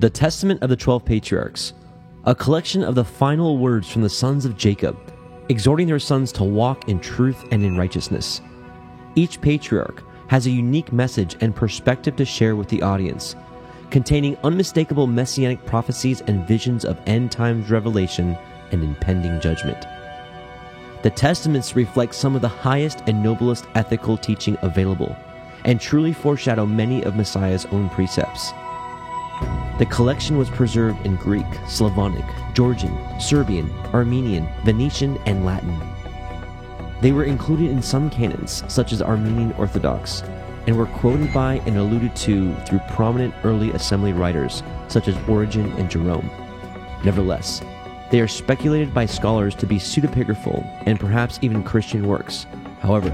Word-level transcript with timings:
The 0.00 0.10
Testament 0.10 0.62
of 0.62 0.68
the 0.68 0.76
Twelve 0.76 1.02
Patriarchs, 1.04 1.72
a 2.24 2.34
collection 2.34 2.84
of 2.84 2.94
the 2.94 3.04
final 3.04 3.56
words 3.56 3.90
from 3.90 4.02
the 4.02 4.10
sons 4.10 4.44
of 4.44 4.54
Jacob, 4.54 4.98
exhorting 5.48 5.86
their 5.86 5.98
sons 5.98 6.30
to 6.32 6.44
walk 6.44 6.90
in 6.90 7.00
truth 7.00 7.42
and 7.50 7.64
in 7.64 7.78
righteousness. 7.78 8.42
Each 9.14 9.40
patriarch 9.40 10.02
has 10.28 10.46
a 10.46 10.50
unique 10.50 10.92
message 10.92 11.36
and 11.40 11.56
perspective 11.56 12.16
to 12.16 12.26
share 12.26 12.54
with 12.54 12.68
the 12.68 12.82
audience, 12.82 13.34
containing 13.90 14.36
unmistakable 14.44 15.06
messianic 15.06 15.64
prophecies 15.64 16.20
and 16.22 16.46
visions 16.46 16.84
of 16.84 17.00
end 17.06 17.32
times 17.32 17.70
revelation 17.70 18.36
and 18.74 18.84
impending 18.84 19.40
judgment. 19.40 19.86
The 21.02 21.10
Testaments 21.10 21.74
reflect 21.74 22.14
some 22.14 22.36
of 22.36 22.42
the 22.42 22.48
highest 22.48 23.02
and 23.06 23.22
noblest 23.22 23.66
ethical 23.74 24.18
teaching 24.18 24.58
available 24.60 25.16
and 25.64 25.80
truly 25.80 26.12
foreshadow 26.12 26.66
many 26.66 27.02
of 27.04 27.16
Messiah's 27.16 27.64
own 27.66 27.88
precepts. 27.88 28.50
The 29.78 29.88
collection 29.90 30.36
was 30.38 30.50
preserved 30.50 31.04
in 31.04 31.16
Greek, 31.16 31.46
Slavonic, 31.68 32.24
Georgian, 32.54 32.96
Serbian, 33.18 33.70
Armenian, 33.92 34.46
Venetian, 34.64 35.18
and 35.26 35.44
Latin. 35.44 35.78
They 37.00 37.12
were 37.12 37.24
included 37.24 37.70
in 37.70 37.82
some 37.82 38.08
canons, 38.10 38.62
such 38.68 38.92
as 38.92 39.02
Armenian 39.02 39.52
Orthodox, 39.54 40.22
and 40.66 40.76
were 40.76 40.86
quoted 40.86 41.32
by 41.34 41.54
and 41.66 41.76
alluded 41.76 42.14
to 42.16 42.54
through 42.66 42.80
prominent 42.90 43.34
early 43.44 43.70
assembly 43.72 44.12
writers 44.12 44.62
such 44.88 45.08
as 45.08 45.28
Origen 45.28 45.70
and 45.72 45.90
Jerome. 45.90 46.30
Nevertheless, 47.04 47.60
they 48.14 48.20
are 48.20 48.28
speculated 48.28 48.94
by 48.94 49.04
scholars 49.04 49.56
to 49.56 49.66
be 49.66 49.74
pseudepigraphal 49.74 50.64
and 50.86 51.00
perhaps 51.00 51.40
even 51.42 51.64
Christian 51.64 52.06
works. 52.06 52.46
However, 52.78 53.10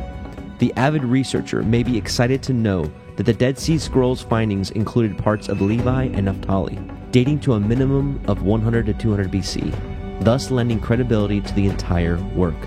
the 0.59 0.75
avid 0.77 1.05
researcher 1.05 1.63
may 1.63 1.83
be 1.83 1.97
excited 1.97 2.43
to 2.43 2.53
know 2.53 2.93
that 3.17 3.25
the 3.25 3.33
Dead 3.33 3.59
Sea 3.59 3.79
Scrolls 3.79 4.21
findings 4.21 4.73
included 4.73 5.17
parts 5.17 5.49
of 5.49 5.63
Levi 5.63 6.03
and 6.13 6.27
Naphtali, 6.27 6.79
dating 7.13 7.41
to 7.41 7.55
a 7.55 7.61
minimum 7.61 8.21
of 8.29 8.43
100 8.43 8.85
to 8.85 8.93
200 8.93 9.31
BC, 9.31 10.23
thus 10.23 10.51
lending 10.51 10.79
credibility 10.79 11.41
to 11.41 11.55
the 11.55 11.65
entire 11.65 12.19
work. 12.35 12.63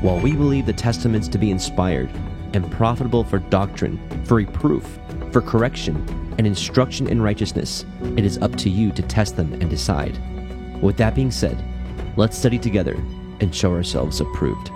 While 0.00 0.20
we 0.20 0.32
believe 0.32 0.64
the 0.64 0.72
Testaments 0.72 1.28
to 1.28 1.36
be 1.36 1.50
inspired 1.50 2.08
and 2.54 2.72
profitable 2.72 3.24
for 3.24 3.40
doctrine, 3.40 4.00
for 4.24 4.36
reproof, 4.36 4.98
for 5.32 5.42
correction, 5.42 5.96
and 6.38 6.46
instruction 6.46 7.08
in 7.08 7.20
righteousness, 7.20 7.84
it 8.16 8.24
is 8.24 8.38
up 8.38 8.56
to 8.56 8.70
you 8.70 8.90
to 8.92 9.02
test 9.02 9.36
them 9.36 9.52
and 9.52 9.68
decide. 9.68 10.18
With 10.82 10.96
that 10.96 11.14
being 11.14 11.30
said, 11.30 11.64
let's 12.16 12.36
study 12.36 12.58
together 12.58 12.94
and 13.40 13.54
show 13.54 13.72
ourselves 13.72 14.20
approved. 14.20 14.70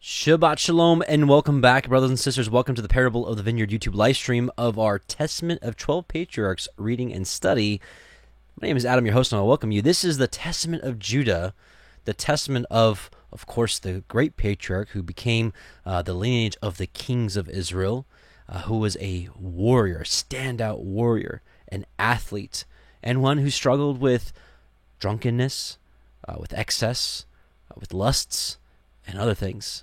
Shabbat 0.00 0.58
Shalom 0.58 1.02
and 1.08 1.28
welcome 1.28 1.60
back, 1.60 1.88
brothers 1.88 2.08
and 2.08 2.18
sisters. 2.18 2.48
Welcome 2.48 2.76
to 2.76 2.82
the 2.82 2.88
Parable 2.88 3.26
of 3.26 3.36
the 3.36 3.42
Vineyard 3.42 3.70
YouTube 3.70 3.94
live 3.96 4.16
stream 4.16 4.50
of 4.56 4.78
our 4.78 4.98
Testament 4.98 5.62
of 5.62 5.76
12 5.76 6.06
Patriarchs 6.06 6.68
reading 6.78 7.12
and 7.12 7.26
study. 7.26 7.80
My 8.60 8.68
name 8.68 8.76
is 8.76 8.84
Adam, 8.84 9.06
your 9.06 9.14
host, 9.14 9.32
and 9.32 9.40
I 9.40 9.42
welcome 9.42 9.72
you. 9.72 9.80
This 9.80 10.04
is 10.04 10.18
the 10.18 10.28
Testament 10.28 10.82
of 10.84 10.98
Judah, 10.98 11.54
the 12.04 12.12
testament 12.12 12.66
of, 12.70 13.10
of 13.32 13.46
course, 13.46 13.78
the 13.78 14.04
great 14.08 14.36
patriarch 14.36 14.90
who 14.90 15.02
became 15.02 15.54
uh, 15.86 16.02
the 16.02 16.12
lineage 16.12 16.56
of 16.60 16.76
the 16.76 16.86
kings 16.86 17.36
of 17.36 17.48
Israel, 17.48 18.06
uh, 18.48 18.62
who 18.62 18.76
was 18.76 18.96
a 19.00 19.30
warrior, 19.36 20.00
a 20.00 20.04
standout 20.04 20.80
warrior, 20.80 21.42
an 21.68 21.86
athlete, 21.98 22.64
and 23.02 23.22
one 23.22 23.38
who 23.38 23.48
struggled 23.48 24.00
with 24.00 24.32
drunkenness, 25.00 25.78
uh, 26.28 26.36
with 26.38 26.52
excess, 26.52 27.24
uh, 27.70 27.74
with 27.80 27.94
lusts, 27.94 28.58
and 29.06 29.18
other 29.18 29.34
things. 29.34 29.82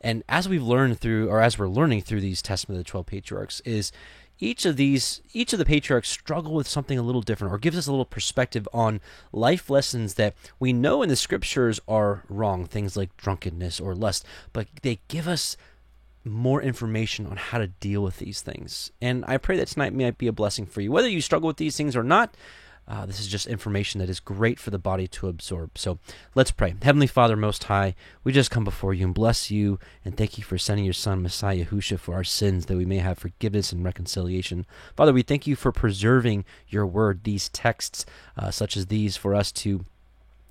And 0.00 0.24
as 0.28 0.48
we've 0.48 0.62
learned 0.62 0.98
through, 0.98 1.28
or 1.28 1.40
as 1.40 1.58
we're 1.58 1.68
learning 1.68 2.02
through 2.02 2.22
these 2.22 2.40
Testament 2.40 2.78
of 2.78 2.84
the 2.86 2.90
Twelve 2.90 3.06
Patriarchs, 3.06 3.60
is 3.66 3.92
each 4.40 4.64
of 4.64 4.76
these, 4.76 5.20
each 5.32 5.52
of 5.52 5.58
the 5.58 5.64
patriarchs 5.64 6.08
struggle 6.08 6.54
with 6.54 6.68
something 6.68 6.98
a 6.98 7.02
little 7.02 7.22
different, 7.22 7.52
or 7.52 7.58
gives 7.58 7.76
us 7.76 7.86
a 7.86 7.90
little 7.90 8.04
perspective 8.04 8.68
on 8.72 9.00
life 9.32 9.68
lessons 9.68 10.14
that 10.14 10.34
we 10.58 10.72
know 10.72 11.02
in 11.02 11.08
the 11.08 11.16
scriptures 11.16 11.80
are 11.88 12.24
wrong, 12.28 12.64
things 12.66 12.96
like 12.96 13.16
drunkenness 13.16 13.80
or 13.80 13.94
lust, 13.94 14.24
but 14.52 14.68
they 14.82 15.00
give 15.08 15.26
us 15.26 15.56
more 16.24 16.60
information 16.62 17.26
on 17.26 17.36
how 17.36 17.58
to 17.58 17.66
deal 17.66 18.02
with 18.02 18.18
these 18.18 18.42
things. 18.42 18.92
And 19.00 19.24
I 19.26 19.38
pray 19.38 19.56
that 19.56 19.68
tonight 19.68 19.94
might 19.94 20.18
be 20.18 20.26
a 20.26 20.32
blessing 20.32 20.66
for 20.66 20.80
you, 20.80 20.92
whether 20.92 21.08
you 21.08 21.20
struggle 21.20 21.46
with 21.46 21.56
these 21.56 21.76
things 21.76 21.96
or 21.96 22.02
not. 22.02 22.34
Uh, 22.88 23.04
this 23.04 23.20
is 23.20 23.28
just 23.28 23.46
information 23.46 24.00
that 24.00 24.08
is 24.08 24.18
great 24.18 24.58
for 24.58 24.70
the 24.70 24.78
body 24.78 25.06
to 25.06 25.28
absorb. 25.28 25.76
So 25.76 25.98
let's 26.34 26.50
pray. 26.50 26.74
Heavenly 26.82 27.06
Father, 27.06 27.36
Most 27.36 27.64
High, 27.64 27.94
we 28.24 28.32
just 28.32 28.50
come 28.50 28.64
before 28.64 28.94
you 28.94 29.04
and 29.04 29.14
bless 29.14 29.50
you 29.50 29.78
and 30.06 30.16
thank 30.16 30.38
you 30.38 30.44
for 30.44 30.56
sending 30.56 30.86
your 30.86 30.94
Son, 30.94 31.22
Messiah 31.22 31.66
Yahusha, 31.66 31.98
for 31.98 32.14
our 32.14 32.24
sins, 32.24 32.64
that 32.66 32.78
we 32.78 32.86
may 32.86 32.98
have 32.98 33.18
forgiveness 33.18 33.72
and 33.72 33.84
reconciliation. 33.84 34.64
Father, 34.96 35.12
we 35.12 35.22
thank 35.22 35.46
you 35.46 35.54
for 35.54 35.70
preserving 35.70 36.46
your 36.66 36.86
word, 36.86 37.24
these 37.24 37.50
texts 37.50 38.06
uh, 38.38 38.50
such 38.50 38.74
as 38.74 38.86
these, 38.86 39.16
for 39.16 39.34
us 39.34 39.52
to. 39.52 39.84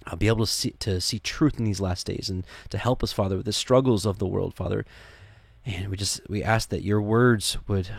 Uh, 0.10 0.16
be 0.16 0.28
able 0.28 0.46
to 0.46 0.48
see 0.50 0.72
to 0.80 1.02
see 1.02 1.20
truth 1.20 1.60
in 1.60 1.66
these 1.66 1.82
last 1.82 2.08
days, 2.08 2.30
and 2.30 2.46
to 2.70 2.78
help 2.78 3.04
us, 3.04 3.12
Father, 3.12 3.36
with 3.36 3.46
the 3.46 3.52
struggles 3.52 4.06
of 4.06 4.20
the 4.20 4.26
world, 4.26 4.56
Father. 4.56 4.86
And 5.66 5.90
we 5.90 5.98
just 5.98 6.22
we 6.30 6.42
ask 6.42 6.70
that 6.70 6.82
your 6.82 7.02
words 7.02 7.58
would 7.68 7.90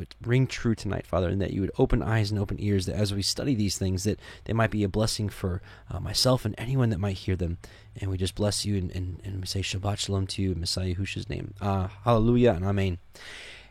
would 0.00 0.14
ring 0.22 0.46
true 0.46 0.74
tonight, 0.74 1.06
Father, 1.06 1.28
and 1.28 1.40
that 1.40 1.52
you 1.52 1.60
would 1.60 1.70
open 1.78 2.02
eyes 2.02 2.30
and 2.30 2.40
open 2.40 2.56
ears, 2.58 2.86
that 2.86 2.96
as 2.96 3.14
we 3.14 3.22
study 3.22 3.54
these 3.54 3.78
things, 3.78 4.02
that 4.04 4.18
they 4.44 4.52
might 4.52 4.70
be 4.70 4.82
a 4.82 4.88
blessing 4.88 5.28
for 5.28 5.62
uh, 5.90 6.00
myself 6.00 6.44
and 6.44 6.54
anyone 6.58 6.90
that 6.90 6.98
might 6.98 7.18
hear 7.18 7.36
them. 7.36 7.58
And 8.00 8.10
we 8.10 8.16
just 8.16 8.34
bless 8.34 8.64
you 8.64 8.76
and, 8.76 8.90
and, 8.90 9.20
and 9.24 9.40
we 9.40 9.46
say 9.46 9.60
Shabbat 9.60 9.98
Shalom 9.98 10.26
to 10.28 10.42
you 10.42 10.52
in 10.52 10.60
Messiah 10.60 10.94
Yahushua's 10.94 11.28
name. 11.28 11.54
Uh, 11.60 11.88
hallelujah 12.04 12.52
and 12.52 12.64
Amen. 12.64 12.98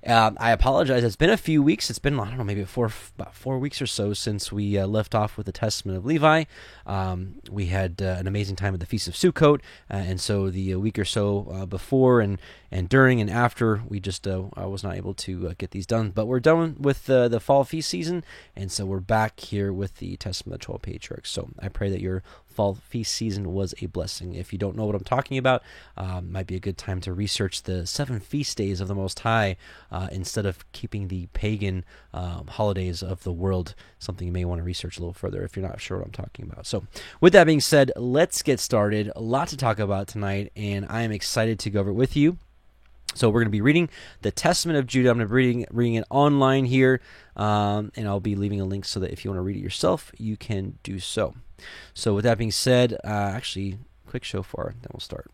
Uh, 0.06 0.32
I 0.38 0.52
apologize. 0.52 1.04
It's 1.04 1.16
been 1.16 1.30
a 1.30 1.38
few 1.38 1.62
weeks. 1.62 1.90
It's 1.90 2.00
been 2.00 2.20
I 2.20 2.30
don't 2.30 2.38
know, 2.38 2.44
maybe 2.44 2.64
four 2.64 2.92
about 3.18 3.36
four 3.36 3.60
weeks 3.60 3.82
or 3.82 3.88
so 3.88 4.14
since 4.14 4.52
we 4.52 4.78
uh, 4.78 4.88
left 4.88 5.14
off 5.14 5.36
with 5.36 5.46
the 5.46 5.52
Testament 5.52 5.98
of 5.98 6.06
Levi. 6.06 6.46
Um, 6.86 7.36
we 7.50 7.68
had 7.68 8.02
uh, 8.02 8.16
an 8.18 8.28
amazing 8.28 8.56
time 8.56 8.74
at 8.74 8.80
the 8.80 8.86
Feast 8.86 9.08
of 9.08 9.14
Sukkot, 9.14 9.60
uh, 9.92 9.96
and 9.96 10.22
so 10.22 10.50
the 10.50 10.74
uh, 10.74 10.80
week 10.80 10.98
or 10.98 11.06
so 11.06 11.48
uh, 11.54 11.66
before 11.66 12.22
and 12.22 12.40
and 12.72 12.88
during 12.88 13.20
and 13.20 13.30
after, 13.30 13.82
we 13.88 14.00
just 14.00 14.26
I 14.28 14.66
was 14.66 14.84
not 14.84 14.96
able 14.96 15.14
to 15.16 15.54
get 15.58 15.72
these 15.72 15.86
done. 15.86 16.12
But 16.12 16.28
we're 16.28 16.40
done 16.40 16.78
with 16.80 17.06
the 17.06 17.28
the 17.28 17.40
fall 17.40 17.64
feast 17.64 17.90
season, 17.90 18.24
and 18.56 18.72
so 18.72 18.86
we're 18.86 19.00
back 19.00 19.40
here 19.40 19.74
with 19.74 19.98
the 19.98 20.16
Testament 20.18 20.56
of 20.56 20.60
the 20.62 20.66
Twelve 20.66 20.82
Patriarchs. 20.82 21.30
So 21.30 21.50
I 21.60 21.68
pray 21.68 21.90
that 21.90 22.00
your 22.00 22.24
fall 22.50 22.76
feast 22.76 23.14
season 23.14 23.54
was 23.54 23.74
a 23.82 23.86
blessing. 23.88 24.36
If 24.36 24.52
you 24.52 24.60
don't 24.60 24.76
know 24.76 24.86
what 24.86 24.96
I'm 24.96 25.04
talking 25.04 25.38
about, 25.38 25.64
um, 25.98 26.32
might 26.32 26.48
be 26.48 26.56
a 26.56 26.60
good 26.60 26.78
time 26.78 27.02
to 27.02 27.14
research 27.14 27.64
the 27.64 27.86
seven 27.86 28.20
feast 28.20 28.58
days 28.58 28.82
of 28.82 28.88
the 28.88 28.96
Most 28.96 29.20
High 29.20 29.56
uh, 29.92 30.10
instead 30.12 30.46
of 30.46 30.70
keeping 30.72 31.08
the 31.08 31.28
pagan 31.34 31.86
um, 32.14 32.48
holidays 32.48 33.02
of 33.02 33.24
the 33.24 33.32
world. 33.32 33.76
Something 34.00 34.28
you 34.28 34.34
may 34.34 34.46
want 34.46 34.60
to 34.60 34.64
research 34.64 34.98
a 34.98 35.02
little 35.02 35.14
further 35.14 35.44
if 35.44 35.56
you're 35.56 35.68
not 35.68 35.80
sure 35.80 35.98
what 35.98 36.08
I'm 36.08 36.12
talking 36.12 36.50
about. 36.52 36.66
So, 36.66 36.86
with 37.22 37.34
that 37.34 37.46
being 37.46 37.62
said, 37.62 37.92
let's 37.96 38.42
get 38.42 38.60
started. 38.60 39.12
A 39.16 39.22
lot 39.22 39.48
to 39.50 39.58
talk 39.58 39.80
about 39.80 40.08
tonight, 40.08 40.52
and 40.56 40.86
I 40.90 41.02
am 41.04 41.12
excited 41.12 41.60
to 41.60 41.70
go 41.70 41.80
over 41.80 41.92
it 41.92 41.94
with 41.94 42.16
you. 42.16 42.38
So 43.16 43.30
we're 43.30 43.42
going 43.42 43.48
to 43.48 43.52
be 43.52 43.62
reading 43.62 43.90
the 44.22 44.32
Testament 44.32 44.78
of 44.78 44.88
Judah. 44.88 45.10
I'm 45.10 45.18
going 45.18 45.28
to 45.28 45.32
be 45.32 45.36
reading, 45.36 45.66
reading 45.72 45.96
it 45.96 46.06
online 46.10 46.66
here, 46.66 47.02
um, 47.36 47.92
and 47.96 48.08
I'll 48.08 48.20
be 48.20 48.36
leaving 48.36 48.62
a 48.62 48.66
link 48.66 48.86
so 48.86 49.00
that 49.02 49.12
if 49.12 49.26
you 49.26 49.32
want 49.32 49.40
to 49.40 49.44
read 49.44 49.58
it 49.58 49.62
yourself, 49.62 50.12
you 50.18 50.38
can 50.38 50.78
do 50.84 51.00
so. 51.00 51.36
So 51.94 52.14
with 52.14 52.24
that 52.24 52.38
being 52.38 52.52
said, 52.52 52.94
uh, 53.04 53.08
actually, 53.08 53.80
quick 54.08 54.24
shofar, 54.24 54.76
then 54.82 54.90
we'll 54.94 55.02
start. 55.02 55.30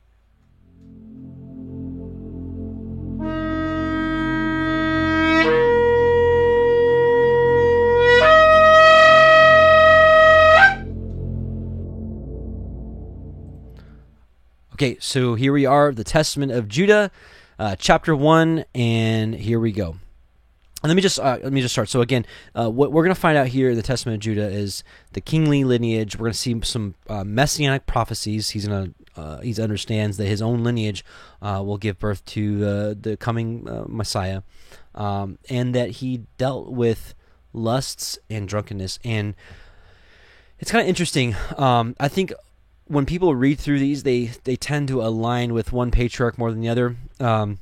Okay, 14.73 14.97
so 14.99 15.35
here 15.35 15.53
we 15.53 15.65
are, 15.65 15.93
the 15.93 16.03
Testament 16.03 16.51
of 16.51 16.67
Judah, 16.67 17.09
uh, 17.59 17.75
chapter 17.77 18.15
one, 18.15 18.65
and 18.73 19.35
here 19.35 19.59
we 19.59 19.71
go 19.71 19.97
let 20.87 20.95
me 20.95 21.01
just 21.01 21.19
uh, 21.19 21.37
let 21.41 21.51
me 21.51 21.61
just 21.61 21.73
start. 21.73 21.89
So 21.89 22.01
again, 22.01 22.25
uh, 22.53 22.69
what 22.69 22.91
we're 22.91 23.03
going 23.03 23.15
to 23.15 23.19
find 23.19 23.37
out 23.37 23.47
here 23.47 23.71
in 23.71 23.75
the 23.75 23.81
Testament 23.81 24.15
of 24.15 24.19
Judah 24.21 24.47
is 24.47 24.83
the 25.13 25.21
kingly 25.21 25.63
lineage. 25.63 26.15
We're 26.15 26.25
going 26.25 26.33
to 26.33 26.37
see 26.37 26.59
some 26.63 26.95
uh, 27.09 27.23
messianic 27.23 27.85
prophecies. 27.85 28.51
He's 28.51 28.67
going 28.67 28.93
to 29.15 29.21
uh, 29.21 29.41
he 29.41 29.59
understands 29.61 30.17
that 30.17 30.25
his 30.25 30.41
own 30.41 30.63
lineage 30.63 31.05
uh, 31.41 31.61
will 31.65 31.77
give 31.77 31.99
birth 31.99 32.23
to 32.25 32.57
the 32.57 32.97
the 32.99 33.17
coming 33.17 33.67
uh, 33.67 33.85
Messiah, 33.87 34.41
um, 34.93 35.37
and 35.49 35.73
that 35.73 35.91
he 35.91 36.23
dealt 36.37 36.69
with 36.69 37.15
lusts 37.53 38.19
and 38.29 38.47
drunkenness. 38.47 38.99
And 39.03 39.35
it's 40.59 40.71
kind 40.71 40.81
of 40.81 40.89
interesting. 40.89 41.35
Um, 41.57 41.95
I 41.99 42.07
think 42.07 42.33
when 42.87 43.05
people 43.05 43.35
read 43.35 43.59
through 43.59 43.79
these, 43.79 44.03
they 44.03 44.31
they 44.43 44.55
tend 44.55 44.87
to 44.89 45.01
align 45.01 45.53
with 45.53 45.71
one 45.71 45.91
patriarch 45.91 46.37
more 46.37 46.51
than 46.51 46.61
the 46.61 46.69
other. 46.69 46.95
Um, 47.19 47.59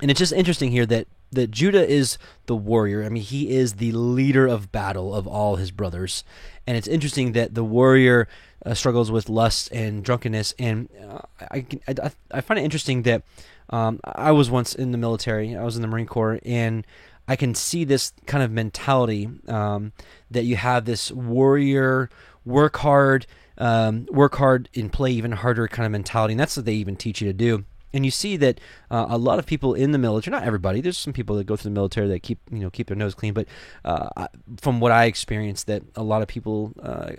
and 0.00 0.10
it's 0.10 0.18
just 0.18 0.32
interesting 0.32 0.70
here 0.70 0.86
that 0.86 1.06
that 1.32 1.50
Judah 1.50 1.86
is 1.86 2.16
the 2.46 2.54
warrior. 2.54 3.04
I 3.04 3.08
mean, 3.08 3.22
he 3.22 3.50
is 3.50 3.74
the 3.74 3.92
leader 3.92 4.46
of 4.46 4.70
battle 4.70 5.14
of 5.14 5.26
all 5.26 5.56
his 5.56 5.70
brothers, 5.70 6.24
and 6.66 6.76
it's 6.76 6.88
interesting 6.88 7.32
that 7.32 7.54
the 7.54 7.64
warrior 7.64 8.28
uh, 8.64 8.74
struggles 8.74 9.10
with 9.10 9.28
lust 9.28 9.70
and 9.72 10.04
drunkenness. 10.04 10.54
And 10.58 10.88
uh, 11.08 11.18
I, 11.50 11.66
I, 11.88 12.10
I 12.30 12.40
find 12.40 12.58
it 12.58 12.64
interesting 12.64 13.02
that 13.02 13.22
um, 13.70 14.00
I 14.04 14.30
was 14.30 14.50
once 14.50 14.74
in 14.74 14.92
the 14.92 14.98
military. 14.98 15.56
I 15.56 15.64
was 15.64 15.76
in 15.76 15.82
the 15.82 15.88
Marine 15.88 16.06
Corps, 16.06 16.38
and 16.44 16.86
I 17.26 17.36
can 17.36 17.54
see 17.54 17.84
this 17.84 18.12
kind 18.26 18.42
of 18.44 18.50
mentality 18.50 19.28
um, 19.48 19.92
that 20.30 20.44
you 20.44 20.56
have 20.56 20.84
this 20.84 21.10
warrior, 21.10 22.10
work 22.44 22.76
hard, 22.78 23.26
um, 23.58 24.06
work 24.10 24.36
hard 24.36 24.68
and 24.74 24.92
play 24.92 25.10
even 25.12 25.32
harder 25.32 25.68
kind 25.68 25.86
of 25.86 25.92
mentality. 25.92 26.32
And 26.32 26.40
that's 26.40 26.56
what 26.56 26.66
they 26.66 26.74
even 26.74 26.96
teach 26.96 27.20
you 27.20 27.28
to 27.28 27.32
do 27.32 27.64
and 27.94 28.04
you 28.04 28.10
see 28.10 28.36
that 28.36 28.60
uh, 28.90 29.06
a 29.08 29.16
lot 29.16 29.38
of 29.38 29.46
people 29.46 29.72
in 29.72 29.92
the 29.92 29.98
military, 29.98 30.32
not 30.32 30.42
everybody, 30.42 30.80
there's 30.80 30.98
some 30.98 31.12
people 31.12 31.36
that 31.36 31.44
go 31.44 31.54
through 31.54 31.70
the 31.70 31.74
military 31.74 32.08
that 32.08 32.22
keep 32.22 32.40
you 32.50 32.58
know 32.58 32.68
keep 32.68 32.88
their 32.88 32.96
nose 32.96 33.14
clean, 33.14 33.32
but 33.32 33.46
uh, 33.84 34.26
from 34.60 34.80
what 34.80 34.92
I 34.92 35.04
experienced, 35.04 35.68
that 35.68 35.82
a 35.94 36.02
lot 36.02 36.20
of 36.20 36.28
people 36.28 36.72
uh, 36.82 37.12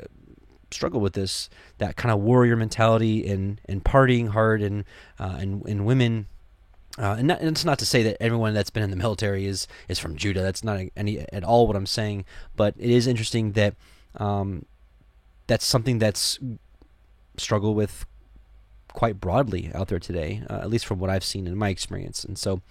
struggle 0.70 1.00
with 1.00 1.14
this 1.14 1.50
that 1.78 1.96
kind 1.96 2.12
of 2.12 2.20
warrior 2.20 2.58
mentality 2.58 3.28
and 3.28 3.62
and 3.70 3.84
partying 3.84 4.28
hard 4.28 4.62
and 4.62 4.84
uh, 5.18 5.38
and 5.40 5.66
and 5.66 5.86
women. 5.86 6.28
Uh, 6.98 7.16
and, 7.20 7.28
not, 7.28 7.42
and, 7.42 7.50
it's 7.50 7.66
not 7.66 7.78
to 7.78 7.86
say 7.86 8.04
that 8.04 8.16
everyone 8.24 8.54
that's 8.54 8.70
been 8.70 8.82
in 8.82 8.90
the 8.90 8.96
military 8.96 9.46
is 9.46 9.68
is 9.90 10.00
from 10.00 10.16
Judah. 10.16 10.42
That's 10.42 10.64
not 10.64 10.80
any 10.96 11.20
at 11.20 11.44
all 11.44 11.68
what 11.68 11.76
I'm 11.76 11.86
saying. 11.86 12.24
But 12.56 12.74
it 12.78 12.90
is 12.90 13.06
interesting 13.08 13.54
that 13.54 13.76
um, 14.16 14.66
that's 15.48 15.66
something 15.66 16.00
that's 16.00 16.40
struggled 17.38 17.76
with 17.76 18.06
quite 18.90 19.20
broadly 19.20 19.72
out 19.76 19.90
there 19.90 20.00
today, 20.00 20.42
uh, 20.50 20.56
at 20.56 20.70
least 20.70 20.86
from 20.86 21.00
what 21.00 21.10
I've 21.10 21.24
seen 21.24 21.48
in 21.48 21.58
my 21.58 21.70
experience. 21.70 22.24
And 22.24 22.38
so, 22.38 22.62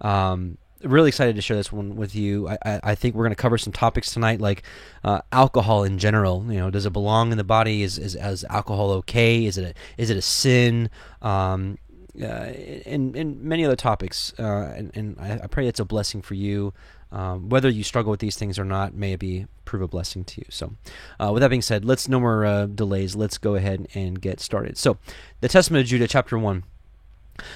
um, 0.00 0.58
really 0.82 1.08
excited 1.08 1.34
to 1.36 1.42
share 1.42 1.56
this 1.56 1.72
one 1.72 1.96
with 1.96 2.14
you. 2.14 2.48
I, 2.48 2.58
I, 2.64 2.80
I 2.82 2.94
think 2.94 3.14
we're 3.14 3.24
going 3.24 3.34
to 3.34 3.36
cover 3.36 3.58
some 3.58 3.72
topics 3.72 4.12
tonight, 4.12 4.40
like 4.40 4.62
uh, 5.04 5.20
alcohol 5.32 5.84
in 5.84 5.98
general. 5.98 6.44
You 6.48 6.58
know, 6.58 6.70
does 6.70 6.86
it 6.86 6.92
belong 6.92 7.32
in 7.32 7.38
the 7.38 7.44
body? 7.44 7.82
Is 7.82 7.98
is, 7.98 8.14
is 8.14 8.44
alcohol 8.44 8.90
okay? 8.92 9.44
Is 9.44 9.58
it 9.58 9.64
a, 9.76 10.00
is 10.00 10.10
it 10.10 10.16
a 10.16 10.22
sin? 10.22 10.90
Um, 11.22 11.78
uh, 12.20 12.52
and 12.86 13.14
and 13.16 13.42
many 13.42 13.64
other 13.64 13.76
topics. 13.76 14.34
Uh, 14.38 14.72
and, 14.76 14.90
and 14.94 15.16
I, 15.20 15.40
I, 15.44 15.46
pray 15.46 15.68
it's 15.68 15.80
a 15.80 15.84
blessing 15.84 16.22
for 16.22 16.34
you. 16.34 16.74
Um, 17.10 17.48
whether 17.48 17.68
you 17.68 17.84
struggle 17.84 18.10
with 18.10 18.20
these 18.20 18.36
things 18.36 18.58
or 18.58 18.64
not, 18.64 18.94
may 18.94 19.12
it 19.14 19.20
be 19.20 19.46
prove 19.64 19.82
a 19.82 19.88
blessing 19.88 20.24
to 20.24 20.40
you. 20.40 20.46
So, 20.50 20.74
uh, 21.18 21.30
with 21.32 21.40
that 21.42 21.48
being 21.48 21.62
said, 21.62 21.84
let's 21.84 22.08
no 22.08 22.20
more 22.20 22.44
uh, 22.44 22.66
delays. 22.66 23.16
Let's 23.16 23.38
go 23.38 23.54
ahead 23.54 23.88
and 23.94 24.20
get 24.20 24.40
started. 24.40 24.76
So, 24.76 24.98
the 25.40 25.48
Testament 25.48 25.82
of 25.82 25.88
Judah, 25.88 26.08
chapter 26.08 26.38
one. 26.38 26.64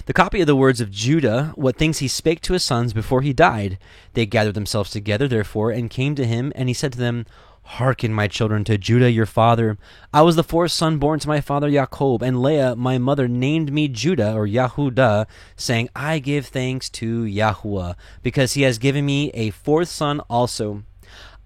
The 0.06 0.12
copy 0.12 0.40
of 0.40 0.46
the 0.46 0.54
words 0.54 0.80
of 0.80 0.92
Judah, 0.92 1.52
what 1.56 1.76
things 1.76 1.98
he 1.98 2.06
spake 2.06 2.40
to 2.42 2.52
his 2.52 2.62
sons 2.62 2.92
before 2.92 3.20
he 3.20 3.32
died. 3.32 3.78
They 4.14 4.26
gathered 4.26 4.54
themselves 4.54 4.90
together, 4.90 5.26
therefore, 5.26 5.72
and 5.72 5.90
came 5.90 6.14
to 6.14 6.24
him, 6.24 6.52
and 6.54 6.68
he 6.68 6.74
said 6.74 6.92
to 6.92 6.98
them, 6.98 7.26
Hearken, 7.72 8.12
my 8.12 8.28
children, 8.28 8.64
to 8.64 8.76
Judah 8.76 9.10
your 9.10 9.24
father. 9.24 9.78
I 10.12 10.20
was 10.20 10.36
the 10.36 10.44
fourth 10.44 10.72
son 10.72 10.98
born 10.98 11.20
to 11.20 11.28
my 11.28 11.40
father 11.40 11.70
Jacob, 11.70 12.22
and 12.22 12.42
Leah, 12.42 12.76
my 12.76 12.98
mother, 12.98 13.26
named 13.26 13.72
me 13.72 13.88
Judah, 13.88 14.34
or 14.34 14.46
Yahudah, 14.46 15.26
saying, 15.56 15.88
I 15.96 16.18
give 16.18 16.44
thanks 16.44 16.90
to 16.90 17.24
Yahuwah, 17.24 17.94
because 18.22 18.52
he 18.52 18.62
has 18.62 18.76
given 18.76 19.06
me 19.06 19.30
a 19.30 19.48
fourth 19.50 19.88
son 19.88 20.20
also. 20.28 20.82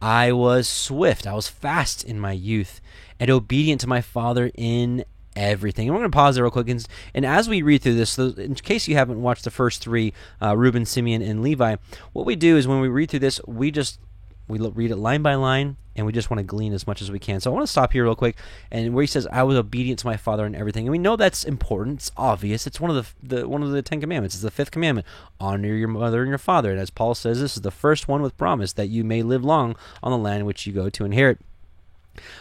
I 0.03 0.33
was 0.33 0.69
swift, 0.69 1.29
I 1.29 1.35
was 1.35 1.47
fast 1.47 2.03
in 2.03 2.19
my 2.19 2.33
youth, 2.33 2.81
and 3.21 3.31
obedient 3.31 3.81
to 3.83 3.87
my 3.87 4.01
father 4.01 4.51
in 4.57 5.05
everything. 5.37 5.87
And 5.87 5.95
we're 5.95 6.01
going 6.01 6.11
to 6.11 6.17
pause 6.17 6.35
there 6.35 6.45
real 6.45 6.51
quick. 6.51 6.69
And, 6.69 6.85
and, 7.15 7.25
as 7.25 7.49
we 7.49 7.63
read 7.63 7.83
through 7.83 7.95
this, 7.95 8.19
in 8.19 8.57
case 8.57 8.89
you 8.89 8.97
haven't 8.97 9.23
watched 9.23 9.45
the 9.45 9.51
first 9.53 9.81
three, 9.81 10.13
uh, 10.43 10.57
Reuben, 10.57 10.87
Simeon, 10.87 11.23
and 11.23 11.41
Levi, 11.41 11.77
what 12.13 12.27
we 12.27 12.35
do 12.35 12.57
is 12.57 12.67
when 12.67 12.81
we 12.81 12.89
read 12.89 13.11
through 13.11 13.21
this, 13.21 13.41
we 13.47 13.71
just 13.71 14.01
we 14.49 14.59
read 14.59 14.91
it 14.91 14.97
line 14.97 15.23
by 15.23 15.35
line, 15.35 15.77
and 15.97 16.07
we 16.07 16.13
just 16.13 16.31
want 16.31 16.39
to 16.39 16.45
glean 16.45 16.73
as 16.73 16.87
much 16.87 17.03
as 17.03 17.11
we 17.11 17.19
can. 17.19 17.41
So 17.41 17.51
I 17.51 17.55
want 17.55 17.65
to 17.65 17.71
stop 17.71 17.93
here 17.93 18.05
real 18.05 18.15
quick, 18.15 18.37
and 18.71 18.95
where 18.95 19.03
he 19.03 19.07
says, 19.07 19.27
"I 19.33 19.43
was 19.43 19.57
obedient 19.57 19.99
to 20.01 20.07
my 20.07 20.17
father 20.17 20.47
in 20.47 20.55
everything," 20.55 20.87
and 20.87 20.93
we 20.93 20.99
know 20.99 21.17
that's 21.17 21.45
important. 21.45 22.01
It's 22.01 22.13
obvious. 22.17 22.67
It's 22.67 22.81
one 22.81 22.95
of 22.95 23.15
the, 23.23 23.39
the 23.39 23.49
one 23.49 23.63
of 23.63 23.71
the 23.71 23.83
Ten 23.83 24.01
Commandments. 24.01 24.35
It's 24.35 24.43
the 24.43 24.51
fifth 24.51 24.71
commandment: 24.71 25.07
honor 25.41 25.75
your 25.75 25.89
mother 25.89 26.23
and 26.23 26.29
your 26.29 26.39
father. 26.39 26.71
And 26.71 26.81
as 26.81 26.91
Paul 26.91 27.15
says, 27.15 27.41
this 27.41 27.57
is 27.57 27.63
the 27.63 27.71
first 27.71 28.09
one 28.09 28.23
with 28.23 28.37
promise 28.37 28.73
that 28.75 28.89
you 28.89 29.05
may 29.05 29.23
live 29.23 29.45
long 29.45 29.77
on 30.03 30.13
the 30.13 30.19
land 30.19 30.47
which 30.47 30.67
you 30.67 30.73
go 30.73 30.89
to 30.91 31.05
inherit. 31.05 31.39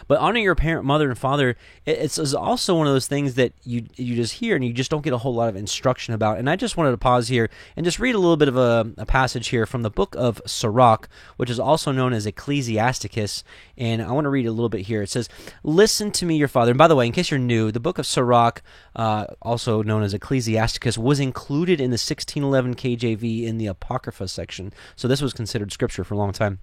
But 0.08 0.18
honoring 0.18 0.44
your 0.44 0.54
parent, 0.54 0.84
mother, 0.84 1.08
and 1.08 1.18
father, 1.18 1.56
it's, 1.84 2.18
it's, 2.18 2.34
also 2.34 2.74
one 2.76 2.86
of 2.86 2.92
those 2.92 3.06
things 3.06 3.34
that 3.34 3.52
you 3.64 3.86
you 3.96 4.14
just 4.14 4.34
hear 4.34 4.56
and 4.56 4.64
you 4.64 4.72
just 4.72 4.90
don't 4.90 5.02
get 5.02 5.12
a 5.12 5.18
whole 5.18 5.34
lot 5.34 5.48
of 5.48 5.56
instruction 5.56 6.14
about. 6.14 6.38
And 6.38 6.48
I 6.48 6.56
just 6.56 6.76
wanted 6.76 6.90
to 6.92 6.98
pause 6.98 7.28
here 7.28 7.48
and 7.76 7.84
just 7.84 7.98
read 7.98 8.14
a 8.14 8.18
little 8.18 8.36
bit 8.36 8.48
of 8.48 8.56
a, 8.56 8.92
a 8.98 9.06
passage 9.06 9.48
here 9.48 9.66
from 9.66 9.82
the 9.82 9.90
book 9.90 10.14
of 10.16 10.40
Sirach, 10.46 11.08
which 11.36 11.50
is 11.50 11.58
also 11.58 11.92
known 11.92 12.12
as 12.12 12.26
Ecclesiasticus. 12.26 13.44
And 13.76 14.02
I 14.02 14.12
want 14.12 14.24
to 14.24 14.30
read 14.30 14.46
a 14.46 14.52
little 14.52 14.68
bit 14.68 14.82
here. 14.82 15.02
It 15.02 15.10
says, 15.10 15.28
"Listen 15.62 16.10
to 16.12 16.26
me, 16.26 16.36
your 16.36 16.48
father." 16.48 16.72
And 16.72 16.78
by 16.78 16.88
the 16.88 16.96
way, 16.96 17.06
in 17.06 17.12
case 17.12 17.30
you're 17.30 17.38
new, 17.38 17.72
the 17.72 17.80
book 17.80 17.98
of 17.98 18.06
Sirach, 18.06 18.62
uh, 18.94 19.26
also 19.42 19.82
known 19.82 20.02
as 20.02 20.14
Ecclesiasticus, 20.14 20.98
was 20.98 21.20
included 21.20 21.80
in 21.80 21.90
the 21.90 21.94
1611 21.94 22.74
KJV 22.74 23.44
in 23.44 23.58
the 23.58 23.66
Apocrypha 23.66 24.28
section. 24.28 24.72
So 24.94 25.08
this 25.08 25.22
was 25.22 25.32
considered 25.32 25.72
scripture 25.72 26.04
for 26.04 26.14
a 26.14 26.18
long 26.18 26.32
time. 26.32 26.60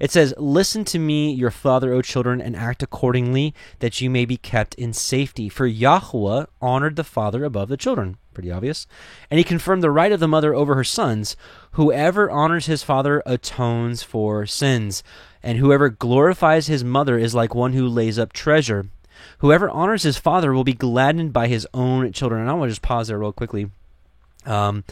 It 0.00 0.10
says, 0.10 0.34
"Listen 0.38 0.84
to 0.86 0.98
me, 0.98 1.32
your 1.32 1.50
father, 1.50 1.92
O 1.92 2.02
children, 2.02 2.40
and 2.40 2.55
act 2.56 2.82
accordingly, 2.82 3.54
that 3.78 4.00
you 4.00 4.10
may 4.10 4.24
be 4.24 4.36
kept 4.36 4.74
in 4.74 4.92
safety. 4.92 5.48
For 5.48 5.66
Yahweh 5.66 6.46
honored 6.60 6.96
the 6.96 7.04
father 7.04 7.44
above 7.44 7.68
the 7.68 7.76
children. 7.76 8.16
Pretty 8.34 8.50
obvious. 8.50 8.86
And 9.30 9.38
he 9.38 9.44
confirmed 9.44 9.82
the 9.82 9.90
right 9.90 10.12
of 10.12 10.20
the 10.20 10.28
mother 10.28 10.54
over 10.54 10.74
her 10.74 10.84
sons. 10.84 11.36
Whoever 11.72 12.30
honors 12.30 12.66
his 12.66 12.82
father 12.82 13.22
atones 13.24 14.02
for 14.02 14.46
sins. 14.46 15.02
And 15.42 15.58
whoever 15.58 15.88
glorifies 15.88 16.66
his 16.66 16.84
mother 16.84 17.18
is 17.18 17.34
like 17.34 17.54
one 17.54 17.72
who 17.72 17.86
lays 17.86 18.18
up 18.18 18.32
treasure. 18.32 18.86
Whoever 19.38 19.70
honors 19.70 20.02
his 20.02 20.18
father 20.18 20.52
will 20.52 20.64
be 20.64 20.72
gladdened 20.72 21.32
by 21.32 21.48
his 21.48 21.66
own 21.72 22.12
children. 22.12 22.42
And 22.42 22.50
I 22.50 22.54
want 22.54 22.68
to 22.68 22.72
just 22.72 22.82
pause 22.82 23.08
there 23.08 23.18
real 23.18 23.32
quickly. 23.32 23.70
Um, 24.44 24.84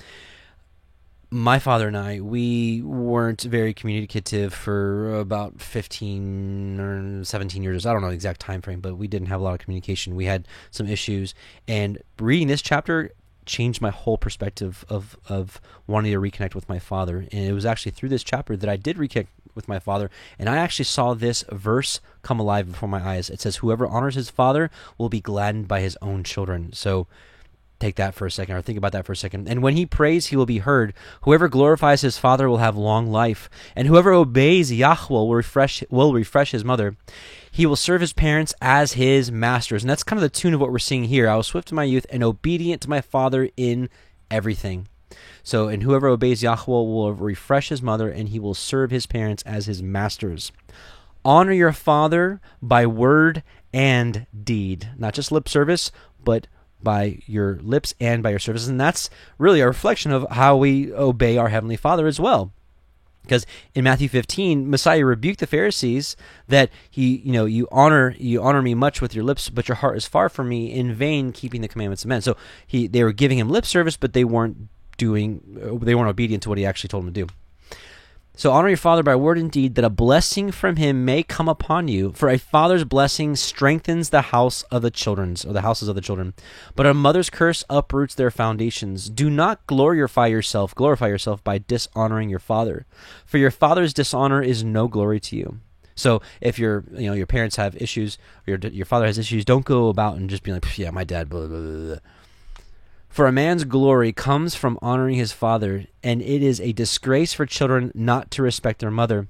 my 1.34 1.58
father 1.58 1.88
and 1.88 1.96
I, 1.96 2.20
we 2.20 2.80
weren't 2.82 3.42
very 3.42 3.74
communicative 3.74 4.54
for 4.54 5.18
about 5.18 5.60
15 5.60 6.78
or 6.78 7.24
17 7.24 7.60
years. 7.60 7.84
I 7.84 7.92
don't 7.92 8.02
know 8.02 8.08
the 8.08 8.14
exact 8.14 8.40
time 8.40 8.62
frame, 8.62 8.78
but 8.78 8.96
we 8.96 9.08
didn't 9.08 9.26
have 9.26 9.40
a 9.40 9.42
lot 9.42 9.54
of 9.54 9.58
communication. 9.58 10.14
We 10.14 10.26
had 10.26 10.46
some 10.70 10.86
issues. 10.86 11.34
And 11.66 11.98
reading 12.20 12.46
this 12.46 12.62
chapter 12.62 13.10
changed 13.46 13.80
my 13.80 13.90
whole 13.90 14.16
perspective 14.16 14.84
of, 14.88 15.16
of 15.28 15.60
wanting 15.88 16.12
to 16.12 16.20
reconnect 16.20 16.54
with 16.54 16.68
my 16.68 16.78
father. 16.78 17.26
And 17.32 17.44
it 17.44 17.52
was 17.52 17.66
actually 17.66 17.92
through 17.92 18.10
this 18.10 18.22
chapter 18.22 18.56
that 18.56 18.70
I 18.70 18.76
did 18.76 18.96
reconnect 18.96 19.26
with 19.56 19.66
my 19.66 19.80
father. 19.80 20.12
And 20.38 20.48
I 20.48 20.58
actually 20.58 20.84
saw 20.84 21.14
this 21.14 21.44
verse 21.50 22.00
come 22.22 22.38
alive 22.38 22.70
before 22.70 22.88
my 22.88 23.04
eyes. 23.04 23.28
It 23.28 23.40
says, 23.40 23.56
Whoever 23.56 23.88
honors 23.88 24.14
his 24.14 24.30
father 24.30 24.70
will 24.98 25.08
be 25.08 25.20
gladdened 25.20 25.66
by 25.66 25.80
his 25.80 25.98
own 26.00 26.22
children. 26.22 26.72
So, 26.74 27.08
take 27.80 27.96
that 27.96 28.14
for 28.14 28.26
a 28.26 28.30
second 28.30 28.56
or 28.56 28.62
think 28.62 28.78
about 28.78 28.92
that 28.92 29.04
for 29.04 29.12
a 29.12 29.16
second. 29.16 29.48
And 29.48 29.62
when 29.62 29.76
he 29.76 29.86
prays, 29.86 30.26
he 30.26 30.36
will 30.36 30.46
be 30.46 30.58
heard. 30.58 30.94
Whoever 31.22 31.48
glorifies 31.48 32.00
his 32.00 32.18
father 32.18 32.48
will 32.48 32.58
have 32.58 32.76
long 32.76 33.10
life, 33.10 33.50
and 33.74 33.88
whoever 33.88 34.12
obeys 34.12 34.72
Yahweh 34.72 35.08
will 35.10 35.34
refresh 35.34 35.82
will 35.90 36.12
refresh 36.12 36.52
his 36.52 36.64
mother. 36.64 36.96
He 37.50 37.66
will 37.66 37.76
serve 37.76 38.00
his 38.00 38.12
parents 38.12 38.54
as 38.60 38.94
his 38.94 39.30
masters. 39.30 39.82
And 39.82 39.90
that's 39.90 40.02
kind 40.02 40.18
of 40.18 40.22
the 40.22 40.28
tune 40.28 40.54
of 40.54 40.60
what 40.60 40.72
we're 40.72 40.78
seeing 40.78 41.04
here. 41.04 41.28
I 41.28 41.36
was 41.36 41.46
swift 41.46 41.68
to 41.68 41.74
my 41.74 41.84
youth 41.84 42.06
and 42.10 42.22
obedient 42.22 42.82
to 42.82 42.90
my 42.90 43.00
father 43.00 43.48
in 43.56 43.88
everything. 44.30 44.88
So, 45.42 45.68
and 45.68 45.82
whoever 45.82 46.08
obeys 46.08 46.42
Yahweh 46.42 46.66
will 46.66 47.12
refresh 47.12 47.68
his 47.68 47.82
mother, 47.82 48.08
and 48.08 48.30
he 48.30 48.40
will 48.40 48.54
serve 48.54 48.90
his 48.90 49.06
parents 49.06 49.42
as 49.44 49.66
his 49.66 49.82
masters. 49.82 50.50
Honor 51.24 51.52
your 51.52 51.72
father 51.72 52.40
by 52.60 52.86
word 52.86 53.42
and 53.72 54.26
deed, 54.42 54.90
not 54.96 55.14
just 55.14 55.32
lip 55.32 55.48
service, 55.48 55.90
but 56.22 56.46
by 56.84 57.18
your 57.26 57.58
lips 57.62 57.94
and 57.98 58.22
by 58.22 58.30
your 58.30 58.38
services. 58.38 58.68
And 58.68 58.80
that's 58.80 59.10
really 59.38 59.60
a 59.60 59.66
reflection 59.66 60.12
of 60.12 60.26
how 60.30 60.56
we 60.56 60.92
obey 60.92 61.36
our 61.36 61.48
Heavenly 61.48 61.76
Father 61.76 62.06
as 62.06 62.20
well. 62.20 62.52
Because 63.22 63.46
in 63.74 63.84
Matthew 63.84 64.08
15, 64.08 64.68
Messiah 64.68 65.04
rebuked 65.04 65.40
the 65.40 65.46
Pharisees 65.46 66.14
that 66.46 66.70
he, 66.90 67.16
you 67.16 67.32
know, 67.32 67.46
you 67.46 67.66
honor 67.72 68.14
you 68.18 68.42
honor 68.42 68.60
me 68.60 68.74
much 68.74 69.00
with 69.00 69.14
your 69.14 69.24
lips, 69.24 69.48
but 69.48 69.66
your 69.66 69.76
heart 69.76 69.96
is 69.96 70.06
far 70.06 70.28
from 70.28 70.50
me. 70.50 70.70
In 70.70 70.92
vain, 70.92 71.32
keeping 71.32 71.62
the 71.62 71.68
commandments 71.68 72.04
of 72.04 72.08
men. 72.08 72.20
So 72.20 72.36
he, 72.66 72.86
they 72.86 73.02
were 73.02 73.12
giving 73.12 73.38
him 73.38 73.48
lip 73.48 73.64
service, 73.64 73.96
but 73.96 74.12
they 74.12 74.24
weren't 74.24 74.68
doing, 74.98 75.80
they 75.82 75.94
weren't 75.94 76.10
obedient 76.10 76.42
to 76.42 76.50
what 76.50 76.58
he 76.58 76.66
actually 76.66 76.88
told 76.88 77.06
them 77.06 77.14
to 77.14 77.24
do. 77.24 77.32
So 78.36 78.50
honor 78.50 78.68
your 78.68 78.76
father 78.76 79.04
by 79.04 79.14
word 79.14 79.38
and 79.38 79.48
deed, 79.48 79.76
that 79.76 79.84
a 79.84 79.90
blessing 79.90 80.50
from 80.50 80.74
him 80.74 81.04
may 81.04 81.22
come 81.22 81.48
upon 81.48 81.86
you. 81.86 82.12
For 82.12 82.28
a 82.28 82.36
father's 82.36 82.82
blessing 82.82 83.36
strengthens 83.36 84.10
the 84.10 84.22
house 84.22 84.64
of 84.64 84.82
the 84.82 84.90
children's, 84.90 85.44
or 85.44 85.52
the 85.52 85.60
houses 85.60 85.88
of 85.88 85.94
the 85.94 86.00
children. 86.00 86.34
But 86.74 86.86
a 86.86 86.94
mother's 86.94 87.30
curse 87.30 87.64
uproots 87.70 88.16
their 88.16 88.32
foundations. 88.32 89.08
Do 89.08 89.30
not 89.30 89.64
glorify 89.68 90.26
yourself, 90.26 90.74
glorify 90.74 91.06
yourself 91.08 91.44
by 91.44 91.58
dishonoring 91.58 92.28
your 92.28 92.40
father. 92.40 92.86
For 93.24 93.38
your 93.38 93.52
father's 93.52 93.94
dishonor 93.94 94.42
is 94.42 94.64
no 94.64 94.88
glory 94.88 95.20
to 95.20 95.36
you. 95.36 95.60
So 95.94 96.20
if 96.40 96.58
your 96.58 96.84
you 96.90 97.06
know 97.06 97.14
your 97.14 97.26
parents 97.26 97.54
have 97.54 97.76
issues, 97.76 98.18
or 98.48 98.56
your 98.56 98.58
your 98.72 98.86
father 98.86 99.06
has 99.06 99.16
issues, 99.16 99.44
don't 99.44 99.64
go 99.64 99.88
about 99.88 100.16
and 100.16 100.28
just 100.28 100.42
be 100.42 100.52
like, 100.52 100.76
yeah, 100.76 100.90
my 100.90 101.04
dad. 101.04 101.28
Blah, 101.28 101.46
blah, 101.46 101.60
blah. 101.60 101.96
For 103.14 103.28
a 103.28 103.32
man's 103.32 103.62
glory 103.62 104.10
comes 104.12 104.56
from 104.56 104.76
honoring 104.82 105.14
his 105.14 105.30
father, 105.30 105.86
and 106.02 106.20
it 106.20 106.42
is 106.42 106.60
a 106.60 106.72
disgrace 106.72 107.32
for 107.32 107.46
children 107.46 107.92
not 107.94 108.28
to 108.32 108.42
respect 108.42 108.80
their 108.80 108.90
mother. 108.90 109.28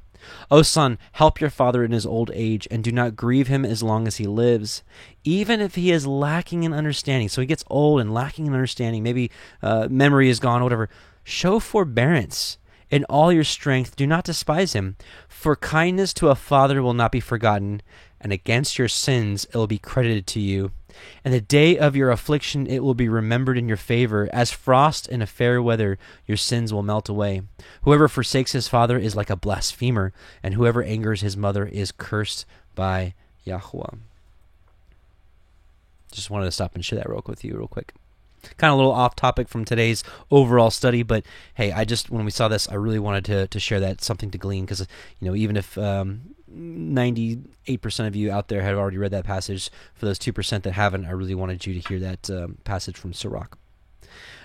O 0.50 0.62
son, 0.62 0.96
help 1.12 1.38
your 1.38 1.50
father 1.50 1.84
in 1.84 1.92
his 1.92 2.06
old 2.06 2.30
age, 2.32 2.66
and 2.70 2.82
do 2.82 2.90
not 2.90 3.14
grieve 3.14 3.48
him 3.48 3.62
as 3.62 3.82
long 3.82 4.06
as 4.06 4.16
he 4.16 4.26
lives, 4.26 4.82
even 5.22 5.60
if 5.60 5.74
he 5.74 5.92
is 5.92 6.06
lacking 6.06 6.62
in 6.62 6.72
understanding. 6.72 7.28
So 7.28 7.42
he 7.42 7.46
gets 7.46 7.62
old 7.66 8.00
and 8.00 8.14
lacking 8.14 8.46
in 8.46 8.54
understanding. 8.54 9.02
Maybe 9.02 9.30
uh, 9.62 9.88
memory 9.90 10.30
is 10.30 10.40
gone, 10.40 10.62
whatever. 10.62 10.88
Show 11.22 11.60
forbearance 11.60 12.56
in 12.90 13.04
all 13.10 13.30
your 13.30 13.44
strength. 13.44 13.96
Do 13.96 14.06
not 14.06 14.24
despise 14.24 14.72
him, 14.72 14.96
for 15.28 15.56
kindness 15.56 16.14
to 16.14 16.30
a 16.30 16.34
father 16.34 16.82
will 16.82 16.94
not 16.94 17.12
be 17.12 17.20
forgotten, 17.20 17.82
and 18.18 18.32
against 18.32 18.78
your 18.78 18.88
sins 18.88 19.44
it 19.44 19.54
will 19.54 19.66
be 19.66 19.76
credited 19.76 20.26
to 20.28 20.40
you. 20.40 20.72
And 21.24 21.32
the 21.32 21.40
day 21.40 21.78
of 21.78 21.96
your 21.96 22.10
affliction 22.10 22.66
it 22.66 22.82
will 22.82 22.94
be 22.94 23.08
remembered 23.08 23.58
in 23.58 23.68
your 23.68 23.76
favor. 23.76 24.28
As 24.32 24.50
frost 24.50 25.08
in 25.08 25.22
a 25.22 25.26
fair 25.26 25.62
weather, 25.62 25.98
your 26.26 26.36
sins 26.36 26.72
will 26.72 26.82
melt 26.82 27.08
away. 27.08 27.42
Whoever 27.82 28.08
forsakes 28.08 28.52
his 28.52 28.68
father 28.68 28.98
is 28.98 29.16
like 29.16 29.30
a 29.30 29.36
blasphemer, 29.36 30.12
and 30.42 30.54
whoever 30.54 30.82
angers 30.82 31.20
his 31.20 31.36
mother 31.36 31.66
is 31.66 31.92
cursed 31.92 32.46
by 32.74 33.14
Yahweh. 33.44 33.96
Just 36.12 36.30
wanted 36.30 36.46
to 36.46 36.52
stop 36.52 36.74
and 36.74 36.84
share 36.84 36.98
that 36.98 37.08
real 37.08 37.22
quick 37.22 37.36
with 37.36 37.44
you, 37.44 37.56
real 37.56 37.68
quick. 37.68 37.92
Kind 38.56 38.70
of 38.70 38.74
a 38.74 38.76
little 38.76 38.92
off 38.92 39.16
topic 39.16 39.48
from 39.48 39.64
today's 39.64 40.04
overall 40.30 40.70
study, 40.70 41.02
but 41.02 41.24
hey, 41.54 41.72
I 41.72 41.84
just 41.84 42.10
when 42.10 42.24
we 42.24 42.30
saw 42.30 42.46
this, 42.46 42.68
I 42.68 42.74
really 42.74 42.98
wanted 42.98 43.24
to 43.26 43.46
to 43.48 43.58
share 43.58 43.80
that 43.80 44.02
something 44.02 44.30
to 44.30 44.38
glean 44.38 44.64
because 44.64 44.80
you 44.80 45.28
know 45.28 45.34
even 45.34 45.56
if 45.56 45.78
um, 45.78 46.34
98% 46.54 48.06
of 48.06 48.16
you 48.16 48.30
out 48.30 48.48
there 48.48 48.62
have 48.62 48.78
already 48.78 48.98
read 48.98 49.10
that 49.12 49.24
passage. 49.24 49.70
For 49.94 50.06
those 50.06 50.18
2% 50.18 50.62
that 50.62 50.72
haven't, 50.72 51.06
I 51.06 51.10
really 51.10 51.34
wanted 51.34 51.66
you 51.66 51.74
to 51.74 51.88
hear 51.88 51.98
that 52.00 52.30
um, 52.30 52.58
passage 52.64 52.96
from 52.96 53.12
Sirach. 53.12 53.58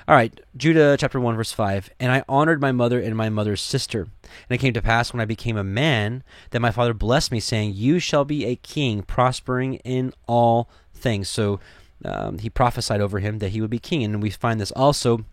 All 0.10 0.16
right, 0.16 0.42
Judah 0.58 0.98
chapter 0.98 1.20
1, 1.20 1.36
verse 1.36 1.52
5. 1.52 1.92
And 2.00 2.12
I 2.12 2.24
honored 2.28 2.60
my 2.60 2.72
mother 2.72 3.00
and 3.00 3.16
my 3.16 3.30
mother's 3.30 3.62
sister. 3.62 4.02
And 4.24 4.50
it 4.50 4.58
came 4.58 4.74
to 4.74 4.82
pass 4.82 5.14
when 5.14 5.22
I 5.22 5.26
became 5.26 5.56
a 5.56 5.64
man 5.64 6.24
that 6.50 6.62
my 6.62 6.72
father 6.72 6.96
blessed 6.96 7.32
me, 7.32 7.40
saying, 7.40 7.74
You 7.76 8.00
shall 8.00 8.26
be 8.26 8.46
a 8.46 8.56
king, 8.56 9.04
prospering 9.04 9.76
in 9.76 10.14
all 10.28 10.68
things. 10.96 11.30
So 11.30 11.60
um, 12.04 12.40
he 12.40 12.50
prophesied 12.50 13.02
over 13.02 13.20
him 13.20 13.38
that 13.38 13.50
he 13.50 13.62
would 13.62 13.70
be 13.70 13.78
king. 13.78 14.04
And 14.04 14.20
we 14.20 14.32
find 14.32 14.60
this 14.60 14.72
also 14.72 15.26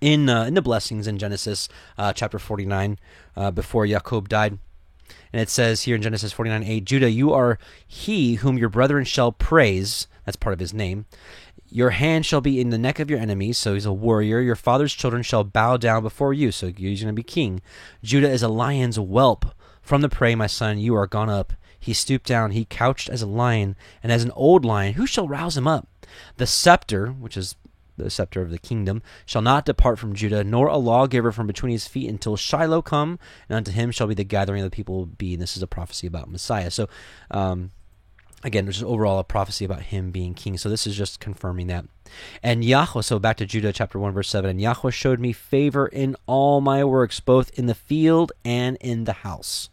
in, 0.00 0.30
uh, 0.30 0.44
in 0.44 0.54
the 0.54 0.62
blessings 0.62 1.06
in 1.06 1.18
Genesis 1.18 1.68
uh, 1.98 2.14
chapter 2.14 2.38
49 2.38 2.98
uh, 3.36 3.50
before 3.50 3.86
Jacob 3.86 4.30
died. 4.30 4.58
And 5.32 5.40
it 5.42 5.48
says 5.48 5.82
here 5.82 5.96
in 5.96 6.02
Genesis 6.02 6.32
49 6.32 6.62
8, 6.62 6.84
Judah, 6.84 7.10
you 7.10 7.32
are 7.32 7.58
he 7.86 8.36
whom 8.36 8.58
your 8.58 8.68
brethren 8.68 9.04
shall 9.04 9.32
praise. 9.32 10.06
That's 10.24 10.36
part 10.36 10.54
of 10.54 10.60
his 10.60 10.74
name. 10.74 11.06
Your 11.70 11.90
hand 11.90 12.24
shall 12.24 12.40
be 12.40 12.60
in 12.60 12.70
the 12.70 12.78
neck 12.78 12.98
of 12.98 13.10
your 13.10 13.18
enemies. 13.18 13.58
So 13.58 13.74
he's 13.74 13.84
a 13.84 13.92
warrior. 13.92 14.40
Your 14.40 14.56
father's 14.56 14.94
children 14.94 15.22
shall 15.22 15.44
bow 15.44 15.76
down 15.76 16.02
before 16.02 16.32
you. 16.32 16.50
So 16.50 16.68
he's 16.68 17.02
going 17.02 17.14
to 17.14 17.16
be 17.16 17.22
king. 17.22 17.60
Judah 18.02 18.30
is 18.30 18.42
a 18.42 18.48
lion's 18.48 18.96
whelp. 18.96 19.44
From 19.82 20.02
the 20.02 20.08
prey, 20.08 20.34
my 20.34 20.46
son, 20.46 20.78
you 20.78 20.94
are 20.94 21.06
gone 21.06 21.30
up. 21.30 21.52
He 21.78 21.94
stooped 21.94 22.26
down. 22.26 22.50
He 22.50 22.64
couched 22.64 23.08
as 23.08 23.22
a 23.22 23.26
lion, 23.26 23.76
and 24.02 24.10
as 24.10 24.24
an 24.24 24.32
old 24.32 24.64
lion, 24.64 24.94
who 24.94 25.06
shall 25.06 25.28
rouse 25.28 25.56
him 25.56 25.66
up? 25.66 25.88
The 26.36 26.46
scepter, 26.46 27.08
which 27.08 27.36
is 27.36 27.54
the 28.04 28.10
scepter 28.10 28.42
of 28.42 28.50
the 28.50 28.58
kingdom, 28.58 29.02
shall 29.26 29.42
not 29.42 29.64
depart 29.64 29.98
from 29.98 30.14
Judah, 30.14 30.44
nor 30.44 30.68
a 30.68 30.76
lawgiver 30.76 31.32
from 31.32 31.46
between 31.46 31.72
his 31.72 31.86
feet 31.86 32.08
until 32.08 32.36
Shiloh 32.36 32.82
come, 32.82 33.18
and 33.48 33.56
unto 33.56 33.70
him 33.70 33.90
shall 33.90 34.06
be 34.06 34.14
the 34.14 34.24
gathering 34.24 34.62
of 34.62 34.70
the 34.70 34.74
people 34.74 35.06
be. 35.06 35.34
And 35.34 35.42
this 35.42 35.56
is 35.56 35.62
a 35.62 35.66
prophecy 35.66 36.06
about 36.06 36.30
Messiah. 36.30 36.70
So, 36.70 36.88
um, 37.30 37.70
again, 38.44 38.64
there's 38.64 38.82
overall 38.82 39.18
a 39.18 39.24
prophecy 39.24 39.64
about 39.64 39.82
him 39.82 40.10
being 40.10 40.34
king. 40.34 40.56
So 40.56 40.68
this 40.68 40.86
is 40.86 40.96
just 40.96 41.20
confirming 41.20 41.66
that. 41.68 41.84
And 42.42 42.64
Yahweh, 42.64 43.02
so 43.02 43.18
back 43.18 43.36
to 43.38 43.46
Judah 43.46 43.72
chapter 43.72 43.98
1, 43.98 44.12
verse 44.12 44.28
7, 44.28 44.48
and 44.48 44.60
Yahweh 44.60 44.90
showed 44.90 45.20
me 45.20 45.32
favor 45.32 45.86
in 45.86 46.16
all 46.26 46.60
my 46.60 46.84
works, 46.84 47.20
both 47.20 47.50
in 47.58 47.66
the 47.66 47.74
field 47.74 48.32
and 48.44 48.76
in 48.80 49.04
the 49.04 49.12
house. 49.12 49.70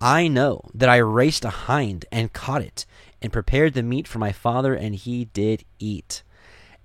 I 0.00 0.28
know 0.28 0.64
that 0.74 0.88
I 0.88 0.96
raced 0.96 1.44
a 1.44 1.50
hind 1.50 2.06
and 2.10 2.32
caught 2.32 2.62
it, 2.62 2.86
and 3.22 3.32
prepared 3.32 3.74
the 3.74 3.82
meat 3.82 4.08
for 4.08 4.18
my 4.18 4.32
father, 4.32 4.74
and 4.74 4.94
he 4.94 5.26
did 5.26 5.64
eat 5.78 6.22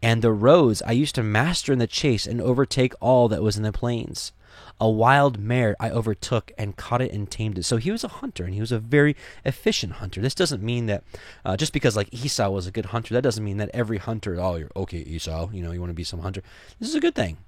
and 0.05 0.21
the 0.21 0.31
roads 0.31 0.83
I 0.83 0.91
used 0.91 1.15
to 1.15 1.23
master 1.23 1.73
in 1.73 1.79
the 1.79 1.87
chase 1.87 2.27
and 2.27 2.39
overtake 2.39 2.93
all 3.01 3.27
that 3.29 3.41
was 3.41 3.57
in 3.57 3.63
the 3.63 3.71
plains. 3.71 4.33
A 4.79 4.87
wild 4.87 5.39
mare 5.39 5.75
I 5.79 5.89
overtook 5.89 6.51
and 6.59 6.75
caught 6.77 7.01
it 7.01 7.11
and 7.11 7.27
tamed 7.27 7.57
it. 7.57 7.63
So 7.63 7.77
he 7.77 7.89
was 7.89 8.03
a 8.03 8.19
hunter, 8.19 8.43
and 8.43 8.53
he 8.53 8.59
was 8.59 8.71
a 8.71 8.77
very 8.77 9.15
efficient 9.43 9.93
hunter. 9.93 10.21
This 10.21 10.35
doesn't 10.35 10.61
mean 10.61 10.85
that 10.85 11.03
uh, 11.43 11.57
just 11.57 11.73
because 11.73 11.95
like 11.95 12.13
Esau 12.13 12.51
was 12.51 12.67
a 12.67 12.71
good 12.71 12.85
hunter, 12.87 13.15
that 13.15 13.23
doesn't 13.23 13.43
mean 13.43 13.57
that 13.57 13.71
every 13.73 13.97
hunter, 13.97 14.39
oh, 14.39 14.57
you're 14.57 14.69
okay, 14.75 14.99
Esau, 14.99 15.49
you 15.51 15.63
know, 15.63 15.71
you 15.71 15.79
want 15.79 15.89
to 15.89 15.95
be 15.95 16.03
some 16.03 16.19
hunter. 16.19 16.43
This 16.79 16.89
is 16.89 16.95
a 16.95 16.99
good 16.99 17.15
thing. 17.15 17.39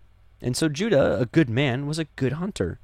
And 0.42 0.58
so 0.58 0.68
Judah, 0.68 1.20
a 1.20 1.28
good 1.28 1.52
man, 1.52 1.86
was 1.86 2.00
a 2.00 2.06
good 2.16 2.34
hunter. 2.34 2.80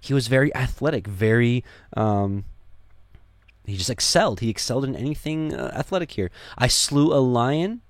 He 0.00 0.14
was 0.14 0.28
very 0.28 0.54
athletic, 0.54 1.06
very 1.06 1.64
um, 1.94 2.46
he 3.66 3.76
just 3.76 3.90
excelled. 3.90 4.40
He 4.40 4.48
excelled 4.48 4.86
in 4.86 4.96
anything 4.96 5.52
uh, 5.52 5.70
athletic 5.74 6.12
here. 6.12 6.30
I 6.56 6.68
slew 6.68 7.12
a 7.12 7.20
lion 7.20 7.82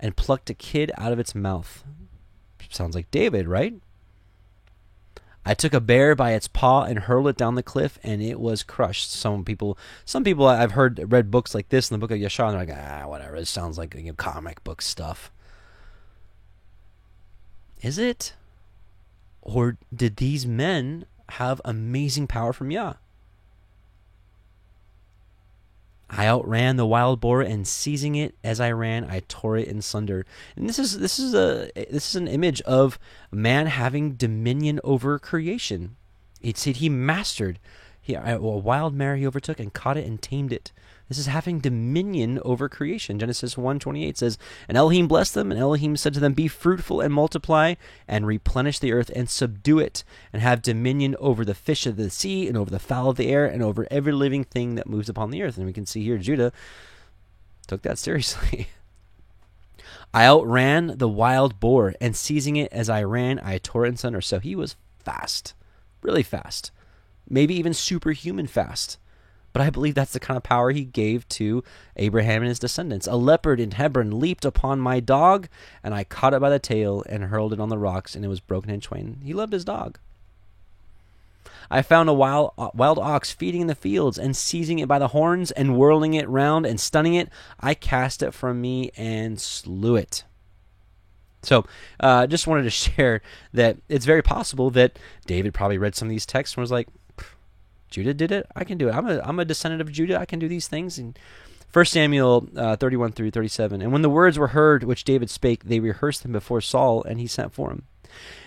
and 0.00 0.16
plucked 0.16 0.50
a 0.50 0.54
kid 0.54 0.90
out 0.96 1.12
of 1.12 1.18
its 1.18 1.34
mouth. 1.34 1.84
Sounds 2.70 2.94
like 2.94 3.10
David, 3.10 3.48
right? 3.48 3.74
I 5.44 5.54
took 5.54 5.72
a 5.72 5.80
bear 5.80 6.14
by 6.14 6.32
its 6.32 6.46
paw 6.46 6.82
and 6.82 6.98
hurled 6.98 7.28
it 7.28 7.36
down 7.36 7.54
the 7.54 7.62
cliff, 7.62 7.98
and 8.02 8.20
it 8.20 8.38
was 8.38 8.62
crushed. 8.62 9.10
Some 9.10 9.44
people, 9.44 9.78
some 10.04 10.22
people 10.22 10.46
I've 10.46 10.72
heard 10.72 11.10
read 11.10 11.30
books 11.30 11.54
like 11.54 11.70
this 11.70 11.90
in 11.90 11.94
the 11.94 11.98
book 11.98 12.10
of 12.10 12.18
Yeshua, 12.18 12.50
and 12.50 12.68
they're 12.68 12.76
like, 12.76 12.86
ah, 12.86 13.08
whatever. 13.08 13.38
This 13.38 13.48
sounds 13.48 13.78
like 13.78 13.94
you 13.94 14.02
know, 14.02 14.12
comic 14.12 14.62
book 14.62 14.82
stuff. 14.82 15.32
Is 17.80 17.96
it, 17.96 18.34
or 19.40 19.78
did 19.94 20.16
these 20.16 20.44
men 20.44 21.06
have 21.30 21.62
amazing 21.64 22.26
power 22.26 22.52
from 22.52 22.70
Yah? 22.70 22.94
I 26.10 26.26
outran 26.26 26.76
the 26.76 26.86
wild 26.86 27.20
boar, 27.20 27.42
and 27.42 27.66
seizing 27.66 28.14
it 28.14 28.34
as 28.42 28.60
I 28.60 28.72
ran, 28.72 29.04
I 29.04 29.20
tore 29.28 29.56
it 29.56 29.68
in 29.68 29.82
sunder. 29.82 30.24
And 30.56 30.68
this 30.68 30.78
is 30.78 30.98
this 30.98 31.18
is 31.18 31.34
a 31.34 31.70
this 31.74 32.10
is 32.10 32.16
an 32.16 32.28
image 32.28 32.60
of 32.62 32.98
man 33.30 33.66
having 33.66 34.14
dominion 34.14 34.80
over 34.82 35.18
creation. 35.18 35.96
It 36.40 36.56
said 36.56 36.76
he 36.76 36.88
mastered. 36.88 37.58
He, 38.00 38.14
a 38.14 38.38
wild 38.38 38.94
mare 38.94 39.16
he 39.16 39.26
overtook 39.26 39.60
and 39.60 39.72
caught 39.72 39.98
it 39.98 40.06
and 40.06 40.22
tamed 40.22 40.52
it. 40.52 40.72
This 41.08 41.18
is 41.18 41.26
having 41.26 41.58
dominion 41.58 42.38
over 42.44 42.68
creation. 42.68 43.18
Genesis 43.18 43.56
1:28 43.56 44.18
says, 44.18 44.36
"And 44.68 44.76
Elohim 44.76 45.08
blessed 45.08 45.34
them, 45.34 45.50
and 45.50 45.58
Elohim 45.58 45.96
said 45.96 46.12
to 46.14 46.20
them, 46.20 46.34
Be 46.34 46.48
fruitful 46.48 47.00
and 47.00 47.12
multiply, 47.12 47.74
and 48.06 48.26
replenish 48.26 48.78
the 48.78 48.92
earth 48.92 49.10
and 49.16 49.28
subdue 49.28 49.78
it, 49.78 50.04
and 50.32 50.42
have 50.42 50.60
dominion 50.60 51.16
over 51.18 51.46
the 51.46 51.54
fish 51.54 51.86
of 51.86 51.96
the 51.96 52.10
sea, 52.10 52.46
and 52.46 52.58
over 52.58 52.70
the 52.70 52.78
fowl 52.78 53.08
of 53.08 53.16
the 53.16 53.28
air, 53.28 53.46
and 53.46 53.62
over 53.62 53.86
every 53.90 54.12
living 54.12 54.44
thing 54.44 54.74
that 54.74 54.88
moves 54.88 55.08
upon 55.08 55.30
the 55.30 55.42
earth." 55.42 55.56
And 55.56 55.64
we 55.64 55.72
can 55.72 55.86
see 55.86 56.04
here 56.04 56.18
Judah 56.18 56.52
took 57.66 57.82
that 57.82 57.98
seriously. 57.98 58.68
I 60.12 60.24
outran 60.26 60.98
the 60.98 61.08
wild 61.08 61.58
boar, 61.58 61.94
and 62.02 62.14
seizing 62.14 62.56
it 62.56 62.70
as 62.70 62.90
I 62.90 63.02
ran, 63.02 63.40
I 63.42 63.56
tore 63.56 63.86
it 63.86 63.90
in 63.90 63.96
sunder. 63.96 64.20
So 64.20 64.40
he 64.40 64.54
was 64.54 64.76
fast, 64.98 65.54
really 66.02 66.22
fast, 66.22 66.70
maybe 67.28 67.54
even 67.54 67.72
superhuman 67.72 68.46
fast. 68.46 68.98
But 69.58 69.66
I 69.66 69.70
believe 69.70 69.96
that's 69.96 70.12
the 70.12 70.20
kind 70.20 70.36
of 70.36 70.44
power 70.44 70.70
he 70.70 70.84
gave 70.84 71.28
to 71.30 71.64
Abraham 71.96 72.42
and 72.42 72.48
his 72.48 72.60
descendants. 72.60 73.08
A 73.08 73.16
leopard 73.16 73.58
in 73.58 73.72
Hebron 73.72 74.20
leaped 74.20 74.44
upon 74.44 74.78
my 74.78 75.00
dog, 75.00 75.48
and 75.82 75.92
I 75.92 76.04
caught 76.04 76.32
it 76.32 76.38
by 76.40 76.48
the 76.48 76.60
tail 76.60 77.02
and 77.08 77.24
hurled 77.24 77.52
it 77.52 77.58
on 77.58 77.68
the 77.68 77.76
rocks, 77.76 78.14
and 78.14 78.24
it 78.24 78.28
was 78.28 78.38
broken 78.38 78.70
in 78.70 78.80
twain. 78.80 79.20
He 79.24 79.34
loved 79.34 79.52
his 79.52 79.64
dog. 79.64 79.98
I 81.68 81.82
found 81.82 82.08
a 82.08 82.12
wild, 82.12 82.52
wild 82.72 83.00
ox 83.00 83.32
feeding 83.32 83.62
in 83.62 83.66
the 83.66 83.74
fields, 83.74 84.16
and 84.16 84.36
seizing 84.36 84.78
it 84.78 84.86
by 84.86 85.00
the 85.00 85.08
horns, 85.08 85.50
and 85.50 85.76
whirling 85.76 86.14
it 86.14 86.28
round, 86.28 86.64
and 86.64 86.78
stunning 86.78 87.16
it, 87.16 87.28
I 87.58 87.74
cast 87.74 88.22
it 88.22 88.34
from 88.34 88.60
me 88.60 88.92
and 88.96 89.40
slew 89.40 89.96
it. 89.96 90.22
So, 91.42 91.66
uh, 91.98 92.28
just 92.28 92.46
wanted 92.46 92.62
to 92.62 92.70
share 92.94 93.22
that 93.54 93.78
it's 93.88 94.06
very 94.06 94.22
possible 94.22 94.70
that 94.70 95.00
David 95.26 95.52
probably 95.52 95.78
read 95.78 95.96
some 95.96 96.06
of 96.06 96.10
these 96.10 96.26
texts 96.26 96.56
and 96.56 96.60
was 96.60 96.70
like, 96.70 96.86
Judah 97.90 98.14
did 98.14 98.32
it. 98.32 98.46
I 98.54 98.64
can 98.64 98.78
do 98.78 98.88
it. 98.88 98.94
I'm 98.94 99.08
a 99.08 99.20
I'm 99.20 99.38
a 99.38 99.44
descendant 99.44 99.80
of 99.80 99.92
Judah. 99.92 100.18
I 100.18 100.26
can 100.26 100.38
do 100.38 100.48
these 100.48 100.68
things. 100.68 100.98
And 100.98 101.18
1 101.72 101.84
Samuel 101.84 102.48
uh, 102.56 102.76
31 102.76 103.12
through 103.12 103.30
37. 103.30 103.82
And 103.82 103.92
when 103.92 104.02
the 104.02 104.10
words 104.10 104.38
were 104.38 104.48
heard 104.48 104.84
which 104.84 105.04
David 105.04 105.28
spake, 105.28 105.64
they 105.64 105.80
rehearsed 105.80 106.22
them 106.22 106.32
before 106.32 106.60
Saul, 106.60 107.02
and 107.04 107.20
he 107.20 107.26
sent 107.26 107.52
for 107.52 107.70
him. 107.70 107.82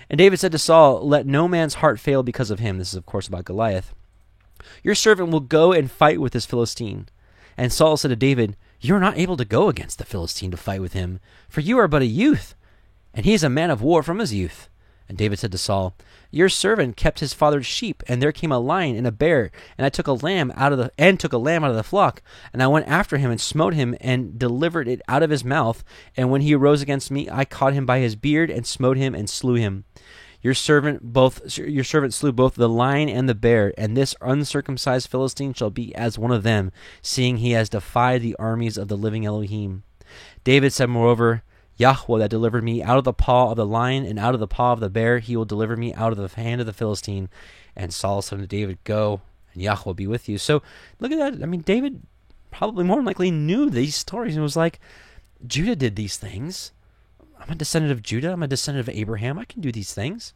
And 0.09 0.17
David 0.17 0.39
said 0.39 0.51
to 0.53 0.57
Saul, 0.57 1.07
Let 1.07 1.25
no 1.25 1.47
man's 1.47 1.75
heart 1.75 1.99
fail 1.99 2.23
because 2.23 2.49
of 2.49 2.59
him. 2.59 2.77
This 2.77 2.89
is, 2.89 2.95
of 2.95 3.05
course, 3.05 3.27
about 3.27 3.45
Goliath. 3.45 3.93
Your 4.83 4.95
servant 4.95 5.29
will 5.29 5.39
go 5.39 5.71
and 5.71 5.89
fight 5.89 6.19
with 6.19 6.33
this 6.33 6.45
Philistine. 6.45 7.07
And 7.57 7.71
Saul 7.71 7.95
said 7.97 8.09
to 8.09 8.15
David, 8.15 8.57
You 8.79 8.95
are 8.95 8.99
not 8.99 9.17
able 9.17 9.37
to 9.37 9.45
go 9.45 9.69
against 9.69 9.99
the 9.99 10.05
Philistine 10.05 10.51
to 10.51 10.57
fight 10.57 10.81
with 10.81 10.93
him, 10.93 11.19
for 11.47 11.61
you 11.61 11.77
are 11.77 11.87
but 11.87 12.01
a 12.01 12.07
youth, 12.07 12.55
and 13.13 13.25
he 13.25 13.33
is 13.33 13.43
a 13.43 13.49
man 13.49 13.69
of 13.69 13.81
war 13.81 14.01
from 14.01 14.19
his 14.19 14.33
youth. 14.33 14.67
And 15.11 15.17
David 15.17 15.39
said 15.39 15.51
to 15.51 15.57
Saul, 15.57 15.93
Your 16.31 16.47
servant 16.47 16.95
kept 16.95 17.19
his 17.19 17.33
father's 17.33 17.65
sheep, 17.65 18.01
and 18.07 18.21
there 18.21 18.31
came 18.31 18.53
a 18.53 18.59
lion 18.59 18.95
and 18.95 19.05
a 19.05 19.11
bear, 19.11 19.51
and 19.77 19.85
I 19.85 19.89
took 19.89 20.07
a 20.07 20.13
lamb 20.13 20.53
out 20.55 20.71
of 20.71 20.77
the 20.77 20.89
and 20.97 21.19
took 21.19 21.33
a 21.33 21.37
lamb 21.37 21.65
out 21.65 21.69
of 21.69 21.75
the 21.75 21.83
flock, 21.83 22.21
and 22.53 22.63
I 22.63 22.67
went 22.67 22.87
after 22.87 23.17
him 23.17 23.29
and 23.29 23.41
smote 23.41 23.73
him 23.73 23.93
and 23.99 24.39
delivered 24.39 24.87
it 24.87 25.01
out 25.09 25.21
of 25.21 25.29
his 25.29 25.43
mouth. 25.43 25.83
And 26.15 26.31
when 26.31 26.39
he 26.39 26.55
arose 26.55 26.81
against 26.81 27.11
me, 27.11 27.29
I 27.29 27.43
caught 27.43 27.73
him 27.73 27.85
by 27.85 27.99
his 27.99 28.15
beard 28.15 28.49
and 28.49 28.65
smote 28.65 28.95
him 28.95 29.13
and 29.13 29.29
slew 29.29 29.55
him. 29.55 29.83
Your 30.41 30.53
servant 30.53 31.11
both 31.11 31.57
your 31.57 31.83
servant 31.83 32.13
slew 32.13 32.31
both 32.31 32.55
the 32.55 32.69
lion 32.69 33.09
and 33.09 33.27
the 33.27 33.35
bear, 33.35 33.73
and 33.77 33.97
this 33.97 34.15
uncircumcised 34.21 35.09
Philistine 35.09 35.53
shall 35.53 35.71
be 35.71 35.93
as 35.93 36.17
one 36.17 36.31
of 36.31 36.43
them, 36.43 36.71
seeing 37.01 37.35
he 37.35 37.51
has 37.51 37.67
defied 37.67 38.21
the 38.21 38.37
armies 38.37 38.77
of 38.77 38.87
the 38.87 38.95
living 38.95 39.25
Elohim. 39.25 39.83
David 40.45 40.71
said, 40.71 40.89
moreover, 40.89 41.43
Yahweh 41.81 42.19
that 42.19 42.29
delivered 42.29 42.63
me 42.63 42.83
out 42.83 42.97
of 42.97 43.03
the 43.03 43.11
paw 43.11 43.49
of 43.49 43.57
the 43.57 43.65
lion 43.65 44.05
and 44.05 44.19
out 44.19 44.35
of 44.35 44.39
the 44.39 44.47
paw 44.47 44.71
of 44.71 44.79
the 44.79 44.89
bear, 44.89 45.17
he 45.17 45.35
will 45.35 45.45
deliver 45.45 45.75
me 45.75 45.93
out 45.95 46.11
of 46.11 46.17
the 46.17 46.27
hand 46.39 46.61
of 46.61 46.67
the 46.67 46.73
Philistine. 46.73 47.27
And 47.75 47.91
Saul 47.91 48.21
said 48.21 48.39
to 48.39 48.47
David, 48.47 48.77
Go, 48.83 49.21
and 49.53 49.63
Yahweh 49.63 49.93
be 49.93 50.05
with 50.05 50.29
you. 50.29 50.37
So 50.37 50.61
look 50.99 51.11
at 51.11 51.17
that. 51.17 51.41
I 51.41 51.45
mean, 51.47 51.61
David 51.61 52.03
probably 52.51 52.83
more 52.83 52.97
than 52.97 53.05
likely 53.05 53.31
knew 53.31 53.69
these 53.69 53.95
stories 53.95 54.35
and 54.35 54.43
was 54.43 54.55
like, 54.55 54.79
Judah 55.45 55.75
did 55.75 55.95
these 55.95 56.17
things. 56.17 56.71
I'm 57.39 57.49
a 57.49 57.55
descendant 57.55 57.91
of 57.91 58.03
Judah. 58.03 58.33
I'm 58.33 58.43
a 58.43 58.47
descendant 58.47 58.87
of 58.87 58.95
Abraham. 58.95 59.39
I 59.39 59.45
can 59.45 59.61
do 59.61 59.71
these 59.71 59.93
things. 59.93 60.33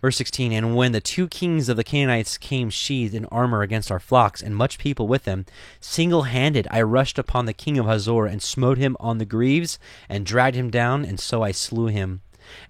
Verse 0.00 0.16
16 0.16 0.52
And 0.52 0.76
when 0.76 0.92
the 0.92 1.00
two 1.00 1.26
kings 1.28 1.68
of 1.68 1.76
the 1.76 1.84
Canaanites 1.84 2.38
came 2.38 2.70
sheathed 2.70 3.14
in 3.14 3.24
armor 3.26 3.62
against 3.62 3.90
our 3.90 3.98
flocks, 3.98 4.42
and 4.42 4.54
much 4.54 4.78
people 4.78 5.08
with 5.08 5.24
them, 5.24 5.44
single 5.80 6.22
handed 6.22 6.68
I 6.70 6.82
rushed 6.82 7.18
upon 7.18 7.46
the 7.46 7.52
king 7.52 7.78
of 7.78 7.86
Hazor, 7.86 8.26
and 8.26 8.40
smote 8.40 8.78
him 8.78 8.96
on 9.00 9.18
the 9.18 9.24
greaves, 9.24 9.78
and 10.08 10.24
dragged 10.24 10.56
him 10.56 10.70
down, 10.70 11.04
and 11.04 11.18
so 11.18 11.42
I 11.42 11.50
slew 11.50 11.86
him. 11.86 12.20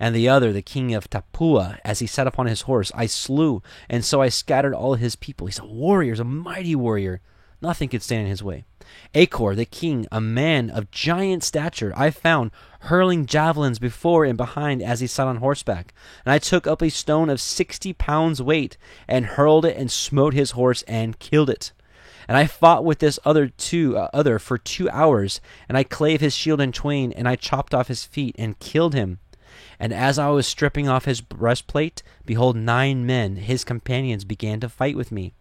And 0.00 0.14
the 0.14 0.28
other, 0.28 0.52
the 0.52 0.62
king 0.62 0.94
of 0.94 1.10
Tappuah, 1.10 1.78
as 1.84 1.98
he 1.98 2.06
sat 2.06 2.26
upon 2.26 2.46
his 2.46 2.62
horse, 2.62 2.90
I 2.94 3.06
slew, 3.06 3.62
and 3.88 4.04
so 4.04 4.22
I 4.22 4.28
scattered 4.28 4.74
all 4.74 4.94
his 4.94 5.14
people. 5.14 5.46
He's 5.46 5.58
a 5.58 5.66
warrior, 5.66 6.12
he's 6.12 6.20
a 6.20 6.24
mighty 6.24 6.74
warrior. 6.74 7.20
Nothing 7.60 7.88
could 7.88 8.02
stand 8.02 8.22
in 8.22 8.28
his 8.28 8.42
way. 8.42 8.64
Achor, 9.14 9.54
the 9.54 9.64
king, 9.64 10.06
a 10.12 10.20
man 10.20 10.70
of 10.70 10.90
giant 10.90 11.42
stature, 11.42 11.92
I 11.96 12.10
found 12.10 12.50
hurling 12.80 13.26
javelins 13.26 13.78
before 13.78 14.24
and 14.24 14.36
behind 14.36 14.82
as 14.82 15.00
he 15.00 15.06
sat 15.06 15.26
on 15.26 15.36
horseback. 15.36 15.92
And 16.24 16.32
I 16.32 16.38
took 16.38 16.66
up 16.66 16.82
a 16.82 16.90
stone 16.90 17.30
of 17.30 17.40
sixty 17.40 17.92
pounds 17.92 18.40
weight, 18.40 18.76
and 19.06 19.26
hurled 19.26 19.64
it 19.64 19.76
and 19.76 19.90
smote 19.90 20.34
his 20.34 20.52
horse 20.52 20.82
and 20.82 21.18
killed 21.18 21.50
it. 21.50 21.72
And 22.28 22.36
I 22.36 22.46
fought 22.46 22.84
with 22.84 22.98
this 22.98 23.18
other 23.24 23.48
two 23.48 23.96
uh, 23.96 24.10
other 24.12 24.38
for 24.38 24.58
two 24.58 24.90
hours, 24.90 25.40
and 25.68 25.78
I 25.78 25.82
clave 25.82 26.20
his 26.20 26.34
shield 26.34 26.60
in 26.60 26.72
twain, 26.72 27.12
and 27.12 27.26
I 27.26 27.36
chopped 27.36 27.74
off 27.74 27.88
his 27.88 28.04
feet 28.04 28.36
and 28.38 28.58
killed 28.58 28.94
him. 28.94 29.18
And 29.80 29.92
as 29.92 30.18
I 30.18 30.28
was 30.28 30.46
stripping 30.46 30.88
off 30.88 31.06
his 31.06 31.20
breastplate, 31.20 32.02
behold, 32.26 32.56
nine 32.56 33.06
men, 33.06 33.36
his 33.36 33.64
companions, 33.64 34.24
began 34.24 34.60
to 34.60 34.68
fight 34.68 34.96
with 34.96 35.10
me. 35.10 35.32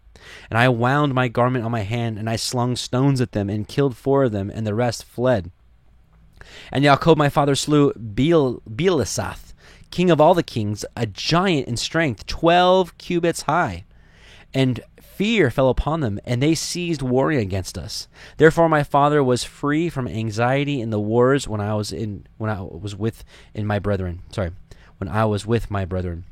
And 0.50 0.58
I 0.58 0.68
wound 0.68 1.14
my 1.14 1.28
garment 1.28 1.64
on 1.64 1.70
my 1.70 1.82
hand, 1.82 2.18
and 2.18 2.28
I 2.28 2.36
slung 2.36 2.76
stones 2.76 3.20
at 3.20 3.32
them, 3.32 3.48
and 3.48 3.68
killed 3.68 3.96
four 3.96 4.24
of 4.24 4.32
them, 4.32 4.50
and 4.50 4.66
the 4.66 4.74
rest 4.74 5.04
fled. 5.04 5.50
And 6.72 6.84
Yaakov 6.84 7.16
my 7.16 7.28
father 7.28 7.54
slew 7.54 7.92
Beel, 7.92 8.62
Beelesath, 8.68 9.52
king 9.90 10.10
of 10.10 10.20
all 10.20 10.34
the 10.34 10.42
kings, 10.42 10.84
a 10.96 11.06
giant 11.06 11.68
in 11.68 11.76
strength, 11.76 12.26
twelve 12.26 12.96
cubits 12.98 13.42
high. 13.42 13.84
And 14.54 14.80
fear 15.00 15.50
fell 15.50 15.68
upon 15.68 16.00
them, 16.00 16.20
and 16.24 16.40
they 16.40 16.54
ceased 16.54 17.02
warring 17.02 17.38
against 17.38 17.76
us. 17.76 18.08
Therefore 18.36 18.68
my 18.68 18.82
father 18.82 19.22
was 19.22 19.42
free 19.44 19.88
from 19.88 20.06
anxiety 20.06 20.80
in 20.80 20.90
the 20.90 21.00
wars 21.00 21.48
when 21.48 21.60
I 21.60 21.74
was 21.74 21.92
in 21.92 22.26
when 22.38 22.50
I 22.50 22.60
was 22.62 22.94
with 22.94 23.24
in 23.52 23.66
my 23.66 23.78
brethren. 23.78 24.22
Sorry, 24.30 24.52
when 24.98 25.08
I 25.08 25.24
was 25.24 25.44
with 25.44 25.70
my 25.70 25.84
brethren. 25.84 26.24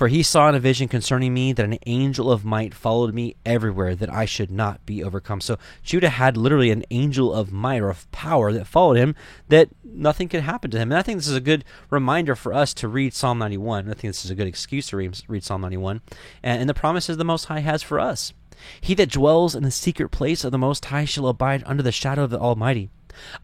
For 0.00 0.08
he 0.08 0.22
saw 0.22 0.48
in 0.48 0.54
a 0.54 0.60
vision 0.60 0.88
concerning 0.88 1.34
me 1.34 1.52
that 1.52 1.66
an 1.66 1.78
angel 1.84 2.32
of 2.32 2.42
might 2.42 2.72
followed 2.72 3.12
me 3.12 3.36
everywhere, 3.44 3.94
that 3.94 4.10
I 4.10 4.24
should 4.24 4.50
not 4.50 4.86
be 4.86 5.04
overcome. 5.04 5.42
So 5.42 5.58
Judah 5.82 6.08
had 6.08 6.38
literally 6.38 6.70
an 6.70 6.86
angel 6.90 7.34
of 7.34 7.52
might 7.52 7.82
or 7.82 7.90
of 7.90 8.10
power 8.10 8.50
that 8.50 8.66
followed 8.66 8.96
him, 8.96 9.14
that 9.48 9.68
nothing 9.84 10.30
could 10.30 10.40
happen 10.40 10.70
to 10.70 10.78
him. 10.78 10.90
And 10.90 10.98
I 10.98 11.02
think 11.02 11.18
this 11.18 11.28
is 11.28 11.36
a 11.36 11.38
good 11.38 11.66
reminder 11.90 12.34
for 12.34 12.54
us 12.54 12.72
to 12.72 12.88
read 12.88 13.12
Psalm 13.12 13.38
91. 13.38 13.90
I 13.90 13.92
think 13.92 14.14
this 14.14 14.24
is 14.24 14.30
a 14.30 14.34
good 14.34 14.46
excuse 14.46 14.86
to 14.86 14.96
read, 14.96 15.20
read 15.28 15.44
Psalm 15.44 15.60
91 15.60 16.00
and, 16.42 16.60
and 16.62 16.70
the 16.70 16.72
promises 16.72 17.18
the 17.18 17.22
Most 17.22 17.44
High 17.44 17.60
has 17.60 17.82
for 17.82 18.00
us. 18.00 18.32
He 18.80 18.94
that 18.94 19.10
dwells 19.10 19.54
in 19.54 19.64
the 19.64 19.70
secret 19.70 20.08
place 20.08 20.44
of 20.44 20.50
the 20.50 20.56
Most 20.56 20.86
High 20.86 21.04
shall 21.04 21.28
abide 21.28 21.62
under 21.66 21.82
the 21.82 21.92
shadow 21.92 22.24
of 22.24 22.30
the 22.30 22.40
Almighty. 22.40 22.88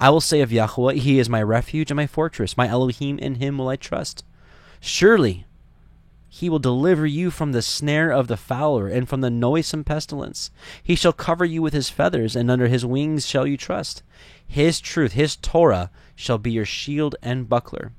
I 0.01 0.09
will 0.09 0.23
say 0.23 0.41
of 0.41 0.53
Yahweh, 0.53 0.95
He 0.95 1.19
is 1.19 1.29
my 1.29 1.43
refuge 1.43 1.91
and 1.91 1.97
my 1.97 2.07
fortress, 2.07 2.57
my 2.57 2.67
Elohim, 2.67 3.19
in 3.19 3.35
Him 3.35 3.59
will 3.59 3.69
I 3.69 3.77
trust. 3.77 4.25
Surely 4.81 5.45
he 6.37 6.51
will 6.51 6.59
deliver 6.59 7.07
you 7.07 7.31
from 7.31 7.53
the 7.53 7.63
snare 7.63 8.11
of 8.11 8.29
the 8.29 8.37
fowler 8.37 8.89
and 8.89 9.09
from 9.09 9.23
the 9.23 9.31
noisome 9.31 9.83
pestilence. 9.83 10.51
He 10.83 10.95
shall 10.95 11.15
cover 11.15 11.47
you 11.47 11.63
with 11.63 11.73
his 11.73 11.89
feathers, 11.89 12.37
and 12.37 12.51
under 12.51 12.69
his 12.69 12.85
wings 12.85 13.27
shall 13.27 13.47
you 13.47 13.57
trust. 13.57 14.03
His 14.47 14.79
truth, 14.79 15.13
his 15.13 15.35
Torah, 15.35 15.91
shall 16.15 16.37
be 16.37 16.51
your 16.51 16.67
shield 16.67 17.17
and 17.23 17.49
buckler. 17.49 17.93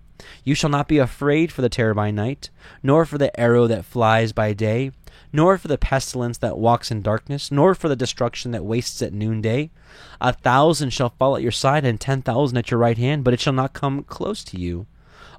You 0.43 0.53
shall 0.53 0.69
not 0.69 0.87
be 0.87 0.99
afraid 0.99 1.51
for 1.51 1.63
the 1.63 1.69
terror 1.69 1.95
by 1.95 2.11
night, 2.11 2.51
nor 2.83 3.07
for 3.07 3.17
the 3.17 3.37
arrow 3.39 3.65
that 3.65 3.85
flies 3.85 4.33
by 4.33 4.53
day, 4.53 4.91
nor 5.33 5.57
for 5.57 5.67
the 5.67 5.79
pestilence 5.79 6.37
that 6.37 6.59
walks 6.59 6.91
in 6.91 7.01
darkness, 7.01 7.51
nor 7.51 7.73
for 7.73 7.89
the 7.89 7.95
destruction 7.95 8.51
that 8.51 8.63
wastes 8.63 9.01
at 9.01 9.13
noonday. 9.13 9.71
A 10.21 10.31
thousand 10.31 10.91
shall 10.91 11.09
fall 11.09 11.35
at 11.35 11.41
your 11.41 11.51
side, 11.51 11.85
and 11.85 11.99
ten 11.99 12.21
thousand 12.21 12.59
at 12.59 12.69
your 12.69 12.79
right 12.79 12.99
hand, 12.99 13.23
but 13.23 13.33
it 13.33 13.39
shall 13.39 13.53
not 13.53 13.73
come 13.73 14.03
close 14.03 14.43
to 14.43 14.59
you. 14.59 14.85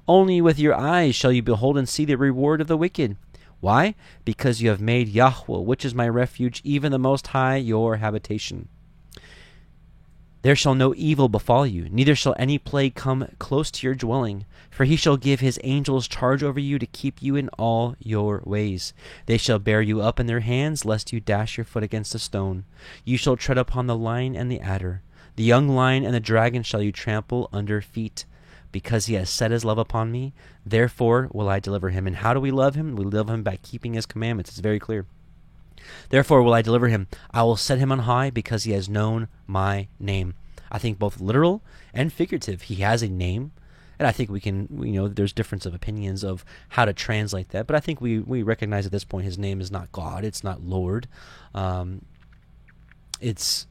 Only 0.09 0.41
with 0.41 0.57
your 0.57 0.73
eyes 0.73 1.13
shall 1.13 1.31
you 1.31 1.43
behold 1.43 1.77
and 1.77 1.87
see 1.87 2.03
the 2.03 2.17
reward 2.17 2.61
of 2.61 2.67
the 2.67 2.77
wicked. 2.77 3.15
Why? 3.59 3.93
Because 4.25 4.59
you 4.59 4.69
have 4.69 4.81
made 4.81 5.07
Yahweh, 5.07 5.59
which 5.59 5.85
is 5.85 5.93
my 5.93 6.09
refuge, 6.09 6.61
even 6.63 6.91
the 6.91 6.97
Most 6.97 7.27
High, 7.27 7.57
your 7.57 7.97
habitation. 7.97 8.69
There 10.41 10.55
shall 10.55 10.73
no 10.73 10.95
evil 10.97 11.29
befall 11.29 11.67
you, 11.67 11.89
neither 11.89 12.15
shall 12.15 12.33
any 12.39 12.57
plague 12.57 12.95
come 12.95 13.27
close 13.37 13.69
to 13.69 13.85
your 13.85 13.93
dwelling. 13.93 14.45
For 14.71 14.83
he 14.83 14.95
shall 14.95 15.15
give 15.15 15.41
his 15.41 15.59
angels 15.63 16.07
charge 16.07 16.41
over 16.41 16.59
you 16.59 16.79
to 16.79 16.87
keep 16.87 17.21
you 17.21 17.35
in 17.35 17.49
all 17.59 17.95
your 17.99 18.41
ways. 18.45 18.95
They 19.27 19.37
shall 19.37 19.59
bear 19.59 19.83
you 19.83 20.01
up 20.01 20.19
in 20.19 20.25
their 20.25 20.39
hands, 20.39 20.85
lest 20.85 21.13
you 21.13 21.19
dash 21.19 21.55
your 21.55 21.65
foot 21.65 21.83
against 21.83 22.15
a 22.15 22.19
stone. 22.19 22.65
You 23.05 23.15
shall 23.15 23.37
tread 23.37 23.59
upon 23.59 23.85
the 23.85 23.95
lion 23.95 24.35
and 24.35 24.51
the 24.51 24.59
adder. 24.59 25.03
The 25.35 25.43
young 25.43 25.69
lion 25.69 26.03
and 26.03 26.15
the 26.15 26.19
dragon 26.19 26.63
shall 26.63 26.81
you 26.81 26.91
trample 26.91 27.47
under 27.53 27.79
feet 27.79 28.25
because 28.71 29.07
he 29.07 29.15
has 29.15 29.29
set 29.29 29.51
his 29.51 29.65
love 29.65 29.77
upon 29.77 30.11
me, 30.11 30.33
therefore 30.65 31.29
will 31.33 31.49
I 31.49 31.59
deliver 31.59 31.89
him. 31.89 32.07
And 32.07 32.17
how 32.17 32.33
do 32.33 32.39
we 32.39 32.51
love 32.51 32.75
him? 32.75 32.95
We 32.95 33.05
love 33.05 33.29
him 33.29 33.43
by 33.43 33.57
keeping 33.57 33.93
his 33.93 34.05
commandments. 34.05 34.51
It's 34.51 34.59
very 34.59 34.79
clear. 34.79 35.05
Therefore 36.09 36.41
will 36.41 36.53
I 36.53 36.61
deliver 36.61 36.87
him. 36.87 37.07
I 37.31 37.43
will 37.43 37.55
set 37.55 37.79
him 37.79 37.91
on 37.91 37.99
high 37.99 38.29
because 38.29 38.63
he 38.63 38.71
has 38.73 38.89
known 38.89 39.27
my 39.47 39.87
name. 39.99 40.35
I 40.71 40.77
think 40.77 40.99
both 40.99 41.19
literal 41.19 41.61
and 41.93 42.13
figurative. 42.13 42.63
He 42.63 42.75
has 42.75 43.01
a 43.01 43.09
name. 43.09 43.51
And 43.97 44.07
I 44.07 44.11
think 44.11 44.29
we 44.29 44.39
can, 44.39 44.67
you 44.81 44.93
know, 44.93 45.07
there's 45.09 45.33
difference 45.33 45.65
of 45.65 45.73
opinions 45.73 46.23
of 46.23 46.45
how 46.69 46.85
to 46.85 46.93
translate 46.93 47.49
that. 47.49 47.67
But 47.67 47.75
I 47.75 47.81
think 47.81 47.99
we, 47.99 48.19
we 48.19 48.43
recognize 48.43 48.85
at 48.85 48.93
this 48.93 49.03
point 49.03 49.25
his 49.25 49.37
name 49.37 49.59
is 49.59 49.71
not 49.71 49.91
God. 49.91 50.23
It's 50.23 50.43
not 50.43 50.63
Lord. 50.63 51.07
Um, 51.53 52.05
it's 53.19 53.67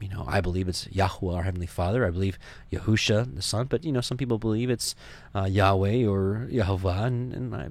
you 0.00 0.08
know, 0.08 0.24
I 0.26 0.40
believe 0.40 0.68
it's 0.68 0.86
Yahweh, 0.88 1.34
our 1.34 1.42
Heavenly 1.42 1.66
Father. 1.66 2.06
I 2.06 2.10
believe 2.10 2.38
Yahusha, 2.72 3.34
the 3.34 3.42
Son. 3.42 3.66
But, 3.66 3.84
you 3.84 3.92
know, 3.92 4.00
some 4.00 4.16
people 4.16 4.38
believe 4.38 4.70
it's 4.70 4.94
uh, 5.34 5.44
Yahweh 5.44 6.06
or 6.06 6.48
Yehovah, 6.50 7.04
and, 7.04 7.32
and 7.32 7.54
I, 7.54 7.68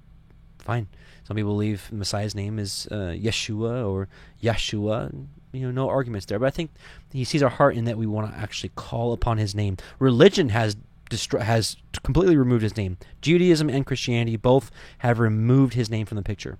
fine. 0.60 0.88
Some 1.24 1.36
people 1.36 1.52
believe 1.52 1.92
Messiah's 1.92 2.36
name 2.36 2.60
is 2.60 2.88
uh, 2.92 3.13
Yeshua 3.18 3.88
or 3.88 4.08
Yeshua. 4.42 5.28
You 5.52 5.66
know, 5.68 5.72
no 5.72 5.90
arguments 5.90 6.26
there. 6.26 6.40
But 6.40 6.48
I 6.48 6.52
think 6.52 6.72
he 7.12 7.24
sees 7.24 7.44
our 7.44 7.50
heart 7.50 7.76
in 7.76 7.86
that 7.86 7.98
we 7.98 8.06
want 8.06 8.32
to 8.32 8.38
actually 8.38 8.72
call 8.76 9.13
upon 9.13 9.38
his 9.38 9.56
name. 9.56 9.78
Religion 10.00 10.50
has 10.50 10.78
destro- 11.10 11.42
has 11.42 11.78
completely 12.04 12.38
removed 12.38 12.63
his 12.63 12.78
name. 12.78 12.98
Judaism 13.22 13.70
and 13.70 13.86
Christianity 13.86 14.38
both 14.38 14.72
have 15.00 15.20
removed 15.20 15.74
his 15.74 15.90
name 15.90 16.06
from 16.06 16.18
the 16.18 16.24
picture. 16.24 16.58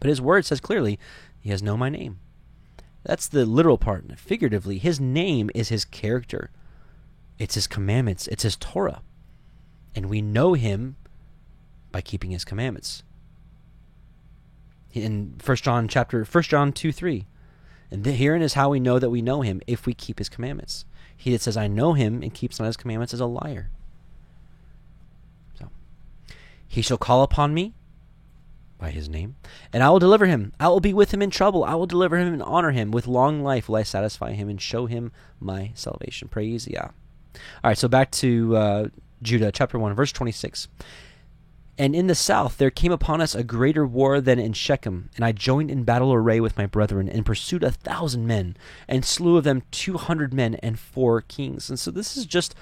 But 0.00 0.08
his 0.08 0.20
word 0.20 0.44
says 0.44 0.60
clearly, 0.60 0.98
he 1.40 1.50
has 1.50 1.62
known 1.62 1.78
my 1.78 1.88
name. 1.88 2.18
That's 3.04 3.26
the 3.26 3.44
literal 3.44 3.78
part. 3.78 4.18
Figuratively, 4.18 4.78
his 4.78 5.00
name 5.00 5.50
is 5.54 5.68
his 5.68 5.84
character. 5.84 6.50
It's 7.38 7.54
his 7.54 7.66
commandments. 7.66 8.28
It's 8.28 8.44
his 8.44 8.56
Torah. 8.56 9.02
And 9.94 10.06
we 10.06 10.22
know 10.22 10.54
him 10.54 10.96
by 11.90 12.00
keeping 12.00 12.30
his 12.30 12.44
commandments. 12.44 13.02
In 14.92 15.34
1 15.44 15.56
John 15.58 15.88
chapter 15.88 16.24
1 16.24 16.42
John 16.44 16.72
2 16.72 16.92
3. 16.92 17.26
And 17.90 18.06
herein 18.06 18.40
is 18.40 18.54
how 18.54 18.70
we 18.70 18.80
know 18.80 18.98
that 18.98 19.10
we 19.10 19.20
know 19.20 19.42
him 19.42 19.60
if 19.66 19.84
we 19.84 19.92
keep 19.92 20.18
his 20.18 20.28
commandments. 20.28 20.84
He 21.14 21.30
that 21.32 21.42
says, 21.42 21.56
I 21.56 21.68
know 21.68 21.92
him 21.92 22.22
and 22.22 22.32
keeps 22.32 22.58
not 22.58 22.66
his 22.66 22.76
commandments 22.76 23.12
is 23.12 23.20
a 23.20 23.26
liar. 23.26 23.70
So 25.58 25.68
he 26.66 26.80
shall 26.80 26.96
call 26.96 27.22
upon 27.22 27.52
me, 27.52 27.74
by 28.82 28.90
his 28.90 29.08
name, 29.08 29.36
and 29.72 29.80
I 29.80 29.90
will 29.90 30.00
deliver 30.00 30.26
him. 30.26 30.52
I 30.58 30.66
will 30.68 30.80
be 30.80 30.92
with 30.92 31.14
him 31.14 31.22
in 31.22 31.30
trouble. 31.30 31.62
I 31.62 31.76
will 31.76 31.86
deliver 31.86 32.18
him 32.18 32.34
and 32.34 32.42
honor 32.42 32.72
him. 32.72 32.90
With 32.90 33.06
long 33.06 33.40
life 33.44 33.68
will 33.68 33.76
I 33.76 33.84
satisfy 33.84 34.32
him 34.32 34.48
and 34.48 34.60
show 34.60 34.86
him 34.86 35.12
my 35.38 35.70
salvation. 35.74 36.26
Praise 36.26 36.66
Yah. 36.66 36.88
All 37.34 37.40
right, 37.62 37.78
so 37.78 37.86
back 37.86 38.10
to 38.10 38.56
uh, 38.56 38.88
Judah, 39.22 39.52
chapter 39.52 39.78
1, 39.78 39.94
verse 39.94 40.10
26. 40.10 40.66
And 41.78 41.94
in 41.94 42.08
the 42.08 42.16
south 42.16 42.58
there 42.58 42.70
came 42.70 42.90
upon 42.90 43.20
us 43.20 43.36
a 43.36 43.44
greater 43.44 43.86
war 43.86 44.20
than 44.20 44.40
in 44.40 44.52
Shechem, 44.52 45.10
and 45.14 45.24
I 45.24 45.30
joined 45.30 45.70
in 45.70 45.84
battle 45.84 46.12
array 46.12 46.40
with 46.40 46.58
my 46.58 46.66
brethren, 46.66 47.08
and 47.08 47.24
pursued 47.24 47.62
a 47.62 47.70
thousand 47.70 48.26
men, 48.26 48.56
and 48.88 49.04
slew 49.04 49.36
of 49.36 49.44
them 49.44 49.62
two 49.70 49.96
hundred 49.96 50.34
men 50.34 50.56
and 50.56 50.76
four 50.76 51.20
kings. 51.20 51.70
And 51.70 51.78
so 51.78 51.92
this 51.92 52.16
is 52.16 52.26
just 52.26 52.56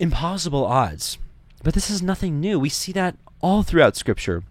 impossible 0.00 0.66
odds. 0.66 1.16
But 1.62 1.74
this 1.74 1.88
is 1.88 2.02
nothing 2.02 2.40
new. 2.40 2.58
We 2.58 2.68
see 2.68 2.90
that 2.90 3.16
all 3.42 3.62
throughout 3.62 3.96
Scripture. 3.96 4.44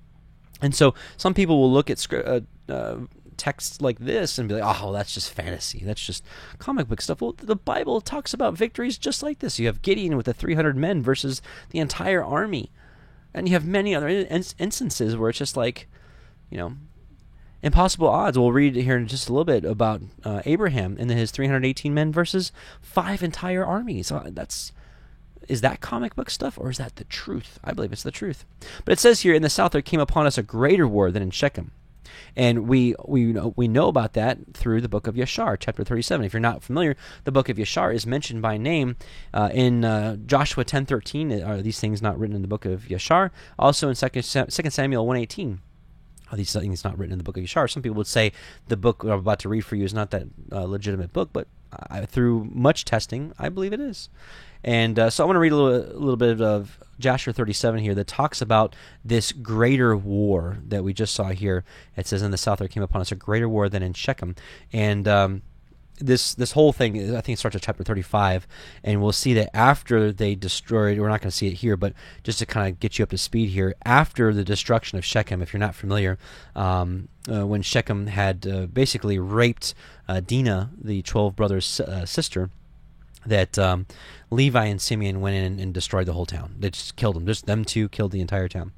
And 0.61 0.75
so 0.75 0.93
some 1.17 1.33
people 1.33 1.59
will 1.59 1.71
look 1.71 1.89
at 1.89 2.05
uh, 2.13 2.41
uh, 2.69 2.97
texts 3.37 3.81
like 3.81 3.97
this 3.97 4.37
and 4.37 4.47
be 4.47 4.55
like, 4.55 4.81
oh, 4.81 4.91
that's 4.91 5.13
just 5.13 5.33
fantasy. 5.33 5.81
That's 5.83 6.05
just 6.05 6.23
comic 6.59 6.87
book 6.87 7.01
stuff. 7.01 7.21
Well, 7.21 7.33
the 7.37 7.55
Bible 7.55 7.99
talks 7.99 8.33
about 8.33 8.53
victories 8.53 8.99
just 8.99 9.23
like 9.23 9.39
this. 9.39 9.57
You 9.57 9.65
have 9.65 9.81
Gideon 9.81 10.15
with 10.15 10.27
the 10.27 10.33
300 10.33 10.77
men 10.77 11.01
versus 11.01 11.41
the 11.71 11.79
entire 11.79 12.23
army. 12.23 12.69
And 13.33 13.47
you 13.47 13.53
have 13.53 13.65
many 13.65 13.95
other 13.95 14.07
in- 14.07 14.43
instances 14.59 15.17
where 15.17 15.29
it's 15.29 15.39
just 15.39 15.57
like, 15.57 15.87
you 16.51 16.57
know, 16.57 16.73
impossible 17.63 18.09
odds. 18.09 18.37
We'll 18.37 18.51
read 18.51 18.75
here 18.75 18.97
in 18.97 19.07
just 19.07 19.29
a 19.29 19.33
little 19.33 19.45
bit 19.45 19.65
about 19.65 20.01
uh, 20.23 20.41
Abraham 20.45 20.97
and 20.99 21.09
his 21.09 21.31
318 21.31 21.93
men 21.93 22.11
versus 22.11 22.51
five 22.81 23.23
entire 23.23 23.65
armies. 23.65 24.11
Uh, 24.11 24.29
that's 24.31 24.71
is 25.47 25.61
that 25.61 25.81
comic 25.81 26.15
book 26.15 26.29
stuff 26.29 26.57
or 26.57 26.69
is 26.69 26.77
that 26.77 26.95
the 26.95 27.03
truth? 27.05 27.59
I 27.63 27.73
believe 27.73 27.91
it's 27.91 28.03
the 28.03 28.11
truth. 28.11 28.45
But 28.85 28.93
it 28.93 28.99
says 28.99 29.21
here 29.21 29.33
in 29.33 29.41
the 29.41 29.49
south 29.49 29.71
there 29.71 29.81
came 29.81 29.99
upon 29.99 30.25
us 30.25 30.37
a 30.37 30.43
greater 30.43 30.87
war 30.87 31.11
than 31.11 31.23
in 31.23 31.31
Shechem. 31.31 31.71
And 32.35 32.67
we 32.67 32.95
we 33.05 33.25
know, 33.25 33.53
we 33.55 33.67
know 33.67 33.87
about 33.87 34.13
that 34.13 34.53
through 34.53 34.81
the 34.81 34.89
book 34.89 35.07
of 35.07 35.15
Yashar, 35.15 35.57
chapter 35.59 35.83
37. 35.83 36.25
If 36.25 36.33
you're 36.33 36.39
not 36.39 36.63
familiar, 36.63 36.95
the 37.23 37.31
book 37.31 37.49
of 37.49 37.57
Yashar 37.57 37.93
is 37.93 38.05
mentioned 38.05 38.41
by 38.41 38.57
name 38.57 38.95
uh, 39.33 39.49
in 39.53 39.83
uh, 39.83 40.17
Joshua 40.25 40.63
10:13. 40.63 41.45
Are 41.45 41.61
these 41.61 41.79
things 41.79 42.01
not 42.01 42.17
written 42.17 42.35
in 42.35 42.41
the 42.41 42.47
book 42.47 42.65
of 42.65 42.83
Yashar? 42.83 43.31
Also 43.59 43.89
in 43.89 43.95
2 43.95 44.21
Samuel 44.21 45.05
1:18 45.05 45.59
are 46.31 46.37
these 46.37 46.53
things 46.53 46.83
not 46.83 46.97
written 46.97 47.11
in 47.11 47.17
the 47.17 47.23
book 47.23 47.37
of 47.37 47.43
Yashar? 47.43 47.69
Some 47.69 47.83
people 47.83 47.97
would 47.97 48.07
say 48.07 48.31
the 48.67 48.77
book 48.77 49.03
I'm 49.03 49.11
about 49.11 49.39
to 49.39 49.49
read 49.49 49.65
for 49.65 49.75
you 49.75 49.83
is 49.83 49.93
not 49.93 50.11
that 50.11 50.23
uh, 50.51 50.63
legitimate 50.63 51.11
book, 51.11 51.29
but 51.33 51.47
I, 51.89 52.05
through 52.05 52.49
much 52.53 52.85
testing, 52.85 53.33
I 53.37 53.49
believe 53.49 53.73
it 53.73 53.81
is. 53.81 54.09
And 54.63 54.97
uh, 54.99 55.09
so 55.09 55.23
I 55.23 55.27
want 55.27 55.35
to 55.35 55.39
read 55.39 55.51
a 55.51 55.55
little, 55.55 55.75
a 55.75 55.99
little 55.99 56.17
bit 56.17 56.41
of 56.41 56.79
Joshua 56.99 57.33
37 57.33 57.79
here 57.81 57.95
that 57.95 58.07
talks 58.07 58.41
about 58.41 58.75
this 59.03 59.31
greater 59.31 59.97
war 59.97 60.57
that 60.67 60.83
we 60.83 60.93
just 60.93 61.13
saw 61.13 61.29
here. 61.29 61.63
It 61.97 62.07
says, 62.07 62.21
In 62.21 62.31
the 62.31 62.37
south 62.37 62.59
there 62.59 62.67
came 62.67 62.83
upon 62.83 63.01
us 63.01 63.11
a 63.11 63.15
greater 63.15 63.49
war 63.49 63.69
than 63.69 63.83
in 63.83 63.93
Shechem. 63.93 64.35
And 64.71 65.07
um, 65.07 65.41
this 66.01 66.33
this 66.33 66.51
whole 66.51 66.73
thing, 66.73 67.15
I 67.15 67.21
think, 67.21 67.37
starts 67.37 67.55
at 67.55 67.61
chapter 67.61 67.83
35. 67.83 68.47
And 68.83 69.01
we'll 69.01 69.11
see 69.11 69.33
that 69.35 69.55
after 69.55 70.11
they 70.11 70.35
destroyed, 70.35 70.99
we're 70.99 71.09
not 71.09 71.21
going 71.21 71.31
to 71.31 71.35
see 71.35 71.47
it 71.47 71.53
here, 71.53 71.77
but 71.77 71.93
just 72.23 72.39
to 72.39 72.45
kind 72.45 72.71
of 72.71 72.79
get 72.79 72.99
you 72.99 73.03
up 73.03 73.09
to 73.09 73.17
speed 73.17 73.49
here, 73.49 73.75
after 73.85 74.33
the 74.33 74.43
destruction 74.43 74.97
of 74.97 75.05
Shechem, 75.05 75.41
if 75.41 75.53
you're 75.53 75.59
not 75.59 75.75
familiar, 75.75 76.17
um, 76.55 77.07
uh, 77.31 77.45
when 77.45 77.61
Shechem 77.61 78.07
had 78.07 78.47
uh, 78.47 78.65
basically 78.67 79.19
raped 79.19 79.73
uh, 80.07 80.19
Dinah, 80.19 80.71
the 80.81 81.01
12 81.01 81.35
brothers' 81.35 81.79
uh, 81.79 82.05
sister, 82.05 82.49
that 83.25 83.57
um, 83.59 83.85
Levi 84.29 84.65
and 84.65 84.81
Simeon 84.81 85.21
went 85.21 85.35
in 85.35 85.59
and 85.59 85.73
destroyed 85.73 86.07
the 86.07 86.13
whole 86.13 86.25
town. 86.25 86.55
They 86.59 86.69
just 86.69 86.95
killed 86.95 87.15
them. 87.15 87.25
Just 87.25 87.45
them 87.45 87.65
two 87.65 87.89
killed 87.89 88.11
the 88.11 88.21
entire 88.21 88.47
town. 88.47 88.71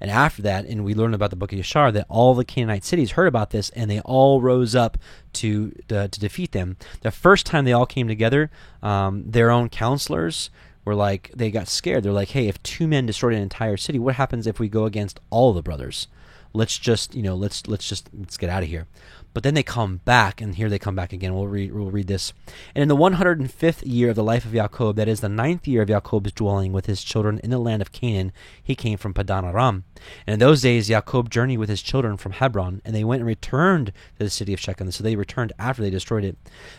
And 0.00 0.10
after 0.10 0.40
that, 0.42 0.64
and 0.64 0.84
we 0.84 0.94
learned 0.94 1.14
about 1.14 1.30
the 1.30 1.36
book 1.36 1.52
of 1.52 1.58
Yashar, 1.58 1.92
that 1.92 2.06
all 2.08 2.34
the 2.34 2.44
Canaanite 2.44 2.84
cities 2.84 3.12
heard 3.12 3.26
about 3.26 3.50
this 3.50 3.70
and 3.70 3.90
they 3.90 4.00
all 4.00 4.40
rose 4.40 4.74
up 4.74 4.96
to 5.34 5.74
uh, 5.90 6.08
to 6.08 6.20
defeat 6.20 6.52
them. 6.52 6.76
The 7.02 7.10
first 7.10 7.44
time 7.44 7.64
they 7.64 7.72
all 7.72 7.86
came 7.86 8.08
together, 8.08 8.50
um, 8.82 9.24
their 9.30 9.50
own 9.50 9.68
counselors 9.68 10.50
were 10.84 10.94
like, 10.94 11.30
they 11.34 11.50
got 11.50 11.68
scared. 11.68 12.02
They're 12.02 12.12
like, 12.12 12.30
hey, 12.30 12.48
if 12.48 12.62
two 12.62 12.88
men 12.88 13.06
destroyed 13.06 13.34
an 13.34 13.42
entire 13.42 13.76
city, 13.76 13.98
what 13.98 14.14
happens 14.14 14.46
if 14.46 14.58
we 14.58 14.68
go 14.68 14.86
against 14.86 15.20
all 15.28 15.52
the 15.52 15.62
brothers? 15.62 16.08
Let's 16.52 16.78
just, 16.78 17.14
you 17.14 17.22
know, 17.22 17.34
let's 17.34 17.66
let's 17.68 17.88
just 17.88 18.08
let's 18.12 18.36
get 18.36 18.50
out 18.50 18.62
of 18.62 18.68
here. 18.68 18.86
But 19.32 19.44
then 19.44 19.54
they 19.54 19.62
come 19.62 19.98
back, 19.98 20.40
and 20.40 20.54
here 20.56 20.68
they 20.68 20.78
come 20.78 20.96
back 20.96 21.12
again. 21.12 21.34
We'll 21.34 21.46
read, 21.46 21.72
we'll 21.72 21.90
read 21.90 22.08
this. 22.08 22.32
And 22.74 22.82
in 22.82 22.88
the 22.88 22.96
105th 22.96 23.82
year 23.84 24.10
of 24.10 24.16
the 24.16 24.24
life 24.24 24.44
of 24.44 24.52
Jacob, 24.52 24.96
that 24.96 25.08
is 25.08 25.20
the 25.20 25.28
ninth 25.28 25.68
year 25.68 25.82
of 25.82 25.88
Jacob's 25.88 26.32
dwelling 26.32 26.72
with 26.72 26.86
his 26.86 27.04
children 27.04 27.38
in 27.44 27.50
the 27.50 27.58
land 27.58 27.80
of 27.80 27.92
Canaan, 27.92 28.32
he 28.62 28.74
came 28.74 28.98
from 28.98 29.14
Padan 29.14 29.44
Aram. 29.44 29.84
And 30.26 30.34
in 30.34 30.40
those 30.40 30.62
days, 30.62 30.88
Jacob 30.88 31.30
journeyed 31.30 31.58
with 31.58 31.68
his 31.68 31.82
children 31.82 32.16
from 32.16 32.32
Hebron, 32.32 32.82
and 32.84 32.94
they 32.94 33.04
went 33.04 33.20
and 33.20 33.26
returned 33.26 33.92
to 34.18 34.24
the 34.24 34.30
city 34.30 34.52
of 34.52 34.60
Shechem. 34.60 34.90
So 34.90 35.04
they 35.04 35.16
returned 35.16 35.52
after 35.58 35.82
they 35.82 35.90
destroyed 35.90 36.24
it. 36.24 36.36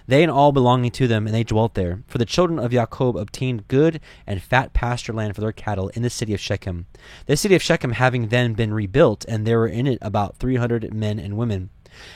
They 0.08 0.22
and 0.22 0.32
all 0.32 0.52
belonging 0.52 0.92
to 0.92 1.08
them, 1.08 1.28
and 1.28 1.36
they 1.36 1.44
dwelt 1.44 1.76
there. 1.76 2.04
For 2.08 2.18
the 2.18 2.26
children 2.26 2.60
of 2.60 2.72
Jacob 2.72 3.16
obtained 3.16 3.68
good 3.68 4.02
and 4.28 4.42
fat 4.42 4.74
pasture 4.74 5.14
land 5.14 5.36
for 5.36 5.42
their 5.42 5.52
cattle 5.52 5.90
in 5.90 6.02
the 6.02 6.10
city 6.10 6.34
of 6.34 6.40
Shechem. 6.40 6.88
The 7.28 7.38
city 7.38 7.56
of 7.56 7.62
Shechem 7.62 7.94
having 7.94 8.28
then 8.28 8.54
been 8.54 8.74
rebuilt, 8.74 9.26
and 9.28 9.46
there 9.46 9.60
were 9.60 9.68
in 9.68 9.88
it 9.88 10.00
about 10.02 10.38
three 10.38 10.58
hundred 10.58 10.94
men 10.94 11.20
and 11.20 11.38
women. 11.38 11.70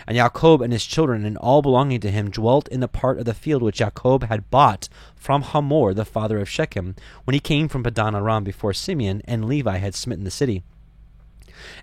And 0.07 0.17
Jacob 0.17 0.61
and 0.61 0.73
his 0.73 0.85
children 0.85 1.25
and 1.25 1.37
all 1.37 1.61
belonging 1.61 1.99
to 2.01 2.11
him 2.11 2.29
dwelt 2.29 2.67
in 2.69 2.79
the 2.79 2.87
part 2.87 3.19
of 3.19 3.25
the 3.25 3.33
field 3.33 3.61
which 3.61 3.77
Jacob 3.77 4.23
had 4.23 4.49
bought 4.49 4.89
from 5.15 5.41
Hamor, 5.41 5.93
the 5.93 6.05
father 6.05 6.39
of 6.39 6.49
Shechem, 6.49 6.95
when 7.23 7.33
he 7.33 7.39
came 7.39 7.67
from 7.67 7.83
Padan 7.83 8.15
Aram 8.15 8.43
before 8.43 8.73
Simeon 8.73 9.21
and 9.25 9.45
Levi 9.45 9.77
had 9.77 9.95
smitten 9.95 10.23
the 10.23 10.31
city. 10.31 10.63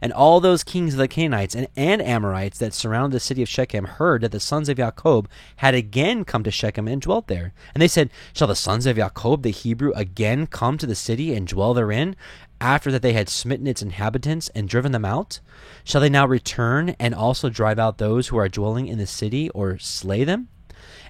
And 0.00 0.12
all 0.12 0.40
those 0.40 0.64
kings 0.64 0.94
of 0.94 0.98
the 0.98 1.09
Canaanites 1.09 1.55
and, 1.55 1.68
and 1.76 2.02
Amorites 2.02 2.59
that 2.59 2.74
surrounded 2.74 3.16
the 3.16 3.20
city 3.20 3.42
of 3.42 3.48
Shechem 3.48 3.85
heard 3.85 4.22
that 4.22 4.33
the 4.33 4.40
sons 4.40 4.68
of 4.68 4.76
Jacob 4.76 5.28
had 5.57 5.74
again 5.74 6.24
come 6.24 6.42
to 6.44 6.50
Shechem 6.50 6.88
and 6.88 7.00
dwelt 7.00 7.26
there. 7.26 7.52
And 7.74 7.83
they 7.83 7.88
said, 7.88 8.11
Shall 8.33 8.48
the 8.48 8.55
sons 8.55 8.87
of 8.87 8.96
Jacob 8.96 9.42
the 9.42 9.50
Hebrew 9.50 9.92
again 9.94 10.46
come 10.46 10.78
to 10.78 10.87
the 10.87 10.94
city 10.94 11.35
and 11.35 11.46
dwell 11.46 11.74
therein? 11.74 12.16
After 12.62 12.92
that 12.92 13.03
they 13.03 13.12
had 13.12 13.29
smitten 13.29 13.66
its 13.66 13.83
inhabitants 13.83 14.48
and 14.51 14.68
driven 14.68 14.92
them 14.92 15.05
out? 15.05 15.40
Shall 15.83 16.01
they 16.01 16.09
now 16.09 16.27
return 16.27 16.90
and 17.01 17.12
also 17.14 17.51
drive 17.51 17.79
out 17.79 17.98
those 17.98 18.29
who 18.29 18.37
are 18.37 18.48
dwelling 18.48 18.87
in 18.87 18.98
the 18.98 19.07
city 19.07 19.51
or 19.51 19.79
slay 19.79 20.22
them? 20.22 20.48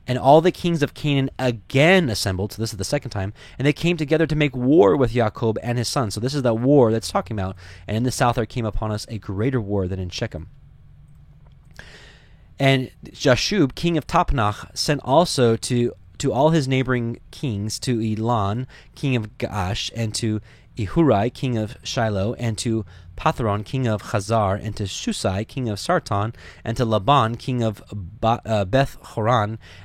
And 0.06 0.18
all 0.18 0.40
the 0.40 0.50
kings 0.50 0.82
of 0.82 0.94
Canaan 0.94 1.30
again 1.38 2.08
assembled. 2.08 2.52
So 2.52 2.62
this 2.62 2.72
is 2.72 2.78
the 2.78 2.84
second 2.84 3.10
time. 3.10 3.34
And 3.58 3.66
they 3.66 3.72
came 3.72 3.96
together 3.96 4.26
to 4.26 4.34
make 4.34 4.56
war 4.56 4.96
with 4.96 5.12
Jacob 5.12 5.58
and 5.62 5.76
his 5.76 5.88
sons. 5.88 6.14
So 6.14 6.20
this 6.20 6.34
is 6.34 6.42
the 6.42 6.54
war 6.54 6.90
that's 6.90 7.10
talking 7.10 7.38
about. 7.38 7.56
And 7.86 7.96
in 7.96 8.02
the 8.02 8.10
south 8.10 8.36
there 8.36 8.46
came 8.46 8.64
upon 8.64 8.90
us 8.90 9.06
a 9.08 9.18
greater 9.18 9.60
war 9.60 9.86
than 9.86 10.00
in 10.00 10.08
Shechem. 10.08 10.48
And 12.58 12.90
Jashub, 13.04 13.74
king 13.74 13.98
of 13.98 14.06
Tapnach, 14.06 14.76
sent 14.76 15.02
also 15.04 15.56
to 15.56 15.92
to 16.22 16.32
all 16.32 16.50
his 16.50 16.68
neighboring 16.68 17.18
kings, 17.32 17.80
to 17.80 18.00
Elon, 18.00 18.68
king 18.94 19.16
of 19.16 19.38
Gaash, 19.38 19.90
and 19.96 20.14
to 20.14 20.40
Ehurai, 20.76 21.32
king 21.32 21.58
of 21.58 21.76
Shiloh, 21.82 22.34
and 22.34 22.56
to 22.58 22.84
Pathron, 23.16 23.64
king 23.64 23.86
of 23.86 24.02
Chazar, 24.02 24.58
and 24.62 24.74
to 24.76 24.84
Shusai, 24.84 25.46
king 25.46 25.68
of 25.68 25.78
Sarton, 25.78 26.34
and 26.64 26.76
to 26.76 26.84
Laban, 26.84 27.36
king 27.36 27.62
of 27.62 27.82
ba- 27.92 28.40
uh, 28.44 28.64
Beth 28.64 28.96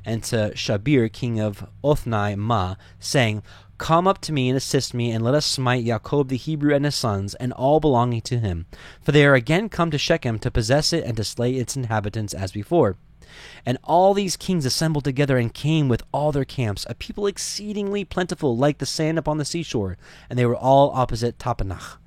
and 0.05 0.23
to 0.23 0.51
Shabir, 0.55 1.11
king 1.11 1.39
of 1.39 1.67
Othnai 1.83 2.37
Ma, 2.37 2.75
saying, 2.99 3.43
Come 3.77 4.07
up 4.07 4.19
to 4.21 4.33
me 4.33 4.49
and 4.49 4.57
assist 4.57 4.93
me, 4.93 5.11
and 5.11 5.23
let 5.23 5.35
us 5.35 5.45
smite 5.45 5.85
Jacob 5.85 6.29
the 6.29 6.37
Hebrew 6.37 6.73
and 6.73 6.85
his 6.85 6.95
sons, 6.95 7.35
and 7.35 7.53
all 7.53 7.79
belonging 7.79 8.21
to 8.21 8.39
him. 8.39 8.65
For 9.01 9.11
they 9.11 9.25
are 9.25 9.35
again 9.35 9.69
come 9.69 9.91
to 9.91 9.99
Shechem 9.99 10.39
to 10.39 10.49
possess 10.49 10.93
it 10.93 11.03
and 11.03 11.15
to 11.17 11.23
slay 11.23 11.53
its 11.55 11.75
inhabitants 11.75 12.33
as 12.33 12.51
before. 12.51 12.95
And 13.65 13.77
all 13.83 14.13
these 14.13 14.37
kings 14.37 14.65
assembled 14.65 15.03
together 15.03 15.37
and 15.37 15.53
came 15.53 15.87
with 15.89 16.03
all 16.11 16.31
their 16.31 16.45
camps, 16.45 16.85
a 16.89 16.95
people 16.95 17.27
exceedingly 17.27 18.05
plentiful, 18.05 18.55
like 18.55 18.77
the 18.77 18.85
sand 18.85 19.17
upon 19.17 19.37
the 19.37 19.45
seashore, 19.45 19.97
and 20.29 20.37
they 20.37 20.45
were 20.45 20.55
all 20.55 20.91
opposite 20.91 21.37
Tapnach. 21.37 21.97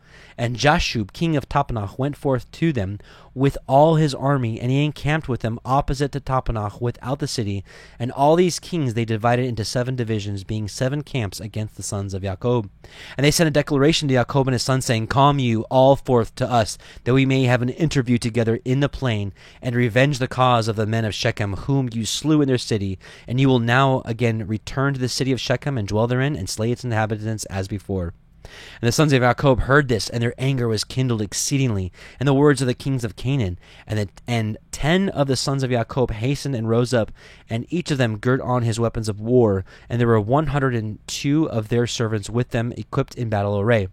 And 0.41 0.57
Jashub, 0.57 1.13
king 1.13 1.37
of 1.37 1.51
Tapnach, 1.51 1.99
went 1.99 2.17
forth 2.17 2.51
to 2.53 2.73
them 2.73 2.99
with 3.35 3.59
all 3.67 3.97
his 3.97 4.15
army, 4.15 4.59
and 4.59 4.71
he 4.71 4.87
encamped 4.87 5.29
with 5.29 5.43
them 5.43 5.61
opposite 5.67 6.13
to 6.13 6.21
Tapnach 6.21 6.81
without 6.81 7.19
the 7.19 7.29
city. 7.29 7.63
And 7.99 8.11
all 8.11 8.37
these 8.37 8.59
kings 8.59 8.95
they 8.95 9.05
divided 9.05 9.45
into 9.45 9.67
seven 9.67 9.97
divisions, 9.97 10.43
being 10.43 10.67
seven 10.67 11.03
camps 11.03 11.41
against 11.41 11.77
the 11.77 11.83
sons 11.83 12.15
of 12.15 12.23
Jacob. 12.23 12.71
And 13.19 13.27
they 13.27 13.31
sent 13.31 13.49
a 13.49 13.51
declaration 13.51 14.09
to 14.09 14.15
Jacob 14.15 14.49
and 14.49 14.55
his 14.55 14.63
sons, 14.63 14.87
saying, 14.87 15.09
Come 15.09 15.39
you 15.39 15.65
all 15.65 15.95
forth 15.95 16.35
to 16.37 16.51
us, 16.51 16.79
that 17.05 17.13
we 17.13 17.27
may 17.27 17.43
have 17.43 17.61
an 17.61 17.69
interview 17.69 18.17
together 18.17 18.61
in 18.65 18.81
the 18.81 18.89
plain, 18.89 19.35
and 19.61 19.77
revenge 19.77 20.21
the 20.21 20.27
cause 20.27 20.69
of 20.69 20.77
the 20.77 20.87
men 20.87 21.05
of 21.05 21.15
Shechem, 21.15 21.53
whom 21.53 21.91
you 21.93 22.07
slew 22.07 22.41
in 22.41 22.49
their 22.49 22.57
city. 22.57 22.99
And 23.29 23.39
you 23.39 23.49
will 23.49 23.59
now 23.59 24.01
again 24.07 24.47
return 24.47 24.95
to 24.95 25.01
the 25.01 25.11
city 25.11 25.33
of 25.33 25.41
Shechem, 25.41 25.77
and 25.77 25.87
dwell 25.87 26.07
therein, 26.07 26.35
and 26.35 26.49
slay 26.49 26.73
its 26.73 26.83
inhabitants 26.83 27.45
as 27.45 27.69
before. 27.69 28.15
And 28.45 28.89
the 28.89 28.93
sons 28.93 29.13
of 29.13 29.21
Jacob 29.21 29.61
heard 29.61 29.89
this, 29.89 30.09
and 30.09 30.23
their 30.23 30.35
anger 30.39 30.69
was 30.69 30.85
kindled 30.85 31.23
exceedingly, 31.23 31.93
and 32.19 32.27
the 32.27 32.35
words 32.35 32.61
of 32.61 32.67
the 32.67 32.75
kings 32.75 33.05
of 33.05 33.17
Canaan. 33.17 33.59
And, 33.87 33.99
the, 33.99 34.09
and 34.27 34.59
ten 34.71 35.09
of 35.11 35.27
the 35.27 35.37
sons 35.37 35.63
of 35.63 35.71
Jacob 35.71 36.11
hastened 36.11 36.55
and 36.55 36.69
rose 36.69 36.95
up, 36.95 37.13
and 37.49 37.67
each 37.69 37.91
of 37.91 37.99
them 37.99 38.19
girt 38.19 38.41
on 38.41 38.63
his 38.63 38.81
weapons 38.81 39.09
of 39.09 39.21
war. 39.21 39.65
And 39.89 40.01
there 40.01 40.09
were 40.09 40.21
one 40.21 40.49
hundred 40.49 40.75
and 40.75 40.99
two 41.07 41.49
of 41.51 41.69
their 41.69 41.87
servants 41.87 42.31
with 42.31 42.51
them, 42.51 42.73
equipped 42.77 43.15
in 43.15 43.29
battle 43.29 43.59
array. 43.59 43.89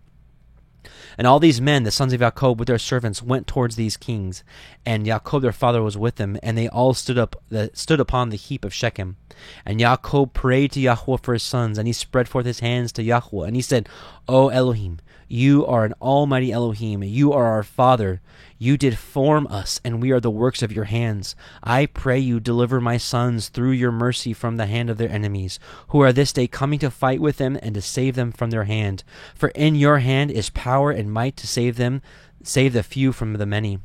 And 1.17 1.25
all 1.25 1.39
these 1.39 1.59
men, 1.59 1.83
the 1.83 1.91
sons 1.91 2.13
of 2.13 2.19
Jacob, 2.19 2.59
with 2.59 2.67
their 2.67 2.77
servants, 2.77 3.23
went 3.23 3.47
towards 3.47 3.75
these 3.75 3.97
kings. 3.97 4.43
And 4.85 5.05
Jacob 5.05 5.41
their 5.41 5.51
father 5.51 5.81
was 5.81 5.97
with 5.97 6.15
them, 6.15 6.37
and 6.43 6.57
they 6.57 6.67
all 6.67 6.93
stood 6.93 7.17
up, 7.17 7.35
the, 7.49 7.71
stood 7.73 7.99
upon 7.99 8.29
the 8.29 8.37
heap 8.37 8.63
of 8.63 8.73
Shechem. 8.73 9.17
And 9.65 9.79
Jacob 9.79 10.33
prayed 10.33 10.71
to 10.73 10.79
Yahweh 10.79 11.17
for 11.21 11.33
his 11.33 11.43
sons, 11.43 11.77
and 11.77 11.87
he 11.87 11.93
spread 11.93 12.29
forth 12.29 12.45
his 12.45 12.59
hands 12.59 12.91
to 12.93 13.03
Yahweh, 13.03 13.47
and 13.47 13.55
he 13.55 13.61
said, 13.61 13.89
O 14.27 14.49
Elohim, 14.49 14.99
you 15.27 15.65
are 15.65 15.83
an 15.83 15.93
almighty 16.01 16.51
Elohim. 16.51 17.03
You 17.03 17.33
are 17.33 17.45
our 17.45 17.63
Father. 17.63 18.21
You 18.57 18.77
did 18.77 18.97
form 18.97 19.47
us, 19.47 19.79
and 19.83 20.01
we 20.01 20.11
are 20.11 20.19
the 20.19 20.31
works 20.31 20.61
of 20.61 20.71
your 20.71 20.85
hands. 20.85 21.35
I 21.63 21.85
pray 21.85 22.17
you 22.19 22.39
deliver 22.39 22.81
my 22.81 22.97
sons 22.97 23.49
through 23.49 23.71
your 23.71 23.91
mercy 23.91 24.33
from 24.33 24.57
the 24.57 24.65
hand 24.65 24.89
of 24.89 24.97
their 24.97 25.09
enemies, 25.11 25.59
who 25.89 26.01
are 26.01 26.11
this 26.11 26.33
day 26.33 26.47
coming 26.47 26.79
to 26.79 26.89
fight 26.89 27.21
with 27.21 27.37
them 27.37 27.57
and 27.61 27.75
to 27.75 27.81
save 27.81 28.15
them 28.15 28.31
from 28.31 28.49
their 28.49 28.63
hand. 28.63 29.03
For 29.35 29.49
in 29.49 29.75
your 29.75 29.99
hand 29.99 30.31
is 30.31 30.49
power 30.49 30.91
and 30.91 31.11
might 31.11 31.37
to 31.37 31.47
save 31.47 31.77
them, 31.77 32.01
save 32.43 32.73
the 32.73 32.83
few 32.83 33.11
from 33.11 33.33
the 33.33 33.45
many 33.45 33.79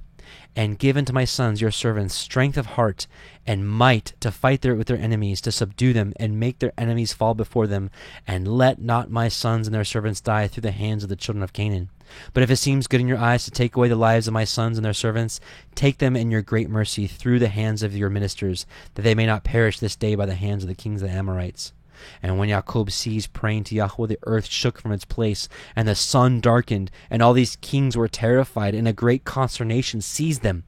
and 0.55 0.79
give 0.79 0.97
unto 0.97 1.13
my 1.13 1.25
sons 1.25 1.61
your 1.61 1.71
servants 1.71 2.15
strength 2.15 2.57
of 2.57 2.67
heart 2.67 3.07
and 3.47 3.69
might 3.69 4.13
to 4.21 4.31
fight 4.31 4.61
their, 4.61 4.75
with 4.75 4.87
their 4.87 4.99
enemies, 4.99 5.41
to 5.41 5.53
subdue 5.53 5.93
them, 5.93 6.13
and 6.17 6.39
make 6.39 6.59
their 6.59 6.73
enemies 6.77 7.13
fall 7.13 7.35
before 7.35 7.67
them. 7.67 7.91
And 8.27 8.47
let 8.47 8.81
not 8.81 9.11
my 9.11 9.29
sons 9.29 9.67
and 9.67 9.75
their 9.75 9.85
servants 9.85 10.21
die 10.21 10.47
through 10.49 10.63
the 10.63 10.71
hands 10.71 11.03
of 11.03 11.09
the 11.09 11.17
children 11.17 11.43
of 11.43 11.53
Canaan. 11.53 11.89
But 12.33 12.43
if 12.43 12.51
it 12.51 12.57
seems 12.57 12.87
good 12.87 13.01
in 13.01 13.09
your 13.09 13.19
eyes 13.19 13.45
to 13.45 13.51
take 13.51 13.77
away 13.77 13.89
the 13.89 13.97
lives 13.97 14.27
of 14.27 14.35
my 14.35 14.45
sons 14.45 14.79
and 14.79 14.85
their 14.85 14.93
servants, 14.93 15.41
take 15.75 15.99
them 15.99 16.17
in 16.17 16.31
your 16.31 16.43
great 16.43 16.71
mercy 16.71 17.07
through 17.07 17.39
the 17.39 17.49
hands 17.49 17.83
of 17.83 17.97
your 17.97 18.11
ministers, 18.11 18.67
that 18.95 19.03
they 19.03 19.15
may 19.15 19.27
not 19.27 19.45
perish 19.45 19.79
this 19.79 19.97
day 19.97 20.15
by 20.15 20.27
the 20.27 20.35
hands 20.35 20.65
of 20.65 20.69
the 20.69 20.75
kings 20.75 21.03
of 21.03 21.09
the 21.09 21.15
Amorites. 21.15 21.73
And 22.23 22.39
when 22.39 22.49
Jacob 22.49 22.91
ceased 22.91 23.33
praying 23.33 23.65
to 23.65 23.75
Yahweh, 23.75 24.07
the 24.07 24.19
earth 24.25 24.47
shook 24.47 24.81
from 24.81 24.93
its 24.93 25.05
place, 25.05 25.49
and 25.77 25.87
the 25.87 25.95
sun 25.95 26.41
darkened, 26.41 26.91
and 27.11 27.23
all 27.23 27.33
these 27.33 27.57
kings 27.57 27.97
were 27.97 28.09
terrified, 28.09 28.75
and 28.75 28.89
a 28.89 28.93
great 28.93 29.25
consternation 29.25 30.01
seized 30.01 30.43
them. 30.43 30.65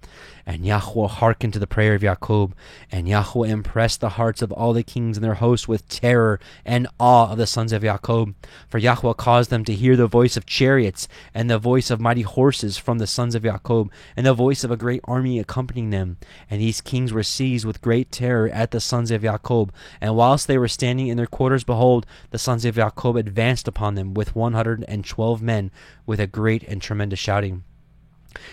And 0.46 0.66
Yahweh 0.66 1.08
hearkened 1.08 1.54
to 1.54 1.58
the 1.58 1.66
prayer 1.66 1.94
of 1.94 2.02
Jacob, 2.02 2.54
and 2.92 3.08
Yahweh 3.08 3.48
impressed 3.48 4.00
the 4.00 4.10
hearts 4.10 4.42
of 4.42 4.52
all 4.52 4.74
the 4.74 4.82
kings 4.82 5.16
and 5.16 5.24
their 5.24 5.34
hosts 5.34 5.66
with 5.66 5.88
terror 5.88 6.38
and 6.66 6.86
awe 7.00 7.32
of 7.32 7.38
the 7.38 7.46
sons 7.46 7.72
of 7.72 7.80
Jacob. 7.80 8.34
For 8.68 8.76
Yahweh 8.76 9.14
caused 9.14 9.48
them 9.48 9.64
to 9.64 9.74
hear 9.74 9.96
the 9.96 10.06
voice 10.06 10.36
of 10.36 10.44
chariots, 10.44 11.08
and 11.32 11.48
the 11.48 11.58
voice 11.58 11.90
of 11.90 11.98
mighty 11.98 12.22
horses 12.22 12.76
from 12.76 12.98
the 12.98 13.06
sons 13.06 13.34
of 13.34 13.42
Jacob, 13.42 13.90
and 14.16 14.26
the 14.26 14.34
voice 14.34 14.64
of 14.64 14.70
a 14.70 14.76
great 14.76 15.00
army 15.04 15.38
accompanying 15.38 15.88
them. 15.88 16.18
And 16.50 16.60
these 16.60 16.82
kings 16.82 17.10
were 17.10 17.22
seized 17.22 17.64
with 17.64 17.80
great 17.80 18.12
terror 18.12 18.50
at 18.50 18.70
the 18.70 18.80
sons 18.80 19.10
of 19.10 19.22
Jacob. 19.22 19.72
And 20.00 20.14
whilst 20.14 20.46
they 20.46 20.58
were 20.58 20.68
standing 20.68 21.08
in 21.08 21.16
their 21.16 21.26
quarters, 21.26 21.64
behold, 21.64 22.04
the 22.30 22.38
sons 22.38 22.66
of 22.66 22.74
Jacob 22.74 23.16
advanced 23.16 23.66
upon 23.66 23.94
them 23.94 24.12
with 24.12 24.36
one 24.36 24.52
hundred 24.52 24.84
and 24.88 25.06
twelve 25.06 25.40
men, 25.40 25.70
with 26.04 26.20
a 26.20 26.26
great 26.26 26.62
and 26.64 26.82
tremendous 26.82 27.18
shouting. 27.18 27.64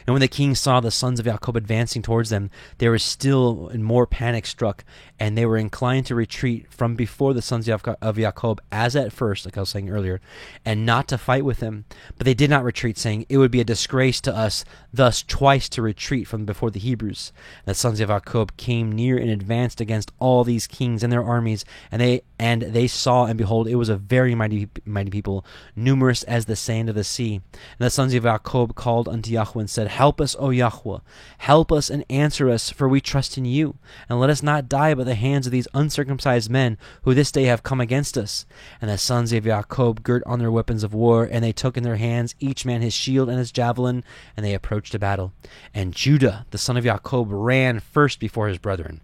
And 0.06 0.14
when 0.14 0.22
the 0.22 0.28
king 0.28 0.56
saw 0.56 0.80
the 0.80 0.92
sons 0.92 1.20
of 1.20 1.26
Jacob 1.26 1.56
advancing 1.56 2.02
towards 2.02 2.30
them, 2.30 2.50
they 2.78 2.90
were 2.90 3.00
still 3.00 3.72
more 3.76 4.08
panic 4.08 4.46
struck, 4.46 4.84
and 5.20 5.38
they 5.38 5.46
were 5.46 5.58
inclined 5.58 6.06
to 6.08 6.16
retreat 6.16 6.68
from 6.70 6.96
before 6.96 7.34
the 7.34 7.42
sons 7.42 7.68
of 7.68 7.84
Jacob, 7.84 8.62
as 8.72 8.96
at 8.96 9.14
first, 9.14 9.46
like 9.46 9.58
I 9.58 9.62
was 9.62 9.70
saying 9.70 9.90
earlier, 9.90 10.22
and 10.66 10.86
not 10.86 11.08
to 11.10 11.18
fight 11.18 11.46
with 11.46 11.60
them. 11.60 11.86
But 12.18 12.26
they 12.26 12.34
did 12.34 12.50
not 12.50 12.64
retreat, 12.64 12.98
saying, 12.98 13.26
It 13.30 13.38
would 13.38 13.52
be 13.52 13.62
a 13.62 13.66
disgrace 13.66 14.22
to 14.22 14.36
us 14.36 14.66
thus 14.94 15.24
twice 15.24 15.70
to 15.70 15.82
retreat 15.82 16.28
from 16.28 16.46
before 16.46 16.72
the 16.72 16.80
Hebrews. 16.80 17.32
And 17.66 17.72
the 17.72 17.78
sons 17.78 18.00
of 18.00 18.10
Jacob 18.10 18.58
came 18.58 18.92
near 18.92 19.18
and 19.18 19.30
advanced 19.30 19.82
against 19.82 20.12
all 20.20 20.44
these 20.44 20.68
kings 20.68 21.04
and 21.04 21.12
their 21.12 21.24
armies, 21.24 21.66
and 21.92 22.02
they 22.02 22.22
and 22.40 22.64
they 22.64 22.88
saw, 22.88 23.26
and 23.26 23.38
behold, 23.38 23.68
it 23.68 23.76
was 23.76 23.90
a 23.90 23.98
very 23.98 24.34
mighty 24.34 24.68
mighty 24.86 25.12
people, 25.12 25.46
numerous 25.76 26.24
as 26.24 26.46
the 26.46 26.56
sand 26.56 26.90
of 26.90 26.96
the 26.96 27.04
sea. 27.04 27.36
And 27.36 27.80
the 27.80 27.90
sons 27.90 28.14
of 28.14 28.24
Jacob 28.24 28.76
called 28.76 29.08
unto 29.08 29.32
Yahweh 29.32 29.68
said, 29.72 29.88
Help 29.88 30.22
us, 30.22 30.36
O 30.38 30.50
Yahweh, 30.50 31.00
help 31.40 31.72
us 31.72 31.90
and 31.90 32.06
answer 32.10 32.50
us, 32.50 32.70
for 32.70 32.88
we 32.88 33.02
trust 33.02 33.38
in 33.38 33.46
you. 33.46 33.76
And 34.10 34.20
let 34.20 34.30
us 34.30 34.44
not 34.44 34.70
die 34.70 34.94
by 34.94 35.04
the 35.04 35.16
hands 35.16 35.46
of 35.46 35.52
these 35.52 35.68
uncircumcised 35.74 36.50
men, 36.50 36.78
who 37.04 37.14
this 37.14 37.32
day 37.32 37.46
have 37.46 37.64
come 37.64 37.82
against 37.82 38.18
us. 38.18 38.46
And 38.82 38.90
the 38.90 38.98
sons 38.98 39.34
of 39.34 39.46
Jacob 39.46 40.04
girt 40.04 40.24
on 40.26 40.40
their 40.40 40.52
weapons 40.52 40.84
of 40.84 40.94
war, 40.94 41.28
and 41.30 41.44
they 41.44 41.54
took 41.54 41.78
in 41.78 41.84
their 41.84 41.96
hands 41.96 42.36
each 42.40 42.66
man 42.66 42.82
his 42.82 42.94
shield 42.94 43.30
and 43.30 43.40
his 43.40 43.52
javelin, 43.52 44.04
and 44.36 44.46
they 44.46 44.54
approached 44.54 44.92
to 44.92 45.00
battle. 45.00 45.34
And 45.74 45.96
Judah, 45.96 46.46
the 46.52 46.58
son 46.58 46.78
of 46.78 46.84
Jacob, 46.84 47.28
ran 47.30 47.80
first 47.80 48.20
before 48.20 48.48
his 48.48 48.58
brethren 48.58 49.02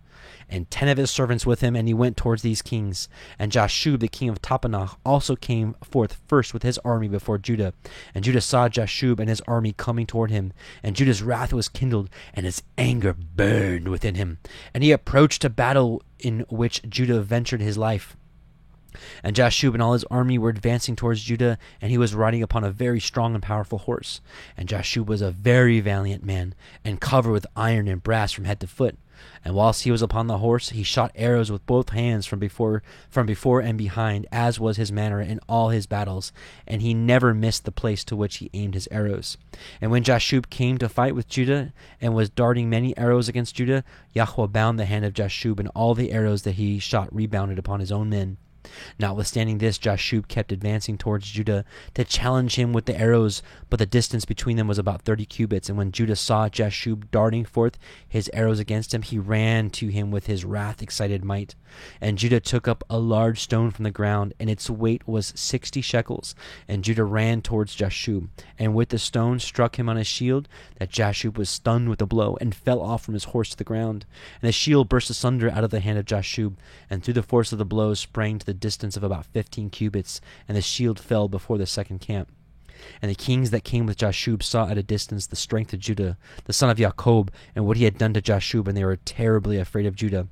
and 0.50 0.70
ten 0.72 0.88
of 0.88 0.98
his 0.98 1.12
servants 1.12 1.46
with 1.46 1.62
him, 1.62 1.76
and 1.76 1.88
he 1.88 1.94
went 1.94 2.18
towards 2.18 2.42
these 2.42 2.62
kings. 2.62 3.10
And 3.38 3.52
Jashub, 3.52 4.00
the 4.00 4.08
king 4.08 4.30
of 4.30 4.42
Tappanach, 4.42 4.98
also 5.06 5.36
came 5.36 5.76
forth 5.84 6.18
first 6.28 6.54
with 6.54 6.64
his 6.64 6.78
army 6.80 7.08
before 7.08 7.38
Judah. 7.38 7.74
And 8.16 8.24
Judah 8.24 8.42
saw 8.42 8.70
Jashub 8.70 9.20
and 9.20 9.30
his 9.30 9.42
army 9.42 9.74
coming 9.74 10.06
toward 10.06 10.32
him, 10.32 10.54
and 10.84 10.96
Judah's 10.96 11.24
wrath 11.24 11.54
was 11.54 11.68
kindled, 11.68 12.10
and 12.34 12.46
his 12.46 12.64
anger 12.78 13.14
burned 13.14 13.88
within 13.88 14.16
him. 14.16 14.40
And 14.74 14.84
he 14.84 14.92
approached 14.92 15.42
to 15.42 15.50
battle 15.50 16.02
in 16.20 16.46
which 16.50 16.82
Judah 16.90 17.22
ventured 17.22 17.62
his 17.62 17.78
life. 17.78 18.16
And 19.24 19.36
Jashub 19.36 19.74
and 19.74 19.82
all 19.82 19.94
his 19.94 20.06
army 20.06 20.38
were 20.38 20.50
advancing 20.50 20.96
towards 20.96 21.24
Judah, 21.24 21.58
and 21.82 21.92
he 21.92 21.98
was 21.98 22.16
riding 22.16 22.42
upon 22.42 22.64
a 22.64 22.72
very 22.72 23.00
strong 23.00 23.34
and 23.36 23.44
powerful 23.44 23.80
horse. 23.80 24.22
And 24.56 24.68
Jashub 24.68 25.06
was 25.06 25.22
a 25.22 25.32
very 25.32 25.80
valiant 25.80 26.24
man, 26.24 26.56
and 26.84 27.02
covered 27.02 27.32
with 27.32 27.46
iron 27.56 27.88
and 27.88 28.02
brass 28.02 28.32
from 28.32 28.46
head 28.46 28.60
to 28.62 28.68
foot. 28.68 28.98
And 29.44 29.56
whilst 29.56 29.84
he 29.84 29.92
was 29.92 30.02
upon 30.02 30.28
the 30.28 30.40
horse, 30.40 30.70
he 30.70 30.84
shot 30.84 31.12
arrows 31.16 31.52
with 31.52 31.66
both 31.66 31.90
hands 31.90 32.26
from 32.26 32.40
before, 32.40 32.84
from 33.10 33.26
before 33.26 33.60
and 33.62 33.78
behind, 33.78 34.28
as 34.32 34.60
was 34.60 34.78
his 34.78 34.92
manner 34.92 35.22
in 35.22 35.40
all 35.48 35.70
his 35.70 35.86
battles, 35.86 36.32
and 36.68 36.82
he 36.82 36.94
never 36.94 37.34
missed 37.34 37.66
the 37.66 37.72
place 37.72 38.04
to 38.06 38.16
which 38.16 38.38
he 38.38 38.50
aimed 38.54 38.74
his 38.74 38.88
arrows. 38.92 39.38
And 39.82 39.92
when 39.92 40.04
Jashub 40.04 40.50
came 40.50 40.78
to 40.78 40.90
fight 40.90 41.16
with 41.16 41.28
Judah, 41.28 41.74
and 42.02 42.14
was 42.14 42.30
darting 42.30 42.70
many 42.70 42.98
arrows 42.98 43.28
against 43.28 43.56
Judah, 43.56 43.84
Yahweh 44.14 44.48
bound 44.48 44.80
the 44.80 44.86
hand 44.86 45.06
of 45.06 45.14
Jashub, 45.14 45.60
and 45.60 45.70
all 45.70 45.94
the 45.94 46.12
arrows 46.12 46.44
that 46.44 46.56
he 46.56 46.80
shot 46.80 47.14
rebounded 47.14 47.60
upon 47.60 47.80
his 47.80 47.92
own 47.92 48.10
men. 48.10 48.38
Notwithstanding 49.00 49.58
this, 49.58 49.78
Jashub 49.78 50.28
kept 50.28 50.52
advancing 50.52 50.98
towards 50.98 51.30
Judah 51.30 51.66
to 51.94 52.04
challenge 52.04 52.56
him 52.56 52.74
with 52.74 52.86
the 52.86 53.00
arrows, 53.00 53.42
but 53.70 53.80
the 53.80 53.86
distance 53.86 54.26
between 54.26 54.58
them 54.58 54.68
was 54.68 54.78
about 54.78 55.02
thirty 55.02 55.26
cubits. 55.26 55.70
And 55.70 55.78
when 55.78 55.92
Judah 55.92 56.16
saw 56.16 56.50
Jashub 56.50 57.12
darting 57.12 57.46
forth 57.46 57.78
his 58.08 58.30
arrows 58.34 58.60
against 58.60 58.94
him, 58.94 59.02
he 59.02 59.18
ran 59.18 59.70
to 59.72 59.88
him 59.88 60.12
with 60.12 60.28
his 60.28 60.46
wrath 60.46 60.82
excited 60.82 61.24
might. 61.24 61.56
And 62.02 62.18
Judah 62.18 62.40
took 62.40 62.68
up 62.68 62.84
a 62.90 62.98
large 62.98 63.42
stone 63.42 63.72
from 63.72 63.84
the 63.84 63.92
ground, 63.92 64.34
and 64.40 64.50
its 64.50 64.70
weight 64.70 65.08
was 65.08 65.34
sixty 65.36 65.82
shekels. 65.82 66.36
And 66.68 66.84
Judah 66.84 67.04
ran 67.04 67.42
towards 67.42 67.76
Jashub, 67.76 68.30
and 68.58 68.74
with 68.74 68.90
the 68.90 69.00
stone 69.00 69.40
struck 69.40 69.78
him 69.78 69.90
on 69.90 69.98
his 69.98 70.08
shield, 70.08 70.48
that 70.80 70.92
Jashub 70.92 71.38
was 71.38 71.50
stunned 71.50 71.90
with 71.90 72.00
the 72.00 72.08
blow, 72.08 72.38
and 72.40 72.56
fell 72.56 72.82
off 72.82 73.04
from 73.04 73.14
his 73.14 73.26
horse 73.26 73.50
to 73.52 73.58
the 73.58 73.64
ground. 73.64 74.06
And 74.42 74.48
the 74.48 74.52
shield 74.52 74.90
burst 74.90 75.10
asunder 75.10 75.50
out 75.50 75.64
of 75.64 75.72
the 75.72 75.80
hand 75.80 75.98
of 76.00 76.06
Jashub, 76.06 76.56
and 76.90 77.04
through 77.04 77.16
the 77.16 77.24
force 77.24 77.52
of 77.52 77.58
the 77.58 77.66
blow 77.66 77.94
sprang 77.94 78.40
to 78.40 78.46
the 78.46 78.54
distance 78.58 78.98
of 78.98 79.04
about 79.04 79.26
fifteen 79.26 79.70
cubits, 79.70 80.20
and 80.48 80.58
the 80.58 80.62
shield 80.62 81.00
fell 81.00 81.28
before 81.28 81.58
the 81.58 81.66
second 81.66 82.00
camp. 82.00 82.32
And 83.02 83.10
the 83.10 83.16
kings 83.16 83.50
that 83.52 83.64
came 83.64 83.86
with 83.86 83.98
Jashub 83.98 84.44
saw 84.44 84.68
at 84.68 84.78
a 84.78 84.84
distance 84.84 85.26
the 85.26 85.36
strength 85.36 85.74
of 85.74 85.80
Judah, 85.80 86.18
the 86.46 86.54
son 86.54 86.70
of 86.70 86.78
Jacob, 86.78 87.32
and 87.56 87.66
what 87.66 87.78
he 87.78 87.86
had 87.86 87.98
done 87.98 88.14
to 88.14 88.22
Jashub, 88.22 88.68
and 88.68 88.78
they 88.78 88.86
were 88.86 88.98
terribly 88.98 89.58
afraid 89.58 89.86
of 89.86 89.96
Judah. 89.96 90.28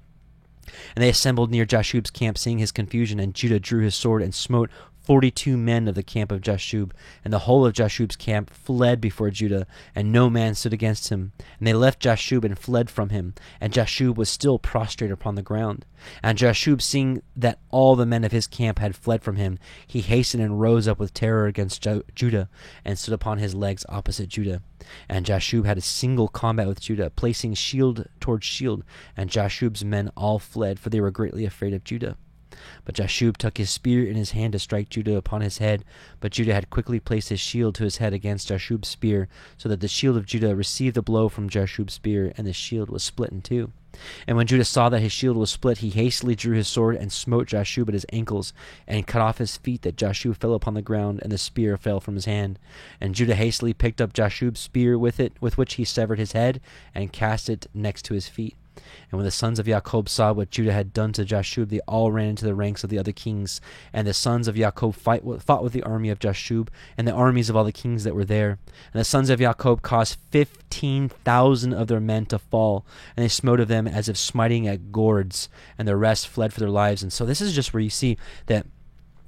And 0.95 1.03
they 1.03 1.09
assembled 1.09 1.51
near 1.51 1.65
Jashub's 1.65 2.11
camp, 2.11 2.37
seeing 2.37 2.59
his 2.59 2.71
confusion, 2.71 3.19
and 3.19 3.33
Judah 3.33 3.59
drew 3.59 3.83
his 3.83 3.95
sword 3.95 4.21
and 4.21 4.33
smote 4.33 4.69
forty 5.05 5.29
two 5.29 5.55
men 5.55 5.87
of 5.87 5.95
the 5.95 6.03
camp 6.03 6.31
of 6.31 6.41
Jashub, 6.41 6.91
and 7.23 7.31
the 7.31 7.39
whole 7.39 7.65
of 7.65 7.73
Jashub's 7.73 8.15
camp 8.15 8.49
fled 8.49 8.99
before 8.99 9.29
Judah, 9.29 9.67
and 9.93 10.11
no 10.11 10.29
man 10.29 10.55
stood 10.55 10.73
against 10.73 11.09
him. 11.09 11.31
And 11.59 11.67
they 11.67 11.73
left 11.73 12.01
Jashub 12.01 12.43
and 12.43 12.57
fled 12.57 12.89
from 12.89 13.09
him, 13.09 13.33
and 13.61 13.71
Jashub 13.71 14.15
was 14.15 14.29
still 14.29 14.57
prostrate 14.57 15.11
upon 15.11 15.35
the 15.35 15.41
ground. 15.41 15.85
And 16.21 16.37
Jashub, 16.37 16.81
seeing 16.81 17.21
that 17.35 17.59
all 17.69 17.95
the 17.95 18.05
men 18.05 18.23
of 18.23 18.31
his 18.31 18.47
camp 18.47 18.79
had 18.79 18.95
fled 18.95 19.23
from 19.23 19.35
him, 19.35 19.59
he 19.85 20.01
hastened 20.01 20.43
and 20.43 20.59
rose 20.59 20.87
up 20.87 20.99
with 20.99 21.13
terror 21.13 21.45
against 21.45 21.87
Judah, 22.15 22.49
and 22.83 22.97
stood 22.97 23.13
upon 23.13 23.37
his 23.37 23.55
legs 23.55 23.85
opposite 23.89 24.29
Judah. 24.29 24.61
And 25.07 25.25
Jashub 25.25 25.65
had 25.65 25.77
a 25.77 25.81
single 25.81 26.27
combat 26.27 26.67
with 26.67 26.81
Judah, 26.81 27.09
placing 27.09 27.53
shield 27.53 28.07
toward 28.19 28.43
shield, 28.43 28.83
and 29.15 29.29
Jashub's 29.29 29.85
men 29.85 30.11
all 30.15 30.39
fled, 30.39 30.79
for 30.79 30.89
they 30.89 31.01
were 31.01 31.11
greatly 31.11 31.45
afraid 31.45 31.73
of 31.73 31.83
Judah. 31.83 32.17
But 32.83 32.95
Jashub 32.95 33.37
took 33.37 33.57
his 33.57 33.69
spear 33.69 34.05
in 34.05 34.15
his 34.15 34.31
hand 34.31 34.53
to 34.53 34.59
strike 34.59 34.89
Judah 34.89 35.17
upon 35.17 35.41
his 35.41 35.59
head. 35.59 35.83
But 36.19 36.31
Judah 36.31 36.53
had 36.53 36.69
quickly 36.69 36.99
placed 36.99 37.29
his 37.29 37.39
shield 37.39 37.75
to 37.75 37.83
his 37.83 37.97
head 37.97 38.13
against 38.13 38.49
Jashub's 38.49 38.87
spear, 38.87 39.27
so 39.57 39.69
that 39.69 39.79
the 39.79 39.87
shield 39.87 40.17
of 40.17 40.25
Judah 40.25 40.55
received 40.55 40.95
the 40.95 41.01
blow 41.01 41.29
from 41.29 41.49
Jashub's 41.49 41.93
spear, 41.93 42.33
and 42.37 42.45
the 42.45 42.53
shield 42.53 42.89
was 42.89 43.03
split 43.03 43.31
in 43.31 43.41
two. 43.41 43.71
And 44.27 44.35
when 44.35 44.47
Judah 44.47 44.65
saw 44.65 44.89
that 44.89 45.01
his 45.01 45.11
shield 45.11 45.37
was 45.37 45.49
split, 45.49 45.77
he 45.77 45.89
hastily 45.89 46.35
drew 46.35 46.55
his 46.55 46.67
sword 46.67 46.95
and 46.95 47.11
smote 47.11 47.47
Jashub 47.47 47.87
at 47.87 47.93
his 47.93 48.05
ankles, 48.11 48.53
and 48.87 49.07
cut 49.07 49.21
off 49.21 49.37
his 49.37 49.57
feet, 49.57 49.83
that 49.83 49.95
Jashub 49.95 50.37
fell 50.37 50.53
upon 50.53 50.73
the 50.73 50.81
ground, 50.81 51.19
and 51.23 51.31
the 51.31 51.37
spear 51.37 51.77
fell 51.77 51.99
from 51.99 52.15
his 52.15 52.25
hand. 52.25 52.59
And 52.99 53.15
Judah 53.15 53.35
hastily 53.35 53.73
picked 53.73 54.01
up 54.01 54.13
Jashub's 54.13 54.59
spear 54.59 54.97
with 54.97 55.19
it, 55.19 55.33
with 55.39 55.57
which 55.57 55.75
he 55.75 55.85
severed 55.85 56.19
his 56.19 56.33
head, 56.33 56.59
and 56.93 57.13
cast 57.13 57.49
it 57.49 57.67
next 57.73 58.03
to 58.05 58.13
his 58.13 58.27
feet. 58.27 58.55
And 59.11 59.17
when 59.17 59.25
the 59.25 59.31
sons 59.31 59.59
of 59.59 59.65
Jacob 59.65 60.09
saw 60.09 60.33
what 60.33 60.51
Judah 60.51 60.73
had 60.73 60.93
done 60.93 61.13
to 61.13 61.25
Jashub, 61.25 61.69
they 61.69 61.79
all 61.81 62.11
ran 62.11 62.29
into 62.29 62.45
the 62.45 62.55
ranks 62.55 62.83
of 62.83 62.89
the 62.89 62.99
other 62.99 63.11
kings. 63.11 63.61
And 63.93 64.07
the 64.07 64.13
sons 64.13 64.47
of 64.47 64.55
Jacob 64.55 64.95
fight, 64.95 65.23
fought 65.41 65.63
with 65.63 65.73
the 65.73 65.83
army 65.83 66.09
of 66.09 66.19
Jashub 66.19 66.69
and 66.97 67.07
the 67.07 67.13
armies 67.13 67.49
of 67.49 67.55
all 67.55 67.63
the 67.63 67.71
kings 67.71 68.03
that 68.03 68.15
were 68.15 68.25
there. 68.25 68.59
And 68.93 68.99
the 68.99 69.05
sons 69.05 69.29
of 69.29 69.39
Jacob 69.39 69.81
caused 69.81 70.17
fifteen 70.31 71.09
thousand 71.09 71.73
of 71.73 71.87
their 71.87 71.99
men 71.99 72.25
to 72.27 72.39
fall, 72.39 72.85
and 73.15 73.23
they 73.23 73.29
smote 73.29 73.59
of 73.59 73.67
them 73.67 73.87
as 73.87 74.09
if 74.09 74.17
smiting 74.17 74.67
at 74.67 74.91
gourds, 74.91 75.49
and 75.77 75.87
the 75.87 75.95
rest 75.95 76.27
fled 76.27 76.53
for 76.53 76.59
their 76.59 76.69
lives. 76.69 77.03
And 77.03 77.13
so 77.13 77.25
this 77.25 77.41
is 77.41 77.53
just 77.53 77.73
where 77.73 77.81
you 77.81 77.89
see 77.89 78.17
that 78.47 78.65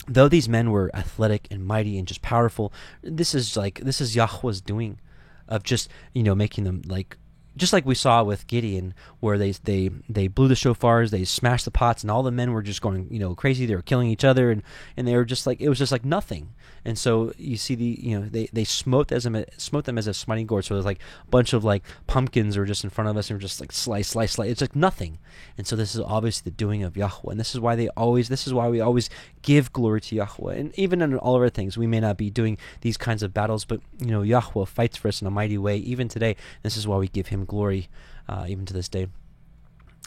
though 0.08 0.28
these 0.28 0.48
men 0.48 0.72
were 0.72 0.90
athletic 0.96 1.48
and 1.52 1.66
mighty 1.66 1.98
and 1.98 2.08
just 2.08 2.22
powerful, 2.22 2.74
this 3.02 3.36
is 3.36 3.58
like 3.58 3.80
this 3.82 4.02
is 4.02 4.16
Yahweh's 4.16 4.62
doing 4.62 5.00
of 5.48 5.64
just 5.64 5.90
you 6.14 6.24
know 6.24 6.36
making 6.36 6.64
them 6.64 6.82
like 6.86 7.18
just 7.58 7.74
like 7.74 7.86
we 7.86 7.96
saw 7.96 8.24
with 8.24 8.48
Gideon, 8.48 8.94
where 9.20 9.38
they 9.38 9.52
they 9.52 9.90
they 10.08 10.28
blew 10.28 10.48
the 10.48 10.54
shofars, 10.54 11.10
they 11.10 11.26
smashed 11.26 11.66
the 11.66 11.72
pots, 11.72 12.04
and 12.04 12.12
all 12.12 12.24
the 12.24 12.32
men 12.32 12.54
were 12.54 12.62
just 12.62 12.82
going 12.82 13.08
you 13.12 13.20
know 13.20 13.36
crazy. 13.36 13.66
They 13.66 13.76
were 13.76 13.82
killing 13.82 14.08
each 14.10 14.24
other, 14.24 14.52
and, 14.52 14.64
and 14.96 15.08
they 15.08 15.16
were 15.16 15.26
just 15.26 15.46
like 15.46 15.60
it 15.60 15.70
was 15.70 15.78
just 15.78 15.92
like 15.92 16.06
nothing. 16.06 16.54
And 16.86 16.98
so 16.98 17.34
you 17.38 17.58
see 17.58 17.76
the 17.76 17.98
you 18.02 18.20
know 18.20 18.26
they 18.26 18.48
they 18.54 18.64
smote 18.64 19.12
as 19.12 19.26
a, 19.26 19.46
smote 19.58 19.86
them 19.86 19.98
as 19.98 20.08
a 20.08 20.14
smiting 20.14 20.48
gourd. 20.48 20.66
So 20.66 20.76
there's 20.76 20.86
like 20.86 21.02
a 21.26 21.30
bunch 21.30 21.54
of 21.54 21.64
like 21.64 21.84
pumpkins 22.06 22.58
were 22.58 22.66
just 22.66 22.84
in 22.84 22.90
front 22.90 23.10
of 23.10 23.18
us, 23.18 23.30
and 23.30 23.38
we're 23.38 23.42
just 23.42 23.60
like 23.60 23.72
slice, 23.72 24.10
slice, 24.10 24.34
slice. 24.34 24.50
It's 24.50 24.62
like 24.62 24.76
nothing. 24.76 25.18
And 25.58 25.68
so 25.68 25.76
this 25.76 25.96
is 25.96 26.02
obviously 26.02 26.50
the 26.50 26.56
doing 26.56 26.84
of 26.84 26.96
Yahweh, 26.96 27.32
and 27.32 27.40
this 27.40 27.54
is 27.54 27.60
why 27.60 27.76
they 27.76 27.90
always 27.90 28.30
this 28.30 28.48
is 28.48 28.54
why 28.54 28.70
we 28.70 28.80
always 28.80 29.10
give 29.48 29.72
glory 29.72 30.02
to 30.02 30.14
Yahweh. 30.14 30.56
And 30.56 30.78
even 30.78 31.02
in 31.02 31.18
all 31.18 31.38
of 31.38 31.42
our 31.42 31.48
things, 31.50 31.78
we 31.78 31.88
may 31.88 32.02
not 32.02 32.18
be 32.18 32.30
doing 32.30 32.58
these 32.82 32.98
kinds 32.98 33.24
of 33.24 33.34
battles, 33.34 33.64
but 33.64 33.80
you 33.98 34.12
know 34.12 34.22
Yahweh 34.22 34.66
fights 34.66 34.98
for 34.98 35.08
us 35.08 35.22
in 35.22 35.28
a 35.28 35.32
mighty 35.32 35.58
way. 35.58 35.78
Even 35.78 36.10
today, 36.10 36.36
this 36.64 36.76
is 36.76 36.86
why 36.86 36.98
we 36.98 37.08
give 37.08 37.28
Him 37.28 37.46
glory, 37.46 37.88
uh, 38.28 38.46
even 38.50 38.66
to 38.66 38.74
this 38.74 38.90
day 38.90 39.08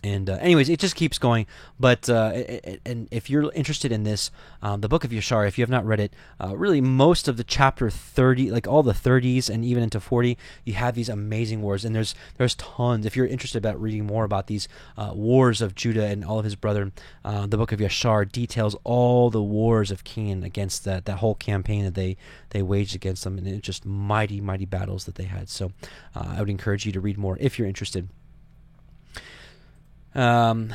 and 0.02 0.30
uh, 0.30 0.38
anyways, 0.40 0.68
it 0.68 0.80
just 0.80 0.96
keeps 0.96 1.18
going. 1.18 1.46
But 1.78 2.08
uh, 2.08 2.32
and 2.86 3.08
if 3.10 3.28
you're 3.28 3.52
interested 3.52 3.92
in 3.92 4.04
this, 4.04 4.30
um, 4.62 4.80
the 4.80 4.88
book 4.88 5.04
of 5.04 5.10
Yashar, 5.10 5.46
if 5.46 5.58
you 5.58 5.62
have 5.62 5.70
not 5.70 5.84
read 5.84 6.00
it, 6.00 6.14
uh, 6.42 6.56
really 6.56 6.80
most 6.80 7.28
of 7.28 7.36
the 7.36 7.44
chapter 7.44 7.90
thirty, 7.90 8.50
like 8.50 8.66
all 8.66 8.82
the 8.82 8.94
thirties 8.94 9.50
and 9.50 9.64
even 9.64 9.82
into 9.82 10.00
forty, 10.00 10.38
you 10.64 10.74
have 10.74 10.94
these 10.94 11.08
amazing 11.08 11.62
wars, 11.62 11.84
and 11.84 11.94
there's 11.94 12.14
there's 12.38 12.54
tons. 12.54 13.06
If 13.06 13.16
you're 13.16 13.26
interested 13.26 13.58
about 13.58 13.80
reading 13.80 14.06
more 14.06 14.24
about 14.24 14.46
these 14.46 14.68
uh, 14.96 15.12
wars 15.14 15.60
of 15.60 15.74
Judah 15.74 16.06
and 16.06 16.24
all 16.24 16.38
of 16.38 16.44
his 16.44 16.56
brethren, 16.56 16.92
uh, 17.24 17.46
the 17.46 17.56
book 17.56 17.72
of 17.72 17.80
Yashar 17.80 18.30
details 18.30 18.76
all 18.84 19.30
the 19.30 19.42
wars 19.42 19.90
of 19.90 20.04
Canaan 20.04 20.44
against 20.44 20.84
that 20.84 21.04
that 21.04 21.18
whole 21.18 21.34
campaign 21.34 21.84
that 21.84 21.94
they 21.94 22.16
they 22.50 22.62
waged 22.62 22.94
against 22.94 23.24
them, 23.24 23.38
and 23.38 23.46
it's 23.46 23.66
just 23.66 23.84
mighty 23.84 24.40
mighty 24.40 24.66
battles 24.66 25.04
that 25.04 25.16
they 25.16 25.24
had. 25.24 25.48
So 25.48 25.72
uh, 26.14 26.34
I 26.36 26.40
would 26.40 26.50
encourage 26.50 26.86
you 26.86 26.92
to 26.92 27.00
read 27.00 27.18
more 27.18 27.36
if 27.40 27.58
you're 27.58 27.68
interested. 27.68 28.08
Um, 30.14 30.75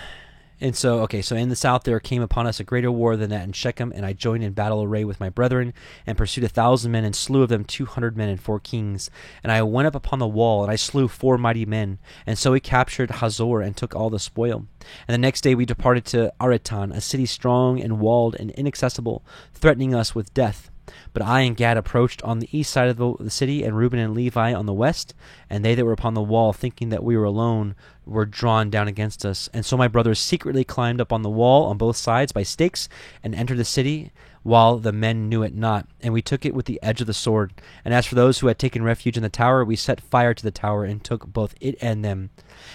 and 0.62 0.74
so, 0.74 1.00
okay, 1.02 1.22
so 1.22 1.36
in 1.36 1.50
the 1.50 1.56
south 1.56 1.84
there 1.84 2.00
came 2.00 2.22
upon 2.22 2.48
us 2.48 2.62
a 2.62 2.64
greater 2.64 2.90
war 2.90 3.18
than 3.18 3.30
that 3.32 3.44
in 3.44 3.52
Shechem, 3.52 3.92
and 3.94 4.06
I 4.06 4.14
joined 4.14 4.42
in 4.44 4.54
battle 4.54 4.82
array 4.82 5.04
with 5.04 5.20
my 5.20 5.30
brethren, 5.30 5.74
and 6.08 6.18
pursued 6.18 6.46
a 6.46 6.50
thousand 6.50 6.94
men, 6.94 7.04
and 7.04 7.14
slew 7.14 7.44
of 7.44 7.50
them 7.50 7.66
two 7.66 7.86
hundred 7.86 8.16
men 8.16 8.30
and 8.30 8.40
four 8.40 8.62
kings. 8.62 9.10
And 9.44 9.52
I 9.52 9.62
went 9.64 9.88
up 9.88 9.96
upon 9.96 10.20
the 10.20 10.28
wall, 10.28 10.64
and 10.64 10.72
I 10.72 10.78
slew 10.78 11.10
four 11.10 11.38
mighty 11.38 11.66
men. 11.66 12.00
And 12.26 12.38
so 12.38 12.54
we 12.54 12.62
captured 12.62 13.12
Hazor, 13.12 13.60
and 13.60 13.76
took 13.76 13.94
all 13.94 14.10
the 14.10 14.18
spoil. 14.18 14.66
And 15.08 15.14
the 15.14 15.18
next 15.18 15.42
day 15.42 15.56
we 15.56 15.66
departed 15.66 16.06
to 16.06 16.34
Aretan, 16.40 16.94
a 16.94 17.02
city 17.02 17.26
strong 17.26 17.82
and 17.82 18.00
walled 18.00 18.36
and 18.40 18.52
inaccessible, 18.52 19.26
threatening 19.54 19.94
us 19.94 20.16
with 20.16 20.34
death. 20.34 20.72
But 21.14 21.24
I 21.24 21.42
and 21.42 21.56
Gad 21.56 21.78
approached 21.78 22.22
on 22.24 22.40
the 22.40 22.50
east 22.52 22.72
side 22.72 22.90
of 22.90 22.98
the 22.98 23.30
city, 23.30 23.64
and 23.64 23.76
Reuben 23.78 24.00
and 24.00 24.14
Levi 24.14 24.54
on 24.54 24.66
the 24.66 24.74
west. 24.74 25.14
And 25.50 25.64
they 25.64 25.76
that 25.76 25.86
were 25.86 25.94
upon 25.94 26.14
the 26.14 26.22
wall, 26.22 26.54
thinking 26.54 26.90
that 26.90 27.04
we 27.04 27.18
were 27.18 27.24
alone, 27.24 27.76
were 28.06 28.26
drawn 28.26 28.70
down 28.70 28.88
against 28.88 29.26
us. 29.26 29.50
And 29.54 29.66
so 29.66 29.78
my 29.78 29.88
brothers 29.88 30.20
secretly 30.20 30.64
climbed 30.64 31.02
up 31.02 31.14
on 31.14 31.22
the 31.22 31.30
wall 31.30 31.66
on 31.66 31.78
both 31.78 31.98
sides 31.98 32.32
by 32.32 32.44
stakes, 32.44 32.88
and 33.24 33.34
entered 33.34 33.58
the 33.58 33.66
city, 33.66 34.12
while 34.44 34.78
the 34.78 34.92
men 34.92 35.28
knew 35.28 35.42
it 35.42 35.56
not. 35.56 35.88
And 36.02 36.14
we 36.14 36.22
took 36.22 36.46
it 36.46 36.54
with 36.54 36.68
the 36.68 36.80
edge 36.84 37.02
of 37.02 37.08
the 37.08 37.16
sword. 37.16 37.52
And 37.84 37.96
as 37.96 38.06
for 38.06 38.14
those 38.14 38.38
who 38.38 38.48
had 38.48 38.60
taken 38.60 38.84
refuge 38.84 39.18
in 39.18 39.24
the 39.24 39.30
tower, 39.30 39.66
we 39.66 39.76
set 39.76 40.00
fire 40.00 40.36
to 40.36 40.44
the 40.44 40.52
tower, 40.52 40.86
and 40.86 41.04
took 41.04 41.26
both 41.26 41.56
it 41.60 41.76
and 41.82 42.06
them. 42.06 42.30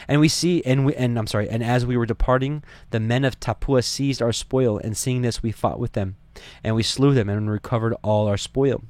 And 0.09 0.21
we 0.21 0.29
see, 0.29 0.65
and 0.65 0.85
we, 0.85 0.97
and 0.97 1.17
I'm 1.17 1.29
sorry, 1.29 1.49
and 1.49 1.63
as 1.63 1.87
we 1.87 1.97
were 1.97 2.07
departing, 2.07 2.65
the 2.91 2.99
men 2.99 3.25
of 3.25 3.39
Tapua 3.39 3.85
seized 3.85 4.21
our 4.21 4.33
spoil, 4.33 4.79
and 4.79 4.97
seeing 4.97 5.23
this, 5.23 5.45
we 5.45 5.53
fought 5.53 5.79
with 5.79 5.93
them. 5.93 6.17
And 6.63 6.75
we 6.75 6.83
slew 6.83 7.15
them 7.15 7.29
and 7.29 7.51
recovered 7.51 7.95
all 8.03 8.27
our 8.27 8.37
spoil. 8.37 8.83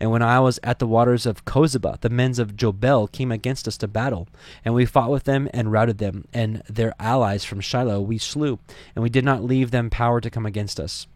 And 0.00 0.10
when 0.10 0.22
I 0.22 0.40
was 0.40 0.58
at 0.62 0.78
the 0.78 0.86
waters 0.86 1.26
of 1.26 1.44
Kozeba, 1.44 2.00
the 2.00 2.08
men 2.08 2.40
of 2.40 2.56
Jobel 2.56 3.06
came 3.06 3.30
against 3.30 3.68
us 3.68 3.76
to 3.78 3.88
battle, 3.88 4.26
and 4.64 4.74
we 4.74 4.86
fought 4.86 5.10
with 5.10 5.24
them 5.24 5.48
and 5.52 5.70
routed 5.70 5.98
them, 5.98 6.24
and 6.32 6.62
their 6.68 6.94
allies 6.98 7.44
from 7.44 7.60
Shiloh 7.60 8.00
we 8.00 8.18
slew, 8.18 8.58
and 8.94 9.02
we 9.02 9.10
did 9.10 9.24
not 9.24 9.44
leave 9.44 9.70
them 9.70 9.90
power 9.90 10.20
to 10.20 10.30
come 10.30 10.46
against 10.46 10.80
us. 10.80 11.06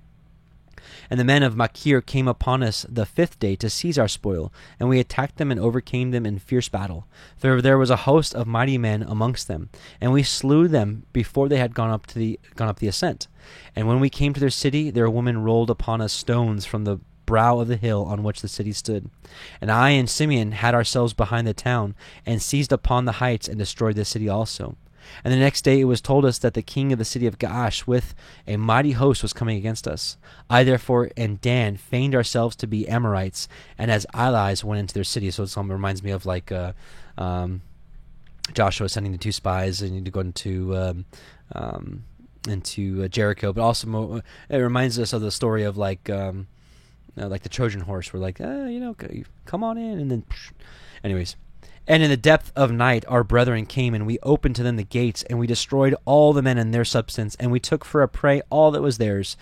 And 1.10 1.18
the 1.18 1.24
men 1.24 1.42
of 1.42 1.56
Machir 1.56 2.00
came 2.00 2.28
upon 2.28 2.62
us 2.62 2.86
the 2.88 3.04
fifth 3.04 3.40
day 3.40 3.56
to 3.56 3.68
seize 3.68 3.98
our 3.98 4.08
spoil, 4.08 4.52
and 4.78 4.88
we 4.88 5.00
attacked 5.00 5.36
them 5.36 5.50
and 5.50 5.58
overcame 5.58 6.12
them 6.12 6.24
in 6.24 6.38
fierce 6.38 6.68
battle. 6.68 7.06
For 7.36 7.60
there 7.60 7.78
was 7.78 7.90
a 7.90 7.96
host 7.96 8.34
of 8.34 8.46
mighty 8.46 8.78
men 8.78 9.02
amongst 9.02 9.48
them, 9.48 9.70
and 10.00 10.12
we 10.12 10.22
slew 10.22 10.68
them 10.68 11.04
before 11.12 11.48
they 11.48 11.58
had 11.58 11.74
gone 11.74 11.90
up 11.90 12.06
to 12.06 12.18
the 12.18 12.38
gone 12.54 12.68
up 12.68 12.78
the 12.78 12.88
ascent. 12.88 13.26
And 13.74 13.88
when 13.88 13.98
we 13.98 14.08
came 14.08 14.32
to 14.34 14.40
their 14.40 14.50
city, 14.50 14.90
their 14.90 15.10
women 15.10 15.42
rolled 15.42 15.70
upon 15.70 16.00
us 16.00 16.12
stones 16.12 16.64
from 16.64 16.84
the 16.84 17.00
brow 17.26 17.58
of 17.60 17.68
the 17.68 17.76
hill 17.76 18.04
on 18.04 18.22
which 18.22 18.40
the 18.40 18.48
city 18.48 18.72
stood. 18.72 19.08
And 19.60 19.70
I 19.70 19.90
and 19.90 20.08
Simeon 20.08 20.52
had 20.52 20.74
ourselves 20.74 21.12
behind 21.12 21.46
the 21.46 21.54
town, 21.54 21.94
and 22.24 22.40
seized 22.40 22.72
upon 22.72 23.04
the 23.04 23.12
heights, 23.12 23.48
and 23.48 23.58
destroyed 23.58 23.96
the 23.96 24.04
city 24.04 24.28
also. 24.28 24.76
And 25.24 25.32
the 25.32 25.38
next 25.38 25.62
day 25.62 25.80
it 25.80 25.84
was 25.84 26.00
told 26.00 26.24
us 26.24 26.38
that 26.38 26.54
the 26.54 26.62
king 26.62 26.92
of 26.92 26.98
the 26.98 27.04
city 27.04 27.26
of 27.26 27.38
Gaash 27.38 27.86
with 27.86 28.14
a 28.46 28.56
mighty 28.56 28.92
host 28.92 29.22
was 29.22 29.32
coming 29.32 29.56
against 29.56 29.86
us. 29.86 30.16
I 30.48 30.64
therefore 30.64 31.10
and 31.16 31.40
Dan 31.40 31.76
feigned 31.76 32.14
ourselves 32.14 32.56
to 32.56 32.66
be 32.66 32.88
Amorites, 32.88 33.48
and 33.78 33.90
as 33.90 34.06
allies 34.14 34.64
went 34.64 34.80
into 34.80 34.94
their 34.94 35.04
city. 35.04 35.30
So 35.30 35.44
it 35.44 35.56
reminds 35.56 36.02
me 36.02 36.10
of 36.10 36.26
like 36.26 36.52
uh, 36.52 36.72
um, 37.18 37.62
Joshua 38.52 38.88
sending 38.88 39.12
the 39.12 39.18
two 39.18 39.32
spies 39.32 39.82
and 39.82 40.04
to 40.04 40.10
go 40.10 40.20
into 40.20 40.76
um, 40.76 41.04
um, 41.54 42.04
into 42.48 43.04
uh, 43.04 43.08
Jericho, 43.08 43.52
but 43.52 43.62
also 43.62 43.86
mo- 43.86 44.22
it 44.48 44.56
reminds 44.56 44.98
us 44.98 45.12
of 45.12 45.22
the 45.22 45.30
story 45.30 45.64
of 45.64 45.76
like 45.76 46.08
um, 46.10 46.46
uh, 47.18 47.28
like 47.28 47.42
the 47.42 47.48
Trojan 47.48 47.82
horse. 47.82 48.12
We're 48.12 48.20
like, 48.20 48.40
ah, 48.40 48.66
you 48.66 48.80
know, 48.80 48.94
come 49.44 49.64
on 49.64 49.78
in, 49.78 49.98
and 49.98 50.10
then, 50.10 50.22
psh. 50.22 50.52
anyways. 51.04 51.36
And 51.86 52.02
in 52.02 52.10
the 52.10 52.16
depth 52.16 52.52
of 52.54 52.70
night, 52.70 53.04
our 53.08 53.24
brethren 53.24 53.66
came, 53.66 53.94
and 53.94 54.06
we 54.06 54.18
opened 54.22 54.56
to 54.56 54.62
them 54.62 54.76
the 54.76 54.84
gates, 54.84 55.22
and 55.24 55.38
we 55.38 55.46
destroyed 55.46 55.94
all 56.04 56.32
the 56.32 56.42
men 56.42 56.58
and 56.58 56.72
their 56.72 56.84
substance, 56.84 57.34
and 57.40 57.50
we 57.50 57.58
took 57.58 57.84
for 57.84 58.02
a 58.02 58.08
prey 58.08 58.42
all 58.50 58.70
that 58.70 58.82
was 58.82 58.98
theirs. 58.98 59.36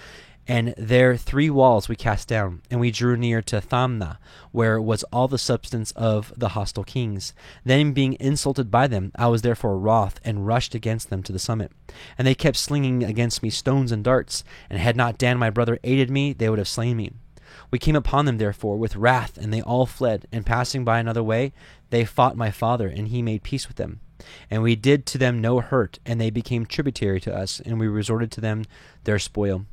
And 0.50 0.72
there 0.78 1.14
three 1.14 1.50
walls 1.50 1.90
we 1.90 1.96
cast 1.96 2.26
down, 2.26 2.62
and 2.70 2.80
we 2.80 2.90
drew 2.90 3.18
near 3.18 3.42
to 3.42 3.60
Thamna, 3.60 4.16
where 4.50 4.80
was 4.80 5.02
all 5.12 5.28
the 5.28 5.36
substance 5.36 5.90
of 5.90 6.32
the 6.38 6.50
hostile 6.50 6.84
kings. 6.84 7.34
Then, 7.64 7.92
being 7.92 8.16
insulted 8.18 8.70
by 8.70 8.86
them, 8.86 9.12
I 9.14 9.26
was 9.26 9.42
therefore 9.42 9.78
wroth, 9.78 10.18
and 10.24 10.46
rushed 10.46 10.74
against 10.74 11.10
them 11.10 11.22
to 11.24 11.32
the 11.32 11.38
summit. 11.38 11.70
And 12.16 12.26
they 12.26 12.34
kept 12.34 12.56
slinging 12.56 13.04
against 13.04 13.42
me 13.42 13.50
stones 13.50 13.92
and 13.92 14.02
darts, 14.02 14.42
and 14.70 14.78
had 14.78 14.96
not 14.96 15.18
Dan 15.18 15.36
my 15.36 15.50
brother 15.50 15.78
aided 15.84 16.10
me, 16.10 16.32
they 16.32 16.48
would 16.48 16.58
have 16.58 16.66
slain 16.66 16.96
me. 16.96 17.10
We 17.70 17.78
came 17.78 17.96
upon 17.96 18.24
them, 18.24 18.38
therefore, 18.38 18.76
with 18.76 18.96
wrath, 18.96 19.36
and 19.36 19.52
they 19.52 19.62
all 19.62 19.86
fled. 19.86 20.26
And 20.32 20.46
passing 20.46 20.84
by 20.84 20.98
another 20.98 21.22
way, 21.22 21.52
they 21.90 22.04
fought 22.04 22.36
my 22.36 22.50
father, 22.50 22.88
and 22.88 23.08
he 23.08 23.22
made 23.22 23.42
peace 23.42 23.68
with 23.68 23.76
them. 23.76 24.00
And 24.50 24.62
we 24.62 24.76
did 24.76 25.06
to 25.06 25.18
them 25.18 25.40
no 25.40 25.60
hurt, 25.60 25.98
and 26.04 26.20
they 26.20 26.30
became 26.30 26.66
tributary 26.66 27.20
to 27.20 27.34
us, 27.34 27.60
and 27.60 27.78
we 27.78 27.88
resorted 27.88 28.30
to 28.32 28.40
them 28.40 28.64
their 29.04 29.18
spoil. 29.18 29.66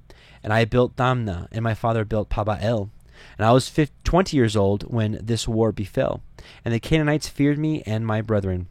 And 0.43 0.53
I 0.53 0.65
built 0.65 0.95
Thamna, 0.95 1.47
and 1.51 1.63
my 1.63 1.73
father 1.73 2.05
built 2.05 2.29
Pabael. 2.29 2.89
And 3.37 3.45
I 3.45 3.51
was 3.51 3.73
twenty 4.03 4.37
years 4.37 4.55
old 4.55 4.83
when 4.83 5.19
this 5.23 5.47
war 5.47 5.71
befell. 5.71 6.21
And 6.63 6.73
the 6.73 6.79
Canaanites 6.79 7.27
feared 7.27 7.57
me 7.57 7.81
and 7.85 8.05
my 8.05 8.21
brethren. 8.21 8.67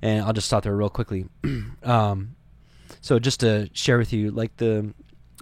And 0.00 0.24
I'll 0.24 0.32
just 0.32 0.46
stop 0.46 0.62
there 0.62 0.76
real 0.76 0.88
quickly. 0.88 1.26
um, 1.82 2.36
so 3.00 3.18
just 3.18 3.40
to 3.40 3.68
share 3.72 3.98
with 3.98 4.12
you, 4.12 4.30
like 4.30 4.56
the 4.56 4.94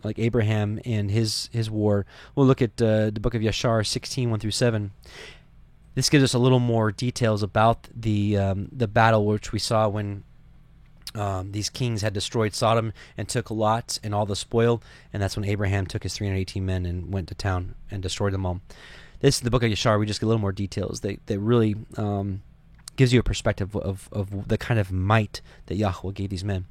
like 0.05 0.19
Abraham 0.19 0.81
and 0.85 1.11
his 1.11 1.49
his 1.53 1.71
war. 1.71 2.07
We'll 2.35 2.47
look 2.47 2.62
at 2.62 2.81
uh, 2.81 3.11
the 3.11 3.21
book 3.21 3.35
of 3.35 3.43
Yashar 3.43 3.87
16 3.87 4.31
1 4.31 4.41
through 4.41 4.51
7. 4.51 4.93
This 5.95 6.09
gives 6.09 6.25
us 6.25 6.35
a 6.35 6.38
little 6.38 6.59
more 6.59 6.91
details 6.91 7.43
about 7.43 7.88
the 7.95 8.37
um, 8.37 8.69
the 8.73 8.88
battle 8.88 9.27
which 9.27 9.53
we 9.53 9.59
saw 9.59 9.88
when 9.88 10.25
um, 11.15 11.53
these 11.53 11.69
kings 11.69 12.03
had 12.03 12.15
destroyed 12.15 12.55
Sodom 12.55 12.93
and 13.17 13.29
took 13.29 13.51
Lot 13.51 13.99
and 14.03 14.15
all 14.15 14.25
the 14.25 14.37
spoil, 14.37 14.83
and 15.12 15.23
that's 15.23 15.37
when 15.37 15.45
Abraham 15.45 15.87
took 15.87 16.03
his 16.03 16.17
318 16.17 16.65
men 16.65 16.87
and 16.87 17.12
went 17.12 17.29
to 17.29 17.35
town 17.35 17.75
and 17.91 18.03
destroyed 18.03 18.33
them 18.33 18.47
all. 18.47 18.61
This 19.21 19.37
is 19.37 19.41
the 19.43 19.51
book 19.51 19.62
of 19.62 19.71
Yashar. 19.71 20.01
We 20.01 20.07
just 20.07 20.21
get 20.21 20.27
a 20.27 20.29
little 20.29 20.41
more 20.41 20.53
details 20.53 21.01
that 21.01 21.27
that 21.27 21.38
really 21.38 21.77
um, 21.97 22.43
gives 22.97 23.12
you 23.12 23.21
a 23.21 23.23
perspective 23.23 23.75
of, 23.77 24.09
of 24.13 24.48
the 24.48 24.59
kind 24.59 24.79
of 24.79 24.92
might 24.92 25.40
that 25.67 25.77
Yahweh 25.77 26.13
gave 26.13 26.31
these 26.31 26.44
men. 26.44 26.67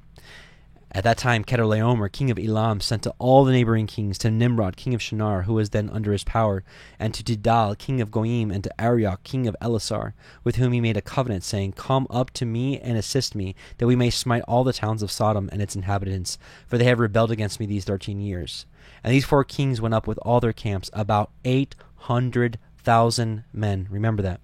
At 0.94 1.06
that 1.06 1.18
time, 1.18 1.46
Chedorlaomer, 1.46 2.12
king 2.12 2.30
of 2.32 2.38
Elam, 2.38 2.82
sent 2.82 3.04
to 3.04 3.14
all 3.18 3.46
the 3.46 3.54
neighboring 3.54 3.88
kings, 3.88 4.18
to 4.18 4.30
Nimrod, 4.30 4.76
king 4.76 4.94
of 4.94 5.02
Shinar, 5.02 5.44
who 5.44 5.54
was 5.54 5.70
then 5.70 5.90
under 5.90 6.12
his 6.12 6.26
power, 6.26 6.66
and 7.00 7.14
to 7.14 7.24
Tidal, 7.24 7.76
king 7.76 8.02
of 8.02 8.12
Goim, 8.12 8.52
and 8.52 8.62
to 8.66 8.82
Arioch, 8.82 9.24
king 9.24 9.48
of 9.48 9.56
Elasar, 9.62 10.12
with 10.44 10.58
whom 10.58 10.74
he 10.74 10.82
made 10.82 10.98
a 10.98 11.02
covenant, 11.02 11.46
saying, 11.46 11.72
Come 11.74 12.08
up 12.10 12.32
to 12.32 12.46
me 12.46 12.78
and 12.78 12.98
assist 12.98 13.36
me, 13.36 13.56
that 13.78 13.88
we 13.88 13.96
may 13.96 14.10
smite 14.10 14.44
all 14.50 14.66
the 14.66 14.74
towns 14.74 15.02
of 15.02 15.12
Sodom 15.12 15.48
and 15.54 15.62
its 15.62 15.78
inhabitants, 15.78 16.38
for 16.68 16.78
they 16.78 16.86
have 16.86 17.00
rebelled 17.00 17.32
against 17.32 17.62
me 17.62 17.66
these 17.66 17.86
thirteen 17.86 18.20
years. 18.20 18.66
And 19.02 19.14
these 19.14 19.26
four 19.26 19.46
kings 19.46 19.80
went 19.80 19.94
up 19.94 20.08
with 20.08 20.20
all 20.24 20.42
their 20.42 20.52
camps, 20.52 20.90
about 20.92 21.32
eight 21.46 21.74
hundred 21.96 22.60
thousand 22.78 23.46
men. 23.54 23.88
Remember 23.90 24.24
that. 24.24 24.42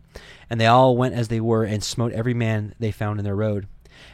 And 0.50 0.62
they 0.62 0.66
all 0.66 0.96
went 0.96 1.14
as 1.14 1.28
they 1.28 1.42
were, 1.42 1.66
and 1.66 1.84
smote 1.84 2.14
every 2.14 2.34
man 2.34 2.74
they 2.80 2.92
found 2.92 3.20
in 3.20 3.26
their 3.26 3.36
road. 3.36 3.68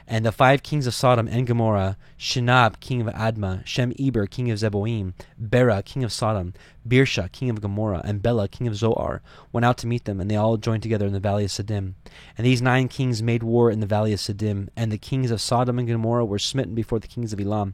And 0.07 0.25
the 0.25 0.31
five 0.31 0.63
kings 0.63 0.87
of 0.87 0.93
Sodom 0.93 1.27
and 1.27 1.47
Gomorrah, 1.47 1.97
Shinab, 2.17 2.79
king 2.79 3.01
of 3.01 3.07
Admah, 3.13 3.63
Shemeber, 3.63 4.29
king 4.29 4.51
of 4.51 4.59
Zeboim, 4.59 5.13
Bera, 5.37 5.81
king 5.83 6.03
of 6.03 6.11
Sodom, 6.11 6.53
Birsha, 6.87 7.31
king 7.31 7.49
of 7.49 7.61
Gomorrah, 7.61 8.01
and 8.03 8.21
Bela, 8.21 8.47
king 8.47 8.67
of 8.67 8.75
Zoar, 8.75 9.21
went 9.51 9.65
out 9.65 9.77
to 9.79 9.87
meet 9.87 10.05
them, 10.05 10.19
and 10.19 10.29
they 10.29 10.35
all 10.35 10.57
joined 10.57 10.83
together 10.83 11.07
in 11.07 11.13
the 11.13 11.19
valley 11.19 11.45
of 11.45 11.51
Siddim. 11.51 11.93
And 12.37 12.45
these 12.45 12.61
nine 12.61 12.87
kings 12.87 13.23
made 13.23 13.43
war 13.43 13.71
in 13.71 13.79
the 13.79 13.85
valley 13.85 14.13
of 14.13 14.19
Siddim, 14.19 14.69
and 14.75 14.91
the 14.91 14.97
kings 14.97 15.31
of 15.31 15.41
Sodom 15.41 15.79
and 15.79 15.87
Gomorrah 15.87 16.25
were 16.25 16.39
smitten 16.39 16.75
before 16.75 16.99
the 16.99 17.07
kings 17.07 17.33
of 17.33 17.39
Elam. 17.39 17.73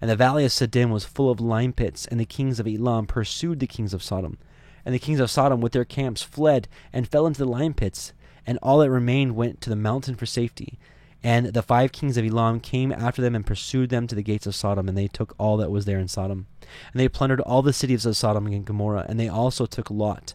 And 0.00 0.10
the 0.10 0.16
valley 0.16 0.44
of 0.44 0.52
Siddim 0.52 0.90
was 0.90 1.04
full 1.04 1.30
of 1.30 1.40
lime 1.40 1.72
pits, 1.72 2.06
and 2.06 2.18
the 2.18 2.24
kings 2.24 2.60
of 2.60 2.66
Elam 2.66 3.06
pursued 3.06 3.60
the 3.60 3.66
kings 3.66 3.92
of 3.92 4.02
Sodom. 4.02 4.38
And 4.84 4.94
the 4.94 4.98
kings 4.98 5.20
of 5.20 5.30
Sodom 5.30 5.60
with 5.60 5.72
their 5.72 5.84
camps 5.84 6.22
fled 6.22 6.68
and 6.92 7.08
fell 7.08 7.26
into 7.26 7.40
the 7.40 7.50
lime 7.50 7.74
pits, 7.74 8.12
and 8.46 8.58
all 8.62 8.78
that 8.78 8.90
remained 8.90 9.36
went 9.36 9.60
to 9.60 9.70
the 9.70 9.76
mountain 9.76 10.14
for 10.14 10.24
safety. 10.24 10.78
And 11.22 11.46
the 11.46 11.62
five 11.62 11.92
kings 11.92 12.16
of 12.16 12.24
Elam 12.24 12.60
came 12.60 12.92
after 12.92 13.20
them 13.20 13.34
and 13.34 13.44
pursued 13.44 13.90
them 13.90 14.06
to 14.06 14.14
the 14.14 14.22
gates 14.22 14.46
of 14.46 14.54
Sodom, 14.54 14.88
and 14.88 14.96
they 14.96 15.08
took 15.08 15.34
all 15.38 15.56
that 15.56 15.70
was 15.70 15.84
there 15.84 15.98
in 15.98 16.08
Sodom. 16.08 16.46
And 16.92 17.00
they 17.00 17.08
plundered 17.08 17.40
all 17.40 17.62
the 17.62 17.72
cities 17.72 18.06
of 18.06 18.16
Sodom 18.16 18.46
and 18.46 18.64
Gomorrah, 18.64 19.06
and 19.08 19.18
they 19.18 19.28
also 19.28 19.66
took 19.66 19.90
Lot, 19.90 20.34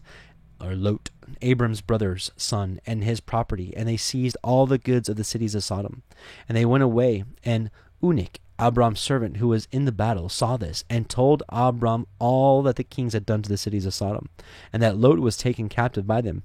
or 0.60 0.74
Lot, 0.74 1.10
Abram's 1.40 1.80
brother's 1.80 2.30
son, 2.36 2.80
and 2.86 3.02
his 3.02 3.20
property, 3.20 3.72
and 3.76 3.88
they 3.88 3.96
seized 3.96 4.36
all 4.42 4.66
the 4.66 4.78
goods 4.78 5.08
of 5.08 5.16
the 5.16 5.24
cities 5.24 5.54
of 5.54 5.64
Sodom. 5.64 6.02
And 6.48 6.56
they 6.56 6.66
went 6.66 6.84
away, 6.84 7.24
and 7.44 7.70
Unnik, 8.02 8.36
Abram's 8.60 9.00
servant, 9.00 9.38
who 9.38 9.48
was 9.48 9.66
in 9.72 9.86
the 9.86 9.92
battle, 9.92 10.28
saw 10.28 10.56
this, 10.58 10.84
and 10.90 11.08
told 11.08 11.42
Abram 11.48 12.06
all 12.18 12.62
that 12.62 12.76
the 12.76 12.84
kings 12.84 13.14
had 13.14 13.26
done 13.26 13.42
to 13.42 13.48
the 13.48 13.56
cities 13.56 13.86
of 13.86 13.94
Sodom, 13.94 14.28
and 14.72 14.82
that 14.82 14.98
Lot 14.98 15.18
was 15.18 15.36
taken 15.38 15.70
captive 15.70 16.06
by 16.06 16.20
them. 16.20 16.42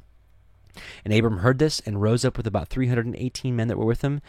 And 1.04 1.14
Abram 1.14 1.40
heard 1.40 1.60
this 1.60 1.80
and 1.86 2.02
rose 2.02 2.26
up 2.26 2.38
with 2.38 2.48
about 2.48 2.70
318 2.70 3.56
men 3.56 3.68
that 3.68 3.78
were 3.78 3.86
with 3.86 4.02
him. 4.02 4.22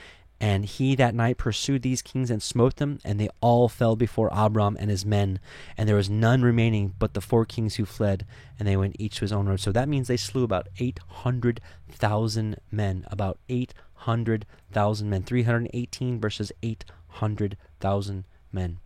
And 0.42 0.64
he 0.64 0.94
that 0.94 1.14
night 1.14 1.36
pursued 1.36 1.82
these 1.82 2.01
kings 2.01 2.30
and 2.30 2.42
smote 2.42 2.76
them, 2.76 2.98
and 3.05 3.20
they 3.20 3.28
all 3.42 3.68
fell 3.68 3.94
before 3.94 4.30
Abram 4.32 4.74
and 4.80 4.88
his 4.88 5.05
men. 5.05 5.38
And 5.76 5.86
there 5.86 5.96
was 5.96 6.09
none 6.09 6.40
remaining 6.40 6.94
but 6.98 7.12
the 7.12 7.20
four 7.20 7.44
kings 7.44 7.74
who 7.74 7.84
fled, 7.84 8.24
and 8.59 8.66
they 8.66 8.76
went 8.76 8.96
each 8.98 9.16
to 9.16 9.20
his 9.20 9.32
own 9.32 9.46
road. 9.46 9.61
So 9.61 9.70
that 9.72 9.88
means 9.88 10.09
they 10.09 10.16
slew 10.16 10.42
about 10.42 10.68
800,000 10.78 12.57
men. 12.70 13.05
About 13.11 13.38
800,000 13.51 15.11
men. 15.11 15.22
318 15.22 16.18
versus 16.18 16.53
800,000 16.62 18.24
men. 18.51 18.78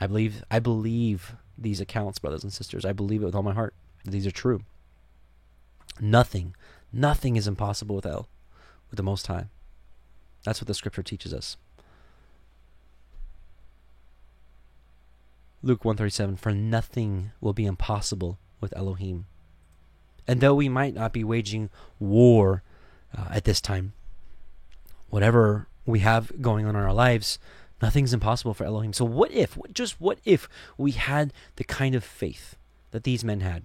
I 0.00 0.08
believe 0.08 0.42
I 0.50 0.58
believe 0.58 1.36
these 1.56 1.80
accounts, 1.80 2.18
brothers 2.18 2.42
and 2.42 2.52
sisters. 2.52 2.84
I 2.84 2.92
believe 2.92 3.22
it 3.22 3.26
with 3.26 3.36
all 3.36 3.44
my 3.44 3.54
heart. 3.54 3.74
These 4.04 4.26
are 4.26 4.32
true. 4.32 4.62
Nothing, 6.00 6.54
nothing 6.92 7.36
is 7.36 7.46
impossible 7.46 7.96
with 7.96 8.06
El, 8.06 8.28
with 8.90 8.96
the 8.96 9.02
Most 9.02 9.26
High. 9.26 9.46
That's 10.44 10.60
what 10.60 10.68
the 10.68 10.74
scripture 10.74 11.02
teaches 11.02 11.32
us. 11.32 11.56
Luke 15.62 15.84
137 15.84 16.36
For 16.36 16.52
nothing 16.52 17.30
will 17.40 17.54
be 17.54 17.64
impossible 17.64 18.38
with 18.60 18.76
Elohim. 18.76 19.26
And 20.26 20.40
though 20.40 20.54
we 20.54 20.68
might 20.68 20.94
not 20.94 21.12
be 21.12 21.24
waging 21.24 21.70
war 21.98 22.62
uh, 23.16 23.28
at 23.30 23.44
this 23.44 23.60
time, 23.60 23.94
whatever 25.08 25.66
we 25.86 26.00
have 26.00 26.42
going 26.42 26.66
on 26.66 26.76
in 26.76 26.82
our 26.82 26.92
lives, 26.92 27.38
nothing's 27.80 28.12
impossible 28.12 28.54
for 28.54 28.64
Elohim. 28.64 28.92
So, 28.92 29.04
what 29.04 29.30
if, 29.30 29.58
just 29.72 30.00
what 30.00 30.18
if 30.24 30.48
we 30.76 30.92
had 30.92 31.32
the 31.56 31.64
kind 31.64 31.94
of 31.94 32.04
faith 32.04 32.56
that 32.90 33.04
these 33.04 33.24
men 33.24 33.40
had, 33.40 33.64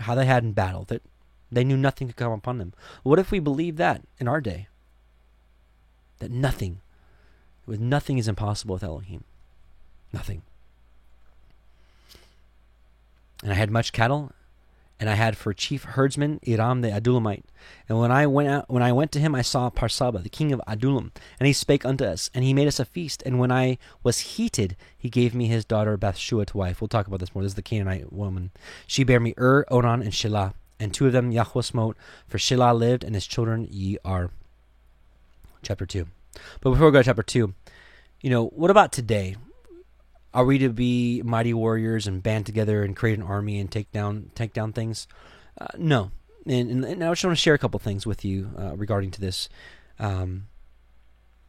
how 0.00 0.14
they 0.14 0.26
had 0.26 0.44
in 0.44 0.52
battle, 0.52 0.84
that 0.84 1.02
they 1.50 1.64
knew 1.64 1.76
nothing 1.76 2.06
could 2.08 2.16
come 2.16 2.32
upon 2.32 2.58
them. 2.58 2.72
What 3.02 3.18
if 3.18 3.30
we 3.30 3.38
believe 3.38 3.76
that 3.76 4.02
in 4.18 4.28
our 4.28 4.40
day? 4.40 4.68
That 6.18 6.30
nothing, 6.30 6.80
with 7.66 7.80
nothing 7.80 8.18
is 8.18 8.28
impossible 8.28 8.74
with 8.74 8.84
Elohim. 8.84 9.24
Nothing. 10.12 10.42
And 13.42 13.52
I 13.52 13.54
had 13.54 13.70
much 13.70 13.92
cattle, 13.92 14.32
and 15.00 15.08
I 15.08 15.14
had 15.14 15.36
for 15.36 15.54
chief 15.54 15.84
herdsman 15.84 16.40
Iram 16.46 16.82
the 16.82 16.88
Adullamite. 16.88 17.44
And 17.88 17.98
when 17.98 18.12
I 18.12 18.26
went 18.26 18.48
out, 18.48 18.68
when 18.68 18.82
I 18.82 18.92
went 18.92 19.12
to 19.12 19.18
him, 19.18 19.34
I 19.34 19.40
saw 19.40 19.70
Parsaba, 19.70 20.22
the 20.22 20.28
king 20.28 20.52
of 20.52 20.60
Adullam, 20.66 21.10
and 21.38 21.46
he 21.46 21.54
spake 21.54 21.86
unto 21.86 22.04
us, 22.04 22.30
and 22.34 22.44
he 22.44 22.52
made 22.52 22.68
us 22.68 22.78
a 22.78 22.84
feast. 22.84 23.22
And 23.24 23.38
when 23.38 23.50
I 23.50 23.78
was 24.02 24.20
heated, 24.20 24.76
he 24.96 25.08
gave 25.08 25.34
me 25.34 25.46
his 25.46 25.64
daughter 25.64 25.96
Bathshua 25.96 26.46
to 26.46 26.58
wife. 26.58 26.80
We'll 26.80 26.88
talk 26.88 27.06
about 27.06 27.20
this 27.20 27.34
more. 27.34 27.42
This 27.42 27.52
is 27.52 27.56
the 27.56 27.62
Canaanite 27.62 28.12
woman. 28.12 28.50
She 28.86 29.04
bare 29.04 29.20
me 29.20 29.32
Ur, 29.38 29.64
Onan, 29.70 30.02
and 30.02 30.12
Shelah 30.12 30.52
and 30.80 30.92
two 30.92 31.06
of 31.06 31.12
them 31.12 31.30
Yahweh 31.30 31.62
smote, 31.62 31.96
for 32.26 32.38
Shelah 32.38 32.76
lived, 32.76 33.04
and 33.04 33.14
his 33.14 33.26
children 33.26 33.68
ye 33.70 33.98
are. 34.04 34.30
Chapter 35.62 35.84
2. 35.84 36.06
But 36.60 36.70
before 36.70 36.86
we 36.86 36.92
go 36.92 36.98
to 36.98 37.04
chapter 37.04 37.22
2, 37.22 37.54
you 38.22 38.30
know, 38.30 38.46
what 38.46 38.70
about 38.70 38.90
today? 38.90 39.36
Are 40.32 40.44
we 40.44 40.58
to 40.58 40.70
be 40.70 41.22
mighty 41.22 41.52
warriors 41.52 42.06
and 42.06 42.22
band 42.22 42.46
together 42.46 42.82
and 42.82 42.96
create 42.96 43.18
an 43.18 43.24
army 43.24 43.58
and 43.58 43.70
take 43.70 43.92
down 43.92 44.30
take 44.34 44.52
down 44.52 44.72
things? 44.72 45.06
Uh, 45.60 45.66
no. 45.76 46.12
And, 46.46 46.70
and, 46.70 46.84
and, 46.84 47.04
I 47.04 47.10
just 47.10 47.24
want 47.24 47.36
to 47.36 47.40
share 47.40 47.54
a 47.54 47.58
couple 47.58 47.78
things 47.80 48.06
with 48.06 48.24
you 48.24 48.50
uh, 48.56 48.76
regarding 48.76 49.10
to 49.12 49.20
this. 49.20 49.48
Um, 49.98 50.46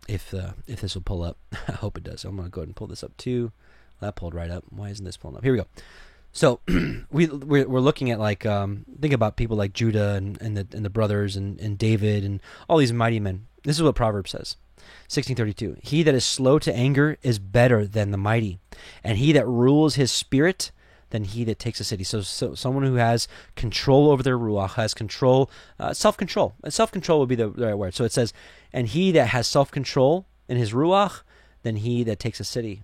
if 0.07 0.33
uh, 0.33 0.53
if 0.67 0.81
this 0.81 0.95
will 0.95 1.03
pull 1.03 1.21
up, 1.21 1.37
I 1.67 1.73
hope 1.73 1.97
it 1.97 2.03
does. 2.03 2.25
I'm 2.25 2.35
going 2.35 2.47
to 2.47 2.51
go 2.51 2.61
ahead 2.61 2.69
and 2.69 2.75
pull 2.75 2.87
this 2.87 3.03
up 3.03 3.15
too. 3.17 3.51
That 3.99 4.15
pulled 4.15 4.33
right 4.33 4.49
up. 4.49 4.65
Why 4.69 4.89
isn't 4.89 5.05
this 5.05 5.15
pulling 5.15 5.37
up? 5.37 5.43
Here 5.43 5.53
we 5.53 5.59
go. 5.59 5.67
So 6.33 6.59
we 7.11 7.27
we're, 7.27 7.67
we're, 7.67 7.79
looking 7.79 8.09
at 8.09 8.19
like 8.19 8.45
um, 8.45 8.85
think 8.99 9.13
about 9.13 9.35
people 9.35 9.57
like 9.57 9.73
Judah 9.73 10.13
and, 10.13 10.41
and 10.41 10.55
the 10.55 10.67
and 10.75 10.85
the 10.85 10.89
brothers 10.89 11.35
and, 11.35 11.59
and 11.59 11.77
David 11.77 12.23
and 12.23 12.41
all 12.69 12.77
these 12.77 12.93
mighty 12.93 13.19
men. 13.19 13.47
This 13.63 13.77
is 13.77 13.83
what 13.83 13.95
Proverbs 13.95 14.31
says. 14.31 14.55
1632 15.09 15.77
He 15.83 16.03
that 16.03 16.15
is 16.15 16.25
slow 16.25 16.57
to 16.59 16.73
anger 16.73 17.17
is 17.21 17.37
better 17.37 17.85
than 17.85 18.11
the 18.11 18.17
mighty, 18.17 18.59
and 19.03 19.17
he 19.17 19.31
that 19.33 19.47
rules 19.47 19.95
his 19.95 20.11
spirit 20.11 20.71
than 21.11 21.25
he 21.25 21.43
that 21.43 21.59
takes 21.59 21.79
a 21.79 21.83
city. 21.83 22.03
So, 22.03 22.21
so 22.21 22.55
someone 22.55 22.83
who 22.83 22.95
has 22.95 23.27
control 23.55 24.09
over 24.09 24.23
their 24.23 24.37
ruach 24.37 24.75
has 24.75 24.93
control, 24.93 25.51
uh, 25.79 25.93
self 25.93 26.17
control. 26.17 26.53
Self 26.69 26.91
control 26.91 27.19
would 27.19 27.29
be 27.29 27.35
the, 27.35 27.49
the 27.49 27.67
right 27.67 27.77
word. 27.77 27.93
So 27.93 28.03
it 28.05 28.11
says, 28.11 28.33
and 28.73 28.87
he 28.87 29.11
that 29.11 29.27
has 29.27 29.45
self 29.45 29.69
control 29.69 30.25
in 30.47 30.57
his 30.57 30.71
ruach, 30.73 31.21
than 31.63 31.77
he 31.77 32.03
that 32.03 32.19
takes 32.19 32.39
a 32.39 32.43
city. 32.43 32.81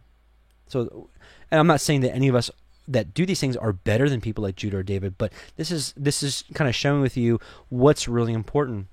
So, 0.67 1.09
and 1.49 1.59
I'm 1.59 1.67
not 1.67 1.81
saying 1.81 2.01
that 2.01 2.13
any 2.13 2.27
of 2.27 2.35
us 2.35 2.51
that 2.87 3.13
do 3.13 3.25
these 3.25 3.39
things 3.39 3.57
are 3.57 3.73
better 3.73 4.09
than 4.09 4.21
people 4.21 4.43
like 4.43 4.55
Judah 4.55 4.77
or 4.77 4.83
David, 4.83 5.17
but 5.17 5.33
this 5.55 5.71
is 5.71 5.93
this 5.97 6.23
is 6.23 6.43
kind 6.53 6.69
of 6.69 6.75
showing 6.75 7.01
with 7.01 7.17
you 7.17 7.39
what's 7.69 8.07
really 8.07 8.33
important. 8.33 8.87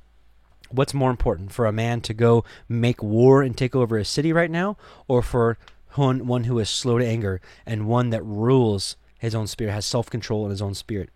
What's 0.70 0.94
more 0.94 1.10
important 1.10 1.52
for 1.52 1.66
a 1.66 1.72
man 1.72 2.00
to 2.02 2.14
go 2.14 2.44
make 2.68 3.02
war 3.02 3.42
and 3.42 3.56
take 3.56 3.76
over 3.76 3.96
a 3.96 4.04
city 4.04 4.32
right 4.32 4.50
now, 4.50 4.76
or 5.06 5.22
for 5.22 5.56
one, 5.94 6.44
who 6.44 6.58
is 6.58 6.68
slow 6.68 6.98
to 6.98 7.06
anger 7.06 7.40
and 7.64 7.86
one 7.86 8.10
that 8.10 8.24
rules 8.24 8.96
his 9.18 9.34
own 9.34 9.46
spirit, 9.46 9.72
has 9.72 9.86
self 9.86 10.10
control 10.10 10.44
in 10.44 10.50
his 10.50 10.62
own 10.62 10.74
spirit? 10.74 11.10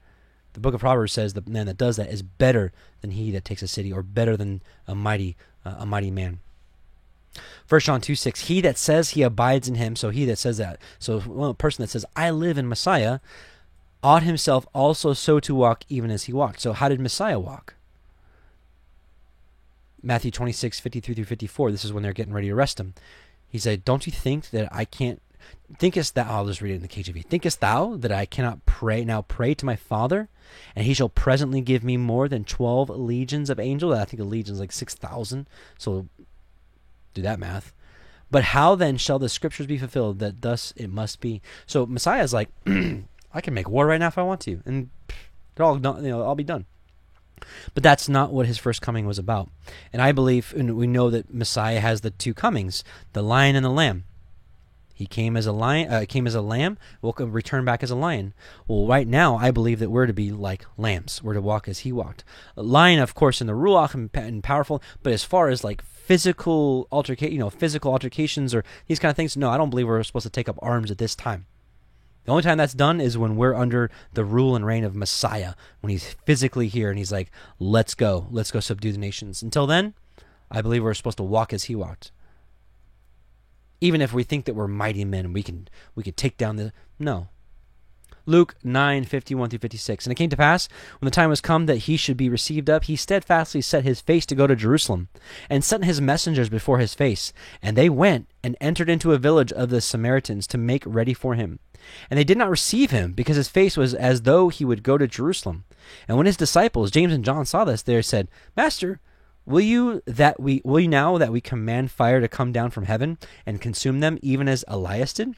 The 0.53 0.61
book 0.61 0.75
of 0.75 0.81
Proverbs 0.81 1.13
says 1.13 1.35
the 1.35 1.43
man 1.47 1.67
that 1.67 1.77
does 1.77 1.97
that 1.97 2.11
is 2.11 2.23
better 2.23 2.73
than 3.01 3.13
he 3.13 3.31
that 3.33 3.45
takes 3.45 3.63
a 3.63 3.69
city, 3.69 3.93
or 3.93 4.03
better 4.03 4.37
than 4.37 4.63
a 4.87 4.95
mighty 4.95 5.37
uh, 5.65 5.77
a 5.79 5.87
mighty 5.87 6.11
man. 6.11 6.41
First 7.67 7.87
John 7.87 8.01
2 8.01 8.15
6, 8.15 8.43
he 8.43 8.61
that 8.61 8.79
says 8.79 9.11
he 9.11 9.23
abides 9.23 9.69
in 9.69 9.75
him, 9.77 9.97
so 9.97 10.11
he 10.11 10.25
that 10.27 10.39
says 10.39 10.59
that, 10.59 10.81
so 10.99 11.19
a 11.43 11.55
person 11.55 11.83
that 11.83 11.89
says, 11.89 12.05
I 12.17 12.31
live 12.31 12.59
in 12.59 12.69
Messiah, 12.69 13.21
ought 14.03 14.23
himself 14.23 14.67
also 14.75 15.13
so 15.13 15.41
to 15.41 15.55
walk 15.55 15.85
even 15.89 16.11
as 16.11 16.25
he 16.25 16.33
walked. 16.33 16.61
So 16.61 16.73
how 16.73 16.89
did 16.89 17.01
Messiah 17.01 17.39
walk? 17.39 17.75
Matthew 20.03 20.31
26, 20.31 20.79
53 20.79 21.15
through 21.15 21.25
54, 21.25 21.73
this 21.73 21.85
is 21.85 21.93
when 21.93 22.03
they're 22.03 22.13
getting 22.13 22.33
ready 22.33 22.49
to 22.49 22.55
arrest 22.55 22.79
him. 22.79 22.95
He 23.49 23.59
said, 23.59 23.85
Don't 23.85 24.07
you 24.07 24.13
think 24.13 24.51
that 24.51 24.69
I 24.71 24.85
can't 24.85 25.21
Thinkest 25.79 26.15
thou, 26.15 26.25
I'll 26.25 26.47
just 26.47 26.63
read 26.63 26.73
it 26.73 26.77
in 26.77 26.83
the 26.83 26.89
KJV. 26.89 27.27
Thinkest 27.27 27.61
thou 27.61 27.97
that 27.97 28.11
I 28.11 28.25
cannot 28.25 28.65
pray 28.65 29.05
now 29.05 29.23
pray 29.23 29.55
to 29.55 29.67
my 29.67 29.77
Father, 29.77 30.29
and 30.75 30.87
he 30.87 30.95
shall 30.95 31.11
presently 31.11 31.61
give 31.61 31.85
me 31.85 31.99
more 31.99 32.27
than 32.27 32.45
twelve 32.45 32.89
legions 32.89 33.51
of 33.51 33.61
angels? 33.61 33.95
I 33.95 34.07
think 34.07 34.21
a 34.21 34.25
legion 34.25 34.55
is 34.55 34.61
like 34.61 34.73
six 34.73 34.95
thousand. 34.95 35.47
So 35.77 36.09
do 37.15 37.23
that 37.23 37.39
math. 37.39 37.73
But 38.31 38.45
how 38.45 38.75
then 38.75 38.97
shall 38.99 39.19
the 39.19 39.29
scriptures 39.29 39.67
be 39.67 39.79
fulfilled 39.79 40.19
that 40.19 40.43
thus 40.43 40.73
it 40.77 40.91
must 40.91 41.21
be? 41.21 41.41
So 41.67 41.87
Messiah 41.87 42.23
is 42.23 42.35
like, 42.35 42.51
I 42.67 43.41
can 43.41 43.55
make 43.55 43.69
war 43.69 43.87
right 43.87 43.99
now 43.99 44.09
if 44.09 44.19
I 44.19 44.23
want 44.23 44.41
to, 44.43 44.61
and 44.67 44.91
it 45.09 45.61
all 45.61 45.77
you 45.77 45.81
know, 45.81 46.23
I'll 46.23 46.35
be 46.35 46.45
done. 46.45 46.67
But 47.75 47.83
that's 47.83 48.09
not 48.09 48.33
what 48.33 48.47
his 48.47 48.59
first 48.59 48.83
coming 48.83 49.07
was 49.07 49.19
about. 49.19 49.49
And 49.93 50.03
I 50.03 50.13
believe, 50.13 50.53
and 50.57 50.77
we 50.77 50.87
know 50.87 51.09
that 51.11 51.33
Messiah 51.33 51.81
has 51.81 52.01
the 52.01 52.11
two 52.11 52.35
comings, 52.35 52.85
the 53.13 53.23
lion 53.23 53.57
and 53.57 53.65
the 53.65 53.71
lamb. 53.71 54.05
He 54.93 55.07
came 55.07 55.37
as 55.37 55.47
a 55.47 55.53
lion, 55.53 55.89
uh, 55.89 56.05
came 56.09 56.27
as 56.27 56.35
a 56.35 56.41
lamb, 56.41 56.77
will 57.01 57.13
return 57.13 57.65
back 57.65 57.85
as 57.85 57.91
a 57.93 57.95
lion. 57.95 58.35
Well, 58.67 58.89
right 58.89 59.07
now, 59.07 59.37
I 59.37 59.53
believe 59.53 59.79
that 59.79 59.91
we're 59.91 60.09
to 60.09 60.13
be 60.13 60.33
like 60.33 60.67
lambs. 60.77 61.23
We're 61.23 61.35
to 61.35 61.41
walk 61.41 61.69
as 61.69 61.81
he 61.81 61.93
walked. 61.93 62.25
A 62.57 62.65
lion, 62.65 62.99
of 62.99 63.15
course, 63.15 63.41
in 63.41 63.47
the 63.47 63.53
ruach 63.53 63.95
and, 63.95 64.11
and 64.15 64.43
powerful, 64.43 64.83
but 65.05 65.13
as 65.13 65.23
far 65.23 65.51
as 65.51 65.63
like 65.63 65.85
physical 66.09 66.89
altercation, 66.91 67.35
you 67.35 67.39
know, 67.39 67.51
physical 67.51 67.93
altercations 67.93 68.55
or 68.55 68.65
these 68.87 68.99
kind 68.99 69.11
of 69.11 69.17
things, 69.17 69.37
no, 69.37 69.51
I 69.51 69.59
don't 69.59 69.69
believe 69.69 69.87
we're 69.87 70.03
supposed 70.03 70.25
to 70.25 70.31
take 70.31 70.49
up 70.49 70.59
arms 70.63 70.91
at 70.91 70.97
this 70.97 71.15
time. 71.15 71.45
The 72.25 72.33
only 72.33 72.43
time 72.43 72.57
that's 72.57 72.73
done 72.73 72.99
is 72.99 73.19
when 73.19 73.37
we're 73.37 73.55
under 73.55 73.91
the 74.15 74.25
rule 74.25 74.57
and 74.57 74.65
reign 74.65 74.85
of 74.85 74.97
Messiah, 74.97 75.53
when 75.81 75.91
he's 75.91 76.15
physically 76.25 76.69
here 76.69 76.89
and 76.89 76.99
he's 76.99 77.13
like, 77.13 77.31
let's 77.59 77.95
go, 77.95 78.27
let's 78.31 78.51
go 78.51 78.61
subdue 78.61 78.93
the 78.93 78.99
nations. 78.99 79.43
Until 79.43 79.67
then, 79.67 79.93
I 80.51 80.63
believe 80.63 80.83
we're 80.83 80.95
supposed 80.95 81.19
to 81.19 81.23
walk 81.23 81.53
as 81.53 81.65
he 81.65 81.75
walked 81.75 82.11
even 83.81 84.01
if 84.01 84.13
we 84.13 84.25
think 84.25 84.45
that 84.45 84.55
we're 84.55 84.67
mighty 84.67 85.05
men 85.05 85.33
we 85.33 85.43
can 85.43 85.69
we 85.95 86.03
can 86.03 86.15
take 86.15 86.37
down 86.37 86.57
the 86.57 86.73
no 86.99 87.29
Luke 88.29 88.55
9, 88.63 89.05
51 89.05 89.51
through 89.51 89.59
56. 89.59 90.05
And 90.07 90.13
it 90.13 90.17
came 90.17 90.31
to 90.31 90.37
pass, 90.37 90.69
when 91.01 91.07
the 91.07 91.11
time 91.11 91.31
was 91.31 91.41
come 91.41 91.67
that 91.67 91.79
he 91.79 91.97
should 91.97 92.17
be 92.17 92.29
received 92.29 92.69
up, 92.69 92.85
he 92.85 92.95
steadfastly 92.95 93.61
set 93.61 93.85
his 93.85 94.01
face 94.01 94.27
to 94.27 94.35
go 94.35 94.47
to 94.47 94.55
Jerusalem, 94.55 95.09
and 95.49 95.65
sent 95.65 95.85
his 95.85 96.01
messengers 96.01 96.49
before 96.49 96.79
his 96.79 96.95
face. 96.95 97.33
And 97.63 97.77
they 97.77 97.89
went 97.89 98.29
and 98.45 98.57
entered 98.61 98.91
into 98.91 99.13
a 99.13 99.19
village 99.19 99.53
of 99.53 99.71
the 99.71 99.81
Samaritans 99.81 100.47
to 100.49 100.59
make 100.59 100.85
ready 100.87 101.15
for 101.15 101.35
him. 101.35 101.59
And 102.11 102.19
they 102.19 102.25
did 102.25 102.39
not 102.39 102.51
receive 102.51 102.91
him, 102.91 103.13
because 103.13 103.37
his 103.37 103.49
face 103.49 103.77
was 103.77 103.95
as 103.95 104.23
though 104.23 104.51
he 104.51 104.65
would 104.65 104.83
go 104.83 104.99
to 104.99 105.09
Jerusalem. 105.09 105.65
And 106.07 106.17
when 106.17 106.27
his 106.27 106.37
disciples, 106.37 106.91
James 106.91 107.15
and 107.15 107.25
John, 107.25 107.47
saw 107.47 107.65
this, 107.65 107.83
they 107.83 108.01
said, 108.03 108.29
Master, 108.57 109.01
Will 109.49 109.63
you 109.63 110.03
that 110.05 110.39
we 110.39 110.61
will 110.63 110.79
you 110.79 110.89
now 110.89 111.17
that 111.17 111.33
we 111.33 111.41
command 111.41 111.91
fire 111.91 112.21
to 112.21 112.29
come 112.29 112.53
down 112.53 112.71
from 112.71 112.85
heaven 112.85 113.17
and 113.47 113.63
consume 113.63 114.01
them, 114.01 114.19
even 114.21 114.47
as 114.47 114.63
Elias 114.69 115.15
did? 115.15 115.37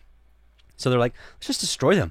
So 0.77 0.91
they're 0.91 0.99
like, 0.99 1.15
let's 1.37 1.47
just 1.47 1.61
destroy 1.61 1.95
them. 1.95 2.11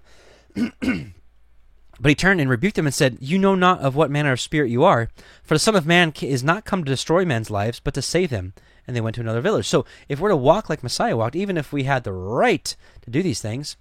but 0.79 2.09
he 2.09 2.15
turned 2.15 2.41
and 2.41 2.49
rebuked 2.49 2.75
them 2.75 2.85
and 2.85 2.93
said, 2.93 3.17
You 3.19 3.37
know 3.37 3.55
not 3.55 3.81
of 3.81 3.95
what 3.95 4.11
manner 4.11 4.31
of 4.31 4.39
spirit 4.39 4.69
you 4.69 4.83
are, 4.83 5.09
for 5.43 5.55
the 5.55 5.59
Son 5.59 5.75
of 5.75 5.85
Man 5.85 6.13
is 6.21 6.43
not 6.43 6.65
come 6.65 6.83
to 6.83 6.91
destroy 6.91 7.25
men's 7.25 7.49
lives, 7.49 7.79
but 7.79 7.93
to 7.93 8.01
save 8.01 8.29
them. 8.29 8.53
And 8.87 8.95
they 8.95 9.01
went 9.01 9.15
to 9.15 9.21
another 9.21 9.41
village. 9.41 9.67
So 9.67 9.85
if 10.07 10.19
we're 10.19 10.29
to 10.29 10.35
walk 10.35 10.69
like 10.69 10.81
Messiah 10.81 11.15
walked, 11.15 11.35
even 11.35 11.57
if 11.57 11.71
we 11.71 11.83
had 11.83 12.03
the 12.03 12.11
right 12.11 12.75
to 13.01 13.09
do 13.11 13.21
these 13.21 13.41
things, 13.41 13.77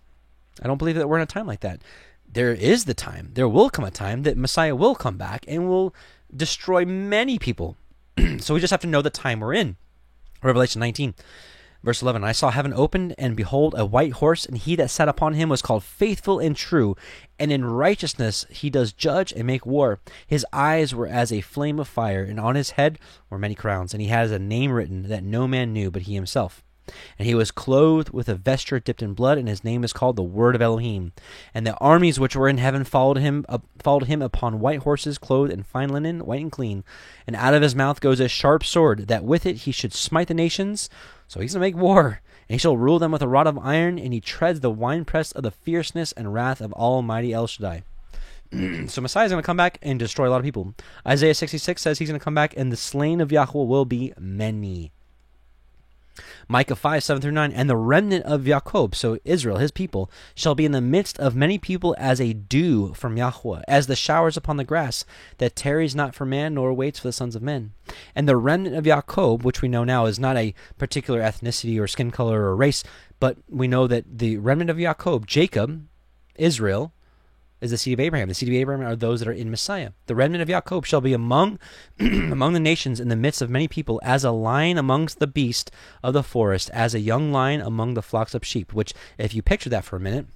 I 0.62 0.66
don't 0.66 0.76
believe 0.76 0.96
that 0.96 1.08
we're 1.08 1.16
in 1.16 1.22
a 1.22 1.26
time 1.26 1.46
like 1.46 1.60
that. 1.60 1.80
There 2.30 2.52
is 2.52 2.84
the 2.84 2.92
time. 2.92 3.30
There 3.32 3.48
will 3.48 3.70
come 3.70 3.86
a 3.86 3.90
time 3.90 4.24
that 4.24 4.36
Messiah 4.36 4.76
will 4.76 4.94
come 4.94 5.16
back 5.16 5.46
and 5.48 5.66
will 5.66 5.94
destroy 6.36 6.84
many 6.84 7.38
people 7.38 7.78
so 8.38 8.54
we 8.54 8.60
just 8.60 8.70
have 8.70 8.80
to 8.80 8.86
know 8.86 9.02
the 9.02 9.10
time 9.10 9.40
we're 9.40 9.54
in. 9.54 9.76
Revelation 10.42 10.80
19, 10.80 11.14
verse 11.82 12.02
11 12.02 12.24
I 12.24 12.32
saw 12.32 12.50
heaven 12.50 12.72
opened, 12.72 13.14
and 13.18 13.36
behold, 13.36 13.74
a 13.76 13.86
white 13.86 14.12
horse, 14.14 14.44
and 14.44 14.58
he 14.58 14.76
that 14.76 14.90
sat 14.90 15.08
upon 15.08 15.34
him 15.34 15.48
was 15.48 15.62
called 15.62 15.84
faithful 15.84 16.38
and 16.38 16.56
true, 16.56 16.96
and 17.38 17.52
in 17.52 17.64
righteousness 17.64 18.46
he 18.50 18.70
does 18.70 18.92
judge 18.92 19.32
and 19.32 19.46
make 19.46 19.66
war. 19.66 20.00
His 20.26 20.46
eyes 20.52 20.94
were 20.94 21.06
as 21.06 21.32
a 21.32 21.40
flame 21.40 21.78
of 21.78 21.88
fire, 21.88 22.22
and 22.22 22.38
on 22.40 22.54
his 22.54 22.70
head 22.70 22.98
were 23.30 23.38
many 23.38 23.54
crowns, 23.54 23.92
and 23.92 24.00
he 24.00 24.08
has 24.08 24.30
a 24.30 24.38
name 24.38 24.72
written 24.72 25.08
that 25.08 25.24
no 25.24 25.46
man 25.46 25.72
knew 25.72 25.90
but 25.90 26.02
he 26.02 26.14
himself. 26.14 26.62
And 27.18 27.26
he 27.26 27.34
was 27.34 27.50
clothed 27.50 28.10
with 28.10 28.28
a 28.28 28.34
vesture 28.34 28.80
dipped 28.80 29.02
in 29.02 29.14
blood, 29.14 29.38
and 29.38 29.48
his 29.48 29.64
name 29.64 29.84
is 29.84 29.92
called 29.92 30.16
the 30.16 30.22
Word 30.22 30.54
of 30.54 30.62
Elohim. 30.62 31.12
And 31.54 31.66
the 31.66 31.76
armies 31.76 32.18
which 32.18 32.36
were 32.36 32.48
in 32.48 32.58
heaven 32.58 32.84
followed 32.84 33.18
him, 33.18 33.44
followed 33.78 34.04
him 34.04 34.22
upon 34.22 34.60
white 34.60 34.80
horses, 34.80 35.18
clothed 35.18 35.52
in 35.52 35.62
fine 35.62 35.90
linen, 35.90 36.24
white 36.24 36.40
and 36.40 36.52
clean. 36.52 36.84
And 37.26 37.36
out 37.36 37.54
of 37.54 37.62
his 37.62 37.74
mouth 37.74 38.00
goes 38.00 38.20
a 38.20 38.28
sharp 38.28 38.64
sword, 38.64 39.08
that 39.08 39.24
with 39.24 39.46
it 39.46 39.58
he 39.58 39.72
should 39.72 39.92
smite 39.92 40.28
the 40.28 40.34
nations. 40.34 40.88
So 41.28 41.40
he's 41.40 41.52
going 41.52 41.60
to 41.60 41.66
make 41.68 41.80
war. 41.80 42.20
And 42.48 42.54
he 42.54 42.58
shall 42.58 42.76
rule 42.76 42.98
them 42.98 43.12
with 43.12 43.22
a 43.22 43.28
rod 43.28 43.46
of 43.46 43.58
iron, 43.58 43.98
and 43.98 44.12
he 44.12 44.20
treads 44.20 44.60
the 44.60 44.70
winepress 44.70 45.30
of 45.32 45.42
the 45.42 45.50
fierceness 45.50 46.12
and 46.12 46.32
wrath 46.32 46.60
of 46.62 46.72
Almighty 46.72 47.34
El 47.34 47.46
Shaddai. 47.46 47.82
so 48.88 49.02
Messiah 49.02 49.26
is 49.26 49.32
going 49.32 49.42
to 49.42 49.46
come 49.46 49.58
back 49.58 49.78
and 49.82 49.98
destroy 49.98 50.28
a 50.28 50.30
lot 50.30 50.38
of 50.38 50.44
people. 50.44 50.74
Isaiah 51.06 51.34
66 51.34 51.80
says 51.80 51.98
he's 51.98 52.08
going 52.08 52.18
to 52.18 52.24
come 52.24 52.34
back, 52.34 52.54
and 52.56 52.72
the 52.72 52.76
slain 52.76 53.20
of 53.20 53.30
Yahweh 53.30 53.64
will 53.64 53.84
be 53.84 54.14
many. 54.18 54.90
Micah 56.51 56.76
5, 56.76 57.05
7 57.05 57.20
through 57.20 57.32
9, 57.32 57.53
and 57.53 57.68
the 57.68 57.76
remnant 57.76 58.24
of 58.24 58.46
Jacob, 58.46 58.94
so 58.94 59.18
Israel, 59.26 59.59
his 59.59 59.70
people, 59.70 60.11
shall 60.34 60.55
be 60.55 60.64
in 60.64 60.72
the 60.72 60.80
midst 60.80 61.18
of 61.18 61.36
many 61.36 61.59
people 61.59 61.94
as 61.99 62.22
a 62.22 62.32
dew 62.32 62.94
from 62.94 63.18
Yahweh, 63.18 63.61
as 63.68 63.86
the 63.86 63.94
showers 63.94 64.34
upon 64.34 64.57
the 64.57 64.64
grass, 64.64 65.05
that 65.36 65.55
tarries 65.55 65.94
not 65.94 66.14
for 66.14 66.24
man, 66.24 66.55
nor 66.55 66.72
waits 66.72 67.01
for 67.01 67.09
the 67.09 67.12
sons 67.12 67.36
of 67.36 67.42
men. 67.42 67.72
And 68.14 68.26
the 68.26 68.36
remnant 68.36 68.76
of 68.76 68.84
Jacob, 68.84 69.44
which 69.44 69.61
we 69.61 69.68
know 69.68 69.84
now 69.84 70.07
is 70.07 70.18
not 70.18 70.38
a 70.38 70.55
particular 70.78 71.20
ethnicity 71.20 71.78
or 71.78 71.86
skin 71.86 72.11
color 72.11 72.40
or 72.40 72.57
race, 72.57 72.82
but 73.20 73.36
we 73.51 73.68
know 73.68 73.86
that 73.86 74.18
the 74.18 74.38
remnant 74.38 74.70
of 74.70 74.78
Jacob, 74.78 75.26
Jacob, 75.26 75.86
Israel, 76.36 76.94
is 77.61 77.70
the 77.70 77.78
seed 77.78 77.94
of 77.94 78.00
Abraham. 78.00 78.28
The 78.28 78.34
seed 78.34 78.48
of 78.48 78.54
Abraham 78.54 78.86
are 78.86 78.96
those 78.96 79.20
that 79.20 79.28
are 79.28 79.32
in 79.32 79.50
Messiah. 79.50 79.90
The 80.06 80.14
remnant 80.14 80.42
of 80.42 80.48
Jacob 80.48 80.86
shall 80.86 81.00
be 81.00 81.12
among 81.12 81.59
among 82.00 82.52
the 82.52 82.61
nations 82.61 83.00
in 83.00 83.09
the 83.09 83.16
midst 83.16 83.42
of 83.42 83.50
many 83.50 83.68
people, 83.68 84.00
as 84.04 84.24
a 84.24 84.30
lion 84.30 84.78
amongst 84.78 85.18
the 85.18 85.26
beasts 85.26 85.70
of 86.02 86.14
the 86.14 86.22
forest, 86.22 86.70
as 86.70 86.94
a 86.94 87.00
young 87.00 87.32
lion 87.32 87.61
among 87.61 87.94
the 87.94 88.02
flocks 88.02 88.34
of 88.34 88.44
sheep. 88.44 88.72
Which, 88.72 88.94
if 89.18 89.34
you 89.34 89.42
picture 89.42 89.70
that 89.70 89.84
for 89.84 89.96
a 89.96 90.00
minute, 90.00 90.26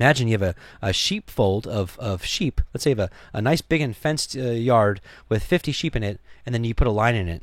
imagine 0.00 0.28
you 0.28 0.34
have 0.34 0.42
a, 0.42 0.54
a 0.80 0.92
sheepfold 0.92 1.66
of, 1.66 1.98
of 1.98 2.24
sheep. 2.24 2.60
Let's 2.72 2.84
say 2.84 2.90
you 2.90 2.96
have 2.96 3.10
a, 3.10 3.38
a 3.38 3.42
nice 3.42 3.60
big 3.60 3.80
and 3.80 3.96
fenced 3.96 4.36
uh, 4.36 4.40
yard 4.50 5.00
with 5.28 5.44
50 5.44 5.72
sheep 5.72 5.96
in 5.96 6.02
it, 6.02 6.20
and 6.44 6.54
then 6.54 6.64
you 6.64 6.74
put 6.74 6.86
a 6.86 6.90
lion 6.92 7.16
in 7.16 7.28
it. 7.28 7.42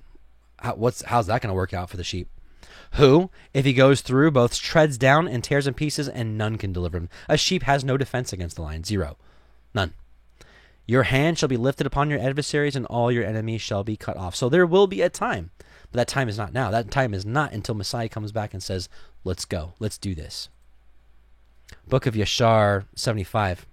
How, 0.57 0.75
what's 0.75 1.03
how's 1.03 1.27
that 1.27 1.41
going 1.41 1.49
to 1.49 1.55
work 1.55 1.73
out 1.73 1.89
for 1.89 1.97
the 1.97 2.03
sheep? 2.03 2.29
Who, 2.93 3.31
if 3.53 3.65
he 3.65 3.73
goes 3.73 4.01
through, 4.01 4.31
both 4.31 4.59
treads 4.59 4.97
down 4.97 5.27
and 5.27 5.43
tears 5.43 5.65
in 5.65 5.73
pieces, 5.73 6.07
and 6.07 6.37
none 6.37 6.57
can 6.57 6.71
deliver 6.71 6.97
him. 6.97 7.09
A 7.27 7.37
sheep 7.37 7.63
has 7.63 7.83
no 7.83 7.97
defense 7.97 8.31
against 8.31 8.55
the 8.55 8.61
lion. 8.61 8.83
Zero. 8.83 9.17
None. 9.73 9.93
Your 10.85 11.03
hand 11.03 11.39
shall 11.39 11.49
be 11.49 11.57
lifted 11.57 11.87
upon 11.87 12.09
your 12.09 12.19
adversaries, 12.19 12.75
and 12.75 12.85
all 12.85 13.11
your 13.11 13.25
enemies 13.25 13.61
shall 13.61 13.83
be 13.83 13.97
cut 13.97 14.17
off. 14.17 14.35
So 14.35 14.47
there 14.47 14.65
will 14.65 14.85
be 14.85 15.01
a 15.01 15.09
time, 15.09 15.49
but 15.91 15.97
that 15.97 16.07
time 16.07 16.29
is 16.29 16.37
not 16.37 16.53
now. 16.53 16.69
That 16.69 16.91
time 16.91 17.13
is 17.13 17.25
not 17.25 17.51
until 17.51 17.75
Messiah 17.75 18.09
comes 18.09 18.31
back 18.31 18.53
and 18.53 18.61
says, 18.61 18.89
Let's 19.23 19.45
go. 19.45 19.73
Let's 19.79 19.97
do 19.97 20.13
this. 20.13 20.49
Book 21.87 22.05
of 22.05 22.13
Yashar 22.13 22.85
75. 22.95 23.65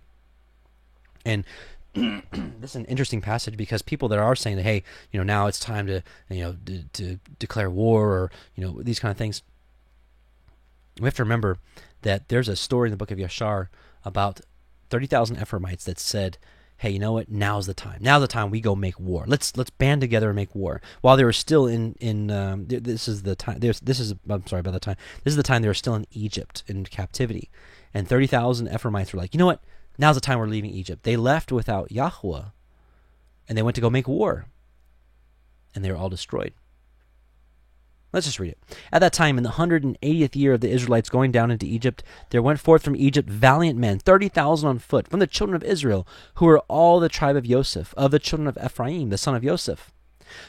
And 1.26 1.44
this 2.60 2.70
is 2.70 2.76
an 2.76 2.84
interesting 2.86 3.20
passage 3.20 3.56
because 3.56 3.82
people 3.82 4.08
that 4.08 4.18
are 4.18 4.36
saying 4.36 4.56
that 4.56 4.62
hey 4.62 4.82
you 5.10 5.18
know 5.18 5.24
now 5.24 5.46
it's 5.46 5.60
time 5.60 5.86
to 5.86 6.02
you 6.28 6.42
know 6.42 6.56
to, 6.66 6.82
to 6.92 7.18
declare 7.38 7.70
war 7.70 8.08
or 8.08 8.30
you 8.54 8.64
know 8.64 8.82
these 8.82 8.98
kind 8.98 9.10
of 9.10 9.18
things. 9.18 9.42
We 10.98 11.06
have 11.06 11.14
to 11.14 11.22
remember 11.22 11.58
that 12.02 12.28
there's 12.28 12.48
a 12.48 12.56
story 12.56 12.88
in 12.88 12.90
the 12.90 12.96
book 12.96 13.10
of 13.10 13.18
Yashar 13.18 13.68
about 14.04 14.40
30,000 14.90 15.40
Ephraimites 15.40 15.84
that 15.84 15.98
said 15.98 16.36
hey 16.80 16.88
you 16.90 16.98
know 16.98 17.12
what? 17.12 17.30
Now's 17.30 17.66
the 17.66 17.74
time. 17.74 17.98
Now's 18.00 18.22
the 18.22 18.26
time 18.26 18.48
we 18.48 18.60
go 18.60 18.74
make 18.74 18.98
war. 18.98 19.24
Let's 19.26 19.54
let's 19.56 19.68
band 19.68 20.00
together 20.00 20.30
and 20.30 20.36
make 20.36 20.54
war. 20.54 20.80
While 21.02 21.16
they 21.16 21.24
were 21.24 21.32
still 21.32 21.66
in 21.66 21.94
in 22.00 22.30
um, 22.30 22.66
this 22.66 23.06
is 23.06 23.22
the 23.22 23.36
time 23.36 23.58
this 23.58 24.00
is 24.00 24.14
I'm 24.28 24.46
sorry 24.46 24.60
about 24.60 24.72
the 24.72 24.80
time. 24.80 24.96
This 25.22 25.32
is 25.32 25.36
the 25.36 25.42
time 25.42 25.62
they 25.62 25.68
were 25.68 25.74
still 25.74 25.94
in 25.94 26.06
Egypt 26.12 26.64
in 26.66 26.84
captivity. 26.84 27.50
And 27.92 28.08
30,000 28.08 28.68
Ephraimites 28.68 29.12
were 29.12 29.18
like 29.18 29.34
you 29.34 29.38
know 29.38 29.46
what 29.46 29.62
Now's 30.00 30.14
the 30.14 30.22
time 30.22 30.38
we're 30.38 30.46
leaving 30.46 30.70
Egypt. 30.70 31.02
They 31.02 31.18
left 31.18 31.52
without 31.52 31.92
Yahweh 31.92 32.44
and 33.46 33.58
they 33.58 33.62
went 33.62 33.74
to 33.74 33.82
go 33.82 33.90
make 33.90 34.08
war. 34.08 34.46
And 35.74 35.84
they 35.84 35.92
were 35.92 35.98
all 35.98 36.08
destroyed. 36.08 36.54
Let's 38.10 38.24
just 38.24 38.40
read 38.40 38.52
it. 38.52 38.58
At 38.90 39.00
that 39.00 39.12
time, 39.12 39.36
in 39.36 39.44
the 39.44 39.50
180th 39.50 40.34
year 40.34 40.54
of 40.54 40.62
the 40.62 40.70
Israelites 40.70 41.10
going 41.10 41.32
down 41.32 41.50
into 41.50 41.66
Egypt, 41.66 42.02
there 42.30 42.40
went 42.40 42.60
forth 42.60 42.82
from 42.82 42.96
Egypt 42.96 43.28
valiant 43.28 43.78
men, 43.78 43.98
30,000 43.98 44.68
on 44.68 44.78
foot, 44.78 45.06
from 45.06 45.20
the 45.20 45.26
children 45.26 45.54
of 45.54 45.62
Israel, 45.62 46.08
who 46.36 46.46
were 46.46 46.60
all 46.60 46.98
the 46.98 47.10
tribe 47.10 47.36
of 47.36 47.44
Joseph, 47.44 47.92
of 47.94 48.10
the 48.10 48.18
children 48.18 48.48
of 48.48 48.58
Ephraim, 48.64 49.10
the 49.10 49.18
son 49.18 49.34
of 49.34 49.42
Joseph. 49.42 49.92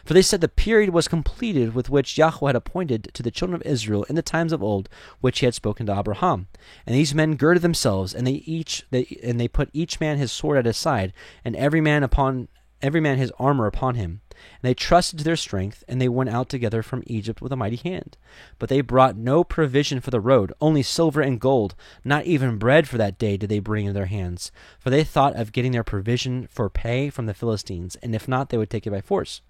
For 0.06 0.14
they 0.14 0.22
said 0.22 0.42
the 0.42 0.48
period 0.48 0.92
was 0.92 1.08
completed 1.08 1.74
with 1.74 1.90
which 1.90 2.18
Yahweh 2.18 2.50
had 2.50 2.56
appointed 2.56 3.12
to 3.14 3.24
the 3.24 3.32
children 3.32 3.56
of 3.56 3.66
Israel 3.66 4.04
in 4.04 4.16
the 4.16 4.22
times 4.22 4.54
of 4.54 4.62
old, 4.62 4.90
which 5.20 5.40
he 5.40 5.46
had 5.46 5.56
spoken 5.56 5.86
to 5.86 5.98
Abraham. 5.98 6.48
And 6.86 6.96
these 6.96 7.16
men 7.16 7.36
girded 7.36 7.64
themselves, 7.64 8.14
and 8.14 8.26
they 8.28 8.44
each 8.46 8.86
they 8.92 9.20
and 9.24 9.40
they 9.40 9.48
put 9.48 9.70
each 9.74 10.00
man 10.00 10.18
his 10.18 10.32
sword 10.32 10.58
at 10.58 10.66
his 10.66 10.78
side, 10.78 11.14
and 11.44 11.56
every 11.56 11.82
man 11.82 12.04
upon 12.04 12.48
every 12.82 13.02
man 13.02 13.18
his 13.18 13.32
armor 13.38 13.68
upon 13.68 13.96
him. 13.96 14.22
And 14.32 14.70
they 14.70 14.74
trusted 14.74 15.20
to 15.20 15.26
their 15.26 15.36
strength, 15.36 15.84
and 15.88 16.02
they 16.02 16.10
went 16.10 16.30
out 16.30 16.50
together 16.50 16.82
from 16.82 17.04
Egypt 17.06 17.42
with 17.42 17.52
a 17.52 17.56
mighty 17.56 17.76
hand. 17.76 18.18
But 18.58 18.70
they 18.70 18.82
brought 18.82 19.16
no 19.16 19.44
provision 19.44 20.00
for 20.00 20.10
the 20.10 20.20
road, 20.20 20.52
only 20.60 20.82
silver 20.82 21.22
and 21.22 21.40
gold. 21.40 21.76
Not 22.04 22.26
even 22.26 22.58
bread 22.58 22.88
for 22.88 22.98
that 22.98 23.20
day 23.20 23.38
did 23.38 23.50
they 23.50 23.60
bring 23.60 23.86
in 23.86 23.94
their 23.94 24.08
hands. 24.08 24.52
For 24.80 24.90
they 24.90 25.04
thought 25.04 25.36
of 25.36 25.52
getting 25.52 25.72
their 25.72 25.84
provision 25.84 26.48
for 26.50 26.70
pay 26.70 27.10
from 27.10 27.28
the 27.28 27.34
Philistines, 27.34 27.96
and 27.98 28.16
if 28.16 28.28
not, 28.28 28.50
they 28.50 28.58
would 28.58 28.70
take 28.70 28.88
it 28.88 28.92
by 28.92 29.02
force. 29.02 29.42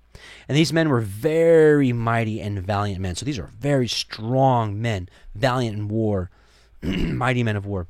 And 0.47 0.57
these 0.57 0.73
men 0.73 0.89
were 0.89 1.01
very 1.01 1.93
mighty 1.93 2.41
and 2.41 2.59
valiant 2.59 2.99
men. 3.01 3.15
So 3.15 3.25
these 3.25 3.39
are 3.39 3.49
very 3.59 3.87
strong 3.87 4.81
men, 4.81 5.09
valiant 5.35 5.77
in 5.77 5.87
war, 5.87 6.29
mighty 6.81 7.43
men 7.43 7.55
of 7.55 7.65
war. 7.65 7.87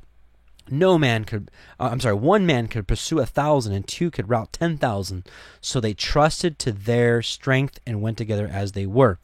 no 0.70 0.96
man 0.98 1.24
could 1.24 1.50
uh, 1.80 1.88
i'm 1.90 1.98
sorry 1.98 2.14
one 2.14 2.46
man 2.46 2.68
could 2.68 2.86
pursue 2.86 3.18
a 3.18 3.26
thousand 3.26 3.72
and 3.72 3.86
two 3.88 4.10
could 4.10 4.28
rout 4.28 4.52
ten 4.52 4.78
thousand 4.78 5.26
so 5.60 5.80
they 5.80 5.92
trusted 5.94 6.58
to 6.58 6.70
their 6.70 7.20
strength 7.20 7.80
and 7.84 8.00
went 8.00 8.16
together 8.16 8.48
as 8.52 8.72
they 8.72 8.86
were 8.86 9.18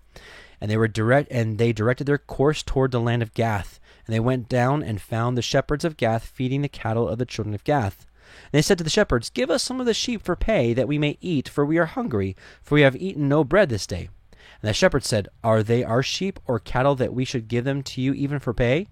and 0.60 0.68
they 0.68 0.76
were 0.76 0.88
direct 0.88 1.30
and 1.30 1.58
they 1.58 1.72
directed 1.72 2.04
their 2.06 2.18
course 2.18 2.62
toward 2.64 2.90
the 2.90 3.00
land 3.00 3.22
of 3.22 3.34
gath 3.34 3.78
and 4.06 4.14
they 4.14 4.20
went 4.20 4.48
down 4.48 4.82
and 4.82 5.00
found 5.00 5.36
the 5.36 5.42
shepherds 5.42 5.84
of 5.84 5.96
gath 5.96 6.26
feeding 6.26 6.62
the 6.62 6.68
cattle 6.68 7.08
of 7.08 7.18
the 7.18 7.26
children 7.26 7.54
of 7.54 7.62
gath 7.62 8.04
and 8.44 8.52
they 8.52 8.62
said 8.62 8.78
to 8.78 8.84
the 8.84 8.90
shepherds 8.90 9.30
give 9.30 9.50
us 9.50 9.62
some 9.62 9.80
of 9.80 9.86
the 9.86 9.94
sheep 9.94 10.22
for 10.22 10.36
pay 10.36 10.72
that 10.72 10.88
we 10.88 10.98
may 10.98 11.18
eat 11.20 11.48
for 11.48 11.64
we 11.64 11.78
are 11.78 11.86
hungry 11.86 12.36
for 12.62 12.74
we 12.74 12.82
have 12.82 12.96
eaten 12.96 13.28
no 13.28 13.44
bread 13.44 13.68
this 13.68 13.86
day 13.86 14.08
and 14.60 14.68
the 14.68 14.72
shepherds 14.72 15.06
said 15.06 15.28
are 15.42 15.62
they 15.62 15.84
our 15.84 16.02
sheep 16.02 16.38
or 16.46 16.58
cattle 16.58 16.94
that 16.94 17.14
we 17.14 17.24
should 17.24 17.48
give 17.48 17.64
them 17.64 17.82
to 17.82 18.00
you 18.00 18.12
even 18.12 18.38
for 18.38 18.54
pay 18.54 18.86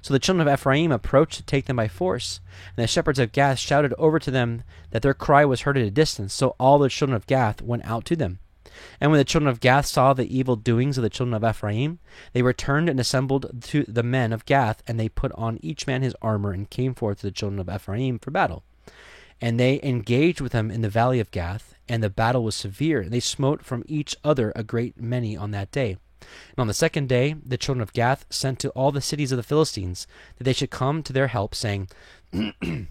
so 0.00 0.12
the 0.12 0.20
children 0.20 0.46
of 0.46 0.52
Ephraim 0.52 0.92
approached 0.92 1.36
to 1.36 1.42
take 1.42 1.66
them 1.66 1.76
by 1.76 1.88
force. 1.88 2.40
And 2.76 2.82
the 2.82 2.86
shepherds 2.86 3.18
of 3.18 3.32
Gath 3.32 3.58
shouted 3.58 3.94
over 3.98 4.18
to 4.18 4.30
them 4.30 4.62
that 4.90 5.02
their 5.02 5.14
cry 5.14 5.44
was 5.44 5.62
heard 5.62 5.78
at 5.78 5.86
a 5.86 5.90
distance. 5.90 6.34
So 6.34 6.54
all 6.58 6.78
the 6.78 6.88
children 6.88 7.16
of 7.16 7.26
Gath 7.26 7.62
went 7.62 7.84
out 7.84 8.04
to 8.06 8.16
them. 8.16 8.38
And 9.00 9.10
when 9.10 9.18
the 9.18 9.24
children 9.24 9.50
of 9.50 9.60
Gath 9.60 9.86
saw 9.86 10.12
the 10.12 10.36
evil 10.36 10.56
doings 10.56 10.96
of 10.96 11.02
the 11.02 11.10
children 11.10 11.34
of 11.34 11.44
Ephraim, 11.44 11.98
they 12.32 12.42
returned 12.42 12.88
and 12.88 12.98
assembled 12.98 13.62
to 13.64 13.84
the 13.84 14.02
men 14.02 14.32
of 14.32 14.46
Gath, 14.46 14.82
and 14.86 14.98
they 14.98 15.08
put 15.08 15.32
on 15.32 15.58
each 15.62 15.86
man 15.86 16.02
his 16.02 16.16
armor 16.22 16.52
and 16.52 16.70
came 16.70 16.94
forth 16.94 17.20
to 17.20 17.26
the 17.26 17.32
children 17.32 17.60
of 17.60 17.68
Ephraim 17.68 18.18
for 18.18 18.30
battle. 18.30 18.64
And 19.42 19.58
they 19.58 19.80
engaged 19.82 20.40
with 20.40 20.52
them 20.52 20.70
in 20.70 20.82
the 20.82 20.88
valley 20.88 21.18
of 21.18 21.32
Gath, 21.32 21.74
and 21.88 22.02
the 22.02 22.08
battle 22.08 22.44
was 22.44 22.54
severe, 22.54 23.00
and 23.00 23.10
they 23.10 23.20
smote 23.20 23.64
from 23.64 23.84
each 23.88 24.16
other 24.22 24.52
a 24.54 24.62
great 24.62 25.00
many 25.00 25.36
on 25.36 25.50
that 25.50 25.72
day. 25.72 25.96
And 26.20 26.58
on 26.58 26.68
the 26.68 26.74
second 26.74 27.08
day, 27.08 27.34
the 27.44 27.58
children 27.58 27.82
of 27.82 27.92
Gath 27.92 28.24
sent 28.30 28.60
to 28.60 28.70
all 28.70 28.92
the 28.92 29.00
cities 29.00 29.32
of 29.32 29.36
the 29.36 29.42
Philistines 29.42 30.06
that 30.38 30.44
they 30.44 30.52
should 30.52 30.70
come 30.70 31.02
to 31.02 31.12
their 31.12 31.26
help, 31.26 31.56
saying, 31.56 31.88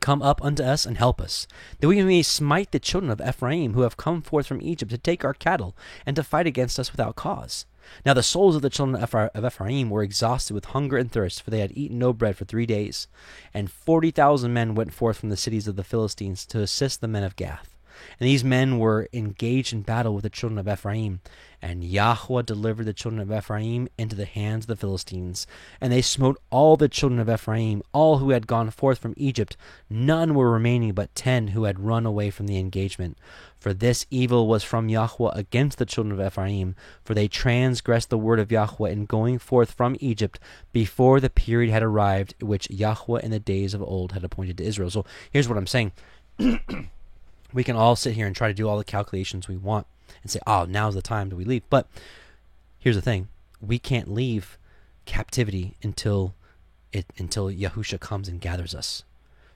Come 0.00 0.22
up 0.22 0.44
unto 0.44 0.62
us 0.62 0.86
and 0.86 0.98
help 0.98 1.20
us, 1.20 1.46
that 1.80 1.88
we 1.88 2.02
may 2.02 2.22
smite 2.22 2.70
the 2.70 2.78
children 2.78 3.10
of 3.10 3.20
Ephraim 3.26 3.72
who 3.72 3.80
have 3.80 3.96
come 3.96 4.22
forth 4.22 4.46
from 4.46 4.62
Egypt 4.62 4.90
to 4.90 4.98
take 4.98 5.24
our 5.24 5.34
cattle 5.34 5.74
and 6.06 6.14
to 6.16 6.22
fight 6.22 6.46
against 6.46 6.78
us 6.78 6.92
without 6.92 7.16
cause. 7.16 7.64
Now 8.04 8.14
the 8.14 8.22
souls 8.22 8.56
of 8.56 8.62
the 8.62 8.70
children 8.70 9.02
of 9.02 9.44
Ephraim 9.44 9.90
were 9.90 10.02
exhausted 10.02 10.54
with 10.54 10.66
hunger 10.66 10.96
and 10.96 11.10
thirst, 11.10 11.42
for 11.42 11.50
they 11.50 11.60
had 11.60 11.76
eaten 11.76 11.98
no 11.98 12.12
bread 12.12 12.36
for 12.36 12.44
three 12.44 12.66
days. 12.66 13.08
And 13.54 13.70
forty 13.70 14.10
thousand 14.10 14.52
men 14.52 14.74
went 14.74 14.92
forth 14.92 15.18
from 15.18 15.30
the 15.30 15.36
cities 15.36 15.68
of 15.68 15.76
the 15.76 15.84
Philistines 15.84 16.44
to 16.46 16.60
assist 16.60 17.00
the 17.00 17.08
men 17.08 17.22
of 17.22 17.36
Gath. 17.36 17.77
And 18.18 18.28
these 18.28 18.44
men 18.44 18.78
were 18.78 19.08
engaged 19.12 19.72
in 19.72 19.82
battle 19.82 20.14
with 20.14 20.22
the 20.22 20.30
children 20.30 20.58
of 20.58 20.68
Ephraim. 20.68 21.20
And 21.60 21.82
Yahweh 21.82 22.42
delivered 22.42 22.86
the 22.86 22.92
children 22.92 23.20
of 23.20 23.36
Ephraim 23.36 23.88
into 23.98 24.14
the 24.14 24.24
hands 24.24 24.64
of 24.64 24.68
the 24.68 24.76
Philistines. 24.76 25.46
And 25.80 25.92
they 25.92 26.02
smote 26.02 26.40
all 26.50 26.76
the 26.76 26.88
children 26.88 27.18
of 27.18 27.28
Ephraim, 27.28 27.82
all 27.92 28.18
who 28.18 28.30
had 28.30 28.46
gone 28.46 28.70
forth 28.70 28.98
from 28.98 29.14
Egypt. 29.16 29.56
None 29.90 30.34
were 30.34 30.52
remaining 30.52 30.92
but 30.92 31.14
ten 31.16 31.48
who 31.48 31.64
had 31.64 31.80
run 31.80 32.06
away 32.06 32.30
from 32.30 32.46
the 32.46 32.58
engagement. 32.58 33.18
For 33.58 33.74
this 33.74 34.06
evil 34.08 34.46
was 34.46 34.62
from 34.62 34.88
Yahweh 34.88 35.32
against 35.34 35.78
the 35.78 35.84
children 35.84 36.18
of 36.18 36.24
Ephraim, 36.24 36.76
for 37.02 37.14
they 37.14 37.26
transgressed 37.26 38.08
the 38.08 38.18
word 38.18 38.38
of 38.38 38.52
Yahweh 38.52 38.90
in 38.90 39.06
going 39.06 39.38
forth 39.38 39.72
from 39.72 39.96
Egypt 39.98 40.38
before 40.72 41.18
the 41.18 41.30
period 41.30 41.72
had 41.72 41.82
arrived 41.82 42.34
which 42.40 42.70
Yahweh 42.70 43.20
in 43.20 43.32
the 43.32 43.40
days 43.40 43.74
of 43.74 43.82
old 43.82 44.12
had 44.12 44.22
appointed 44.22 44.58
to 44.58 44.64
Israel. 44.64 44.90
So 44.90 45.04
here's 45.32 45.48
what 45.48 45.58
I'm 45.58 45.66
saying. 45.66 45.92
we 47.52 47.64
can 47.64 47.76
all 47.76 47.96
sit 47.96 48.14
here 48.14 48.26
and 48.26 48.36
try 48.36 48.48
to 48.48 48.54
do 48.54 48.68
all 48.68 48.78
the 48.78 48.84
calculations 48.84 49.48
we 49.48 49.56
want 49.56 49.86
and 50.22 50.30
say, 50.30 50.40
oh, 50.46 50.66
now's 50.68 50.94
the 50.94 51.02
time 51.02 51.28
that 51.28 51.36
we 51.36 51.44
leave. 51.44 51.62
But 51.70 51.86
here's 52.78 52.96
the 52.96 53.02
thing 53.02 53.28
we 53.60 53.78
can't 53.78 54.12
leave 54.12 54.58
captivity 55.04 55.74
until 55.82 56.34
it 56.92 57.06
until 57.16 57.50
Yahusha 57.50 58.00
comes 58.00 58.28
and 58.28 58.40
gathers 58.40 58.74
us. 58.74 59.02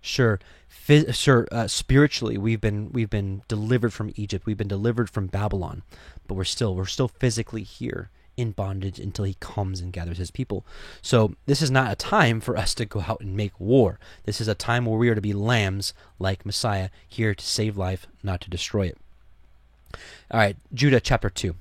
Sure, 0.00 0.40
phys- 0.68 1.14
sure. 1.14 1.46
Uh, 1.52 1.68
spiritually, 1.68 2.36
we've 2.36 2.60
been 2.60 2.90
we've 2.92 3.10
been 3.10 3.42
delivered 3.48 3.92
from 3.92 4.12
Egypt. 4.16 4.46
We've 4.46 4.56
been 4.56 4.68
delivered 4.68 5.08
from 5.08 5.28
Babylon, 5.28 5.82
but 6.26 6.34
we're 6.34 6.44
still 6.44 6.74
we're 6.74 6.86
still 6.86 7.08
physically 7.08 7.62
here 7.62 8.10
in 8.42 8.50
bondage 8.50 8.98
until 8.98 9.24
he 9.24 9.36
comes 9.40 9.80
and 9.80 9.92
gathers 9.92 10.18
his 10.18 10.30
people. 10.30 10.66
So 11.00 11.34
this 11.46 11.62
is 11.62 11.70
not 11.70 11.90
a 11.92 11.96
time 11.96 12.40
for 12.40 12.56
us 12.56 12.74
to 12.74 12.84
go 12.84 13.04
out 13.08 13.20
and 13.20 13.34
make 13.34 13.58
war. 13.58 13.98
This 14.24 14.40
is 14.40 14.48
a 14.48 14.54
time 14.54 14.84
where 14.84 14.98
we 14.98 15.08
are 15.08 15.14
to 15.14 15.20
be 15.20 15.32
lambs 15.32 15.94
like 16.18 16.44
Messiah, 16.44 16.90
here 17.08 17.34
to 17.34 17.44
save 17.44 17.78
life, 17.78 18.06
not 18.22 18.40
to 18.42 18.50
destroy 18.50 18.88
it. 18.88 18.98
All 20.30 20.40
right, 20.40 20.56
Judah 20.74 21.00
chapter 21.00 21.30
2. 21.30 21.54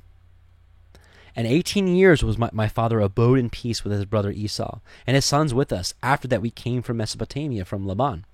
And 1.34 1.48
eighteen 1.48 1.88
years 1.88 2.24
was 2.24 2.38
my, 2.38 2.50
my 2.52 2.68
father 2.68 3.00
abode 3.00 3.40
in 3.40 3.50
peace 3.50 3.84
with 3.84 3.94
his 3.94 4.04
brother 4.04 4.32
Esau, 4.32 4.80
and 5.08 5.16
his 5.16 5.24
sons 5.24 5.54
with 5.54 5.72
us. 5.72 5.94
After 6.04 6.28
that 6.28 6.42
we 6.42 6.50
came 6.50 6.82
from 6.82 6.98
Mesopotamia, 6.98 7.64
from 7.64 7.88
Laban. 7.88 8.26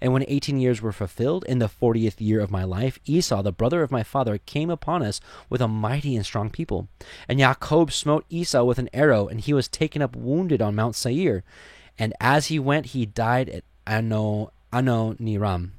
And 0.00 0.12
when 0.12 0.24
eighteen 0.28 0.58
years 0.58 0.82
were 0.82 0.92
fulfilled, 0.92 1.44
in 1.48 1.58
the 1.58 1.68
fortieth 1.68 2.20
year 2.20 2.40
of 2.40 2.50
my 2.50 2.64
life, 2.64 2.98
Esau, 3.04 3.42
the 3.42 3.52
brother 3.52 3.82
of 3.82 3.90
my 3.90 4.02
father, 4.02 4.38
came 4.38 4.70
upon 4.70 5.02
us 5.02 5.20
with 5.48 5.60
a 5.60 5.68
mighty 5.68 6.16
and 6.16 6.24
strong 6.24 6.50
people. 6.50 6.88
And 7.28 7.38
Jacob 7.38 7.92
smote 7.92 8.24
Esau 8.28 8.64
with 8.64 8.78
an 8.78 8.90
arrow, 8.92 9.28
and 9.28 9.40
he 9.40 9.52
was 9.52 9.68
taken 9.68 10.02
up 10.02 10.16
wounded 10.16 10.62
on 10.62 10.74
Mount 10.74 10.94
Seir. 10.94 11.44
And 11.98 12.14
as 12.20 12.46
he 12.46 12.58
went, 12.58 12.86
he 12.86 13.06
died 13.06 13.48
at 13.50 13.64
Ano, 13.86 14.52
Ano 14.72 15.14
Niram. 15.14 15.70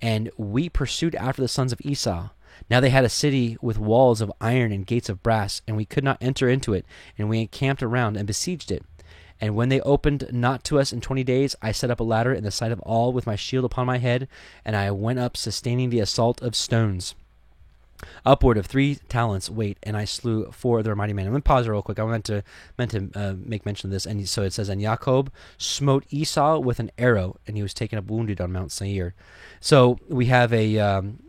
And 0.00 0.30
we 0.36 0.68
pursued 0.68 1.14
after 1.16 1.42
the 1.42 1.48
sons 1.48 1.72
of 1.72 1.80
Esau. 1.82 2.28
Now 2.70 2.80
they 2.80 2.90
had 2.90 3.04
a 3.04 3.08
city 3.08 3.56
with 3.60 3.78
walls 3.78 4.20
of 4.20 4.32
iron 4.40 4.72
and 4.72 4.86
gates 4.86 5.08
of 5.08 5.22
brass, 5.22 5.62
and 5.66 5.76
we 5.76 5.84
could 5.84 6.04
not 6.04 6.18
enter 6.20 6.48
into 6.48 6.74
it, 6.74 6.84
and 7.16 7.28
we 7.28 7.40
encamped 7.40 7.82
around 7.82 8.16
and 8.16 8.26
besieged 8.26 8.70
it. 8.70 8.84
And 9.40 9.54
when 9.54 9.68
they 9.68 9.80
opened 9.80 10.28
not 10.32 10.64
to 10.64 10.78
us 10.78 10.92
in 10.92 11.00
twenty 11.00 11.24
days, 11.24 11.54
I 11.62 11.72
set 11.72 11.90
up 11.90 12.00
a 12.00 12.04
ladder 12.04 12.32
in 12.32 12.44
the 12.44 12.50
sight 12.50 12.72
of 12.72 12.80
all 12.80 13.12
with 13.12 13.26
my 13.26 13.36
shield 13.36 13.64
upon 13.64 13.86
my 13.86 13.98
head, 13.98 14.28
and 14.64 14.74
I 14.74 14.90
went 14.90 15.18
up 15.18 15.36
sustaining 15.36 15.90
the 15.90 16.00
assault 16.00 16.42
of 16.42 16.56
stones. 16.56 17.14
Upward 18.24 18.56
of 18.56 18.66
three 18.66 18.96
talents 19.08 19.50
weight, 19.50 19.78
and 19.82 19.96
I 19.96 20.04
slew 20.04 20.50
four 20.52 20.78
of 20.78 20.84
their 20.84 20.94
mighty 20.94 21.12
men. 21.12 21.26
I'm 21.26 21.32
gonna 21.32 21.42
pause 21.42 21.66
real 21.66 21.82
quick. 21.82 21.98
I 21.98 22.04
meant 22.04 22.24
to 22.26 22.44
meant 22.76 22.92
to 22.92 23.10
uh, 23.14 23.34
make 23.36 23.66
mention 23.66 23.88
of 23.88 23.92
this, 23.92 24.06
and 24.06 24.28
so 24.28 24.42
it 24.42 24.52
says, 24.52 24.68
and 24.68 24.80
Jacob 24.80 25.32
smote 25.56 26.04
Esau 26.10 26.58
with 26.58 26.78
an 26.78 26.90
arrow, 26.96 27.36
and 27.46 27.56
he 27.56 27.62
was 27.62 27.74
taken 27.74 27.98
up 27.98 28.10
wounded 28.10 28.40
on 28.40 28.52
Mount 28.52 28.70
Seir. 28.70 29.14
So 29.60 29.98
we 30.08 30.26
have 30.26 30.52
a 30.52 30.78
um, 30.78 31.22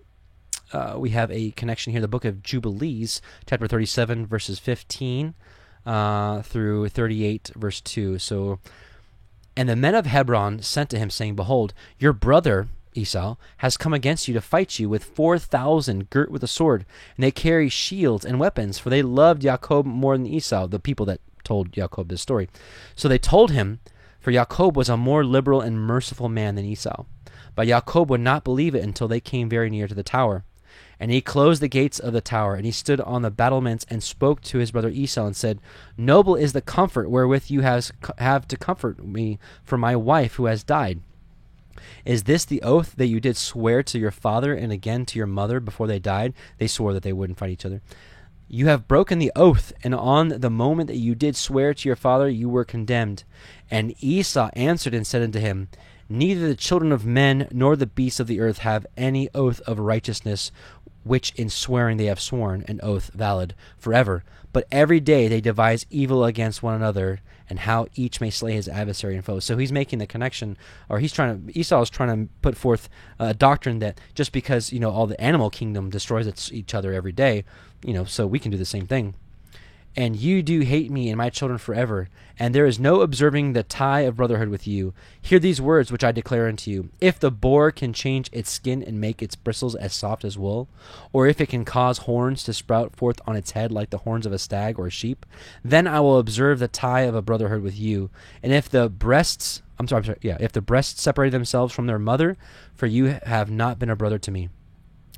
uh, 0.72 0.96
we 0.98 1.10
have 1.12 1.32
a 1.32 1.52
connection 1.52 1.92
here. 1.92 2.02
The 2.02 2.08
book 2.08 2.26
of 2.26 2.44
Jubilees, 2.44 3.22
chapter 3.48 3.68
37, 3.68 4.28
verses 4.28 4.60
15 4.60 5.34
uh, 5.86 6.42
through 6.42 6.90
38, 6.90 7.52
verse 7.56 7.82
2. 7.82 8.20
So, 8.20 8.60
and 9.56 9.68
the 9.68 9.76
men 9.76 9.96
of 9.96 10.06
Hebron 10.06 10.62
sent 10.62 10.90
to 10.92 11.00
him, 11.00 11.10
saying, 11.10 11.36
Behold, 11.36 11.74
your 11.98 12.14
brother 12.14 12.68
Esau 12.94 13.36
has 13.58 13.78
come 13.78 13.94
against 13.94 14.28
you 14.28 14.34
to 14.34 14.42
fight 14.42 14.80
you 14.80 14.90
with 14.90 15.04
four 15.04 15.38
thousand 15.38 16.10
girt 16.10 16.32
with 16.32 16.44
a 16.44 16.48
sword, 16.48 16.86
and 17.16 17.24
they 17.24 17.32
carry 17.32 17.70
shields 17.70 18.26
and 18.26 18.40
weapons, 18.40 18.80
for 18.80 18.90
they 18.90 19.02
loved 19.02 19.44
Jacob 19.44 19.86
more 19.86 20.18
than 20.18 20.28
Esau, 20.28 20.68
the 20.68 20.80
people 20.80 21.06
that 21.06 21.22
told 21.44 21.72
Jacob 21.72 22.10
this 22.10 22.22
story. 22.22 22.50
So 22.96 23.08
they 23.08 23.20
told 23.20 23.52
him, 23.52 23.80
for 24.20 24.32
Jacob 24.32 24.76
was 24.76 24.90
a 24.90 24.98
more 24.98 25.24
liberal 25.24 25.62
and 25.62 25.80
merciful 25.80 26.30
man 26.30 26.56
than 26.56 26.66
Esau. 26.66 27.06
But 27.56 27.68
Jacob 27.68 28.10
would 28.10 28.22
not 28.22 28.44
believe 28.44 28.76
it 28.76 28.84
until 28.84 29.08
they 29.08 29.20
came 29.20 29.50
very 29.50 29.70
near 29.70 29.88
to 29.88 29.96
the 29.96 30.04
tower. 30.04 30.44
And 31.00 31.12
he 31.12 31.22
closed 31.22 31.62
the 31.62 31.70
gates 31.70 31.98
of 31.98 32.12
the 32.12 32.22
tower, 32.22 32.56
and 32.56 32.66
he 32.66 32.72
stood 32.72 33.00
on 33.02 33.22
the 33.22 33.32
battlements 33.32 33.86
and 33.90 34.04
spoke 34.04 34.42
to 34.42 34.58
his 34.58 34.72
brother 34.72 34.90
Esau 34.90 35.26
and 35.26 35.36
said, 35.36 35.60
Noble 35.98 36.36
is 36.36 36.54
the 36.54 36.62
comfort 36.62 37.10
wherewith 37.10 37.50
you 37.50 37.62
has, 37.62 37.94
have 38.18 38.48
to 38.50 38.58
comfort 38.58 39.06
me 39.06 39.40
for 39.64 39.78
my 39.78 39.96
wife 39.96 40.36
who 40.36 40.46
has 40.46 40.64
died. 40.64 41.00
Is 42.04 42.24
this 42.24 42.44
the 42.44 42.62
oath 42.62 42.96
that 42.98 43.08
you 43.08 43.22
did 43.22 43.38
swear 43.38 43.84
to 43.84 44.00
your 44.00 44.12
father 44.12 44.54
and 44.54 44.72
again 44.72 45.06
to 45.08 45.18
your 45.18 45.28
mother 45.28 45.62
before 45.62 45.88
they 45.88 46.00
died? 46.00 46.34
They 46.58 46.68
swore 46.68 46.94
that 46.94 47.04
they 47.04 47.14
wouldn't 47.14 47.40
fight 47.40 47.52
each 47.52 47.66
other. 47.66 47.82
You 48.52 48.66
have 48.68 48.88
broken 48.88 49.20
the 49.20 49.32
oath, 49.36 49.72
and 49.84 49.94
on 49.94 50.30
the 50.30 50.50
moment 50.50 50.88
that 50.88 50.98
you 50.98 51.14
did 51.14 51.36
swear 51.36 51.74
to 51.74 51.88
your 51.88 51.96
father, 51.96 52.28
you 52.28 52.50
were 52.50 52.66
condemned. 52.66 53.24
And 53.70 53.94
Esau 54.00 54.50
answered 54.54 54.96
and 54.96 55.06
said 55.06 55.22
unto 55.22 55.40
him, 55.40 55.70
Neither 56.12 56.48
the 56.48 56.56
children 56.56 56.92
of 56.92 57.06
men 57.06 57.48
nor 57.52 57.76
the 57.76 57.86
beasts 57.86 58.20
of 58.20 58.26
the 58.26 58.40
earth 58.40 58.60
have 58.60 58.88
any 58.98 59.30
oath 59.36 59.62
of 59.68 59.78
righteousness 59.78 60.52
which 61.04 61.32
in 61.36 61.50
swearing 61.50 61.98
they 61.98 62.06
have 62.06 62.20
sworn 62.20 62.64
an 62.68 62.80
oath 62.84 63.12
valid 63.14 63.56
forever. 63.78 64.24
But 64.52 64.68
every 64.72 65.00
day 65.00 65.28
they 65.28 65.42
devise 65.42 65.86
evil 65.90 66.26
against 66.26 66.64
one 66.64 66.74
another, 66.74 67.22
and 67.50 67.60
how 67.60 67.88
each 67.96 68.22
may 68.22 68.30
slay 68.30 68.54
his 68.54 68.68
adversary 68.68 69.16
and 69.16 69.26
foe. 69.26 69.40
So 69.40 69.58
he's 69.58 69.72
making 69.72 70.00
the 70.00 70.08
connection, 70.08 70.58
or 70.88 71.00
he's 71.00 71.14
trying 71.14 71.48
to. 71.48 71.60
Esau 71.60 71.82
is 71.82 71.90
trying 71.90 72.28
to 72.28 72.34
put 72.42 72.58
forth 72.58 72.90
a 73.20 73.34
doctrine 73.34 73.80
that 73.80 74.00
just 74.14 74.32
because 74.32 74.72
you 74.72 74.80
know 74.80 74.92
all 74.92 75.08
the 75.08 75.20
animal 75.22 75.50
kingdom 75.50 75.90
destroys 75.90 76.52
each 76.52 76.74
other 76.74 76.94
every 76.94 77.12
day, 77.12 77.44
you 77.84 77.94
know, 77.94 78.06
so 78.06 78.28
we 78.28 78.40
can 78.40 78.52
do 78.52 78.58
the 78.58 78.66
same 78.66 78.86
thing 78.86 79.16
and 80.00 80.16
you 80.16 80.42
do 80.42 80.62
hate 80.62 80.90
me 80.90 81.10
and 81.10 81.18
my 81.18 81.30
children 81.30 81.58
forever, 81.58 82.08
and 82.40 82.56
there 82.56 82.66
is 82.66 82.80
no 82.80 83.02
observing 83.02 83.52
the 83.52 83.64
tie 83.64 84.00
of 84.02 84.16
brotherhood 84.16 84.48
with 84.48 84.66
you. 84.66 84.94
Hear 85.22 85.40
these 85.40 85.60
words 85.60 85.92
which 85.92 86.06
I 86.06 86.14
declare 86.14 86.48
unto 86.48 86.72
you. 86.72 86.88
If 87.02 87.20
the 87.20 87.30
boar 87.30 87.70
can 87.70 87.92
change 87.92 88.30
its 88.32 88.50
skin 88.50 88.82
and 88.82 89.02
make 89.02 89.22
its 89.22 89.36
bristles 89.36 89.76
as 89.76 89.94
soft 89.94 90.24
as 90.24 90.38
wool, 90.38 90.70
or 91.12 91.28
if 91.28 91.42
it 91.42 91.50
can 91.50 91.66
cause 91.66 91.98
horns 91.98 92.46
to 92.46 92.54
sprout 92.54 92.96
forth 92.96 93.20
on 93.28 93.36
its 93.36 93.52
head 93.52 93.74
like 93.74 93.90
the 93.90 93.98
horns 93.98 94.26
of 94.26 94.32
a 94.32 94.40
stag 94.40 94.80
or 94.80 94.88
a 94.88 94.90
sheep, 94.90 95.26
then 95.66 95.86
I 95.86 96.00
will 96.00 96.18
observe 96.18 96.60
the 96.60 96.70
tie 96.70 97.02
of 97.02 97.14
a 97.14 97.22
brotherhood 97.22 97.62
with 97.62 97.78
you. 97.78 98.10
And 98.42 98.54
if 98.54 98.70
the 98.70 98.88
breasts 98.88 99.64
I'm 99.78 99.88
sorry, 99.90 100.00
I'm 100.00 100.06
sorry, 100.06 100.20
yeah, 100.22 100.38
if 100.40 100.54
the 100.54 100.62
breasts 100.62 101.02
separate 101.02 101.32
themselves 101.32 101.74
from 101.74 101.88
their 101.88 102.00
mother, 102.00 102.38
for 102.74 102.86
you 102.86 103.20
have 103.24 103.52
not 103.52 103.80
been 103.80 103.90
a 103.90 103.98
brother 103.98 104.20
to 104.20 104.32
me. 104.32 104.48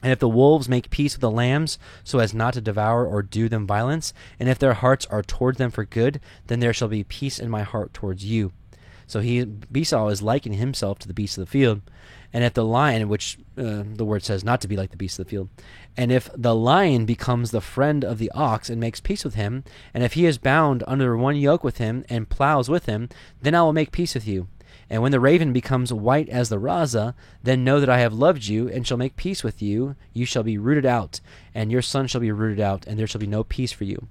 And 0.04 0.12
if 0.12 0.20
the 0.20 0.30
wolves 0.30 0.68
make 0.68 0.89
peace 0.89 1.14
with 1.14 1.22
the 1.22 1.32
lambs, 1.32 1.78
so 2.04 2.20
as 2.20 2.34
not 2.34 2.56
to 2.56 2.62
devour 2.62 3.06
or 3.06 3.22
do 3.22 3.47
them 3.47 3.68
violence, 3.68 4.14
and 4.39 4.49
if 4.49 4.58
their 4.58 4.74
hearts 4.74 5.06
are 5.08 5.22
toward 5.22 5.58
them 5.58 5.72
for 5.72 5.86
good, 5.86 6.20
then 6.47 6.60
there 6.60 6.74
shall 6.74 6.88
be 6.88 7.04
peace 7.04 7.39
in 7.39 7.49
my 7.49 7.62
heart 7.64 7.93
towards 7.93 8.26
you. 8.26 8.52
So 9.12 9.20
he 9.20 9.45
Esau 9.76 10.08
is 10.08 10.22
likening 10.22 10.58
himself 10.58 10.97
to 10.99 11.08
the 11.08 11.14
beasts 11.14 11.38
of 11.38 11.45
the 11.45 11.52
field. 11.52 11.82
And 12.34 12.45
if 12.45 12.54
the 12.54 12.64
lion, 12.64 13.10
which 13.10 13.38
uh, 13.58 13.84
the 13.86 14.06
word 14.06 14.24
says 14.24 14.41
not 14.41 14.62
to 14.62 14.70
be 14.70 14.78
like 14.78 14.91
the 14.91 14.97
beasts 14.97 15.20
of 15.20 15.26
the 15.26 15.30
field, 15.30 15.49
and 15.97 16.14
if 16.14 16.30
the 16.34 16.56
lion 16.56 17.06
becomes 17.06 17.52
the 17.52 17.60
friend 17.60 18.06
of 18.06 18.20
the 18.20 18.32
ox 18.32 18.70
and 18.70 18.80
makes 18.80 19.02
peace 19.02 19.26
with 19.26 19.36
him, 19.36 19.66
and 19.93 20.02
if 20.04 20.14
he 20.14 20.26
is 20.26 20.38
bound 20.38 20.82
under 20.88 21.18
one 21.18 21.36
yoke 21.36 21.62
with 21.62 21.78
him 21.78 22.06
and 22.08 22.30
plows 22.30 22.70
with 22.70 22.86
him, 22.86 23.10
then 23.41 23.54
I 23.54 23.62
will 23.64 23.74
make 23.74 23.91
peace 23.91 24.14
with 24.14 24.26
you. 24.26 24.47
And 24.92 25.02
when 25.02 25.14
the 25.14 25.22
raven 25.22 25.54
becomes 25.54 25.94
white 25.94 26.28
as 26.28 26.50
the 26.50 26.60
raza, 26.60 27.14
then 27.42 27.64
know 27.64 27.80
that 27.80 27.89
I 27.89 28.00
have 28.00 28.12
loved 28.12 28.48
you 28.48 28.68
and 28.68 28.86
shall 28.86 28.98
make 28.98 29.16
peace 29.16 29.42
with 29.42 29.62
you. 29.62 29.96
You 30.12 30.26
shall 30.26 30.44
be 30.44 30.58
rooted 30.58 30.86
out, 30.86 31.22
and 31.56 31.72
your 31.72 31.82
son 31.82 32.08
shall 32.08 32.20
be 32.20 32.34
rooted 32.34 32.60
out, 32.60 32.86
and 32.86 33.00
there 33.00 33.08
shall 33.08 33.22
be 33.22 33.26
no 33.26 33.46
peace 33.46 33.72
for 33.72 33.86
you. 33.86 34.10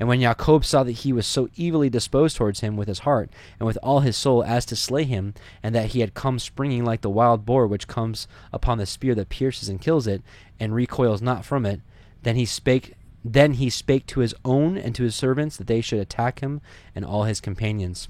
And 0.00 0.08
when 0.08 0.22
Jacob 0.22 0.64
saw 0.64 0.84
that 0.84 0.92
he 0.92 1.12
was 1.12 1.26
so 1.26 1.50
evilly 1.58 1.90
disposed 1.90 2.38
towards 2.38 2.60
him 2.60 2.78
with 2.78 2.88
his 2.88 3.00
heart 3.00 3.28
and 3.60 3.66
with 3.66 3.76
all 3.82 4.00
his 4.00 4.16
soul 4.16 4.42
as 4.42 4.64
to 4.66 4.74
slay 4.74 5.04
him, 5.04 5.34
and 5.62 5.74
that 5.74 5.90
he 5.90 6.00
had 6.00 6.14
come 6.14 6.38
springing 6.38 6.82
like 6.82 7.02
the 7.02 7.10
wild 7.10 7.44
boar 7.44 7.66
which 7.66 7.86
comes 7.86 8.26
upon 8.54 8.78
the 8.78 8.86
spear 8.86 9.14
that 9.14 9.28
pierces 9.28 9.68
and 9.68 9.82
kills 9.82 10.06
it, 10.06 10.22
and 10.58 10.74
recoils 10.74 11.20
not 11.20 11.44
from 11.44 11.66
it, 11.66 11.82
then 12.22 12.36
he 12.36 12.46
spake 12.46 12.94
then 13.22 13.52
he 13.52 13.68
spake 13.68 14.06
to 14.06 14.20
his 14.20 14.34
own 14.46 14.78
and 14.78 14.94
to 14.94 15.02
his 15.02 15.14
servants 15.14 15.58
that 15.58 15.66
they 15.66 15.82
should 15.82 16.00
attack 16.00 16.40
him 16.40 16.62
and 16.94 17.04
all 17.04 17.24
his 17.24 17.40
companions. 17.40 18.08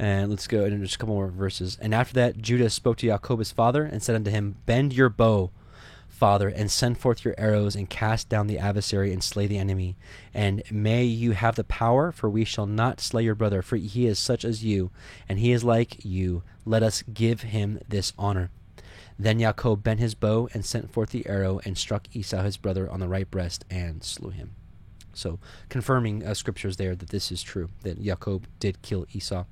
And 0.00 0.30
let's 0.30 0.46
go 0.46 0.64
into 0.64 0.78
just 0.78 0.94
a 0.94 0.98
couple 0.98 1.14
more 1.14 1.28
verses. 1.28 1.76
And 1.78 1.94
after 1.94 2.14
that, 2.14 2.38
Judah 2.38 2.70
spoke 2.70 2.96
to 2.98 3.06
Jacob 3.06 3.38
his 3.38 3.52
father 3.52 3.84
and 3.84 4.02
said 4.02 4.16
unto 4.16 4.30
him, 4.30 4.56
Bend 4.64 4.94
your 4.94 5.10
bow 5.10 5.50
Father, 6.08 6.48
and 6.48 6.70
send 6.70 6.98
forth 6.98 7.24
your 7.24 7.34
arrows 7.38 7.74
and 7.74 7.88
cast 7.88 8.28
down 8.28 8.46
the 8.46 8.58
adversary 8.58 9.12
and 9.12 9.22
slay 9.22 9.46
the 9.46 9.58
enemy. 9.58 9.96
And 10.34 10.62
may 10.70 11.04
you 11.04 11.32
have 11.32 11.56
the 11.56 11.64
power, 11.64 12.12
for 12.12 12.28
we 12.28 12.44
shall 12.44 12.66
not 12.66 13.00
slay 13.00 13.24
your 13.24 13.34
brother, 13.34 13.62
for 13.62 13.76
he 13.76 14.06
is 14.06 14.18
such 14.18 14.44
as 14.44 14.64
you, 14.64 14.90
and 15.28 15.38
he 15.38 15.52
is 15.52 15.64
like 15.64 16.04
you. 16.04 16.42
Let 16.66 16.82
us 16.82 17.02
give 17.02 17.42
him 17.42 17.80
this 17.88 18.12
honor. 18.18 18.50
Then 19.18 19.38
Jacob 19.38 19.82
bent 19.82 20.00
his 20.00 20.14
bow 20.14 20.48
and 20.52 20.64
sent 20.64 20.92
forth 20.92 21.10
the 21.10 21.26
arrow 21.26 21.60
and 21.64 21.76
struck 21.76 22.06
Esau 22.14 22.42
his 22.42 22.56
brother 22.56 22.90
on 22.90 23.00
the 23.00 23.08
right 23.08 23.30
breast 23.30 23.64
and 23.70 24.02
slew 24.02 24.30
him. 24.30 24.52
So, 25.12 25.38
confirming 25.68 26.26
uh, 26.26 26.34
scriptures 26.34 26.76
there 26.76 26.94
that 26.94 27.10
this 27.10 27.30
is 27.32 27.42
true, 27.42 27.68
that 27.82 28.02
Jacob 28.02 28.46
did 28.58 28.82
kill 28.82 29.06
Esau. 29.12 29.44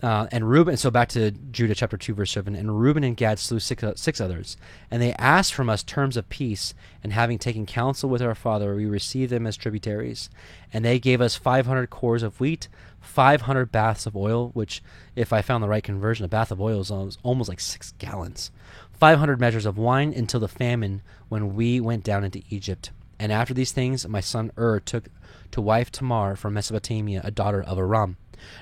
Uh, 0.00 0.28
and 0.30 0.48
Reuben, 0.48 0.76
so 0.76 0.90
back 0.90 1.08
to 1.08 1.32
Judah 1.32 1.74
chapter 1.74 1.96
2, 1.96 2.14
verse 2.14 2.30
7. 2.30 2.54
And 2.54 2.80
Reuben 2.80 3.02
and 3.02 3.16
Gad 3.16 3.38
slew 3.38 3.58
six, 3.58 3.82
uh, 3.82 3.94
six 3.96 4.20
others. 4.20 4.56
And 4.90 5.02
they 5.02 5.12
asked 5.14 5.52
from 5.52 5.68
us 5.68 5.82
terms 5.82 6.16
of 6.16 6.28
peace. 6.28 6.72
And 7.02 7.12
having 7.12 7.38
taken 7.38 7.66
counsel 7.66 8.08
with 8.08 8.22
our 8.22 8.34
father, 8.34 8.76
we 8.76 8.86
received 8.86 9.32
them 9.32 9.46
as 9.46 9.56
tributaries. 9.56 10.30
And 10.72 10.84
they 10.84 11.00
gave 11.00 11.20
us 11.20 11.34
500 11.34 11.90
cors 11.90 12.22
of 12.22 12.38
wheat, 12.38 12.68
500 13.00 13.72
baths 13.72 14.06
of 14.06 14.16
oil, 14.16 14.50
which, 14.54 14.82
if 15.16 15.32
I 15.32 15.42
found 15.42 15.64
the 15.64 15.68
right 15.68 15.82
conversion, 15.82 16.24
a 16.24 16.28
bath 16.28 16.52
of 16.52 16.60
oil 16.60 16.80
is 16.80 17.18
almost 17.22 17.48
like 17.48 17.60
six 17.60 17.92
gallons, 17.98 18.52
500 18.92 19.40
measures 19.40 19.66
of 19.66 19.78
wine 19.78 20.12
until 20.12 20.40
the 20.40 20.48
famine 20.48 21.02
when 21.28 21.54
we 21.54 21.80
went 21.80 22.04
down 22.04 22.22
into 22.22 22.42
Egypt. 22.50 22.90
And 23.18 23.32
after 23.32 23.52
these 23.52 23.72
things, 23.72 24.06
my 24.06 24.20
son 24.20 24.52
Ur 24.56 24.78
took 24.78 25.08
to 25.50 25.60
wife 25.60 25.90
Tamar 25.90 26.36
from 26.36 26.54
Mesopotamia, 26.54 27.20
a 27.24 27.32
daughter 27.32 27.62
of 27.62 27.78
Aram. 27.78 28.16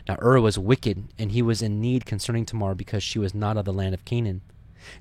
Now 0.09 0.17
Ur 0.23 0.41
was 0.41 0.59
wicked, 0.59 1.05
and 1.19 1.33
he 1.33 1.43
was 1.43 1.63
in 1.63 1.81
need 1.81 2.07
concerning 2.07 2.45
Tamar, 2.45 2.75
because 2.75 3.03
she 3.03 3.19
was 3.19 3.35
not 3.35 3.57
of 3.57 3.65
the 3.65 3.73
land 3.73 3.95
of 3.95 4.05
Canaan. 4.05 4.43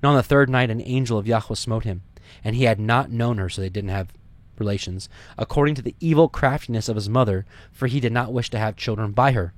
And 0.02 0.10
on 0.10 0.16
the 0.16 0.24
third 0.24 0.50
night 0.50 0.70
an 0.70 0.82
angel 0.82 1.18
of 1.18 1.28
Yahweh 1.28 1.56
smote 1.56 1.84
him, 1.84 2.04
and 2.44 2.56
he 2.56 2.64
had 2.64 2.80
not 2.80 3.12
known 3.12 3.38
her, 3.38 3.50
so 3.50 3.62
they 3.62 3.70
didn't 3.70 3.90
have 3.90 4.14
relations, 4.58 5.10
according 5.38 5.76
to 5.76 5.82
the 5.82 5.96
evil 6.00 6.30
craftiness 6.30 6.90
of 6.90 6.96
his 6.96 7.10
mother, 7.10 7.46
for 7.72 7.88
he 7.88 8.00
did 8.00 8.14
not 8.14 8.34
wish 8.34 8.50
to 8.50 8.60
have 8.60 8.76
children 8.76 9.12
by 9.12 9.32
her. 9.32 9.54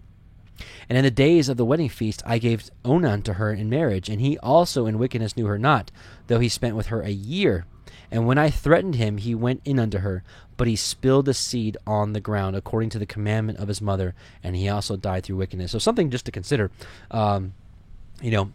And 0.89 0.97
in 0.97 1.03
the 1.03 1.11
days 1.11 1.49
of 1.49 1.57
the 1.57 1.65
wedding 1.65 1.89
feast 1.89 2.23
I 2.25 2.39
gave 2.39 2.69
Onan 2.83 3.21
to 3.23 3.33
her 3.33 3.53
in 3.53 3.69
marriage, 3.69 4.09
and 4.09 4.19
he 4.19 4.37
also 4.39 4.87
in 4.87 4.97
wickedness 4.97 5.37
knew 5.37 5.45
her 5.45 5.59
not, 5.59 5.91
though 6.27 6.39
he 6.39 6.49
spent 6.49 6.75
with 6.75 6.87
her 6.87 7.01
a 7.01 7.11
year. 7.11 7.65
And 8.09 8.25
when 8.25 8.37
I 8.37 8.49
threatened 8.49 8.95
him, 8.95 9.17
he 9.17 9.35
went 9.35 9.61
in 9.65 9.79
unto 9.79 9.99
her, 9.99 10.23
but 10.57 10.67
he 10.67 10.75
spilled 10.75 11.25
the 11.25 11.33
seed 11.33 11.77
on 11.85 12.13
the 12.13 12.19
ground 12.19 12.55
according 12.55 12.89
to 12.89 12.99
the 12.99 13.05
commandment 13.05 13.59
of 13.59 13.67
his 13.67 13.81
mother, 13.81 14.15
and 14.43 14.55
he 14.55 14.67
also 14.67 14.97
died 14.97 15.23
through 15.23 15.37
wickedness. 15.37 15.71
So 15.71 15.79
something 15.79 16.09
just 16.09 16.25
to 16.25 16.31
consider. 16.31 16.71
Um, 17.11 17.53
you 18.21 18.31
know, 18.31 18.51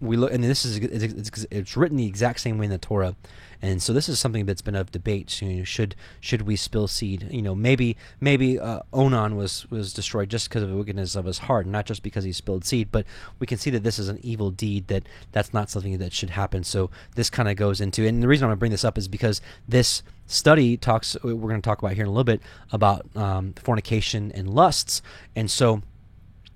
we 0.00 0.16
look, 0.16 0.32
and 0.32 0.44
this 0.44 0.64
is 0.64 0.76
it's, 0.76 1.46
it's, 1.50 1.76
written 1.76 1.96
the 1.96 2.06
exact 2.06 2.40
same 2.40 2.58
way 2.58 2.66
in 2.66 2.70
the 2.70 2.78
Torah, 2.78 3.16
and 3.62 3.82
so 3.82 3.92
this 3.92 4.08
is 4.08 4.18
something 4.18 4.46
that's 4.46 4.62
been 4.62 4.74
of 4.74 4.90
debate. 4.90 5.40
You 5.40 5.48
know, 5.48 5.64
should 5.64 5.94
should 6.20 6.42
we 6.42 6.56
spill 6.56 6.88
seed? 6.88 7.28
You 7.30 7.42
know, 7.42 7.54
maybe 7.54 7.96
maybe 8.20 8.58
uh, 8.58 8.80
Onan 8.92 9.36
was 9.36 9.70
was 9.70 9.92
destroyed 9.92 10.28
just 10.28 10.48
because 10.48 10.62
of 10.62 10.70
the 10.70 10.76
wickedness 10.76 11.16
of 11.16 11.24
his 11.24 11.38
heart, 11.38 11.66
not 11.66 11.86
just 11.86 12.02
because 12.02 12.24
he 12.24 12.32
spilled 12.32 12.64
seed. 12.64 12.90
But 12.90 13.06
we 13.38 13.46
can 13.46 13.58
see 13.58 13.70
that 13.70 13.82
this 13.82 13.98
is 13.98 14.08
an 14.08 14.18
evil 14.22 14.50
deed. 14.50 14.88
That 14.88 15.04
that's 15.32 15.52
not 15.52 15.70
something 15.70 15.98
that 15.98 16.12
should 16.12 16.30
happen. 16.30 16.64
So 16.64 16.90
this 17.14 17.30
kind 17.30 17.48
of 17.48 17.56
goes 17.56 17.80
into, 17.80 18.06
and 18.06 18.22
the 18.22 18.28
reason 18.28 18.44
I'm 18.44 18.48
going 18.50 18.56
to 18.56 18.60
bring 18.60 18.72
this 18.72 18.84
up 18.84 18.98
is 18.98 19.08
because 19.08 19.40
this 19.66 20.02
study 20.26 20.76
talks. 20.76 21.16
We're 21.22 21.34
going 21.34 21.60
to 21.60 21.66
talk 21.66 21.78
about 21.78 21.94
here 21.94 22.04
in 22.04 22.08
a 22.08 22.12
little 22.12 22.24
bit 22.24 22.40
about 22.72 23.06
um, 23.16 23.54
fornication 23.54 24.32
and 24.32 24.48
lusts, 24.48 25.02
and 25.34 25.50
so 25.50 25.82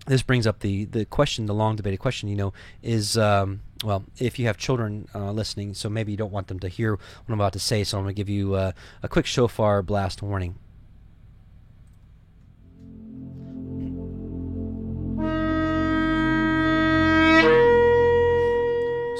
this 0.06 0.22
brings 0.22 0.46
up 0.46 0.60
the 0.60 0.84
the 0.86 1.04
question, 1.04 1.46
the 1.46 1.54
long 1.54 1.76
debated 1.76 1.98
question. 1.98 2.28
You 2.28 2.36
know, 2.36 2.52
is 2.82 3.16
um, 3.16 3.60
well, 3.84 4.04
if 4.18 4.38
you 4.38 4.46
have 4.46 4.56
children 4.56 5.08
uh, 5.14 5.32
listening, 5.32 5.74
so 5.74 5.88
maybe 5.88 6.12
you 6.12 6.18
don't 6.18 6.32
want 6.32 6.48
them 6.48 6.60
to 6.60 6.68
hear 6.68 6.92
what 6.92 7.00
I'm 7.28 7.34
about 7.34 7.52
to 7.54 7.58
say, 7.58 7.84
so 7.84 7.98
I'm 7.98 8.04
going 8.04 8.14
to 8.14 8.16
give 8.16 8.28
you 8.28 8.54
uh, 8.54 8.72
a 9.02 9.08
quick 9.08 9.26
shofar 9.26 9.82
blast 9.82 10.22
warning. 10.22 10.56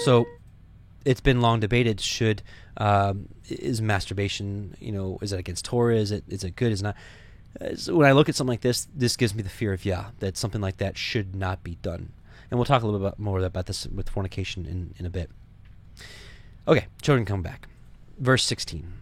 So, 0.04 0.26
it's 1.04 1.20
been 1.20 1.40
long 1.40 1.60
debated. 1.60 2.00
Should 2.00 2.42
um, 2.76 3.28
is 3.48 3.82
masturbation, 3.82 4.76
you 4.80 4.92
know, 4.92 5.18
is 5.20 5.32
it 5.32 5.38
against 5.38 5.64
Torah? 5.64 5.96
Is 5.96 6.10
it 6.10 6.24
is 6.28 6.44
it 6.44 6.56
good? 6.56 6.72
Is 6.72 6.80
it 6.80 6.84
not? 6.84 6.96
So 7.76 7.96
when 7.96 8.06
I 8.06 8.12
look 8.12 8.28
at 8.28 8.34
something 8.34 8.52
like 8.52 8.60
this, 8.60 8.86
this 8.94 9.16
gives 9.16 9.34
me 9.34 9.42
the 9.42 9.48
fear 9.48 9.72
of 9.72 9.84
yeah, 9.84 10.10
that 10.20 10.36
something 10.36 10.60
like 10.60 10.76
that 10.78 10.96
should 10.96 11.34
not 11.34 11.62
be 11.64 11.76
done. 11.82 12.12
And 12.50 12.58
we'll 12.58 12.64
talk 12.64 12.82
a 12.82 12.86
little 12.86 13.10
bit 13.10 13.18
more 13.18 13.40
about 13.40 13.66
this 13.66 13.86
with 13.86 14.08
fornication 14.08 14.66
in, 14.66 14.94
in 14.98 15.06
a 15.06 15.10
bit. 15.10 15.30
Okay, 16.66 16.86
children 17.00 17.24
come 17.24 17.42
back. 17.42 17.68
Verse 18.18 18.44
16. 18.44 18.92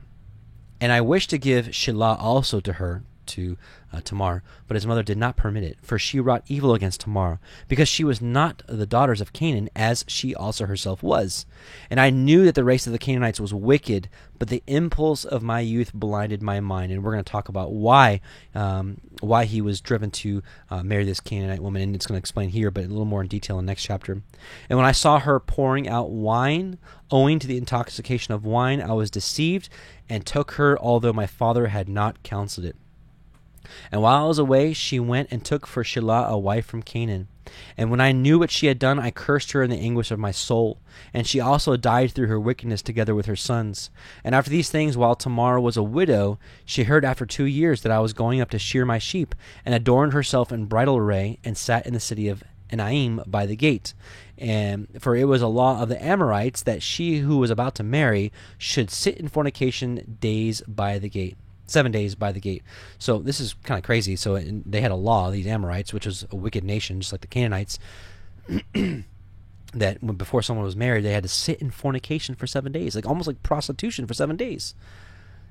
And 0.80 0.92
I 0.92 1.00
wish 1.00 1.26
to 1.28 1.38
give 1.38 1.66
Shelah 1.66 2.20
also 2.20 2.60
to 2.60 2.74
her, 2.74 3.02
to 3.28 3.56
uh, 3.92 4.00
Tamar, 4.00 4.42
but 4.66 4.74
his 4.74 4.86
mother 4.86 5.02
did 5.02 5.16
not 5.16 5.36
permit 5.36 5.64
it, 5.64 5.78
for 5.82 5.98
she 5.98 6.20
wrought 6.20 6.44
evil 6.46 6.74
against 6.74 7.00
Tamar, 7.00 7.40
because 7.68 7.88
she 7.88 8.04
was 8.04 8.20
not 8.20 8.62
the 8.66 8.86
daughters 8.86 9.20
of 9.20 9.32
Canaan, 9.32 9.70
as 9.74 10.04
she 10.08 10.34
also 10.34 10.66
herself 10.66 11.02
was. 11.02 11.46
And 11.90 12.00
I 12.00 12.10
knew 12.10 12.44
that 12.44 12.54
the 12.54 12.64
race 12.64 12.86
of 12.86 12.92
the 12.92 12.98
Canaanites 12.98 13.40
was 13.40 13.54
wicked, 13.54 14.08
but 14.38 14.48
the 14.48 14.62
impulse 14.66 15.24
of 15.24 15.42
my 15.42 15.60
youth 15.60 15.92
blinded 15.92 16.42
my 16.42 16.60
mind. 16.60 16.92
And 16.92 17.02
we're 17.02 17.12
going 17.12 17.24
to 17.24 17.32
talk 17.32 17.48
about 17.48 17.72
why 17.72 18.20
um, 18.54 19.00
why 19.20 19.44
he 19.44 19.60
was 19.60 19.80
driven 19.80 20.10
to 20.10 20.42
uh, 20.70 20.82
marry 20.82 21.04
this 21.04 21.20
Canaanite 21.20 21.62
woman, 21.62 21.82
and 21.82 21.94
it's 21.94 22.06
going 22.06 22.16
to 22.16 22.22
explain 22.22 22.50
here, 22.50 22.70
but 22.70 22.84
a 22.84 22.88
little 22.88 23.04
more 23.04 23.22
in 23.22 23.28
detail 23.28 23.58
in 23.58 23.66
the 23.66 23.70
next 23.70 23.82
chapter. 23.82 24.22
And 24.68 24.78
when 24.78 24.86
I 24.86 24.92
saw 24.92 25.18
her 25.18 25.40
pouring 25.40 25.88
out 25.88 26.10
wine, 26.10 26.78
owing 27.10 27.38
to 27.40 27.46
the 27.46 27.56
intoxication 27.56 28.34
of 28.34 28.44
wine, 28.44 28.80
I 28.80 28.92
was 28.92 29.10
deceived 29.10 29.68
and 30.08 30.24
took 30.24 30.52
her, 30.52 30.78
although 30.78 31.12
my 31.12 31.26
father 31.26 31.68
had 31.68 31.88
not 31.88 32.22
counseled 32.22 32.66
it. 32.66 32.76
And 33.90 34.02
while 34.02 34.24
I 34.24 34.28
was 34.28 34.38
away, 34.38 34.72
she 34.72 35.00
went 35.00 35.28
and 35.30 35.44
took 35.44 35.66
for 35.66 35.82
Shelah 35.82 36.28
a 36.28 36.38
wife 36.38 36.66
from 36.66 36.82
Canaan. 36.82 37.28
And 37.76 37.90
when 37.90 38.00
I 38.00 38.12
knew 38.12 38.38
what 38.38 38.50
she 38.50 38.66
had 38.66 38.78
done, 38.78 38.98
I 38.98 39.10
cursed 39.10 39.52
her 39.52 39.62
in 39.62 39.70
the 39.70 39.78
anguish 39.78 40.10
of 40.10 40.18
my 40.18 40.30
soul. 40.30 40.78
And 41.14 41.26
she 41.26 41.40
also 41.40 41.76
died 41.76 42.12
through 42.12 42.26
her 42.26 42.40
wickedness 42.40 42.82
together 42.82 43.14
with 43.14 43.26
her 43.26 43.36
sons. 43.36 43.90
And 44.24 44.34
after 44.34 44.50
these 44.50 44.70
things, 44.70 44.96
while 44.96 45.14
Tamar 45.14 45.60
was 45.60 45.76
a 45.76 45.82
widow, 45.82 46.38
she 46.64 46.84
heard 46.84 47.04
after 47.04 47.24
two 47.24 47.44
years 47.44 47.82
that 47.82 47.92
I 47.92 48.00
was 48.00 48.12
going 48.12 48.40
up 48.40 48.50
to 48.50 48.58
shear 48.58 48.84
my 48.84 48.98
sheep, 48.98 49.34
and 49.64 49.74
adorned 49.74 50.12
herself 50.12 50.52
in 50.52 50.66
bridal 50.66 50.96
array, 50.96 51.38
and 51.44 51.56
sat 51.56 51.86
in 51.86 51.94
the 51.94 52.00
city 52.00 52.28
of 52.28 52.42
Enaim 52.70 53.22
by 53.26 53.46
the 53.46 53.56
gate. 53.56 53.94
And 54.36 54.88
for 55.00 55.16
it 55.16 55.24
was 55.24 55.42
a 55.42 55.48
law 55.48 55.80
of 55.82 55.88
the 55.88 56.02
Amorites 56.04 56.62
that 56.62 56.82
she 56.82 57.18
who 57.18 57.38
was 57.38 57.50
about 57.50 57.74
to 57.76 57.82
marry 57.82 58.32
should 58.58 58.90
sit 58.90 59.16
in 59.16 59.28
fornication 59.28 60.18
days 60.20 60.60
by 60.68 60.98
the 60.98 61.08
gate 61.08 61.36
seven 61.68 61.92
days 61.92 62.14
by 62.14 62.32
the 62.32 62.40
gate. 62.40 62.62
So 62.98 63.18
this 63.18 63.40
is 63.40 63.54
kind 63.62 63.78
of 63.78 63.84
crazy. 63.84 64.16
So 64.16 64.38
they 64.38 64.80
had 64.80 64.90
a 64.90 64.96
law, 64.96 65.30
these 65.30 65.46
Amorites, 65.46 65.92
which 65.92 66.06
was 66.06 66.26
a 66.30 66.36
wicked 66.36 66.64
nation, 66.64 67.00
just 67.00 67.12
like 67.12 67.20
the 67.20 67.26
Canaanites, 67.26 67.78
that 69.74 70.02
when, 70.02 70.16
before 70.16 70.42
someone 70.42 70.64
was 70.64 70.76
married, 70.76 71.04
they 71.04 71.12
had 71.12 71.22
to 71.22 71.28
sit 71.28 71.60
in 71.60 71.70
fornication 71.70 72.34
for 72.34 72.46
seven 72.46 72.72
days, 72.72 72.94
like 72.96 73.06
almost 73.06 73.26
like 73.26 73.42
prostitution 73.42 74.06
for 74.06 74.14
seven 74.14 74.36
days. 74.36 74.74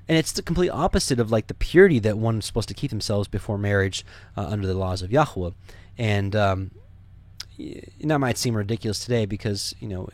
and 0.08 0.16
it's 0.16 0.32
the 0.32 0.42
complete 0.42 0.70
opposite 0.70 1.20
of 1.20 1.30
like 1.30 1.46
the 1.48 1.54
purity 1.54 1.98
that 2.00 2.16
one's 2.18 2.46
supposed 2.46 2.68
to 2.68 2.74
keep 2.74 2.90
themselves 2.90 3.28
before 3.28 3.58
marriage 3.58 4.04
uh, 4.36 4.46
under 4.46 4.66
the 4.66 4.74
laws 4.74 5.02
of 5.02 5.12
Yahweh. 5.12 5.50
And 5.98 6.34
um, 6.34 6.70
that 8.00 8.18
might 8.18 8.38
seem 8.38 8.56
ridiculous 8.56 9.00
today 9.00 9.26
because 9.26 9.74
you 9.80 9.88
know, 9.88 10.08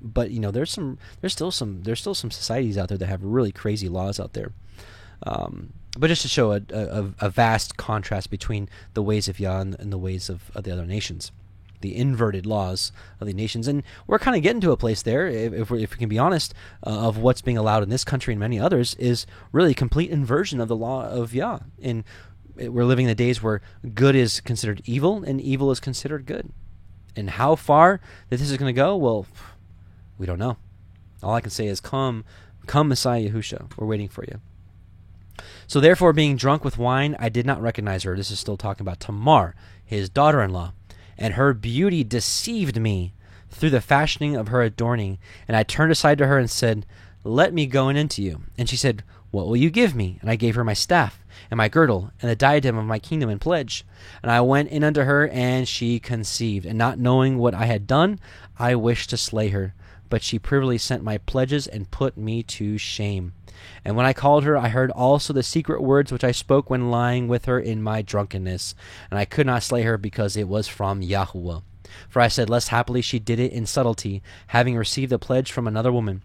but 0.00 0.30
you 0.30 0.38
know, 0.38 0.50
there's 0.52 0.70
some, 0.70 0.98
there's 1.20 1.32
still 1.32 1.50
some, 1.50 1.82
there's 1.82 2.00
still 2.00 2.14
some 2.14 2.30
societies 2.30 2.78
out 2.78 2.88
there 2.88 2.98
that 2.98 3.06
have 3.06 3.24
really 3.24 3.50
crazy 3.52 3.88
laws 3.88 4.20
out 4.20 4.34
there. 4.34 4.52
Um, 5.24 5.72
but 5.98 6.08
just 6.08 6.22
to 6.22 6.28
show 6.28 6.52
a, 6.52 6.60
a, 6.70 7.12
a, 7.20 7.30
vast 7.30 7.76
contrast 7.76 8.30
between 8.30 8.68
the 8.94 9.02
ways 9.02 9.26
of 9.26 9.40
Yah 9.40 9.60
and, 9.60 9.92
the 9.92 9.98
ways 9.98 10.28
of, 10.28 10.50
of 10.54 10.62
the 10.62 10.72
other 10.72 10.86
nations 10.86 11.32
the 11.80 11.96
inverted 11.96 12.44
laws 12.44 12.90
of 13.20 13.26
the 13.26 13.32
nations. 13.32 13.68
And 13.68 13.82
we're 14.06 14.18
kind 14.18 14.36
of 14.36 14.42
getting 14.42 14.60
to 14.62 14.72
a 14.72 14.76
place 14.76 15.02
there, 15.02 15.28
if, 15.28 15.52
if, 15.52 15.70
if 15.70 15.90
we 15.92 15.96
can 15.96 16.08
be 16.08 16.18
honest, 16.18 16.54
uh, 16.84 17.06
of 17.06 17.18
what's 17.18 17.40
being 17.40 17.56
allowed 17.56 17.82
in 17.82 17.88
this 17.88 18.04
country 18.04 18.32
and 18.32 18.40
many 18.40 18.58
others 18.58 18.94
is 18.96 19.26
really 19.52 19.74
complete 19.74 20.10
inversion 20.10 20.60
of 20.60 20.68
the 20.68 20.76
law 20.76 21.08
of 21.08 21.34
Yah. 21.34 21.60
And 21.80 22.04
we're 22.56 22.84
living 22.84 23.04
in 23.04 23.08
the 23.08 23.14
days 23.14 23.42
where 23.42 23.60
good 23.94 24.16
is 24.16 24.40
considered 24.40 24.82
evil 24.84 25.22
and 25.22 25.40
evil 25.40 25.70
is 25.70 25.80
considered 25.80 26.26
good. 26.26 26.50
And 27.14 27.30
how 27.30 27.54
far 27.54 28.00
that 28.28 28.38
this 28.38 28.50
is 28.50 28.56
going 28.56 28.74
to 28.74 28.76
go, 28.76 28.96
well, 28.96 29.26
we 30.18 30.26
don't 30.26 30.38
know. 30.38 30.56
All 31.22 31.34
I 31.34 31.40
can 31.40 31.50
say 31.50 31.66
is, 31.66 31.80
come, 31.80 32.24
come, 32.66 32.88
Messiah 32.88 33.28
Yahusha. 33.28 33.76
We're 33.76 33.86
waiting 33.86 34.08
for 34.08 34.24
you. 34.24 34.40
So 35.68 35.78
therefore, 35.78 36.12
being 36.12 36.36
drunk 36.36 36.64
with 36.64 36.78
wine, 36.78 37.14
I 37.20 37.28
did 37.28 37.46
not 37.46 37.62
recognize 37.62 38.02
her. 38.02 38.16
This 38.16 38.32
is 38.32 38.40
still 38.40 38.56
talking 38.56 38.84
about 38.84 38.98
Tamar, 38.98 39.54
his 39.84 40.08
daughter-in-law 40.08 40.72
and 41.18 41.34
her 41.34 41.52
beauty 41.52 42.04
deceived 42.04 42.80
me 42.80 43.12
through 43.50 43.70
the 43.70 43.80
fashioning 43.80 44.36
of 44.36 44.48
her 44.48 44.62
adorning. 44.62 45.18
And 45.48 45.56
I 45.56 45.64
turned 45.64 45.90
aside 45.90 46.18
to 46.18 46.26
her 46.26 46.38
and 46.38 46.48
said, 46.48 46.86
Let 47.24 47.52
me 47.52 47.66
go 47.66 47.88
in 47.88 47.96
into 47.96 48.22
you. 48.22 48.42
And 48.56 48.68
she 48.68 48.76
said, 48.76 49.02
What 49.32 49.48
will 49.48 49.56
you 49.56 49.68
give 49.68 49.94
me? 49.94 50.18
And 50.20 50.30
I 50.30 50.36
gave 50.36 50.54
her 50.54 50.64
my 50.64 50.74
staff, 50.74 51.20
and 51.50 51.58
my 51.58 51.68
girdle, 51.68 52.12
and 52.22 52.30
the 52.30 52.36
diadem 52.36 52.78
of 52.78 52.84
my 52.84 53.00
kingdom 53.00 53.28
in 53.28 53.40
pledge. 53.40 53.84
And 54.22 54.30
I 54.30 54.40
went 54.42 54.70
in 54.70 54.84
unto 54.84 55.02
her, 55.02 55.28
and 55.28 55.66
she 55.66 55.98
conceived. 55.98 56.64
And 56.64 56.78
not 56.78 56.98
knowing 56.98 57.38
what 57.38 57.54
I 57.54 57.66
had 57.66 57.86
done, 57.86 58.20
I 58.58 58.76
wished 58.76 59.10
to 59.10 59.16
slay 59.16 59.48
her. 59.48 59.74
But 60.08 60.22
she 60.22 60.38
privily 60.38 60.78
sent 60.78 61.02
my 61.02 61.18
pledges 61.18 61.66
and 61.66 61.90
put 61.90 62.16
me 62.16 62.42
to 62.44 62.78
shame. 62.78 63.32
And 63.84 63.96
when 63.96 64.06
I 64.06 64.12
called 64.12 64.44
her, 64.44 64.56
I 64.56 64.68
heard 64.68 64.90
also 64.90 65.32
the 65.32 65.42
secret 65.42 65.82
words 65.82 66.12
which 66.12 66.24
I 66.24 66.32
spoke 66.32 66.70
when 66.70 66.90
lying 66.90 67.28
with 67.28 67.46
her 67.46 67.58
in 67.58 67.82
my 67.82 68.02
drunkenness. 68.02 68.74
And 69.10 69.18
I 69.18 69.24
could 69.24 69.46
not 69.46 69.62
slay 69.62 69.82
her 69.82 69.98
because 69.98 70.36
it 70.36 70.48
was 70.48 70.68
from 70.68 71.02
Yahweh. 71.02 71.60
For 72.08 72.20
I 72.20 72.28
said, 72.28 72.50
Less 72.50 72.68
happily 72.68 73.02
she 73.02 73.18
did 73.18 73.38
it 73.38 73.52
in 73.52 73.66
subtlety, 73.66 74.22
having 74.48 74.76
received 74.76 75.12
a 75.12 75.18
pledge 75.18 75.52
from 75.52 75.66
another 75.66 75.92
woman. 75.92 76.22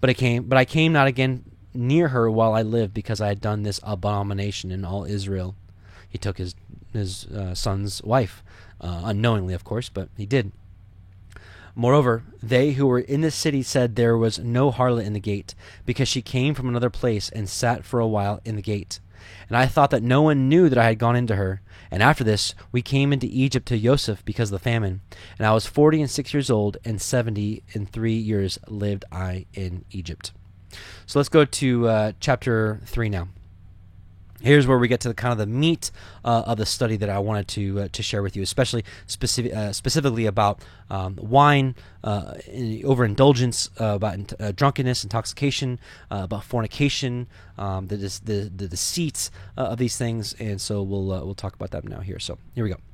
But 0.00 0.10
I 0.10 0.14
came, 0.14 0.44
but 0.44 0.58
I 0.58 0.64
came 0.64 0.92
not 0.92 1.06
again 1.06 1.44
near 1.74 2.08
her 2.08 2.30
while 2.30 2.54
I 2.54 2.62
lived, 2.62 2.94
because 2.94 3.20
I 3.20 3.28
had 3.28 3.40
done 3.40 3.62
this 3.62 3.80
abomination 3.82 4.70
in 4.70 4.84
all 4.84 5.04
Israel. 5.04 5.54
He 6.08 6.18
took 6.18 6.38
his 6.38 6.54
his 6.92 7.26
uh, 7.26 7.54
son's 7.54 8.02
wife, 8.02 8.42
uh, 8.80 9.02
unknowingly, 9.04 9.54
of 9.54 9.64
course, 9.64 9.88
but 9.88 10.08
he 10.16 10.26
did. 10.26 10.52
Moreover, 11.74 12.22
they 12.42 12.72
who 12.72 12.86
were 12.86 12.98
in 12.98 13.22
the 13.22 13.30
city 13.30 13.62
said 13.62 13.96
there 13.96 14.16
was 14.16 14.38
no 14.38 14.70
harlot 14.70 15.06
in 15.06 15.12
the 15.12 15.20
gate, 15.20 15.54
because 15.86 16.08
she 16.08 16.22
came 16.22 16.54
from 16.54 16.68
another 16.68 16.90
place 16.90 17.28
and 17.30 17.48
sat 17.48 17.84
for 17.84 17.98
a 17.98 18.06
while 18.06 18.40
in 18.44 18.56
the 18.56 18.62
gate. 18.62 19.00
And 19.48 19.56
I 19.56 19.66
thought 19.66 19.90
that 19.90 20.02
no 20.02 20.22
one 20.22 20.48
knew 20.48 20.68
that 20.68 20.78
I 20.78 20.86
had 20.86 20.98
gone 20.98 21.16
into 21.16 21.36
her. 21.36 21.62
And 21.90 22.02
after 22.02 22.24
this, 22.24 22.54
we 22.72 22.82
came 22.82 23.12
into 23.12 23.26
Egypt 23.30 23.66
to 23.68 23.78
Joseph 23.78 24.24
because 24.24 24.50
of 24.50 24.58
the 24.60 24.64
famine. 24.64 25.00
And 25.38 25.46
I 25.46 25.52
was 25.52 25.66
forty 25.66 26.00
and 26.00 26.10
six 26.10 26.34
years 26.34 26.50
old, 26.50 26.76
and 26.84 27.00
seventy 27.00 27.62
and 27.72 27.88
three 27.88 28.16
years 28.16 28.58
lived 28.68 29.04
I 29.12 29.46
in 29.54 29.84
Egypt. 29.90 30.32
So 31.06 31.18
let's 31.18 31.28
go 31.28 31.44
to 31.44 31.88
uh, 31.88 32.12
chapter 32.18 32.80
3 32.86 33.10
now 33.10 33.28
here's 34.42 34.66
where 34.66 34.78
we 34.78 34.88
get 34.88 35.00
to 35.00 35.08
the 35.08 35.14
kind 35.14 35.32
of 35.32 35.38
the 35.38 35.46
meat 35.46 35.90
uh, 36.24 36.42
of 36.46 36.58
the 36.58 36.66
study 36.66 36.96
that 36.96 37.08
I 37.08 37.18
wanted 37.18 37.48
to 37.48 37.80
uh, 37.80 37.88
to 37.92 38.02
share 38.02 38.22
with 38.22 38.36
you, 38.36 38.42
especially 38.42 38.84
specific, 39.06 39.54
uh, 39.54 39.72
specifically 39.72 40.26
about 40.26 40.60
um, 40.90 41.16
wine, 41.20 41.74
uh, 42.04 42.34
overindulgence, 42.84 43.70
uh, 43.80 43.96
about 43.96 44.32
uh, 44.38 44.52
drunkenness, 44.52 45.04
intoxication, 45.04 45.78
about 46.10 46.44
fornication, 46.44 47.26
um, 47.58 47.88
the, 47.88 47.96
the 47.96 48.50
the 48.54 48.68
deceits 48.68 49.30
of 49.56 49.78
these 49.78 49.96
things, 49.96 50.34
and 50.34 50.60
so 50.60 50.82
we'll 50.82 51.06
we'll 51.06 51.34
talk 51.34 51.54
about 51.54 51.70
that 51.70 51.84
now 51.84 52.00
here. 52.00 52.18
So 52.18 52.38
here 52.54 52.64
we 52.64 52.70
go. 52.70 52.91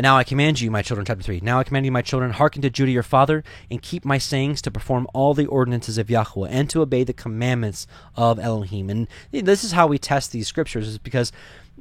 And 0.00 0.04
now 0.04 0.16
I 0.16 0.24
command 0.24 0.62
you, 0.62 0.70
my 0.70 0.80
children, 0.80 1.04
chapter 1.04 1.22
3. 1.22 1.40
Now 1.42 1.58
I 1.58 1.62
command 1.62 1.84
you, 1.84 1.92
my 1.92 2.00
children, 2.00 2.30
hearken 2.30 2.62
to 2.62 2.70
Judah 2.70 2.90
your 2.90 3.02
father, 3.02 3.44
and 3.70 3.82
keep 3.82 4.02
my 4.02 4.16
sayings 4.16 4.62
to 4.62 4.70
perform 4.70 5.06
all 5.12 5.34
the 5.34 5.44
ordinances 5.44 5.98
of 5.98 6.08
Yahweh, 6.08 6.48
and 6.48 6.70
to 6.70 6.80
obey 6.80 7.04
the 7.04 7.12
commandments 7.12 7.86
of 8.16 8.38
Elohim. 8.38 8.88
And 8.88 9.08
this 9.30 9.62
is 9.62 9.72
how 9.72 9.86
we 9.86 9.98
test 9.98 10.32
these 10.32 10.48
scriptures, 10.48 10.88
is 10.88 10.96
because 10.96 11.32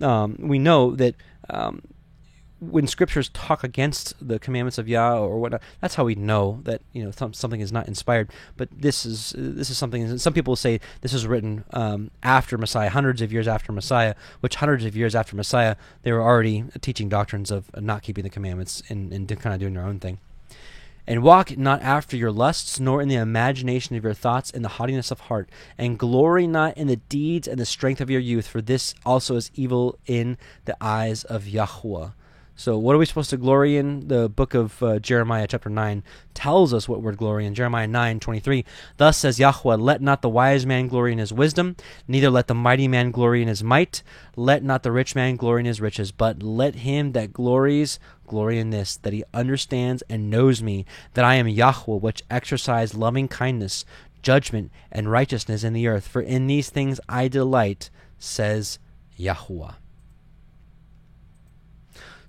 um, 0.02 0.36
we 0.38 0.60
know 0.60 0.98
that 0.98 1.16
um, 1.50 1.82
when 2.60 2.88
scriptures 2.88 3.30
talk 3.30 3.64
against 3.64 4.16
the 4.26 4.40
commandments 4.40 4.78
of 4.78 4.88
Yah 4.88 5.18
or 5.18 5.40
whatnot, 5.40 5.62
that's 5.82 5.96
how 5.96 6.04
we 6.04 6.16
know 6.16 6.60
that 6.64 6.82
you 6.94 7.04
know 7.04 7.12
something 7.12 7.62
is 7.62 7.72
not 7.72 7.88
inspired. 7.88 8.32
But 8.58 8.70
this 8.72 9.06
is 9.06 9.34
this 9.38 9.70
is 9.70 9.78
something. 9.78 10.18
Some 10.18 10.34
people 10.34 10.56
say 10.56 10.80
this 11.02 11.14
was 11.14 11.26
written 11.26 11.64
um, 11.72 12.12
after 12.24 12.58
Messiah, 12.58 12.90
hundreds 12.90 13.22
of 13.22 13.32
years 13.32 13.48
after 13.48 13.72
Messiah. 13.72 14.16
Which 14.42 14.56
hundreds 14.56 14.86
of 14.86 14.96
years 14.96 15.16
after 15.16 15.36
Messiah, 15.36 15.76
they 16.04 16.12
were 16.12 16.22
already 16.22 16.66
teaching 16.82 17.10
doctrines 17.10 17.52
of 17.52 17.70
not 17.82 18.04
keeping 18.04 18.24
the 18.24 18.30
commandments 18.30 18.84
and, 18.90 19.14
and 19.14 19.28
kind 19.28 19.54
of 19.54 19.60
doing 19.60 19.74
their 19.74 19.86
own 19.86 20.00
thing. 20.00 20.20
And 21.08 21.24
walk 21.24 21.58
not 21.58 21.82
after 21.82 22.16
your 22.16 22.32
lusts, 22.32 22.80
nor 22.80 23.02
in 23.02 23.08
the 23.08 23.16
imagination 23.16 23.96
of 23.96 24.04
your 24.04 24.14
thoughts, 24.14 24.52
in 24.52 24.62
the 24.62 24.70
haughtiness 24.70 25.10
of 25.10 25.22
heart, 25.22 25.50
and 25.76 25.98
glory 25.98 26.46
not 26.46 26.78
in 26.78 26.86
the 26.86 26.98
deeds 26.98 27.48
and 27.48 27.60
the 27.60 27.66
strength 27.66 28.00
of 28.00 28.12
your 28.12 28.20
youth, 28.20 28.48
for 28.48 28.62
this 28.62 28.94
also 29.06 29.36
is 29.36 29.50
evil 29.56 29.98
in 30.06 30.38
the 30.66 30.78
eyes 30.80 31.24
of 31.24 31.48
Yahweh. 31.48 32.10
So, 32.60 32.78
what 32.78 32.94
are 32.94 32.98
we 32.98 33.06
supposed 33.06 33.30
to 33.30 33.38
glory 33.38 33.78
in? 33.78 34.10
The 34.10 34.28
book 34.28 34.54
of 34.54 34.84
uh, 34.84 35.00
Jeremiah, 35.00 35.48
chapter 35.48 35.70
9, 35.70 36.04
tells 36.34 36.74
us 36.74 36.90
what 36.90 37.02
we're 37.02 37.14
glory 37.14 37.46
in. 37.46 37.56
Jeremiah 37.56 37.88
9 37.88 38.20
23. 38.20 38.66
Thus 38.98 39.18
says 39.18 39.40
Yahweh, 39.40 39.78
Let 39.78 40.02
not 40.02 40.22
the 40.22 40.28
wise 40.28 40.66
man 40.66 40.90
glory 40.90 41.14
in 41.14 41.20
his 41.20 41.32
wisdom, 41.32 41.78
neither 42.06 42.30
let 42.30 42.48
the 42.48 42.54
mighty 42.54 42.86
man 42.90 43.12
glory 43.12 43.42
in 43.42 43.48
his 43.48 43.64
might, 43.64 44.04
let 44.36 44.62
not 44.62 44.84
the 44.84 44.92
rich 44.92 45.16
man 45.16 45.38
glory 45.38 45.62
in 45.62 45.68
his 45.68 45.80
riches, 45.80 46.12
but 46.12 46.44
let 46.44 46.76
him 46.76 47.14
that 47.14 47.32
glories 47.32 47.98
glory 48.28 48.60
in 48.60 48.72
this, 48.72 48.98
that 48.98 49.14
he 49.14 49.24
understands 49.34 50.04
and 50.10 50.30
knows 50.30 50.62
me, 50.62 50.86
that 51.14 51.24
I 51.24 51.36
am 51.36 51.48
Yahweh, 51.48 52.00
which 52.00 52.24
exercise 52.30 52.94
loving 52.94 53.30
kindness, 53.30 53.86
judgment, 54.22 54.70
and 54.92 55.10
righteousness 55.10 55.64
in 55.64 55.72
the 55.72 55.88
earth. 55.88 56.10
For 56.10 56.22
in 56.22 56.48
these 56.48 56.70
things 56.70 57.00
I 57.08 57.30
delight, 57.30 57.90
says 58.18 58.80
Yahweh. 59.16 59.72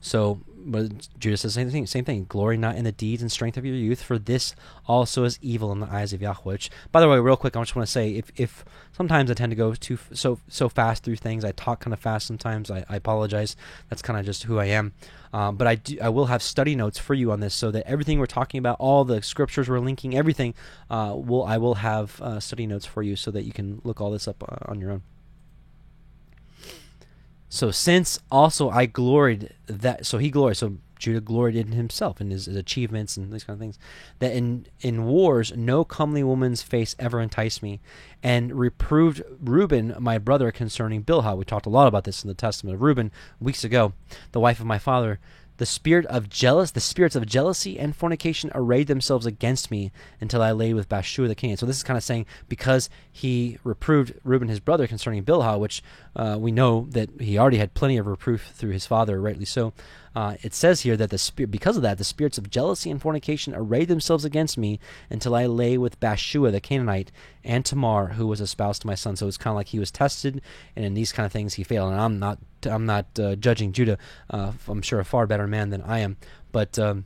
So, 0.00 0.40
but 0.56 1.08
Judah 1.18 1.36
says 1.36 1.54
the 1.54 1.60
same 1.60 1.70
thing. 1.70 1.86
Same 1.86 2.04
thing. 2.04 2.24
Glory 2.28 2.56
not 2.56 2.76
in 2.76 2.84
the 2.84 2.92
deeds 2.92 3.20
and 3.20 3.30
strength 3.30 3.58
of 3.58 3.66
your 3.66 3.74
youth, 3.74 4.02
for 4.02 4.18
this 4.18 4.54
also 4.86 5.24
is 5.24 5.38
evil 5.42 5.72
in 5.72 5.80
the 5.80 5.90
eyes 5.90 6.12
of 6.12 6.22
Yahweh. 6.22 6.40
Which, 6.42 6.70
by 6.90 7.00
the 7.00 7.08
way, 7.08 7.18
real 7.18 7.36
quick, 7.36 7.54
I 7.56 7.60
just 7.60 7.76
want 7.76 7.86
to 7.86 7.92
say, 7.92 8.12
if 8.12 8.30
if 8.36 8.64
sometimes 8.92 9.30
I 9.30 9.34
tend 9.34 9.50
to 9.50 9.56
go 9.56 9.74
too 9.74 9.98
so 10.12 10.38
so 10.48 10.68
fast 10.68 11.04
through 11.04 11.16
things, 11.16 11.44
I 11.44 11.52
talk 11.52 11.80
kind 11.80 11.92
of 11.92 12.00
fast 12.00 12.26
sometimes. 12.26 12.70
I, 12.70 12.84
I 12.88 12.96
apologize. 12.96 13.56
That's 13.90 14.02
kind 14.02 14.18
of 14.18 14.24
just 14.24 14.44
who 14.44 14.58
I 14.58 14.66
am. 14.66 14.92
Um, 15.32 15.56
but 15.56 15.66
I 15.66 15.74
do, 15.76 15.98
I 16.00 16.08
will 16.08 16.26
have 16.26 16.42
study 16.42 16.74
notes 16.74 16.98
for 16.98 17.14
you 17.14 17.30
on 17.30 17.40
this, 17.40 17.54
so 17.54 17.70
that 17.70 17.86
everything 17.86 18.18
we're 18.18 18.26
talking 18.26 18.58
about, 18.58 18.76
all 18.80 19.04
the 19.04 19.22
scriptures 19.22 19.68
we're 19.68 19.80
linking, 19.80 20.16
everything, 20.16 20.54
uh, 20.88 21.12
will 21.14 21.44
I 21.44 21.58
will 21.58 21.74
have 21.74 22.20
uh, 22.22 22.40
study 22.40 22.66
notes 22.66 22.86
for 22.86 23.02
you, 23.02 23.16
so 23.16 23.30
that 23.30 23.42
you 23.42 23.52
can 23.52 23.80
look 23.84 24.00
all 24.00 24.10
this 24.10 24.26
up 24.26 24.42
uh, 24.42 24.70
on 24.70 24.80
your 24.80 24.92
own. 24.92 25.02
So 27.50 27.72
since 27.72 28.20
also 28.30 28.70
I 28.70 28.86
gloried 28.86 29.52
that, 29.66 30.06
so 30.06 30.18
he 30.18 30.30
gloried. 30.30 30.56
So 30.56 30.78
Judah 31.00 31.20
gloried 31.20 31.56
in 31.56 31.72
himself 31.72 32.20
and 32.20 32.30
his, 32.30 32.46
his, 32.46 32.54
achievements 32.54 33.16
and 33.16 33.32
these 33.32 33.42
kind 33.42 33.54
of 33.54 33.60
things. 33.60 33.78
That 34.20 34.32
in 34.32 34.66
in 34.80 35.04
wars, 35.04 35.52
no 35.56 35.84
comely 35.84 36.22
woman's 36.22 36.62
face 36.62 36.94
ever 36.98 37.20
enticed 37.20 37.60
me, 37.60 37.80
and 38.22 38.54
reproved 38.54 39.22
Reuben 39.40 39.96
my 39.98 40.16
brother 40.16 40.52
concerning 40.52 41.02
Bilhah. 41.02 41.36
We 41.36 41.44
talked 41.44 41.66
a 41.66 41.70
lot 41.70 41.88
about 41.88 42.04
this 42.04 42.22
in 42.22 42.28
the 42.28 42.34
Testament 42.34 42.76
of 42.76 42.82
Reuben 42.82 43.10
weeks 43.40 43.64
ago, 43.64 43.94
the 44.30 44.40
wife 44.40 44.60
of 44.60 44.66
my 44.66 44.78
father. 44.78 45.18
The 45.60 45.66
spirit 45.66 46.06
of 46.06 46.30
jealous, 46.30 46.70
the 46.70 46.80
spirits 46.80 47.14
of 47.14 47.26
jealousy 47.26 47.78
and 47.78 47.94
fornication 47.94 48.50
arrayed 48.54 48.86
themselves 48.86 49.26
against 49.26 49.70
me 49.70 49.92
until 50.18 50.40
I 50.40 50.52
lay 50.52 50.72
with 50.72 50.88
Bathsheba 50.88 51.28
the 51.28 51.34
king. 51.34 51.54
So 51.58 51.66
this 51.66 51.76
is 51.76 51.82
kind 51.82 51.98
of 51.98 52.02
saying 52.02 52.24
because 52.48 52.88
he 53.12 53.58
reproved 53.62 54.14
Reuben 54.24 54.48
his 54.48 54.58
brother 54.58 54.86
concerning 54.86 55.22
Bilhah, 55.22 55.60
which 55.60 55.82
uh, 56.16 56.38
we 56.40 56.50
know 56.50 56.86
that 56.92 57.10
he 57.20 57.36
already 57.36 57.58
had 57.58 57.74
plenty 57.74 57.98
of 57.98 58.06
reproof 58.06 58.52
through 58.54 58.70
his 58.70 58.86
father, 58.86 59.20
rightly 59.20 59.44
so. 59.44 59.74
Uh, 60.14 60.34
it 60.42 60.52
says 60.54 60.80
here 60.80 60.96
that 60.96 61.10
the 61.10 61.18
spirit, 61.18 61.50
because 61.50 61.76
of 61.76 61.82
that, 61.82 61.98
the 61.98 62.04
spirits 62.04 62.36
of 62.36 62.50
jealousy 62.50 62.90
and 62.90 63.00
fornication 63.00 63.54
arrayed 63.54 63.88
themselves 63.88 64.24
against 64.24 64.58
me 64.58 64.80
until 65.08 65.34
I 65.34 65.46
lay 65.46 65.78
with 65.78 66.00
Bathsheba 66.00 66.50
the 66.50 66.60
Canaanite 66.60 67.12
and 67.44 67.64
Tamar, 67.64 68.08
who 68.14 68.26
was 68.26 68.40
espoused 68.40 68.82
to 68.82 68.88
my 68.88 68.96
son. 68.96 69.14
So 69.14 69.28
it's 69.28 69.36
kind 69.36 69.52
of 69.52 69.56
like 69.56 69.68
he 69.68 69.78
was 69.78 69.90
tested, 69.90 70.42
and 70.74 70.84
in 70.84 70.94
these 70.94 71.12
kind 71.12 71.26
of 71.26 71.32
things 71.32 71.54
he 71.54 71.62
failed. 71.62 71.92
And 71.92 72.00
I'm 72.00 72.18
not, 72.18 72.38
I'm 72.64 72.86
not 72.86 73.06
uh, 73.18 73.36
judging 73.36 73.72
Judah. 73.72 73.98
Uh, 74.28 74.52
I'm 74.66 74.82
sure 74.82 74.98
a 74.98 75.04
far 75.04 75.26
better 75.26 75.46
man 75.46 75.70
than 75.70 75.82
I 75.82 76.00
am, 76.00 76.16
but. 76.52 76.78
Um, 76.78 77.04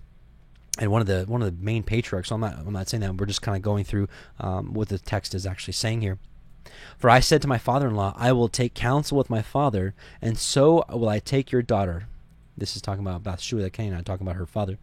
and 0.77 0.91
one 0.91 1.01
of 1.01 1.07
the 1.07 1.25
one 1.29 1.41
of 1.41 1.47
the 1.47 1.65
main 1.65 1.85
patriarchs. 1.85 2.31
So 2.31 2.35
I'm 2.35 2.41
not 2.41 2.59
I'm 2.59 2.73
not 2.73 2.89
saying 2.89 3.03
that. 3.03 3.17
We're 3.17 3.27
just 3.27 3.43
kind 3.43 3.55
of 3.55 3.63
going 3.63 3.85
through 3.85 4.09
um, 4.41 4.75
what 4.75 4.89
the 4.89 4.99
text 4.99 5.33
is 5.33 5.47
actually 5.47 5.75
saying 5.75 6.01
here. 6.01 6.19
For 6.99 7.09
I 7.09 7.21
said 7.21 7.43
to 7.43 7.49
my 7.49 7.59
father 7.59 7.87
in 7.87 7.95
law, 7.95 8.13
I 8.17 8.33
will 8.33 8.49
take 8.49 8.75
counsel 8.75 9.17
with 9.17 9.31
my 9.31 9.41
father, 9.41 9.95
and 10.21 10.37
so 10.37 10.85
will 10.89 11.09
I 11.09 11.21
take 11.21 11.53
your 11.53 11.63
daughter. 11.63 12.09
This 12.57 12.77
is 12.77 12.83
talking 12.83 13.05
about 13.05 13.23
Bathsheba 13.23 13.63
the 13.63 13.71
Canaanite, 13.71 14.05
talking 14.05 14.27
about 14.27 14.37
her 14.37 14.47
father. 14.47 14.79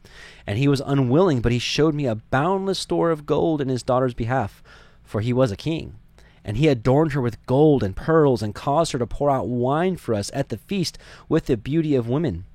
And 0.46 0.58
he 0.58 0.68
was 0.68 0.82
unwilling, 0.82 1.42
but 1.42 1.52
he 1.52 1.60
showed 1.60 1.96
me 1.96 2.06
a 2.06 2.16
boundless 2.16 2.80
store 2.80 3.12
of 3.12 3.26
gold 3.26 3.62
in 3.62 3.70
his 3.70 3.84
daughter's 3.84 4.14
behalf, 4.14 4.62
for 5.04 5.22
he 5.22 5.34
was 5.34 5.52
a 5.52 5.58
king. 5.58 5.96
And 6.44 6.58
he 6.58 6.68
adorned 6.68 7.14
her 7.14 7.22
with 7.22 7.46
gold 7.46 7.84
and 7.84 7.96
pearls, 7.96 8.42
and 8.42 8.56
caused 8.56 8.92
her 8.92 9.00
to 9.00 9.08
pour 9.08 9.30
out 9.30 9.48
wine 9.48 9.96
for 9.96 10.14
us 10.14 10.32
at 10.34 10.50
the 10.50 10.58
feast 10.58 10.98
with 11.30 11.46
the 11.46 11.56
beauty 11.56 11.96
of 11.96 12.10
women. 12.10 12.46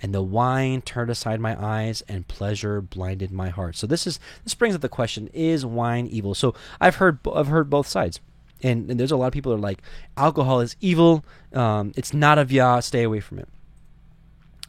And 0.00 0.14
the 0.14 0.22
wine 0.22 0.82
turned 0.82 1.10
aside 1.10 1.40
my 1.40 1.56
eyes, 1.60 2.02
and 2.08 2.28
pleasure 2.28 2.80
blinded 2.80 3.30
my 3.30 3.48
heart. 3.48 3.76
So 3.76 3.86
this 3.86 4.06
is 4.06 4.18
this 4.44 4.54
brings 4.54 4.74
up 4.74 4.80
the 4.80 4.88
question: 4.88 5.28
Is 5.32 5.64
wine 5.64 6.06
evil? 6.06 6.34
So 6.34 6.54
I've 6.80 6.96
heard 6.96 7.20
I've 7.32 7.46
heard 7.46 7.70
both 7.70 7.86
sides, 7.86 8.20
and, 8.62 8.90
and 8.90 8.98
there's 8.98 9.12
a 9.12 9.16
lot 9.16 9.28
of 9.28 9.32
people 9.32 9.52
that 9.52 9.58
are 9.58 9.62
like, 9.62 9.82
alcohol 10.16 10.60
is 10.60 10.76
evil. 10.80 11.24
Um, 11.52 11.92
it's 11.96 12.12
not 12.12 12.38
of 12.38 12.52
Yah. 12.52 12.80
Stay 12.80 13.02
away 13.02 13.20
from 13.20 13.38
it. 13.38 13.48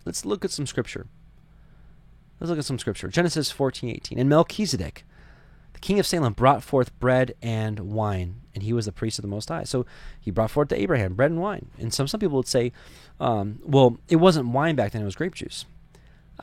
Let's 0.05 0.25
look 0.25 0.43
at 0.43 0.51
some 0.51 0.65
scripture. 0.65 1.07
Let's 2.39 2.49
look 2.49 2.59
at 2.59 2.65
some 2.65 2.79
scripture. 2.79 3.07
Genesis 3.07 3.51
14, 3.51 3.89
18. 3.89 4.19
And 4.19 4.29
Melchizedek, 4.29 5.05
the 5.73 5.79
king 5.79 5.99
of 5.99 6.05
Salem, 6.05 6.33
brought 6.33 6.63
forth 6.63 6.97
bread 6.99 7.35
and 7.41 7.79
wine, 7.79 8.41
and 8.53 8.63
he 8.63 8.73
was 8.73 8.85
the 8.85 8.91
priest 8.91 9.17
of 9.17 9.23
the 9.23 9.29
Most 9.29 9.49
High. 9.49 9.63
So 9.63 9.85
he 10.19 10.31
brought 10.31 10.51
forth 10.51 10.69
to 10.69 10.79
Abraham 10.79 11.13
bread 11.13 11.31
and 11.31 11.41
wine. 11.41 11.67
And 11.79 11.93
some, 11.93 12.07
some 12.07 12.19
people 12.19 12.37
would 12.37 12.47
say, 12.47 12.73
um, 13.19 13.59
well, 13.63 13.97
it 14.09 14.17
wasn't 14.17 14.49
wine 14.49 14.75
back 14.75 14.91
then, 14.91 15.01
it 15.01 15.05
was 15.05 15.15
grape 15.15 15.35
juice. 15.35 15.65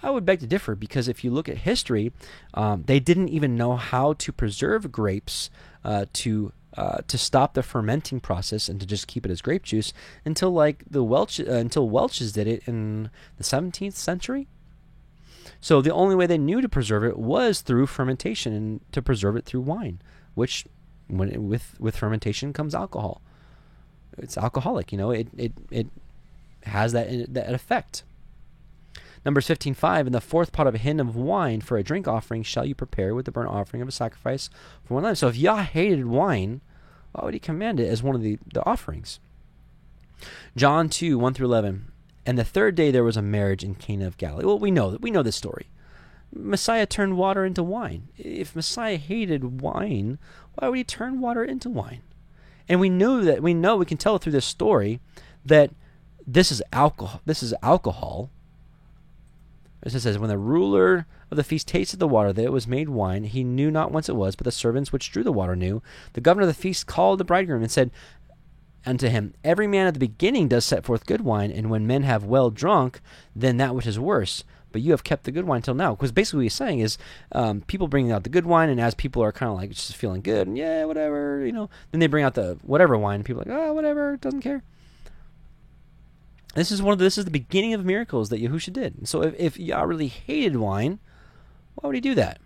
I 0.02 0.10
would 0.10 0.24
beg 0.24 0.40
to 0.40 0.46
differ 0.46 0.74
because 0.74 1.08
if 1.08 1.24
you 1.24 1.30
look 1.30 1.48
at 1.48 1.58
history, 1.58 2.12
um, 2.54 2.84
they 2.86 3.00
didn't 3.00 3.28
even 3.28 3.56
know 3.56 3.76
how 3.76 4.14
to 4.14 4.32
preserve 4.32 4.92
grapes 4.92 5.50
uh, 5.84 6.06
to 6.14 6.52
uh, 6.80 7.02
to 7.06 7.18
stop 7.18 7.52
the 7.52 7.62
fermenting 7.62 8.20
process 8.20 8.66
and 8.66 8.80
to 8.80 8.86
just 8.86 9.06
keep 9.06 9.26
it 9.26 9.30
as 9.30 9.42
grape 9.42 9.64
juice 9.64 9.92
until 10.24 10.50
like 10.50 10.82
the 10.90 11.04
Welch 11.04 11.38
uh, 11.38 11.52
until 11.52 11.90
Welch's 11.90 12.32
did 12.32 12.46
it 12.46 12.62
in 12.66 13.10
the 13.36 13.44
17th 13.44 13.92
century. 13.92 14.48
So 15.60 15.82
the 15.82 15.92
only 15.92 16.14
way 16.14 16.26
they 16.26 16.38
knew 16.38 16.62
to 16.62 16.70
preserve 16.70 17.04
it 17.04 17.18
was 17.18 17.60
through 17.60 17.86
fermentation 17.86 18.54
and 18.54 18.80
to 18.92 19.02
preserve 19.02 19.36
it 19.36 19.44
through 19.44 19.60
wine, 19.60 20.00
which 20.32 20.64
when 21.06 21.28
it, 21.28 21.42
with 21.42 21.78
with 21.78 21.96
fermentation 21.96 22.54
comes 22.54 22.74
alcohol. 22.74 23.20
It's 24.16 24.38
alcoholic, 24.38 24.90
you 24.90 24.96
know. 24.96 25.10
It 25.10 25.28
it 25.36 25.52
it 25.70 25.88
has 26.62 26.92
that 26.92 27.34
that 27.34 27.52
effect. 27.52 28.04
Numbers 29.22 29.46
15:5 29.46 30.06
In 30.06 30.12
the 30.12 30.20
fourth 30.22 30.50
pot 30.50 30.66
of 30.66 30.74
a 30.74 30.78
hin 30.78 30.98
of 30.98 31.14
wine 31.14 31.60
for 31.60 31.76
a 31.76 31.82
drink 31.82 32.08
offering 32.08 32.42
shall 32.42 32.64
you 32.64 32.74
prepare 32.74 33.14
with 33.14 33.26
the 33.26 33.32
burnt 33.32 33.50
offering 33.50 33.82
of 33.82 33.88
a 33.88 33.92
sacrifice 33.92 34.48
for 34.82 34.94
one 34.94 35.02
lamb. 35.02 35.14
So 35.14 35.28
if 35.28 35.36
Yah 35.36 35.62
hated 35.62 36.06
wine, 36.06 36.62
why 37.12 37.24
would 37.24 37.34
he 37.34 37.40
command 37.40 37.80
it 37.80 37.88
as 37.88 38.02
one 38.02 38.14
of 38.14 38.22
the, 38.22 38.38
the 38.52 38.64
offerings? 38.64 39.20
John 40.56 40.88
2, 40.88 41.18
1 41.18 41.34
through 41.34 41.46
11. 41.46 41.90
And 42.26 42.38
the 42.38 42.44
third 42.44 42.74
day 42.74 42.90
there 42.90 43.04
was 43.04 43.16
a 43.16 43.22
marriage 43.22 43.64
in 43.64 43.74
Cana 43.74 44.06
of 44.06 44.18
Galilee. 44.18 44.44
Well, 44.44 44.58
we 44.58 44.70
know 44.70 44.90
that 44.90 45.00
we 45.00 45.10
know 45.10 45.22
this 45.22 45.36
story. 45.36 45.68
Messiah 46.32 46.86
turned 46.86 47.16
water 47.16 47.44
into 47.44 47.62
wine. 47.62 48.08
If 48.16 48.54
Messiah 48.54 48.96
hated 48.96 49.60
wine, 49.60 50.18
why 50.54 50.68
would 50.68 50.78
he 50.78 50.84
turn 50.84 51.20
water 51.20 51.42
into 51.42 51.68
wine? 51.68 52.02
And 52.68 52.78
we 52.78 52.88
know 52.88 53.22
that 53.24 53.42
we 53.42 53.52
know 53.54 53.76
we 53.76 53.86
can 53.86 53.96
tell 53.96 54.18
through 54.18 54.32
this 54.32 54.46
story 54.46 55.00
that 55.44 55.70
this 56.26 56.52
is 56.52 56.62
alcohol. 56.72 57.20
This 57.24 57.42
is 57.42 57.54
alcohol 57.62 58.30
it 59.82 59.90
says, 59.90 60.18
When 60.18 60.28
the 60.28 60.38
ruler 60.38 61.06
of 61.30 61.36
the 61.36 61.44
feast 61.44 61.68
tasted 61.68 61.98
the 61.98 62.08
water, 62.08 62.32
that 62.32 62.44
it 62.44 62.52
was 62.52 62.66
made 62.66 62.90
wine, 62.90 63.24
he 63.24 63.44
knew 63.44 63.70
not 63.70 63.92
whence 63.92 64.08
it 64.08 64.16
was, 64.16 64.36
but 64.36 64.44
the 64.44 64.52
servants 64.52 64.92
which 64.92 65.10
drew 65.10 65.22
the 65.22 65.32
water 65.32 65.56
knew. 65.56 65.82
The 66.12 66.20
governor 66.20 66.42
of 66.42 66.54
the 66.54 66.62
feast 66.62 66.86
called 66.86 67.18
the 67.18 67.24
bridegroom 67.24 67.62
and 67.62 67.70
said 67.70 67.90
unto 68.84 69.08
him, 69.08 69.34
Every 69.44 69.66
man 69.66 69.86
at 69.86 69.94
the 69.94 70.00
beginning 70.00 70.48
does 70.48 70.64
set 70.64 70.84
forth 70.84 71.06
good 71.06 71.22
wine, 71.22 71.50
and 71.50 71.70
when 71.70 71.86
men 71.86 72.02
have 72.02 72.24
well 72.24 72.50
drunk, 72.50 73.00
then 73.34 73.56
that 73.56 73.74
which 73.74 73.86
is 73.86 73.98
worse. 73.98 74.44
But 74.72 74.82
you 74.82 74.92
have 74.92 75.02
kept 75.02 75.24
the 75.24 75.32
good 75.32 75.46
wine 75.46 75.62
till 75.62 75.74
now. 75.74 75.96
Because 75.96 76.12
basically 76.12 76.38
what 76.38 76.42
he's 76.44 76.54
saying 76.54 76.78
is 76.78 76.96
um, 77.32 77.62
people 77.62 77.88
bringing 77.88 78.12
out 78.12 78.22
the 78.22 78.30
good 78.30 78.46
wine, 78.46 78.68
and 78.68 78.80
as 78.80 78.94
people 78.94 79.22
are 79.22 79.32
kind 79.32 79.50
of 79.50 79.56
like 79.56 79.70
just 79.70 79.96
feeling 79.96 80.20
good, 80.20 80.46
and 80.46 80.56
yeah, 80.56 80.84
whatever, 80.84 81.44
you 81.44 81.52
know, 81.52 81.68
then 81.90 82.00
they 82.00 82.06
bring 82.06 82.24
out 82.24 82.34
the 82.34 82.58
whatever 82.62 82.96
wine, 82.96 83.16
and 83.16 83.24
people 83.24 83.42
are 83.42 83.46
like, 83.46 83.54
oh, 83.54 83.72
whatever, 83.72 84.16
doesn't 84.16 84.42
care. 84.42 84.62
This 86.54 86.70
is 86.70 86.82
one 86.82 86.92
of 86.92 86.98
the, 86.98 87.04
this 87.04 87.18
is 87.18 87.24
the 87.24 87.30
beginning 87.30 87.74
of 87.74 87.84
miracles 87.84 88.28
that 88.30 88.42
Yahusha 88.42 88.72
did. 88.72 89.06
So 89.08 89.22
if, 89.22 89.34
if 89.38 89.58
Yah 89.58 89.82
really 89.82 90.08
hated 90.08 90.56
wine, 90.56 90.98
why 91.76 91.86
would 91.86 91.94
he 91.94 92.00
do 92.00 92.14
that? 92.16 92.40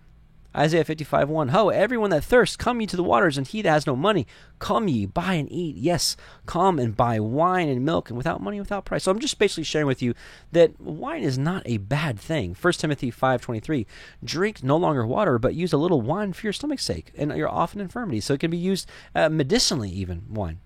Isaiah 0.55 0.85
55 0.85 1.27
1. 1.27 1.49
Ho, 1.49 1.69
everyone 1.69 2.11
that 2.11 2.23
thirsts, 2.23 2.55
come 2.55 2.79
ye 2.79 2.87
to 2.87 2.95
the 2.95 3.03
waters, 3.03 3.37
and 3.37 3.45
he 3.45 3.61
that 3.61 3.69
has 3.69 3.85
no 3.85 3.95
money, 3.95 4.25
come 4.57 4.87
ye, 4.87 5.05
buy 5.05 5.33
and 5.33 5.51
eat. 5.51 5.75
Yes, 5.75 6.15
come 6.45 6.79
and 6.79 6.95
buy 6.95 7.19
wine 7.19 7.67
and 7.67 7.83
milk, 7.83 8.09
and 8.09 8.15
without 8.15 8.41
money, 8.41 8.59
without 8.59 8.85
price. 8.85 9.03
So 9.03 9.11
I'm 9.11 9.19
just 9.19 9.37
basically 9.37 9.65
sharing 9.65 9.87
with 9.87 10.01
you 10.01 10.13
that 10.53 10.79
wine 10.79 11.23
is 11.23 11.37
not 11.37 11.63
a 11.65 11.77
bad 11.77 12.17
thing. 12.17 12.55
1 12.59 12.73
Timothy 12.73 13.11
5 13.11 13.41
23. 13.41 13.85
Drink 14.23 14.63
no 14.63 14.77
longer 14.77 15.05
water, 15.05 15.37
but 15.37 15.55
use 15.55 15.73
a 15.73 15.77
little 15.77 16.01
wine 16.01 16.31
for 16.31 16.47
your 16.47 16.53
stomach's 16.53 16.85
sake 16.85 17.11
and 17.17 17.35
your 17.35 17.49
often 17.49 17.81
infirmity. 17.81 18.21
So 18.21 18.33
it 18.33 18.39
can 18.39 18.51
be 18.51 18.57
used 18.57 18.89
uh, 19.13 19.29
medicinally, 19.29 19.89
even 19.89 20.23
wine. 20.29 20.59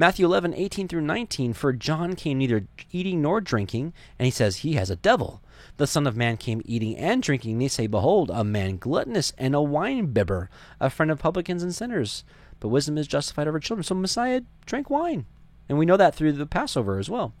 Matthew 0.00 0.24
11, 0.24 0.54
18 0.54 0.88
through 0.88 1.02
19, 1.02 1.52
for 1.52 1.74
John 1.74 2.16
came 2.16 2.38
neither 2.38 2.66
eating 2.90 3.20
nor 3.20 3.38
drinking, 3.42 3.92
and 4.18 4.24
he 4.24 4.30
says 4.30 4.56
he 4.56 4.72
has 4.72 4.88
a 4.88 4.96
devil. 4.96 5.42
The 5.76 5.86
Son 5.86 6.06
of 6.06 6.16
Man 6.16 6.38
came 6.38 6.62
eating 6.64 6.96
and 6.96 7.22
drinking. 7.22 7.52
and 7.52 7.60
They 7.60 7.68
say, 7.68 7.86
Behold, 7.86 8.30
a 8.32 8.42
man 8.42 8.78
gluttonous 8.78 9.34
and 9.36 9.54
a 9.54 9.60
wine 9.60 10.06
bibber, 10.06 10.48
a 10.80 10.88
friend 10.88 11.10
of 11.10 11.18
publicans 11.18 11.62
and 11.62 11.74
sinners. 11.74 12.24
But 12.60 12.68
wisdom 12.68 12.96
is 12.96 13.08
justified 13.08 13.46
over 13.46 13.60
children. 13.60 13.82
So 13.84 13.94
Messiah 13.94 14.40
drank 14.64 14.88
wine. 14.88 15.26
And 15.68 15.76
we 15.76 15.84
know 15.84 15.98
that 15.98 16.14
through 16.14 16.32
the 16.32 16.46
Passover 16.46 16.98
as 16.98 17.10
well. 17.10 17.34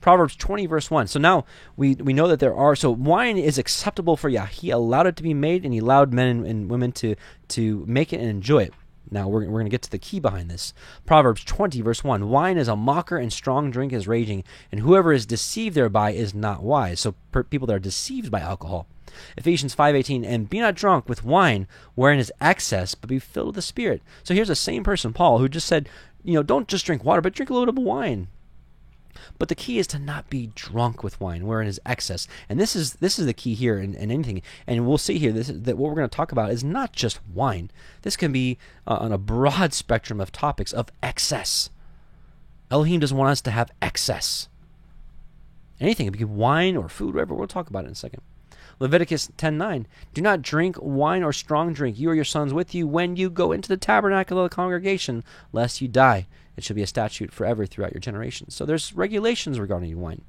Proverbs 0.00 0.36
20, 0.36 0.66
verse 0.66 0.92
1. 0.92 1.08
So 1.08 1.18
now 1.18 1.44
we, 1.76 1.96
we 1.96 2.12
know 2.12 2.28
that 2.28 2.38
there 2.38 2.54
are, 2.54 2.76
so 2.76 2.92
wine 2.92 3.38
is 3.38 3.58
acceptable 3.58 4.16
for 4.16 4.28
Yah. 4.28 4.46
He 4.46 4.70
allowed 4.70 5.08
it 5.08 5.16
to 5.16 5.24
be 5.24 5.34
made, 5.34 5.64
and 5.64 5.74
he 5.74 5.80
allowed 5.80 6.12
men 6.12 6.28
and, 6.28 6.46
and 6.46 6.70
women 6.70 6.92
to, 6.92 7.16
to 7.48 7.84
make 7.88 8.12
it 8.12 8.20
and 8.20 8.30
enjoy 8.30 8.62
it. 8.62 8.74
Now 9.14 9.28
we're, 9.28 9.46
we're 9.46 9.60
going 9.60 9.66
to 9.66 9.70
get 9.70 9.82
to 9.82 9.90
the 9.90 9.98
key 9.98 10.18
behind 10.20 10.50
this. 10.50 10.74
Proverbs 11.06 11.44
20, 11.44 11.80
verse 11.80 12.02
1 12.02 12.28
Wine 12.28 12.58
is 12.58 12.68
a 12.68 12.76
mocker, 12.76 13.16
and 13.16 13.32
strong 13.32 13.70
drink 13.70 13.92
is 13.92 14.08
raging, 14.08 14.42
and 14.72 14.80
whoever 14.80 15.12
is 15.12 15.24
deceived 15.24 15.76
thereby 15.76 16.10
is 16.10 16.34
not 16.34 16.64
wise. 16.64 17.00
So 17.00 17.14
per, 17.30 17.44
people 17.44 17.66
that 17.68 17.76
are 17.76 17.78
deceived 17.78 18.30
by 18.30 18.40
alcohol. 18.40 18.88
Ephesians 19.36 19.74
5:18 19.74 20.24
and 20.24 20.50
be 20.50 20.58
not 20.58 20.74
drunk 20.74 21.08
with 21.08 21.24
wine 21.24 21.68
wherein 21.94 22.18
is 22.18 22.32
excess 22.40 22.96
but 22.96 23.08
be 23.08 23.20
filled 23.20 23.48
with 23.48 23.54
the 23.54 23.62
spirit. 23.62 24.02
So 24.24 24.34
here's 24.34 24.48
the 24.48 24.56
same 24.56 24.82
person 24.82 25.12
Paul 25.12 25.38
who 25.38 25.48
just 25.48 25.68
said, 25.68 25.88
you 26.24 26.34
know, 26.34 26.42
don't 26.42 26.66
just 26.66 26.84
drink 26.84 27.04
water 27.04 27.20
but 27.20 27.34
drink 27.34 27.48
a 27.48 27.52
little 27.54 27.72
bit 27.72 27.80
of 27.80 27.86
wine. 27.86 28.26
But 29.38 29.48
the 29.48 29.54
key 29.54 29.78
is 29.78 29.86
to 29.88 29.98
not 29.98 30.30
be 30.30 30.50
drunk 30.54 31.02
with 31.02 31.20
wine, 31.20 31.46
wherein 31.46 31.68
is 31.68 31.80
excess. 31.86 32.26
And 32.48 32.58
this 32.58 32.74
is 32.76 32.94
this 32.94 33.18
is 33.18 33.26
the 33.26 33.32
key 33.32 33.54
here 33.54 33.78
in, 33.78 33.94
in 33.94 34.10
anything. 34.10 34.42
And 34.66 34.86
we'll 34.86 34.98
see 34.98 35.18
here 35.18 35.32
this, 35.32 35.48
that 35.48 35.76
what 35.76 35.88
we're 35.88 35.96
going 35.96 36.08
to 36.08 36.16
talk 36.16 36.32
about 36.32 36.50
is 36.50 36.64
not 36.64 36.92
just 36.92 37.20
wine. 37.32 37.70
This 38.02 38.16
can 38.16 38.32
be 38.32 38.58
uh, 38.86 38.96
on 39.00 39.12
a 39.12 39.18
broad 39.18 39.72
spectrum 39.74 40.20
of 40.20 40.32
topics 40.32 40.72
of 40.72 40.90
excess. 41.02 41.70
Elohim 42.70 43.00
doesn't 43.00 43.16
want 43.16 43.30
us 43.30 43.40
to 43.42 43.50
have 43.50 43.70
excess. 43.82 44.48
Anything, 45.80 46.06
it 46.06 46.10
could 46.10 46.18
be 46.18 46.24
wine 46.24 46.76
or 46.76 46.88
food, 46.88 47.14
whatever. 47.14 47.34
We'll 47.34 47.46
talk 47.46 47.68
about 47.68 47.84
it 47.84 47.88
in 47.88 47.92
a 47.92 47.96
second. 47.96 48.22
Leviticus 48.80 49.30
10:9 49.38 49.86
Do 50.12 50.20
not 50.20 50.42
drink 50.42 50.76
wine 50.80 51.22
or 51.22 51.32
strong 51.32 51.72
drink 51.72 51.98
you 51.98 52.10
or 52.10 52.14
your 52.14 52.24
sons 52.24 52.52
with 52.52 52.74
you 52.74 52.86
when 52.86 53.16
you 53.16 53.30
go 53.30 53.52
into 53.52 53.68
the 53.68 53.76
tabernacle 53.76 54.38
of 54.38 54.50
the 54.50 54.54
congregation 54.54 55.22
lest 55.52 55.80
you 55.80 55.88
die 55.88 56.26
it 56.56 56.64
should 56.64 56.76
be 56.76 56.82
a 56.82 56.86
statute 56.86 57.32
forever 57.32 57.66
throughout 57.66 57.92
your 57.92 58.00
generations. 58.00 58.54
So 58.54 58.64
there's 58.64 58.94
regulations 58.94 59.58
regarding 59.58 60.00
wine. 60.00 60.22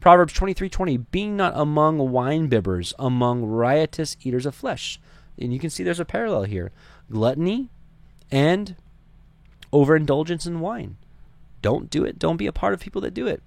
Proverbs 0.00 0.32
23:20, 0.32 0.98
being 1.10 1.36
not 1.36 1.52
among 1.56 1.98
wine 2.10 2.48
bibbers, 2.48 2.92
among 2.98 3.44
riotous 3.44 4.16
eaters 4.22 4.46
of 4.46 4.54
flesh. 4.54 5.00
And 5.38 5.52
you 5.52 5.58
can 5.58 5.70
see 5.70 5.82
there's 5.82 6.00
a 6.00 6.04
parallel 6.04 6.44
here. 6.44 6.70
Gluttony 7.10 7.70
and 8.30 8.76
overindulgence 9.72 10.46
in 10.46 10.60
wine. 10.60 10.96
Don't 11.62 11.90
do 11.90 12.04
it. 12.04 12.18
Don't 12.18 12.36
be 12.36 12.46
a 12.46 12.52
part 12.52 12.74
of 12.74 12.80
people 12.80 13.00
that 13.00 13.14
do 13.14 13.26
it. 13.26 13.42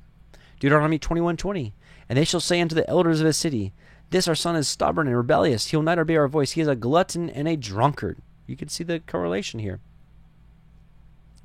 Deuteronomy 0.59 0.97
21:20, 0.97 1.73
and 2.09 2.17
they 2.17 2.25
shall 2.25 2.39
say 2.39 2.59
unto 2.59 2.75
the 2.75 2.89
elders 2.89 3.21
of 3.21 3.27
a 3.27 3.33
city, 3.33 3.73
This 4.09 4.27
our 4.27 4.35
son 4.35 4.55
is 4.55 4.67
stubborn 4.67 5.07
and 5.07 5.15
rebellious. 5.15 5.67
He 5.67 5.75
will 5.75 5.83
not 5.83 5.99
obey 5.99 6.15
our 6.15 6.27
voice. 6.27 6.51
He 6.51 6.61
is 6.61 6.67
a 6.67 6.75
glutton 6.75 7.29
and 7.29 7.47
a 7.47 7.55
drunkard. 7.55 8.17
You 8.47 8.55
can 8.55 8.69
see 8.69 8.83
the 8.83 9.01
correlation 9.01 9.59
here. 9.59 9.81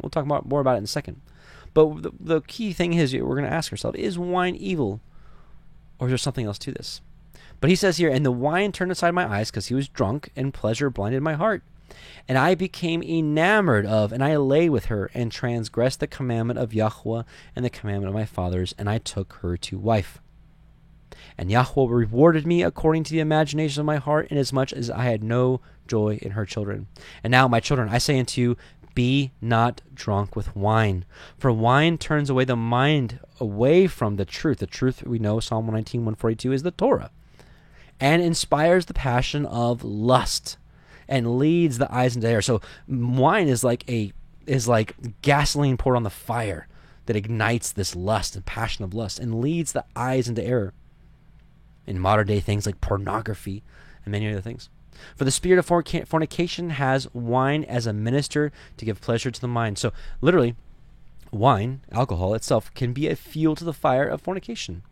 We'll 0.01 0.11
talk 0.11 0.25
about, 0.25 0.49
more 0.49 0.61
about 0.61 0.75
it 0.75 0.79
in 0.79 0.85
a 0.85 0.89
second. 0.89 1.21
But 1.75 2.03
the, 2.03 2.11
the 2.19 2.41
key 2.43 2.73
thing 2.73 2.95
is 2.95 3.15
we're 3.15 3.23
going 3.23 3.45
to 3.45 3.53
ask 3.53 3.73
ourselves 3.73 3.99
is 3.99 4.19
wine 4.19 4.57
evil? 4.57 5.01
Or 5.99 6.09
is 6.09 6.11
there 6.11 6.19
something 6.19 6.47
else 6.47 6.59
to 6.59 6.73
this? 6.73 7.01
But 7.61 7.71
he 7.71 7.77
says 7.77 7.97
here, 7.97 8.11
and 8.11 8.27
the 8.27 8.33
wine 8.33 8.73
turned 8.73 8.91
aside 8.91 9.13
my 9.13 9.27
eyes 9.27 9.51
because 9.51 9.69
he 9.69 9.75
was 9.75 9.89
drunk, 9.89 10.31
and 10.35 10.53
pleasure 10.53 10.91
blinded 10.91 11.23
my 11.23 11.35
heart. 11.35 11.63
And 12.27 12.37
I 12.37 12.55
became 12.55 13.03
enamored 13.03 13.87
of, 13.87 14.13
and 14.13 14.25
I 14.25 14.37
lay 14.37 14.69
with 14.69 14.87
her, 14.87 15.11
and 15.15 15.31
transgressed 15.31 16.01
the 16.01 16.07
commandment 16.07 16.59
of 16.59 16.75
Yahweh 16.75 17.23
and 17.55 17.65
the 17.65 17.71
commandment 17.71 18.09
of 18.09 18.15
my 18.15 18.25
fathers, 18.25 18.75
and 18.79 18.91
I 18.91 18.99
took 18.99 19.35
her 19.43 19.57
to 19.57 19.79
wife. 19.79 20.19
And 21.39 21.51
Yahweh 21.51 21.87
rewarded 21.89 22.47
me 22.47 22.63
according 22.63 23.05
to 23.05 23.13
the 23.13 23.21
imagination 23.21 23.81
of 23.81 23.87
my 23.87 23.97
heart, 23.97 24.29
inasmuch 24.31 24.73
as 24.73 24.91
I 24.91 25.05
had 25.05 25.23
no 25.23 25.61
joy 25.87 26.19
in 26.21 26.33
her 26.33 26.45
children. 26.45 26.89
And 27.23 27.31
now, 27.31 27.47
my 27.47 27.61
children, 27.61 27.89
I 27.89 27.99
say 27.99 28.19
unto 28.19 28.41
you, 28.41 28.57
Be 28.95 29.33
not 29.41 29.81
drunk 29.95 30.37
with 30.37 30.55
wine, 30.55 31.05
for 31.39 31.51
wine 31.51 31.99
turns 31.99 32.29
away 32.29 32.45
the 32.45 32.57
mind 32.57 33.21
away 33.41 33.87
from 33.87 34.17
the 34.17 34.25
truth. 34.25 34.59
The 34.59 34.67
truth 34.67 35.03
we 35.05 35.19
know, 35.19 35.41
Psalm 35.41 35.67
119, 35.67 36.01
142, 36.03 36.53
is 36.53 36.63
the 36.63 36.71
Torah, 36.71 37.11
and 37.99 38.21
inspires 38.21 38.87
the 38.87 38.95
passion 38.95 39.47
of 39.47 39.83
lust 39.83 40.59
and 41.09 41.39
leads 41.39 41.79
the 41.79 41.93
eyes 41.93 42.17
into 42.17 42.29
error. 42.29 42.43
So 42.43 42.61
wine 42.89 43.49
is 43.49 43.65
like 43.65 43.89
a 43.89 44.13
is 44.47 44.67
like 44.67 45.21
gasoline 45.23 45.77
poured 45.77 45.97
on 45.97 46.03
the 46.03 46.11
fire 46.11 46.67
that 47.07 47.17
ignites 47.17 47.73
this 47.73 47.95
lust 47.95 48.35
and 48.35 48.45
passion 48.45 48.85
of 48.85 48.95
lust 48.95 49.19
and 49.19 49.41
leads 49.41 49.73
the 49.73 49.85
eyes 49.95 50.29
into 50.29 50.43
error. 50.43 50.73
In 51.87 51.99
modern 51.99 52.27
day 52.27 52.41
things 52.41 52.67
like 52.67 52.81
pornography 52.81 53.63
and 54.05 54.13
many 54.13 54.31
other 54.31 54.41
things. 54.41 54.69
For 55.17 55.25
the 55.25 55.31
spirit 55.31 55.59
of 55.59 55.67
fornication 56.09 56.71
has 56.71 57.13
wine 57.15 57.65
as 57.65 57.87
a 57.87 57.93
minister 57.93 58.53
to 58.77 58.85
give 58.85 59.01
pleasure 59.01 59.31
to 59.31 59.41
the 59.41 59.49
mind. 59.49 59.79
So, 59.79 59.93
literally, 60.21 60.55
wine, 61.31 61.81
alcohol 61.91 62.35
itself, 62.35 62.73
can 62.75 62.93
be 62.93 63.09
a 63.09 63.17
fuel 63.17 63.57
to 63.57 63.65
the 63.65 63.73
fire 63.73 64.07
of 64.07 64.21
fornication. 64.21 64.83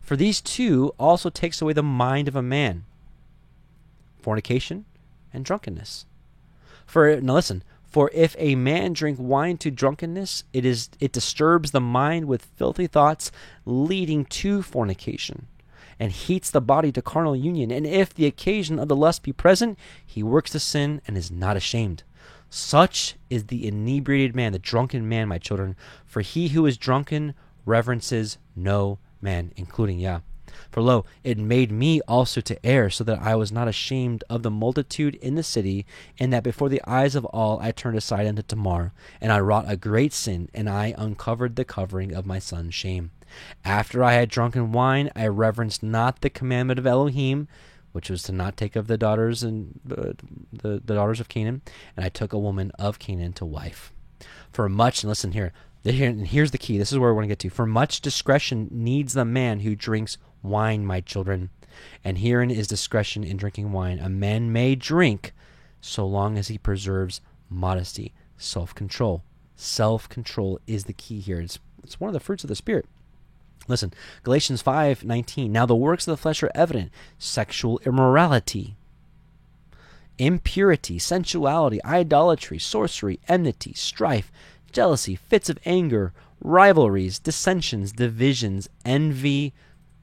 For 0.00 0.16
these 0.16 0.40
two 0.40 0.94
also 0.98 1.30
takes 1.30 1.60
away 1.62 1.72
the 1.72 1.82
mind 1.82 2.28
of 2.28 2.36
a 2.36 2.42
man 2.42 2.84
fornication 4.20 4.84
and 5.32 5.44
drunkenness. 5.44 6.04
For, 6.84 7.20
now 7.20 7.34
listen, 7.34 7.62
for 7.90 8.10
if 8.12 8.36
a 8.38 8.54
man 8.54 8.92
drink 8.92 9.18
wine 9.18 9.56
to 9.58 9.70
drunkenness, 9.70 10.44
it 10.52 10.64
is 10.64 10.90
it 11.00 11.12
disturbs 11.12 11.70
the 11.70 11.80
mind 11.80 12.26
with 12.26 12.44
filthy 12.56 12.86
thoughts, 12.86 13.32
leading 13.64 14.24
to 14.26 14.62
fornication 14.62 15.46
and 16.00 16.10
heats 16.10 16.50
the 16.50 16.62
body 16.62 16.90
to 16.90 17.02
carnal 17.02 17.36
union. 17.36 17.70
And 17.70 17.86
if 17.86 18.14
the 18.14 18.26
occasion 18.26 18.78
of 18.78 18.88
the 18.88 18.96
lust 18.96 19.22
be 19.22 19.32
present, 19.32 19.78
he 20.04 20.22
works 20.22 20.52
the 20.52 20.58
sin 20.58 21.02
and 21.06 21.16
is 21.16 21.30
not 21.30 21.58
ashamed. 21.58 22.02
Such 22.48 23.16
is 23.28 23.46
the 23.46 23.68
inebriated 23.68 24.34
man, 24.34 24.52
the 24.52 24.58
drunken 24.58 25.08
man, 25.08 25.28
my 25.28 25.38
children. 25.38 25.76
For 26.06 26.22
he 26.22 26.48
who 26.48 26.64
is 26.66 26.78
drunken 26.78 27.34
reverences 27.64 28.38
no 28.56 28.98
man, 29.20 29.52
including 29.56 30.00
Yah. 30.00 30.20
For 30.70 30.82
lo, 30.82 31.04
it 31.22 31.38
made 31.38 31.70
me 31.70 32.00
also 32.08 32.40
to 32.40 32.66
err, 32.66 32.90
so 32.90 33.04
that 33.04 33.20
I 33.20 33.36
was 33.36 33.52
not 33.52 33.68
ashamed 33.68 34.24
of 34.28 34.42
the 34.42 34.50
multitude 34.50 35.14
in 35.16 35.34
the 35.34 35.42
city, 35.42 35.86
and 36.18 36.32
that 36.32 36.42
before 36.42 36.68
the 36.68 36.82
eyes 36.86 37.14
of 37.14 37.24
all 37.26 37.60
I 37.60 37.70
turned 37.70 37.96
aside 37.96 38.26
unto 38.26 38.42
Tamar, 38.42 38.92
and 39.20 39.30
I 39.30 39.40
wrought 39.40 39.66
a 39.68 39.76
great 39.76 40.12
sin, 40.12 40.48
and 40.52 40.68
I 40.68 40.94
uncovered 40.98 41.54
the 41.54 41.64
covering 41.64 42.14
of 42.14 42.26
my 42.26 42.38
son's 42.38 42.74
shame. 42.74 43.10
After 43.64 44.02
I 44.02 44.14
had 44.14 44.28
drunken 44.28 44.72
wine, 44.72 45.10
I 45.14 45.26
reverenced 45.26 45.82
not 45.82 46.20
the 46.20 46.30
commandment 46.30 46.78
of 46.78 46.86
Elohim, 46.86 47.48
which 47.92 48.10
was 48.10 48.22
to 48.24 48.32
not 48.32 48.56
take 48.56 48.76
of 48.76 48.86
the 48.86 48.98
daughters 48.98 49.42
and 49.42 49.80
uh, 49.90 50.12
the, 50.52 50.80
the 50.84 50.94
daughters 50.94 51.20
of 51.20 51.28
Canaan, 51.28 51.62
and 51.96 52.04
I 52.04 52.08
took 52.08 52.32
a 52.32 52.38
woman 52.38 52.70
of 52.78 52.98
Canaan 52.98 53.32
to 53.34 53.44
wife. 53.44 53.92
For 54.52 54.68
much, 54.68 55.02
and 55.02 55.08
listen 55.08 55.32
here, 55.32 55.52
and 55.84 56.26
here's 56.26 56.50
the 56.50 56.58
key. 56.58 56.78
This 56.78 56.92
is 56.92 56.98
where 56.98 57.10
we 57.10 57.16
want 57.16 57.24
to 57.24 57.28
get 57.28 57.38
to. 57.40 57.50
For 57.50 57.66
much 57.66 58.00
discretion 58.00 58.68
needs 58.70 59.14
the 59.14 59.24
man 59.24 59.60
who 59.60 59.74
drinks 59.74 60.18
wine, 60.42 60.84
my 60.84 61.00
children, 61.00 61.50
and 62.04 62.18
herein 62.18 62.50
is 62.50 62.66
discretion 62.66 63.24
in 63.24 63.36
drinking 63.36 63.72
wine. 63.72 63.98
A 63.98 64.08
man 64.08 64.52
may 64.52 64.74
drink 64.74 65.32
so 65.80 66.06
long 66.06 66.36
as 66.36 66.48
he 66.48 66.58
preserves 66.58 67.20
modesty, 67.48 68.12
self 68.36 68.74
control. 68.74 69.22
Self 69.56 70.08
control 70.08 70.60
is 70.66 70.84
the 70.84 70.92
key 70.92 71.20
here. 71.20 71.40
It's, 71.40 71.58
it's 71.82 72.00
one 72.00 72.08
of 72.08 72.14
the 72.14 72.20
fruits 72.20 72.44
of 72.44 72.48
the 72.48 72.56
Spirit. 72.56 72.86
Listen, 73.68 73.92
Galatians 74.22 74.62
5:19. 74.62 75.50
Now 75.50 75.66
the 75.66 75.76
works 75.76 76.06
of 76.06 76.12
the 76.12 76.16
flesh 76.20 76.42
are 76.42 76.50
evident: 76.54 76.90
sexual 77.18 77.80
immorality, 77.84 78.76
impurity, 80.18 80.98
sensuality, 80.98 81.82
idolatry, 81.84 82.58
sorcery, 82.58 83.20
enmity, 83.28 83.72
strife, 83.74 84.32
jealousy, 84.72 85.14
fits 85.14 85.48
of 85.48 85.58
anger, 85.64 86.12
rivalries, 86.40 87.18
dissensions, 87.18 87.92
divisions, 87.92 88.68
envy, 88.84 89.52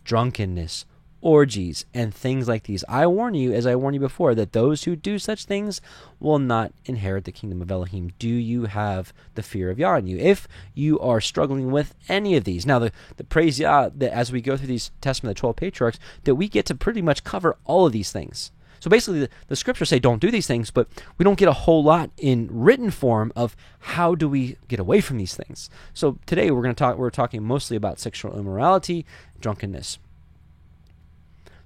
drunkenness, 0.03 0.85
orgies, 1.21 1.85
and 1.93 2.13
things 2.13 2.47
like 2.47 2.63
these. 2.63 2.83
I 2.87 3.07
warn 3.07 3.33
you, 3.33 3.53
as 3.53 3.65
I 3.65 3.75
warned 3.75 3.95
you 3.95 3.99
before, 3.99 4.35
that 4.35 4.53
those 4.53 4.83
who 4.83 4.95
do 4.95 5.17
such 5.19 5.45
things 5.45 5.81
will 6.19 6.39
not 6.39 6.73
inherit 6.85 7.25
the 7.25 7.31
kingdom 7.31 7.61
of 7.61 7.71
Elohim. 7.71 8.11
Do 8.19 8.27
you 8.27 8.65
have 8.65 9.13
the 9.35 9.43
fear 9.43 9.69
of 9.69 9.79
Yah 9.79 9.97
in 9.97 10.07
you? 10.07 10.17
If 10.17 10.47
you 10.73 10.99
are 10.99 11.21
struggling 11.21 11.71
with 11.71 11.95
any 12.07 12.35
of 12.35 12.43
these, 12.43 12.65
now 12.65 12.79
the, 12.79 12.91
the 13.17 13.23
praise 13.23 13.59
Yah 13.59 13.89
that 13.95 14.13
as 14.13 14.31
we 14.31 14.41
go 14.41 14.57
through 14.57 14.67
these 14.67 14.91
Testament, 15.01 15.31
of 15.31 15.35
the 15.35 15.39
12 15.41 15.55
patriarchs, 15.55 15.99
that 16.23 16.35
we 16.35 16.47
get 16.47 16.65
to 16.67 16.75
pretty 16.75 17.01
much 17.01 17.23
cover 17.23 17.57
all 17.65 17.85
of 17.85 17.93
these 17.93 18.11
things. 18.11 18.51
So 18.79 18.89
basically, 18.89 19.21
the, 19.21 19.29
the, 19.47 19.55
scriptures 19.55 19.89
say 19.89 19.99
don't 19.99 20.21
do 20.21 20.29
these 20.29 20.47
things, 20.47 20.69
but 20.69 20.87
we 21.17 21.23
don't 21.23 21.39
get 21.39 21.47
a 21.47 21.53
whole 21.53 21.83
lot 21.83 22.11
in 22.17 22.47
written 22.51 22.91
form 22.91 23.33
of 23.35 23.55
how 23.79 24.15
do 24.15 24.29
we 24.29 24.57
get 24.67 24.79
away 24.79 25.01
from 25.01 25.17
these 25.17 25.35
things. 25.35 25.69
So 25.93 26.19
today 26.25 26.51
we're 26.51 26.61
going 26.61 26.75
to 26.75 26.79
talk. 26.79 26.97
We're 26.97 27.09
talking 27.09 27.43
mostly 27.43 27.75
about 27.75 27.99
sexual 27.99 28.37
immorality, 28.37 29.05
drunkenness. 29.39 29.97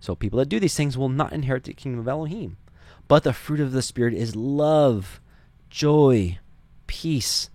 So 0.01 0.15
people 0.15 0.39
that 0.39 0.49
do 0.49 0.59
these 0.59 0.75
things 0.75 0.97
will 0.97 1.09
not 1.09 1.31
inherit 1.31 1.63
the 1.63 1.73
kingdom 1.73 1.99
of 1.99 2.07
Elohim. 2.07 2.57
But 3.07 3.23
the 3.23 3.33
fruit 3.33 3.59
of 3.59 3.71
the 3.71 3.83
Spirit 3.83 4.15
is 4.15 4.35
love, 4.35 5.21
joy, 5.69 6.39
peace, 6.87 7.49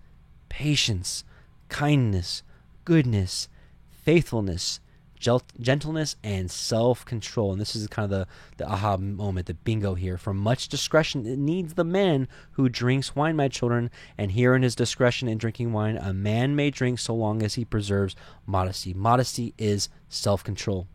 patience, 0.48 1.24
kindness, 1.68 2.44
goodness, 2.84 3.48
faithfulness, 3.90 4.78
gentleness, 5.18 6.14
and 6.22 6.48
self 6.48 7.04
control. 7.04 7.50
And 7.50 7.60
this 7.60 7.74
is 7.74 7.88
kind 7.88 8.04
of 8.04 8.10
the, 8.10 8.26
the 8.58 8.70
aha 8.70 8.96
moment, 8.96 9.46
the 9.46 9.54
bingo 9.54 9.94
here. 9.94 10.16
For 10.16 10.32
much 10.32 10.68
discretion 10.68 11.26
it 11.26 11.38
needs 11.38 11.74
the 11.74 11.84
man 11.84 12.28
who 12.52 12.68
drinks 12.68 13.16
wine, 13.16 13.34
my 13.34 13.48
children, 13.48 13.90
and 14.16 14.30
here 14.30 14.54
in 14.54 14.62
his 14.62 14.76
discretion 14.76 15.26
in 15.26 15.38
drinking 15.38 15.72
wine, 15.72 15.96
a 15.96 16.12
man 16.12 16.54
may 16.54 16.70
drink 16.70 17.00
so 17.00 17.14
long 17.14 17.42
as 17.42 17.54
he 17.54 17.64
preserves 17.64 18.14
modesty. 18.46 18.94
Modesty 18.94 19.52
is 19.58 19.88
self 20.08 20.44
control. 20.44 20.86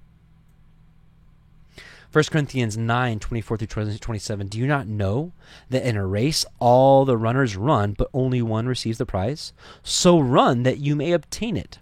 1 2.11 2.25
Corinthians 2.25 2.77
9, 2.77 3.19
24 3.19 3.57
through 3.57 3.97
27. 3.97 4.47
Do 4.47 4.59
you 4.59 4.67
not 4.67 4.85
know 4.85 5.31
that 5.69 5.87
in 5.87 5.95
a 5.95 6.05
race 6.05 6.45
all 6.59 7.05
the 7.05 7.15
runners 7.15 7.55
run, 7.55 7.93
but 7.93 8.09
only 8.13 8.41
one 8.41 8.67
receives 8.67 8.97
the 8.97 9.05
prize? 9.05 9.53
So 9.81 10.19
run 10.19 10.63
that 10.63 10.79
you 10.79 10.93
may 10.93 11.13
obtain 11.13 11.55
it. 11.55 11.79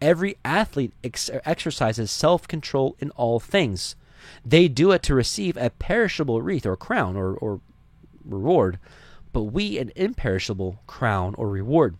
Every 0.00 0.38
athlete 0.42 0.94
ex- 1.04 1.30
exercises 1.44 2.10
self 2.10 2.48
control 2.48 2.96
in 2.98 3.10
all 3.10 3.40
things. 3.40 3.94
They 4.42 4.68
do 4.68 4.90
it 4.92 5.02
to 5.02 5.14
receive 5.14 5.58
a 5.58 5.68
perishable 5.68 6.40
wreath 6.40 6.64
or 6.64 6.76
crown 6.76 7.16
or, 7.16 7.34
or 7.34 7.60
reward, 8.24 8.78
but 9.34 9.44
we 9.44 9.78
an 9.78 9.92
imperishable 9.94 10.80
crown 10.86 11.34
or 11.36 11.48
reward. 11.48 11.96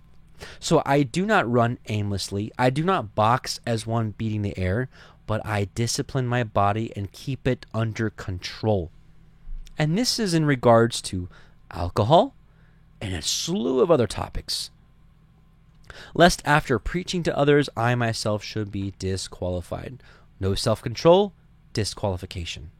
So 0.58 0.82
I 0.86 1.02
do 1.02 1.26
not 1.26 1.50
run 1.50 1.78
aimlessly. 1.88 2.50
I 2.58 2.70
do 2.70 2.84
not 2.84 3.14
box 3.14 3.60
as 3.66 3.86
one 3.86 4.14
beating 4.16 4.42
the 4.42 4.56
air, 4.56 4.88
but 5.28 5.44
I 5.46 5.66
discipline 5.66 6.26
my 6.26 6.42
body 6.42 6.90
and 6.96 7.12
keep 7.12 7.46
it 7.46 7.66
under 7.74 8.08
control. 8.08 8.90
And 9.78 9.96
this 9.96 10.18
is 10.18 10.32
in 10.32 10.46
regards 10.46 11.02
to 11.02 11.28
alcohol 11.70 12.34
and 12.98 13.14
a 13.14 13.20
slew 13.20 13.80
of 13.80 13.90
other 13.90 14.06
topics. 14.06 14.70
Lest 16.14 16.40
after 16.46 16.78
preaching 16.78 17.22
to 17.24 17.36
others, 17.36 17.68
I 17.76 17.94
myself 17.94 18.42
should 18.42 18.72
be 18.72 18.94
disqualified. 18.98 20.02
No 20.40 20.54
self 20.54 20.80
control, 20.80 21.34
disqualification. 21.74 22.70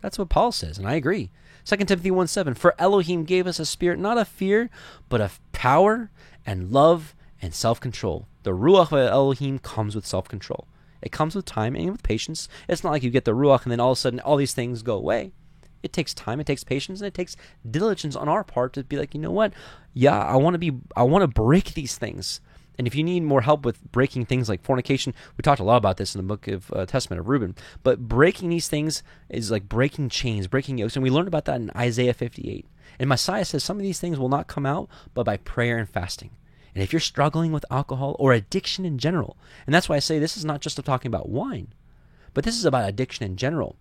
That's 0.00 0.18
what 0.18 0.30
Paul 0.30 0.52
says, 0.52 0.78
and 0.78 0.88
I 0.88 0.94
agree. 0.94 1.30
2 1.66 1.76
Timothy 1.76 2.10
1 2.10 2.26
7 2.26 2.54
For 2.54 2.74
Elohim 2.78 3.24
gave 3.24 3.46
us 3.46 3.58
a 3.58 3.66
spirit 3.66 3.98
not 3.98 4.16
of 4.16 4.28
fear, 4.28 4.70
but 5.10 5.20
of 5.20 5.38
power 5.52 6.10
and 6.46 6.72
love 6.72 7.14
and 7.42 7.52
self 7.52 7.80
control. 7.80 8.26
The 8.44 8.52
Ruach 8.52 8.92
of 8.92 9.12
Elohim 9.12 9.58
comes 9.58 9.94
with 9.94 10.06
self 10.06 10.26
control. 10.26 10.66
It 11.02 11.12
comes 11.12 11.34
with 11.34 11.44
time 11.44 11.74
and 11.74 11.90
with 11.90 12.02
patience. 12.02 12.48
It's 12.68 12.84
not 12.84 12.90
like 12.90 13.02
you 13.02 13.10
get 13.10 13.24
the 13.24 13.34
ruach 13.34 13.62
and 13.62 13.72
then 13.72 13.80
all 13.80 13.92
of 13.92 13.98
a 13.98 14.00
sudden 14.00 14.20
all 14.20 14.36
these 14.36 14.54
things 14.54 14.82
go 14.82 14.96
away. 14.96 15.32
It 15.82 15.92
takes 15.92 16.12
time, 16.12 16.40
it 16.40 16.46
takes 16.46 16.64
patience, 16.64 17.00
and 17.00 17.08
it 17.08 17.14
takes 17.14 17.36
diligence 17.68 18.14
on 18.14 18.28
our 18.28 18.44
part 18.44 18.74
to 18.74 18.84
be 18.84 18.98
like, 18.98 19.14
you 19.14 19.20
know 19.20 19.30
what? 19.30 19.52
Yeah, 19.94 20.18
I 20.18 20.36
want 20.36 20.54
to 20.54 20.58
be 20.58 20.72
I 20.96 21.04
want 21.04 21.22
to 21.22 21.28
break 21.28 21.74
these 21.74 21.96
things. 21.96 22.40
And 22.78 22.86
if 22.86 22.94
you 22.94 23.02
need 23.02 23.24
more 23.24 23.42
help 23.42 23.66
with 23.66 23.82
breaking 23.92 24.24
things 24.24 24.48
like 24.48 24.62
fornication, 24.62 25.12
we 25.36 25.42
talked 25.42 25.60
a 25.60 25.64
lot 25.64 25.76
about 25.76 25.98
this 25.98 26.14
in 26.14 26.18
the 26.18 26.26
book 26.26 26.48
of 26.48 26.72
uh, 26.72 26.86
Testament 26.86 27.20
of 27.20 27.28
Reuben. 27.28 27.54
But 27.82 28.08
breaking 28.08 28.48
these 28.48 28.68
things 28.68 29.02
is 29.28 29.50
like 29.50 29.68
breaking 29.68 30.08
chains, 30.08 30.46
breaking 30.46 30.78
yokes, 30.78 30.96
and 30.96 31.02
we 31.02 31.10
learned 31.10 31.28
about 31.28 31.44
that 31.44 31.60
in 31.60 31.70
Isaiah 31.76 32.14
58. 32.14 32.66
And 32.98 33.08
Messiah 33.08 33.44
says 33.44 33.64
some 33.64 33.76
of 33.76 33.82
these 33.82 34.00
things 34.00 34.18
will 34.18 34.30
not 34.30 34.46
come 34.46 34.64
out 34.64 34.88
but 35.12 35.24
by 35.24 35.36
prayer 35.36 35.76
and 35.76 35.88
fasting. 35.88 36.30
And 36.74 36.82
if 36.82 36.92
you're 36.92 37.00
struggling 37.00 37.52
with 37.52 37.64
alcohol 37.70 38.16
or 38.18 38.32
addiction 38.32 38.84
in 38.84 38.98
general, 38.98 39.36
and 39.66 39.74
that's 39.74 39.88
why 39.88 39.96
I 39.96 40.00
say 40.00 40.18
this 40.18 40.36
is 40.36 40.44
not 40.44 40.60
just 40.60 40.82
talking 40.84 41.08
about 41.08 41.28
wine, 41.28 41.72
but 42.34 42.44
this 42.44 42.56
is 42.56 42.64
about 42.64 42.88
addiction 42.88 43.24
in 43.26 43.36
general. 43.36 43.76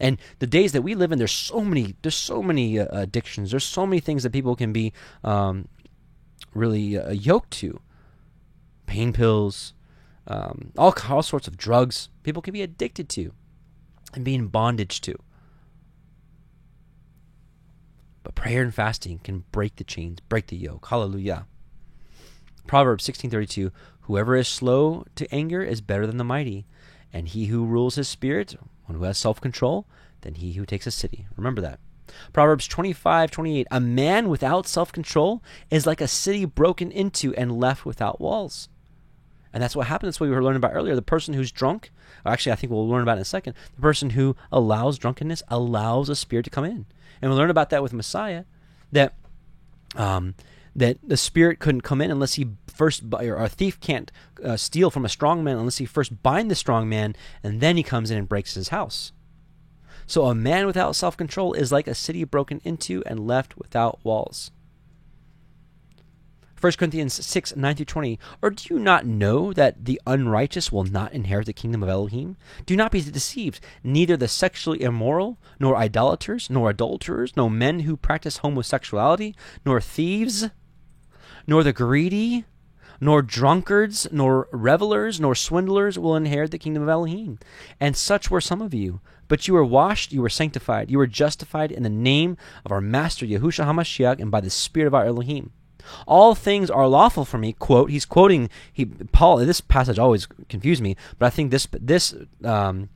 And 0.00 0.18
the 0.40 0.46
days 0.46 0.72
that 0.72 0.82
we 0.82 0.94
live 0.94 1.12
in, 1.12 1.18
there's 1.18 1.30
so 1.32 1.60
many, 1.60 1.94
there's 2.02 2.16
so 2.16 2.42
many 2.42 2.78
uh, 2.78 2.86
addictions. 2.90 3.50
There's 3.50 3.64
so 3.64 3.86
many 3.86 4.00
things 4.00 4.24
that 4.24 4.32
people 4.32 4.56
can 4.56 4.72
be 4.72 4.92
um, 5.22 5.68
really 6.54 6.98
uh, 6.98 7.12
yoked 7.12 7.52
to. 7.52 7.80
Pain 8.86 9.12
pills, 9.12 9.74
um, 10.26 10.72
all 10.76 10.94
all 11.08 11.22
sorts 11.22 11.46
of 11.46 11.56
drugs. 11.56 12.08
People 12.24 12.42
can 12.42 12.52
be 12.52 12.62
addicted 12.62 13.08
to, 13.10 13.32
and 14.12 14.24
be 14.24 14.34
in 14.34 14.48
bondage 14.48 15.00
to. 15.02 15.14
But 18.22 18.34
prayer 18.34 18.62
and 18.62 18.74
fasting 18.74 19.20
can 19.20 19.44
break 19.52 19.76
the 19.76 19.84
chains, 19.84 20.18
break 20.28 20.48
the 20.48 20.56
yoke. 20.56 20.86
Hallelujah. 20.88 21.46
Proverbs 22.66 23.04
16:32 23.04 23.70
Whoever 24.02 24.34
is 24.36 24.48
slow 24.48 25.04
to 25.14 25.32
anger 25.32 25.62
is 25.62 25.80
better 25.80 26.06
than 26.06 26.16
the 26.16 26.24
mighty, 26.24 26.66
and 27.12 27.28
he 27.28 27.46
who 27.46 27.64
rules 27.64 27.94
his 27.94 28.08
spirit, 28.08 28.56
one 28.86 28.98
who 28.98 29.04
has 29.04 29.16
self-control, 29.18 29.86
than 30.22 30.34
he 30.34 30.54
who 30.54 30.66
takes 30.66 30.86
a 30.86 30.90
city. 30.90 31.26
Remember 31.36 31.60
that. 31.60 31.78
Proverbs 32.32 32.68
25:28 32.68 33.66
A 33.70 33.80
man 33.80 34.28
without 34.28 34.66
self-control 34.66 35.42
is 35.70 35.86
like 35.86 36.00
a 36.00 36.08
city 36.08 36.44
broken 36.44 36.90
into 36.90 37.34
and 37.34 37.58
left 37.58 37.86
without 37.86 38.20
walls. 38.20 38.68
And 39.52 39.62
that's 39.62 39.76
what 39.76 39.86
happened. 39.86 40.08
That's 40.08 40.18
what 40.18 40.28
we 40.28 40.34
were 40.34 40.42
learning 40.42 40.58
about 40.58 40.74
earlier. 40.74 40.94
The 40.94 41.02
person 41.02 41.34
who's 41.34 41.52
drunk, 41.52 41.92
or 42.24 42.32
actually, 42.32 42.52
I 42.52 42.56
think 42.56 42.72
we'll 42.72 42.88
learn 42.88 43.02
about 43.02 43.18
in 43.18 43.22
a 43.22 43.26
second. 43.26 43.54
The 43.74 43.82
person 43.82 44.10
who 44.10 44.34
allows 44.50 44.98
drunkenness 44.98 45.42
allows 45.48 46.08
a 46.08 46.16
spirit 46.16 46.44
to 46.44 46.50
come 46.50 46.64
in. 46.64 46.86
And 47.20 47.30
we 47.30 47.36
learn 47.36 47.50
about 47.50 47.70
that 47.70 47.82
with 47.82 47.92
Messiah, 47.92 48.44
that 48.92 49.14
um, 49.94 50.34
that 50.74 50.98
the 51.02 51.16
spirit 51.16 51.58
couldn't 51.58 51.82
come 51.82 52.00
in 52.00 52.10
unless 52.10 52.34
he 52.34 52.48
first, 52.66 53.02
or 53.12 53.36
a 53.36 53.48
thief 53.48 53.78
can't 53.80 54.10
uh, 54.42 54.56
steal 54.56 54.90
from 54.90 55.04
a 55.04 55.10
strong 55.10 55.44
man 55.44 55.58
unless 55.58 55.78
he 55.78 55.84
first 55.84 56.22
bind 56.22 56.50
the 56.50 56.54
strong 56.54 56.88
man, 56.88 57.14
and 57.42 57.60
then 57.60 57.76
he 57.76 57.82
comes 57.82 58.10
in 58.10 58.18
and 58.18 58.28
breaks 58.28 58.54
his 58.54 58.68
house. 58.68 59.12
So 60.06 60.26
a 60.26 60.34
man 60.34 60.66
without 60.66 60.96
self 60.96 61.16
control 61.16 61.52
is 61.52 61.72
like 61.72 61.86
a 61.86 61.94
city 61.94 62.24
broken 62.24 62.60
into 62.64 63.02
and 63.06 63.26
left 63.26 63.56
without 63.56 64.00
walls. 64.02 64.50
1 66.62 66.74
Corinthians 66.74 67.26
6, 67.26 67.56
9 67.56 67.74
through 67.74 67.84
20. 67.84 68.20
Or 68.40 68.50
do 68.50 68.72
you 68.72 68.78
not 68.78 69.04
know 69.04 69.52
that 69.52 69.84
the 69.84 70.00
unrighteous 70.06 70.70
will 70.70 70.84
not 70.84 71.12
inherit 71.12 71.46
the 71.46 71.52
kingdom 71.52 71.82
of 71.82 71.88
Elohim? 71.88 72.36
Do 72.66 72.76
not 72.76 72.92
be 72.92 73.00
deceived. 73.00 73.58
Neither 73.82 74.16
the 74.16 74.28
sexually 74.28 74.80
immoral, 74.80 75.38
nor 75.58 75.76
idolaters, 75.76 76.48
nor 76.50 76.70
adulterers, 76.70 77.32
nor 77.36 77.50
men 77.50 77.80
who 77.80 77.96
practice 77.96 78.38
homosexuality, 78.38 79.34
nor 79.66 79.80
thieves, 79.80 80.50
nor 81.46 81.62
the 81.62 81.72
greedy, 81.72 82.44
nor 83.00 83.22
drunkards, 83.22 84.06
nor 84.12 84.48
revelers, 84.52 85.20
nor 85.20 85.34
swindlers 85.34 85.98
will 85.98 86.16
inherit 86.16 86.50
the 86.50 86.58
kingdom 86.58 86.82
of 86.82 86.88
Elohim. 86.88 87.38
And 87.80 87.96
such 87.96 88.30
were 88.30 88.40
some 88.40 88.62
of 88.62 88.72
you. 88.72 89.00
But 89.28 89.48
you 89.48 89.54
were 89.54 89.64
washed, 89.64 90.12
you 90.12 90.20
were 90.20 90.28
sanctified, 90.28 90.90
you 90.90 90.98
were 90.98 91.06
justified 91.06 91.72
in 91.72 91.82
the 91.82 91.88
name 91.88 92.36
of 92.64 92.70
our 92.72 92.80
Master 92.80 93.24
Yahushua 93.24 93.64
HaMashiach 93.64 94.20
and 94.20 94.30
by 94.30 94.40
the 94.40 94.50
Spirit 94.50 94.86
of 94.86 94.94
our 94.94 95.06
Elohim. 95.06 95.52
All 96.06 96.34
things 96.34 96.70
are 96.70 96.86
lawful 96.86 97.24
for 97.24 97.38
me. 97.38 97.52
Quote. 97.54 97.90
He's 97.90 98.04
quoting. 98.04 98.48
He 98.72 98.84
Paul. 98.84 99.38
This 99.38 99.60
passage 99.60 99.98
always 99.98 100.26
confused 100.48 100.82
me, 100.82 100.96
but 101.18 101.26
I 101.26 101.30
think 101.30 101.50
this 101.50 101.66
this 101.72 102.14
um, 102.44 102.88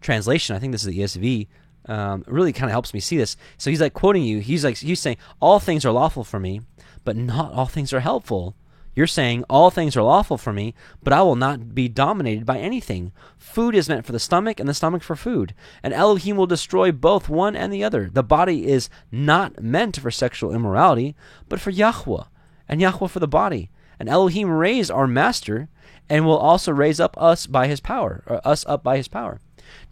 translation. 0.00 0.54
I 0.54 0.58
think 0.58 0.72
this 0.72 0.84
is 0.84 0.88
the 0.88 0.98
ESV. 0.98 1.48
Um, 1.88 2.24
really 2.26 2.52
kind 2.52 2.64
of 2.64 2.72
helps 2.72 2.92
me 2.92 3.00
see 3.00 3.16
this. 3.16 3.36
So 3.58 3.70
he's 3.70 3.80
like 3.80 3.94
quoting 3.94 4.24
you. 4.24 4.40
He's 4.40 4.64
like 4.64 4.76
he's 4.76 5.00
saying 5.00 5.18
all 5.40 5.60
things 5.60 5.84
are 5.84 5.92
lawful 5.92 6.24
for 6.24 6.40
me, 6.40 6.62
but 7.06 7.16
not 7.16 7.54
all 7.54 7.64
things 7.64 7.94
are 7.94 8.00
helpful. 8.00 8.54
You're 8.96 9.06
saying 9.06 9.44
all 9.48 9.70
things 9.70 9.96
are 9.96 10.02
lawful 10.02 10.38
for 10.38 10.52
me, 10.52 10.74
but 11.02 11.12
I 11.12 11.22
will 11.22 11.36
not 11.36 11.74
be 11.74 11.86
dominated 11.86 12.44
by 12.44 12.58
anything. 12.58 13.12
Food 13.38 13.74
is 13.74 13.88
meant 13.88 14.06
for 14.06 14.12
the 14.12 14.18
stomach, 14.18 14.58
and 14.58 14.68
the 14.68 14.74
stomach 14.74 15.02
for 15.02 15.14
food. 15.14 15.54
And 15.82 15.94
Elohim 15.94 16.36
will 16.36 16.46
destroy 16.46 16.92
both 16.92 17.28
one 17.28 17.54
and 17.54 17.72
the 17.72 17.84
other. 17.84 18.10
The 18.10 18.22
body 18.22 18.66
is 18.66 18.88
not 19.12 19.62
meant 19.62 20.00
for 20.00 20.10
sexual 20.10 20.54
immorality, 20.54 21.14
but 21.48 21.60
for 21.60 21.70
Yahweh, 21.70 22.24
and 22.68 22.80
Yahweh 22.80 23.08
for 23.08 23.20
the 23.20 23.28
body. 23.28 23.70
And 24.00 24.08
Elohim 24.08 24.50
raised 24.50 24.90
our 24.90 25.06
master, 25.06 25.68
and 26.08 26.24
will 26.24 26.38
also 26.38 26.72
raise 26.72 26.98
up 26.98 27.16
us 27.20 27.46
by 27.46 27.66
his 27.66 27.80
power, 27.80 28.24
or 28.26 28.40
us 28.46 28.64
up 28.66 28.82
by 28.82 28.96
his 28.96 29.08
power. 29.08 29.40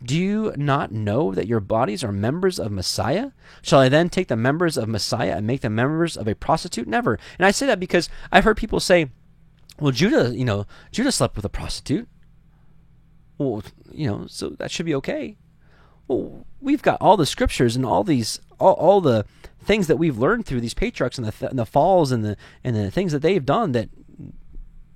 Do 0.03 0.17
you 0.17 0.53
not 0.57 0.93
know 0.93 1.35
that 1.35 1.47
your 1.47 1.61
bodies 1.61 2.05
are 2.05 2.13
members 2.13 2.59
of 2.59 2.73
Messiah? 2.73 3.31
Shall 3.63 3.81
I 3.81 3.89
then 3.89 4.09
take 4.09 4.29
the 4.29 4.37
members 4.37 4.77
of 4.77 4.89
Messiah 4.89 5.37
and 5.37 5.47
make 5.47 5.61
them 5.61 5.75
members 5.75 6.17
of 6.17 6.29
a 6.29 6.35
prostitute? 6.35 6.89
Never. 6.89 7.19
And 7.39 7.47
I 7.47 7.51
say 7.51 7.67
that 7.67 7.81
because 7.81 8.09
I've 8.31 8.45
heard 8.45 8.57
people 8.57 8.81
say, 8.81 9.11
well, 9.79 9.93
Judah, 9.93 10.37
you 10.37 10.45
know, 10.45 10.67
Judah 10.93 11.13
slept 11.13 11.37
with 11.37 11.45
a 11.45 11.51
prostitute. 11.51 12.09
Well, 13.39 13.63
you 13.91 14.07
know, 14.07 14.27
so 14.29 14.51
that 14.51 14.71
should 14.71 14.87
be 14.87 14.95
okay. 14.95 15.37
Well, 16.07 16.47
we've 16.61 16.83
got 16.83 17.01
all 17.01 17.17
the 17.17 17.27
scriptures 17.27 17.77
and 17.77 17.85
all 17.85 18.05
these, 18.05 18.41
all, 18.61 18.75
all 18.75 19.01
the 19.01 19.25
things 19.65 19.87
that 19.87 19.97
we've 19.97 20.19
learned 20.19 20.47
through 20.47 20.61
these 20.61 20.75
patriarchs 20.75 21.19
and 21.19 21.27
the, 21.27 21.33
th- 21.33 21.51
and 21.51 21.59
the 21.59 21.67
falls 21.67 22.13
and 22.13 22.25
the 22.25 22.37
and 22.63 22.77
the 22.77 22.91
things 22.91 23.13
that 23.13 23.23
they've 23.23 23.45
done 23.45 23.73
that 23.73 23.89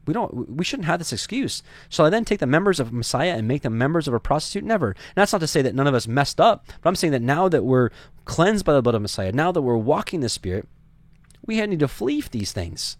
we 0.08 0.14
don't. 0.14 0.56
We 0.56 0.64
shouldn't 0.64 0.86
have 0.86 0.98
this 0.98 1.12
excuse. 1.12 1.62
Shall 1.90 2.06
I 2.06 2.10
then 2.10 2.24
take 2.24 2.40
the 2.40 2.46
members 2.46 2.80
of 2.80 2.94
Messiah 2.94 3.34
and 3.36 3.46
make 3.46 3.60
them 3.60 3.76
members 3.76 4.08
of 4.08 4.14
a 4.14 4.18
prostitute? 4.18 4.64
Never. 4.64 4.88
And 4.88 4.96
that's 5.14 5.32
not 5.32 5.42
to 5.42 5.46
say 5.46 5.60
that 5.60 5.74
none 5.74 5.86
of 5.86 5.94
us 5.94 6.08
messed 6.08 6.40
up, 6.40 6.64
but 6.80 6.88
I'm 6.88 6.96
saying 6.96 7.12
that 7.12 7.20
now 7.20 7.48
that 7.50 7.62
we're 7.62 7.90
cleansed 8.24 8.64
by 8.64 8.72
the 8.72 8.80
blood 8.80 8.94
of 8.94 9.02
Messiah, 9.02 9.32
now 9.32 9.52
that 9.52 9.60
we're 9.60 9.76
walking 9.76 10.20
the 10.20 10.30
Spirit, 10.30 10.66
we 11.44 11.64
need 11.66 11.80
to 11.80 11.88
flee 11.88 12.22
these 12.22 12.52
things. 12.52 12.96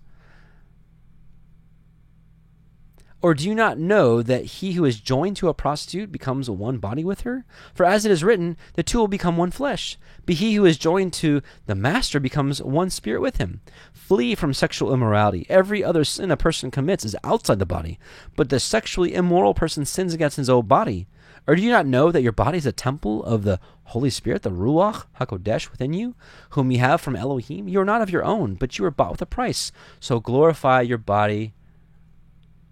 Or 3.20 3.34
do 3.34 3.48
you 3.48 3.54
not 3.54 3.78
know 3.78 4.22
that 4.22 4.44
he 4.44 4.72
who 4.72 4.84
is 4.84 5.00
joined 5.00 5.36
to 5.38 5.48
a 5.48 5.54
prostitute 5.54 6.12
becomes 6.12 6.48
one 6.48 6.78
body 6.78 7.02
with 7.02 7.22
her? 7.22 7.44
For 7.74 7.84
as 7.84 8.04
it 8.04 8.12
is 8.12 8.22
written, 8.22 8.56
the 8.74 8.84
two 8.84 8.98
will 8.98 9.08
become 9.08 9.36
one 9.36 9.50
flesh. 9.50 9.98
But 10.24 10.36
he 10.36 10.54
who 10.54 10.64
is 10.64 10.78
joined 10.78 11.12
to 11.14 11.42
the 11.66 11.74
master 11.74 12.20
becomes 12.20 12.62
one 12.62 12.90
spirit 12.90 13.20
with 13.20 13.38
him. 13.38 13.60
Flee 13.92 14.36
from 14.36 14.54
sexual 14.54 14.94
immorality. 14.94 15.46
Every 15.48 15.82
other 15.82 16.04
sin 16.04 16.30
a 16.30 16.36
person 16.36 16.70
commits 16.70 17.04
is 17.04 17.16
outside 17.24 17.58
the 17.58 17.66
body, 17.66 17.98
but 18.36 18.50
the 18.50 18.60
sexually 18.60 19.14
immoral 19.14 19.52
person 19.52 19.84
sins 19.84 20.14
against 20.14 20.36
his 20.36 20.48
own 20.48 20.66
body. 20.66 21.08
Or 21.48 21.56
do 21.56 21.62
you 21.62 21.70
not 21.70 21.86
know 21.86 22.12
that 22.12 22.22
your 22.22 22.32
body 22.32 22.58
is 22.58 22.66
a 22.66 22.72
temple 22.72 23.24
of 23.24 23.42
the 23.42 23.58
Holy 23.84 24.10
Spirit, 24.10 24.42
the 24.42 24.50
Ruach 24.50 25.06
HaKodesh 25.18 25.70
within 25.70 25.92
you, 25.92 26.14
whom 26.50 26.70
you 26.70 26.78
have 26.78 27.00
from 27.00 27.16
Elohim? 27.16 27.66
You 27.66 27.80
are 27.80 27.86
not 27.86 28.02
of 28.02 28.10
your 28.10 28.24
own, 28.24 28.54
but 28.54 28.78
you 28.78 28.84
were 28.84 28.90
bought 28.90 29.12
with 29.12 29.22
a 29.22 29.26
price. 29.26 29.72
So 29.98 30.20
glorify 30.20 30.82
your 30.82 30.98
body 30.98 31.54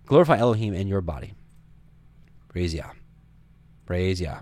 Glorify 0.06 0.38
Elohim 0.38 0.72
in 0.72 0.88
your 0.88 1.00
body. 1.00 1.34
Praise 2.48 2.72
Yah. 2.72 2.90
Praise 3.84 4.20
Yah. 4.20 4.40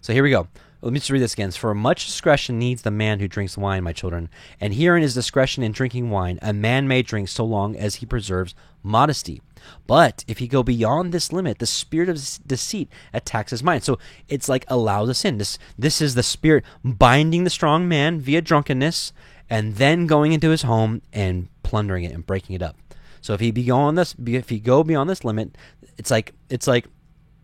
So 0.00 0.12
here 0.12 0.22
we 0.22 0.30
go. 0.30 0.48
Let 0.80 0.92
me 0.92 0.98
just 0.98 1.10
read 1.10 1.22
this 1.22 1.34
again. 1.34 1.52
For 1.52 1.74
much 1.74 2.06
discretion 2.06 2.58
needs 2.58 2.82
the 2.82 2.90
man 2.90 3.20
who 3.20 3.28
drinks 3.28 3.56
wine, 3.56 3.84
my 3.84 3.92
children. 3.92 4.28
And 4.60 4.74
herein 4.74 5.04
is 5.04 5.14
discretion 5.14 5.62
in 5.62 5.70
drinking 5.70 6.10
wine. 6.10 6.40
A 6.42 6.52
man 6.52 6.88
may 6.88 7.02
drink 7.02 7.28
so 7.28 7.44
long 7.44 7.76
as 7.76 7.96
he 7.96 8.06
preserves 8.06 8.56
modesty. 8.82 9.40
But 9.86 10.24
if 10.26 10.38
he 10.38 10.48
go 10.48 10.64
beyond 10.64 11.12
this 11.12 11.32
limit, 11.32 11.60
the 11.60 11.66
spirit 11.66 12.08
of 12.08 12.16
deceit 12.44 12.88
attacks 13.12 13.52
his 13.52 13.62
mind. 13.62 13.84
So 13.84 13.98
it's 14.28 14.48
like 14.48 14.64
allows 14.66 15.08
us 15.08 15.24
in. 15.24 15.38
This 15.38 15.56
this 15.78 16.00
is 16.00 16.16
the 16.16 16.22
spirit 16.24 16.64
binding 16.84 17.44
the 17.44 17.50
strong 17.50 17.86
man 17.86 18.20
via 18.20 18.42
drunkenness, 18.42 19.12
and 19.48 19.76
then 19.76 20.08
going 20.08 20.32
into 20.32 20.50
his 20.50 20.62
home 20.62 21.02
and 21.12 21.48
plundering 21.62 22.02
it 22.02 22.12
and 22.12 22.26
breaking 22.26 22.56
it 22.56 22.62
up. 22.62 22.76
So 23.22 23.32
if 23.32 23.40
he 23.40 23.52
be 23.52 23.70
on 23.70 23.94
this, 23.94 24.14
if 24.26 24.50
he 24.50 24.58
go 24.58 24.84
beyond 24.84 25.08
this 25.08 25.24
limit, 25.24 25.56
it's 25.96 26.10
like 26.10 26.34
it's 26.50 26.66
like 26.66 26.86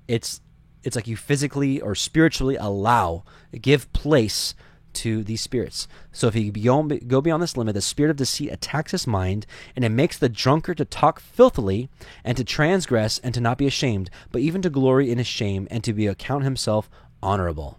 it's 0.09 0.41
it's 0.83 0.97
like 0.97 1.07
you 1.07 1.17
physically 1.17 1.81
or 1.81 1.95
spiritually 1.95 2.57
allow 2.57 3.25
give 3.63 3.91
place 3.93 4.55
to 4.95 5.23
these 5.23 5.41
spirits. 5.41 5.87
So 6.11 6.27
if 6.27 6.35
he 6.35 6.51
go 6.51 7.21
beyond 7.21 7.43
this 7.43 7.57
limit, 7.57 7.75
the 7.75 7.81
spirit 7.81 8.11
of 8.11 8.17
deceit 8.17 8.51
attacks 8.51 8.91
his 8.91 9.07
mind, 9.07 9.47
and 9.77 9.85
it 9.85 9.91
makes 9.91 10.19
the 10.19 10.29
drunkard 10.29 10.79
to 10.79 10.85
talk 10.85 11.23
filthily, 11.23 11.89
and 12.25 12.37
to 12.37 12.45
transgress, 12.45 13.19
and 13.21 13.33
to 13.35 13.41
not 13.41 13.59
be 13.59 13.67
ashamed, 13.67 14.11
but 14.33 14.43
even 14.43 14.61
to 14.63 14.71
glory 14.71 15.13
in 15.13 15.19
his 15.19 15.29
shame, 15.29 15.69
and 15.71 15.85
to 15.85 15.93
be 15.93 16.09
account 16.09 16.43
himself 16.43 16.91
honorable. 17.23 17.79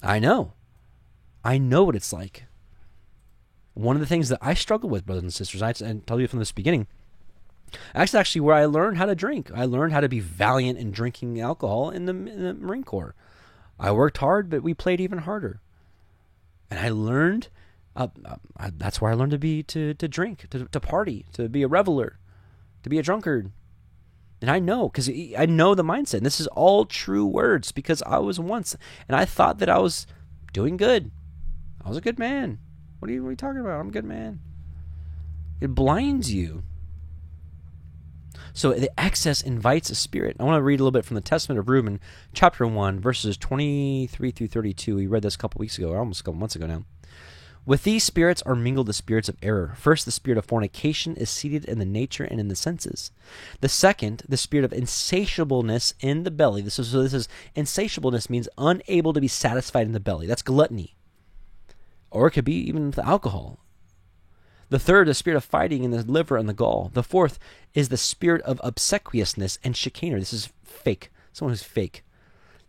I 0.00 0.20
know. 0.20 0.52
I 1.42 1.58
know 1.58 1.82
what 1.82 1.96
it's 1.96 2.12
like 2.12 2.44
one 3.74 3.96
of 3.96 4.00
the 4.00 4.06
things 4.06 4.28
that 4.28 4.38
I 4.42 4.54
struggle 4.54 4.90
with, 4.90 5.06
brothers 5.06 5.22
and 5.22 5.32
sisters, 5.32 5.62
I 5.62 5.72
and 5.84 6.06
tell 6.06 6.20
you 6.20 6.28
from 6.28 6.38
this 6.38 6.52
beginning, 6.52 6.86
that's 7.94 8.14
actually 8.14 8.42
where 8.42 8.56
I 8.56 8.66
learned 8.66 8.98
how 8.98 9.06
to 9.06 9.14
drink. 9.14 9.50
I 9.54 9.64
learned 9.64 9.92
how 9.92 10.00
to 10.00 10.08
be 10.08 10.20
valiant 10.20 10.78
in 10.78 10.90
drinking 10.90 11.40
alcohol 11.40 11.90
in 11.90 12.04
the, 12.04 12.12
in 12.12 12.42
the 12.42 12.54
Marine 12.54 12.84
Corps. 12.84 13.14
I 13.78 13.90
worked 13.92 14.18
hard, 14.18 14.50
but 14.50 14.62
we 14.62 14.74
played 14.74 15.00
even 15.00 15.18
harder. 15.18 15.60
And 16.70 16.78
I 16.78 16.90
learned, 16.90 17.48
uh, 17.96 18.08
uh, 18.24 18.70
that's 18.76 19.00
where 19.00 19.10
I 19.10 19.14
learned 19.14 19.32
to 19.32 19.38
be, 19.38 19.62
to, 19.64 19.94
to 19.94 20.08
drink, 20.08 20.48
to, 20.50 20.66
to 20.66 20.80
party, 20.80 21.26
to 21.32 21.48
be 21.48 21.62
a 21.62 21.68
reveler, 21.68 22.18
to 22.82 22.90
be 22.90 22.98
a 22.98 23.02
drunkard. 23.02 23.50
And 24.40 24.50
I 24.50 24.58
know, 24.58 24.88
because 24.88 25.08
I 25.08 25.46
know 25.46 25.74
the 25.74 25.84
mindset. 25.84 26.18
And 26.18 26.26
this 26.26 26.40
is 26.40 26.46
all 26.48 26.84
true 26.84 27.24
words 27.24 27.72
because 27.72 28.02
I 28.02 28.18
was 28.18 28.38
once, 28.40 28.76
and 29.08 29.16
I 29.16 29.24
thought 29.24 29.58
that 29.58 29.68
I 29.68 29.78
was 29.78 30.06
doing 30.52 30.76
good. 30.76 31.10
I 31.84 31.88
was 31.88 31.96
a 31.96 32.02
good 32.02 32.18
man. 32.18 32.58
What 33.02 33.10
are 33.10 33.14
you, 33.14 33.22
what 33.24 33.30
are 33.30 33.32
you 33.32 33.36
talking 33.36 33.60
about? 33.60 33.80
I'm 33.80 33.88
a 33.88 33.90
good 33.90 34.04
man. 34.04 34.38
It 35.60 35.74
blinds 35.74 36.32
you. 36.32 36.62
So 38.52 38.74
the 38.74 39.00
excess 39.00 39.42
invites 39.42 39.90
a 39.90 39.96
spirit. 39.96 40.36
I 40.38 40.44
want 40.44 40.56
to 40.56 40.62
read 40.62 40.78
a 40.78 40.84
little 40.84 40.92
bit 40.92 41.04
from 41.04 41.16
the 41.16 41.20
Testament 41.20 41.58
of 41.58 41.68
Reuben, 41.68 41.98
chapter 42.32 42.64
1, 42.64 43.00
verses 43.00 43.36
23 43.36 44.30
through 44.30 44.46
32. 44.46 44.94
We 44.94 45.08
read 45.08 45.24
this 45.24 45.34
a 45.34 45.38
couple 45.38 45.58
weeks 45.58 45.78
ago, 45.78 45.90
or 45.90 45.98
almost 45.98 46.20
a 46.20 46.22
couple 46.22 46.38
months 46.38 46.54
ago 46.54 46.68
now. 46.68 46.84
With 47.66 47.82
these 47.82 48.04
spirits 48.04 48.40
are 48.42 48.54
mingled 48.54 48.86
the 48.86 48.92
spirits 48.92 49.28
of 49.28 49.36
error. 49.42 49.74
First, 49.76 50.04
the 50.04 50.12
spirit 50.12 50.38
of 50.38 50.44
fornication 50.44 51.16
is 51.16 51.28
seated 51.28 51.64
in 51.64 51.80
the 51.80 51.84
nature 51.84 52.22
and 52.22 52.38
in 52.38 52.46
the 52.46 52.54
senses. 52.54 53.10
The 53.60 53.68
second, 53.68 54.22
the 54.28 54.36
spirit 54.36 54.64
of 54.64 54.72
insatiableness 54.72 55.94
in 55.98 56.22
the 56.22 56.30
belly. 56.30 56.62
This 56.62 56.78
is 56.78 56.92
so. 56.92 57.02
This 57.02 57.14
is 57.14 57.28
insatiableness 57.56 58.30
means 58.30 58.48
unable 58.56 59.12
to 59.12 59.20
be 59.20 59.26
satisfied 59.26 59.88
in 59.88 59.92
the 59.92 59.98
belly. 59.98 60.28
That's 60.28 60.42
gluttony. 60.42 60.94
Or 62.12 62.28
it 62.28 62.32
could 62.32 62.44
be 62.44 62.54
even 62.54 62.86
with 62.86 62.98
alcohol. 62.98 63.58
The 64.68 64.78
third, 64.78 65.08
the 65.08 65.14
spirit 65.14 65.36
of 65.36 65.44
fighting 65.44 65.84
in 65.84 65.90
the 65.90 66.02
liver 66.02 66.36
and 66.36 66.48
the 66.48 66.54
gall. 66.54 66.90
The 66.94 67.02
fourth 67.02 67.38
is 67.74 67.88
the 67.88 67.96
spirit 67.96 68.40
of 68.42 68.60
obsequiousness 68.64 69.58
and 69.62 69.76
chicanery. 69.76 70.20
This 70.20 70.32
is 70.32 70.50
fake. 70.62 71.10
Someone 71.32 71.52
who's 71.52 71.62
fake. 71.62 72.04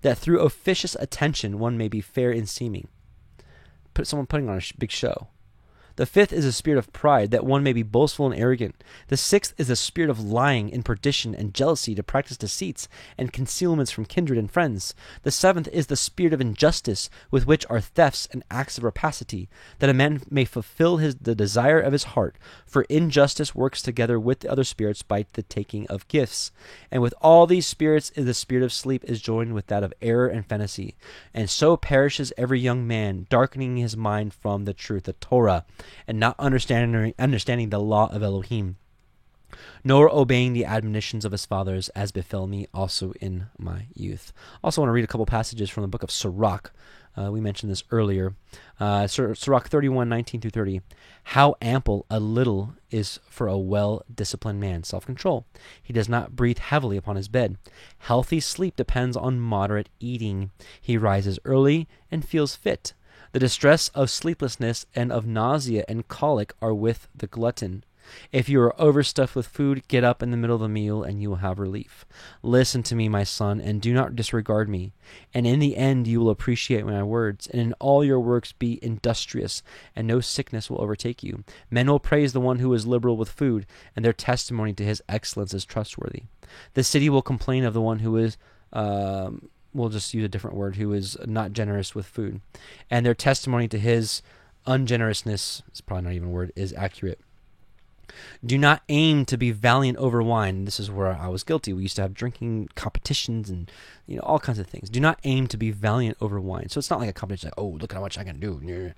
That 0.01 0.17
through 0.17 0.41
officious 0.41 0.95
attention 0.99 1.59
one 1.59 1.77
may 1.77 1.87
be 1.87 2.01
fair 2.01 2.31
in 2.31 2.45
seeming. 2.45 2.89
Put 3.93 4.07
someone 4.07 4.25
putting 4.25 4.49
on 4.49 4.57
a 4.57 4.77
big 4.77 4.91
show. 4.91 5.27
The 5.95 6.07
fifth 6.07 6.33
is 6.33 6.43
a 6.43 6.51
spirit 6.51 6.79
of 6.79 6.91
pride, 6.91 7.29
that 7.31 7.45
one 7.45 7.61
may 7.61 7.71
be 7.71 7.83
boastful 7.83 8.25
and 8.25 8.39
arrogant. 8.39 8.83
The 9.09 9.17
sixth 9.17 9.53
is 9.59 9.69
a 9.69 9.75
spirit 9.75 10.09
of 10.09 10.19
lying 10.19 10.73
and 10.73 10.83
perdition 10.83 11.35
and 11.35 11.53
jealousy 11.53 11.93
to 11.93 12.01
practice 12.01 12.35
deceits 12.35 12.87
and 13.15 13.31
concealments 13.31 13.91
from 13.91 14.05
kindred 14.05 14.39
and 14.39 14.49
friends. 14.49 14.95
The 15.21 15.29
seventh 15.29 15.67
is 15.67 15.87
the 15.87 15.95
spirit 15.95 16.33
of 16.33 16.41
injustice, 16.41 17.11
with 17.29 17.45
which 17.45 17.63
are 17.69 17.79
thefts 17.79 18.27
and 18.31 18.43
acts 18.49 18.79
of 18.79 18.83
rapacity, 18.83 19.49
that 19.77 19.89
a 19.89 19.93
man 19.93 20.23
may 20.31 20.45
fulfill 20.45 20.97
his, 20.97 21.13
the 21.15 21.35
desire 21.35 21.79
of 21.79 21.93
his 21.93 22.05
heart. 22.05 22.37
For 22.65 22.83
injustice 22.83 23.53
works 23.53 23.83
together 23.83 24.19
with 24.19 24.39
the 24.39 24.51
other 24.51 24.63
spirits 24.63 25.03
by 25.03 25.27
the 25.33 25.43
taking 25.43 25.85
of 25.87 26.07
gifts. 26.07 26.51
And 26.89 27.03
with 27.03 27.13
all 27.21 27.45
these 27.45 27.67
spirits, 27.67 28.11
the 28.15 28.33
spirit 28.33 28.63
of 28.63 28.73
sleep 28.73 29.03
is 29.05 29.21
joined 29.21 29.53
with 29.53 29.67
that 29.67 29.83
of 29.83 29.93
error 30.01 30.27
and 30.27 30.43
fantasy. 30.43 30.95
And 31.35 31.51
so 31.51 31.77
perishes 31.77 32.33
every 32.35 32.59
young 32.59 32.87
man, 32.87 33.27
darkening 33.29 33.77
his 33.77 33.95
mind 33.95 34.33
from 34.33 34.65
the 34.65 34.73
truth, 34.73 35.03
the 35.03 35.13
Torah 35.13 35.65
and 36.07 36.19
not 36.19 36.35
understanding 36.39 37.13
understanding 37.17 37.69
the 37.69 37.79
law 37.79 38.13
of 38.13 38.23
Elohim, 38.23 38.77
nor 39.83 40.09
obeying 40.09 40.53
the 40.53 40.65
admonitions 40.65 41.25
of 41.25 41.31
his 41.31 41.45
fathers, 41.45 41.89
as 41.89 42.11
befell 42.11 42.47
me 42.47 42.67
also 42.73 43.13
in 43.21 43.47
my 43.57 43.87
youth. 43.93 44.33
Also, 44.63 44.81
want 44.81 44.89
to 44.89 44.93
read 44.93 45.03
a 45.03 45.07
couple 45.07 45.25
passages 45.25 45.69
from 45.69 45.81
the 45.81 45.87
book 45.87 46.03
of 46.03 46.11
Sirach. 46.11 46.71
Uh, 47.15 47.31
we 47.31 47.39
mentioned 47.39 47.71
this 47.71 47.83
earlier. 47.91 48.33
Uh, 48.79 49.05
Sirach 49.07 49.67
31, 49.69 50.09
19 50.09 50.41
through 50.41 50.51
30. 50.51 50.81
How 51.25 51.55
ample 51.61 52.05
a 52.09 52.19
little 52.19 52.73
is 52.89 53.19
for 53.29 53.47
a 53.47 53.57
well 53.57 54.03
disciplined 54.13 54.59
man. 54.59 54.83
Self 54.83 55.05
control. 55.05 55.45
He 55.81 55.93
does 55.93 56.09
not 56.09 56.35
breathe 56.35 56.57
heavily 56.57 56.97
upon 56.97 57.15
his 57.15 57.27
bed. 57.27 57.57
Healthy 57.99 58.39
sleep 58.39 58.75
depends 58.75 59.15
on 59.15 59.39
moderate 59.39 59.89
eating. 59.99 60.51
He 60.81 60.97
rises 60.97 61.39
early 61.45 61.87
and 62.09 62.27
feels 62.27 62.55
fit. 62.55 62.93
The 63.33 63.39
distress 63.39 63.89
of 63.89 64.11
sleeplessness 64.11 64.85
and 64.93 65.11
of 65.11 65.25
nausea 65.25 65.83
and 65.87 66.07
colic 66.07 66.53
are 66.61 66.73
with 66.73 67.07
the 67.15 67.25
glutton. 67.25 67.83
If 68.31 68.47
you 68.47 68.61
are 68.61 68.79
overstuffed 68.79 69.35
with 69.35 69.47
food, 69.47 69.87
get 69.87 70.03
up 70.03 70.21
in 70.21 70.29
the 70.29 70.37
middle 70.37 70.55
of 70.55 70.61
the 70.61 70.69
meal 70.69 71.01
and 71.01 71.19
you 71.19 71.29
will 71.29 71.37
have 71.37 71.57
relief. 71.57 72.05
Listen 72.43 72.83
to 72.83 72.95
me, 72.95 73.09
my 73.09 73.23
son, 73.23 73.59
and 73.59 73.81
do 73.81 73.91
not 73.91 74.15
disregard 74.15 74.69
me. 74.69 74.93
And 75.33 75.47
in 75.47 75.57
the 75.57 75.77
end, 75.77 76.05
you 76.05 76.19
will 76.19 76.29
appreciate 76.29 76.85
my 76.85 77.01
words, 77.01 77.47
and 77.47 77.59
in 77.59 77.73
all 77.79 78.03
your 78.03 78.19
works 78.19 78.51
be 78.51 78.77
industrious, 78.83 79.63
and 79.95 80.05
no 80.05 80.19
sickness 80.19 80.69
will 80.69 80.81
overtake 80.81 81.23
you. 81.23 81.43
Men 81.71 81.87
will 81.87 81.99
praise 81.99 82.33
the 82.33 82.39
one 82.39 82.59
who 82.59 82.71
is 82.73 82.85
liberal 82.85 83.17
with 83.17 83.29
food, 83.29 83.65
and 83.95 84.05
their 84.05 84.13
testimony 84.13 84.73
to 84.73 84.85
his 84.85 85.01
excellence 85.09 85.55
is 85.55 85.65
trustworthy. 85.65 86.23
The 86.75 86.83
city 86.83 87.09
will 87.09 87.23
complain 87.23 87.63
of 87.63 87.73
the 87.73 87.81
one 87.81 87.99
who 87.99 88.15
is 88.17 88.37
um, 88.73 89.49
we'll 89.73 89.89
just 89.89 90.13
use 90.13 90.23
a 90.23 90.29
different 90.29 90.55
word, 90.55 90.75
who 90.75 90.93
is 90.93 91.17
not 91.25 91.53
generous 91.53 91.95
with 91.95 92.05
food. 92.05 92.41
And 92.89 93.05
their 93.05 93.13
testimony 93.13 93.67
to 93.69 93.79
his 93.79 94.21
ungenerousness, 94.67 95.61
it's 95.67 95.81
probably 95.81 96.03
not 96.03 96.13
even 96.13 96.29
a 96.29 96.31
word, 96.31 96.51
is 96.55 96.73
accurate. 96.73 97.19
Do 98.45 98.57
not 98.57 98.83
aim 98.89 99.25
to 99.25 99.37
be 99.37 99.51
valiant 99.51 99.97
over 99.97 100.21
wine. 100.21 100.65
This 100.65 100.79
is 100.79 100.91
where 100.91 101.13
I 101.13 101.27
was 101.27 101.43
guilty. 101.43 101.73
We 101.73 101.83
used 101.83 101.95
to 101.95 102.03
have 102.03 102.13
drinking 102.13 102.69
competitions 102.75 103.49
and 103.49 103.71
you 104.05 104.17
know 104.17 104.21
all 104.23 104.39
kinds 104.39 104.59
of 104.59 104.67
things. 104.67 104.89
Do 104.89 104.99
not 104.99 105.19
aim 105.23 105.47
to 105.47 105.57
be 105.57 105.71
valiant 105.71 106.17
over 106.21 106.39
wine. 106.39 106.69
So 106.69 106.77
it's 106.77 106.89
not 106.89 106.99
like 106.99 107.09
a 107.09 107.13
competition 107.13 107.47
like, 107.47 107.57
oh, 107.57 107.69
look 107.69 107.91
at 107.91 107.95
how 107.95 108.01
much 108.01 108.17
I 108.17 108.23
can 108.23 108.39
do. 108.39 108.93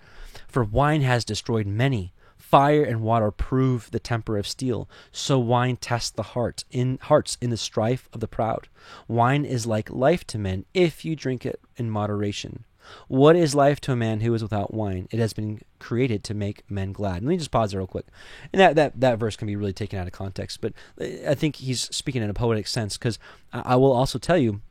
For 0.47 0.63
wine 0.63 1.01
has 1.01 1.23
destroyed 1.23 1.67
many. 1.67 2.13
Fire 2.51 2.83
and 2.83 3.01
water 3.01 3.31
prove 3.31 3.89
the 3.89 3.99
temper 3.99 4.37
of 4.37 4.47
steel, 4.47 4.87
so 5.11 5.39
wine 5.39 5.77
tests 5.77 6.11
the 6.11 6.21
heart 6.21 6.63
in 6.69 6.99
hearts 7.01 7.39
in 7.41 7.49
the 7.49 7.57
strife 7.57 8.07
of 8.13 8.19
the 8.19 8.27
proud. 8.27 8.67
Wine 9.07 9.45
is 9.45 9.65
like 9.65 9.89
life 9.89 10.27
to 10.27 10.37
men 10.37 10.63
if 10.71 11.03
you 11.03 11.15
drink 11.15 11.43
it 11.43 11.59
in 11.75 11.89
moderation. 11.89 12.63
What 13.07 13.35
is 13.35 13.55
life 13.55 13.81
to 13.81 13.93
a 13.93 13.95
man 13.95 14.19
who 14.19 14.31
is 14.35 14.43
without 14.43 14.71
wine? 14.71 15.07
It 15.09 15.17
has 15.17 15.33
been 15.33 15.61
created 15.79 16.23
to 16.25 16.35
make 16.35 16.69
men 16.69 16.93
glad. 16.93 17.23
Let 17.23 17.29
me 17.29 17.37
just 17.37 17.49
pause 17.49 17.71
there 17.71 17.79
real 17.79 17.87
quick. 17.87 18.05
And 18.53 18.59
that, 18.59 18.75
that, 18.75 18.99
that 19.01 19.17
verse 19.17 19.35
can 19.35 19.47
be 19.47 19.55
really 19.55 19.73
taken 19.73 19.97
out 19.97 20.05
of 20.05 20.13
context, 20.13 20.61
but 20.61 20.73
uh, 21.01 21.31
I 21.31 21.33
think 21.33 21.55
he's 21.55 21.81
speaking 21.95 22.21
in 22.21 22.29
a 22.29 22.33
poetic 22.35 22.67
sense 22.67 22.95
because 22.95 23.17
I 23.51 23.75
will 23.75 23.91
also 23.91 24.19
tell 24.19 24.37
you 24.37 24.61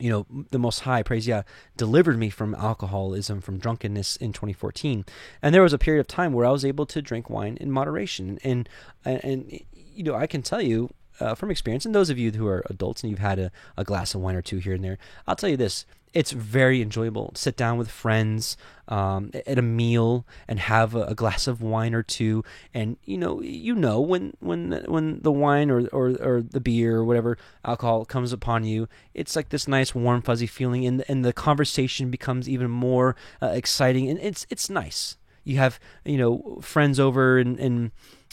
you 0.00 0.10
know, 0.10 0.44
the 0.50 0.58
Most 0.58 0.80
High, 0.80 1.02
praise 1.02 1.26
Yah, 1.26 1.42
delivered 1.76 2.18
me 2.18 2.30
from 2.30 2.54
alcoholism, 2.54 3.40
from 3.40 3.58
drunkenness 3.58 4.16
in 4.16 4.32
2014. 4.32 5.04
And 5.42 5.54
there 5.54 5.62
was 5.62 5.72
a 5.72 5.78
period 5.78 6.00
of 6.00 6.06
time 6.08 6.32
where 6.32 6.46
I 6.46 6.50
was 6.50 6.64
able 6.64 6.86
to 6.86 7.02
drink 7.02 7.28
wine 7.28 7.58
in 7.60 7.70
moderation. 7.70 8.38
And, 8.42 8.68
and, 9.04 9.22
and 9.22 9.60
you 9.72 10.02
know, 10.02 10.14
I 10.14 10.26
can 10.26 10.42
tell 10.42 10.62
you 10.62 10.90
uh, 11.20 11.34
from 11.34 11.50
experience, 11.50 11.84
and 11.84 11.94
those 11.94 12.08
of 12.10 12.18
you 12.18 12.30
who 12.32 12.46
are 12.46 12.64
adults 12.70 13.02
and 13.02 13.10
you've 13.10 13.18
had 13.18 13.38
a, 13.38 13.52
a 13.76 13.84
glass 13.84 14.14
of 14.14 14.22
wine 14.22 14.36
or 14.36 14.42
two 14.42 14.58
here 14.58 14.74
and 14.74 14.82
there, 14.82 14.98
I'll 15.26 15.36
tell 15.36 15.50
you 15.50 15.58
this 15.58 15.84
it's 16.12 16.32
very 16.32 16.82
enjoyable. 16.82 17.32
Sit 17.34 17.56
down 17.56 17.78
with 17.78 17.90
friends 17.90 18.56
um, 18.88 19.30
at 19.46 19.58
a 19.58 19.62
meal 19.62 20.26
and 20.48 20.58
have 20.58 20.94
a, 20.94 21.04
a, 21.04 21.14
glass 21.14 21.46
of 21.46 21.62
wine 21.62 21.94
or 21.94 22.02
two, 22.02 22.42
and 22.74 22.96
you 23.04 23.16
know, 23.16 23.40
you 23.40 23.74
know 23.74 24.00
when 24.00 24.34
when 24.40 24.84
when 24.88 25.20
the 25.20 25.30
wine 25.30 25.70
or, 25.70 25.86
or 25.88 26.16
or 26.20 26.42
the 26.42 26.60
beer 26.60 26.96
or 26.96 27.04
whatever 27.04 27.38
alcohol 27.64 28.04
comes 28.04 28.32
upon 28.32 28.64
you, 28.64 28.88
it's 29.14 29.36
like 29.36 29.50
this 29.50 29.68
nice 29.68 29.94
warm 29.94 30.22
fuzzy 30.22 30.48
feeling, 30.48 30.84
and 30.84 31.04
and 31.08 31.24
the 31.24 31.32
conversation 31.32 32.10
becomes 32.10 32.48
even 32.48 32.70
more 32.70 33.14
uh, 33.40 33.46
exciting, 33.46 34.08
and 34.08 34.18
it's 34.18 34.46
it's 34.50 34.68
nice. 34.68 35.16
You 35.44 35.58
have 35.58 35.78
you 36.04 36.18
know 36.18 36.58
friends 36.60 36.98
over 36.98 37.38
and 37.38 37.58
and 37.60 37.90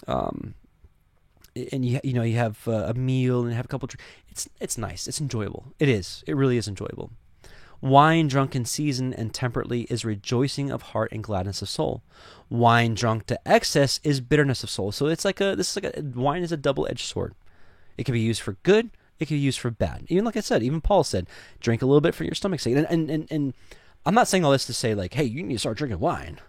um, 0.08 0.56
and 1.72 1.86
you 1.86 1.99
you 2.04 2.14
know 2.14 2.24
you 2.24 2.38
have 2.38 2.68
a 2.68 2.95
meal 2.95 3.44
and 3.44 3.54
have 3.54 3.66
a 3.66 3.68
couple. 3.68 3.88
Dr- 3.88 4.02
it's 4.30 4.49
it's 4.60 4.78
nice. 4.80 5.08
It's 5.08 5.22
enjoyable. 5.22 5.68
It 5.78 5.90
is. 5.90 6.24
It 6.26 6.36
really 6.36 6.58
is 6.58 6.68
enjoyable. 6.68 7.12
Wine 7.82 8.28
drunk 8.28 8.56
in 8.56 8.66
season 8.66 9.14
and 9.14 9.34
temperately 9.34 9.82
is 9.84 10.04
rejoicing 10.04 10.72
of 10.72 10.82
heart 10.82 11.12
and 11.12 11.24
gladness 11.24 11.62
of 11.62 11.70
soul. 11.70 12.02
Wine 12.49 12.95
drunk 12.95 13.28
to 13.28 13.40
excess 13.48 13.99
is 14.04 14.20
bitterness 14.20 14.64
of 14.64 14.70
soul. 14.70 14.91
So 14.91 15.06
it's 15.08 15.26
like 15.26 15.40
a 15.40 15.56
this 15.56 15.76
is 15.76 15.84
like 15.84 15.95
a 15.95 16.02
wine 16.02 16.44
is 16.44 16.52
a 16.52 16.58
double 16.58 16.88
edged 16.90 17.06
sword. 17.06 17.36
It 17.98 18.06
can 18.06 18.14
be 18.14 18.20
used 18.20 18.41
for 18.41 18.54
good. 18.64 18.90
It 19.20 19.28
can 19.28 19.38
be 19.38 19.41
used 19.41 19.60
for 19.60 19.72
bad. 19.72 20.06
Even 20.08 20.26
like 20.26 20.38
I 20.38 20.41
said, 20.41 20.64
even 20.64 20.82
Paul 20.82 21.04
said, 21.04 21.28
drink 21.60 21.82
a 21.82 21.86
little 21.86 22.02
bit 22.02 22.16
for 22.16 22.24
your 22.24 22.36
stomach's 22.36 22.64
sake. 22.64 22.76
And 22.76 22.88
and 22.90 23.10
and, 23.10 23.28
and 23.32 23.54
I'm 24.06 24.16
not 24.16 24.28
saying 24.28 24.44
all 24.44 24.52
this 24.52 24.66
to 24.66 24.74
say 24.74 24.95
like, 24.95 25.14
hey, 25.14 25.24
you 25.24 25.44
need 25.44 25.56
to 25.56 25.60
start 25.60 25.78
drinking 25.78 25.99
wine. 25.99 26.40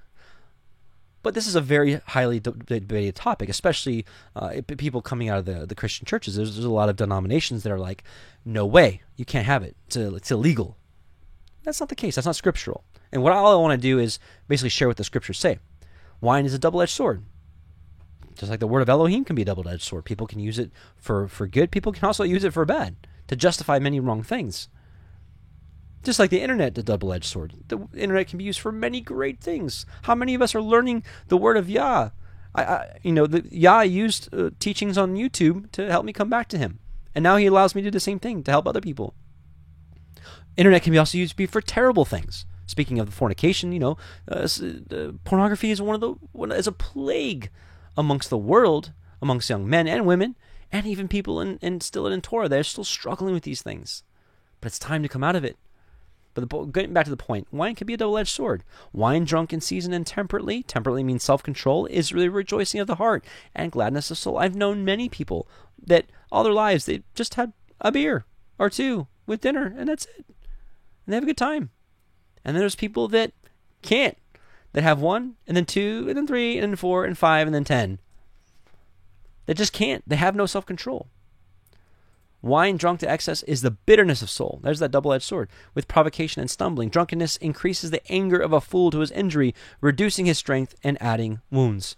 But 1.23 1.35
this 1.35 1.47
is 1.47 1.57
a 1.57 1.61
very 1.61 2.01
highly 2.07 2.39
debated 2.41 3.17
topic, 3.17 3.49
especially 3.49 4.07
uh, 4.37 4.61
people 4.79 5.03
coming 5.03 5.29
out 5.29 5.39
of 5.39 5.45
the, 5.47 5.67
the 5.67 5.75
Christian 5.75 6.07
churches. 6.07 6.37
There's, 6.37 6.55
there's 6.55 6.65
a 6.65 6.71
lot 6.71 6.89
of 6.89 6.97
denominations 6.97 7.65
that 7.65 7.73
are 7.73 7.79
like, 7.79 8.05
no 8.45 8.65
way, 8.65 9.03
you 9.17 9.25
can't 9.25 9.45
have 9.45 9.65
it. 9.65 9.77
It's, 9.89 9.97
it's 9.97 10.31
illegal. 10.31 10.77
That's 11.69 11.81
not 11.81 11.91
the 11.91 11.95
case. 11.95 12.15
That's 12.15 12.25
not 12.25 12.35
scriptural. 12.35 12.83
And 13.13 13.23
what 13.23 13.35
all 13.35 13.53
I 13.53 13.61
want 13.61 13.79
to 13.79 13.89
do 13.89 13.99
is 13.99 14.19
basically 14.49 14.71
share 14.71 14.89
what 14.89 14.97
the 14.97 15.05
scriptures 15.05 15.39
say. 15.39 15.59
Wine 16.19 16.47
is 16.47 16.55
a 16.55 16.59
double-edged 16.59 16.95
sword. 16.95 17.25
Just 18.37 18.49
like 18.49 18.61
the 18.61 18.67
word 18.67 18.81
of 18.81 18.89
Elohim 18.89 19.23
can 19.23 19.37
be 19.37 19.43
a 19.43 19.45
double-edged 19.45 19.83
sword. 19.83 20.07
People 20.07 20.27
can 20.27 20.41
use 20.41 20.59
it 20.59 20.71
for, 20.97 21.29
for 21.29 21.47
good. 21.47 21.71
People 21.71 21.93
can 21.93 22.07
also 22.07 22.25
use 22.25 22.43
it 22.43 22.55
for 22.55 22.65
bad 22.65 22.97
to 23.27 23.37
justify 23.37 23.79
many 23.79 24.01
wrong 24.01 24.23
things. 24.23 24.71
Just 26.03 26.19
like 26.19 26.31
the 26.31 26.41
internet, 26.41 26.75
the 26.75 26.83
double-edged 26.83 27.27
sword. 27.27 27.53
The 27.69 27.87
internet 27.95 28.29
can 28.29 28.39
be 28.39 28.45
used 28.45 28.61
for 28.61 28.73
many 28.73 29.03
great 29.03 29.43
things. 29.43 29.85
How 30.05 30.15
many 30.15 30.33
of 30.33 30.41
us 30.41 30.55
are 30.55 30.63
learning 30.63 31.05
the 31.27 31.37
word 31.37 31.59
of 31.59 31.69
Yah? 31.69 32.13
I, 32.55 32.65
I 32.65 32.99
you 33.03 33.13
know, 33.13 33.27
the, 33.27 33.47
Yah 33.51 33.83
used 33.83 34.35
uh, 34.35 34.53
teachings 34.59 34.97
on 34.97 35.17
YouTube 35.17 35.71
to 35.73 35.91
help 35.91 36.07
me 36.07 36.15
come 36.15 36.31
back 36.31 36.49
to 36.49 36.57
Him, 36.57 36.79
and 37.15 37.23
now 37.23 37.37
He 37.37 37.45
allows 37.45 37.75
me 37.75 37.83
to 37.83 37.89
do 37.89 37.91
the 37.91 38.01
same 38.01 38.19
thing 38.19 38.43
to 38.45 38.51
help 38.51 38.67
other 38.67 38.81
people. 38.81 39.13
Internet 40.59 40.83
can 40.83 40.91
be 40.91 40.99
also 40.99 41.17
used 41.17 41.31
to 41.31 41.37
be 41.37 41.47
for 41.47 41.61
terrible 41.61 42.05
things. 42.05 42.45
Speaking 42.67 42.99
of 42.99 43.07
the 43.07 43.13
fornication, 43.13 43.71
you 43.71 43.79
know, 43.79 43.97
uh, 44.29 44.49
uh, 44.91 45.13
pornography 45.23 45.71
is 45.71 45.81
one 45.81 45.95
of 45.95 46.01
the 46.01 46.15
one, 46.33 46.51
is 46.51 46.67
a 46.67 46.73
plague 46.73 47.49
amongst 47.97 48.29
the 48.29 48.37
world, 48.37 48.93
amongst 49.23 49.49
young 49.49 49.71
men 49.71 49.87
and 49.87 50.05
women, 50.05 50.35
and 50.73 50.85
even 50.85 51.07
people 51.07 51.41
in, 51.41 51.59
in 51.63 51.81
still 51.81 52.09
in 52.09 52.21
Torah. 52.21 52.49
They're 52.49 52.65
still 52.65 52.83
struggling 52.83 53.35
with 53.35 53.45
these 53.45 53.63
things, 53.63 54.03
but 54.61 54.67
it's 54.67 54.81
time 54.81 55.05
to 55.05 55.09
come 55.09 55.23
out 55.23 55.37
of 55.37 55.45
it. 55.45 55.57
But 56.35 56.51
the, 56.51 56.65
getting 56.65 56.93
back 56.93 57.05
to 57.05 57.11
the 57.11 57.17
point, 57.17 57.47
wine 57.53 57.77
can 57.77 57.87
be 57.87 57.95
a 57.95 57.97
double-edged 57.97 58.29
sword. 58.29 58.65
Wine 58.93 59.25
drunk 59.25 59.53
in 59.53 59.61
season 59.61 59.93
and 59.93 60.07
temperately, 60.07 60.65
temperately 60.65 61.05
means 61.05 61.23
self-control, 61.23 61.87
is 61.87 62.13
really 62.13 62.29
rejoicing 62.29 62.81
of 62.81 62.89
the 62.89 62.97
heart 62.97 63.25
and 63.55 63.71
gladness 63.71 64.11
of 64.11 64.19
soul. 64.19 64.39
I've 64.39 64.57
known 64.57 64.85
many 64.85 65.09
people 65.09 65.49
that 65.81 66.07
all 66.33 66.43
their 66.43 66.53
lives 66.53 66.85
they 66.85 67.05
just 67.15 67.35
had 67.35 67.53
a 67.81 67.93
beer 67.93 68.25
or 68.59 68.69
two 68.69 69.07
with 69.25 69.41
dinner, 69.41 69.73
and 69.79 69.89
that's 69.89 70.07
it 70.19 70.27
and 71.09 71.13
they 71.15 71.17
have 71.17 71.25
a 71.25 71.27
good 71.27 71.39
time. 71.39 71.71
And 72.45 72.55
then 72.55 72.61
there's 72.61 72.75
people 72.75 73.09
that 73.09 73.33
can't, 73.81 74.19
that 74.75 74.83
have 74.83 75.01
one, 75.01 75.37
and 75.47 75.57
then 75.57 75.65
two, 75.65 76.05
and 76.07 76.19
then 76.19 76.27
three, 76.27 76.59
and 76.59 76.63
then 76.63 76.77
four, 76.77 77.07
and 77.07 77.17
five, 77.17 77.47
and 77.49 77.55
then 77.55 77.65
ten. 77.65 77.99
They 79.47 79.55
just 79.55 79.73
can't. 79.73 80.07
They 80.07 80.17
have 80.17 80.37
no 80.37 80.45
self 80.45 80.67
control. 80.67 81.07
Wine 82.43 82.77
drunk 82.77 83.01
to 83.01 83.11
excess 83.11 83.43
is 83.45 83.63
the 83.63 83.71
bitterness 83.71 84.21
of 84.21 84.29
soul. 84.29 84.61
There's 84.63 84.81
that 84.81 84.91
double 84.91 85.15
edged 85.15 85.25
sword. 85.25 85.49
With 85.75 85.89
provocation 85.89 86.43
and 86.43 86.51
stumbling, 86.51 86.91
drunkenness 86.91 87.39
increases 87.39 87.91
the 87.91 88.07
anger 88.13 88.39
of 88.39 88.53
a 88.53 88.61
fool 88.61 88.91
to 88.91 89.01
his 89.01 89.11
injury, 89.11 89.55
reducing 89.81 90.27
his 90.27 90.37
strength 90.37 90.75
and 90.85 91.01
adding 91.01 91.41
wounds. 91.51 91.97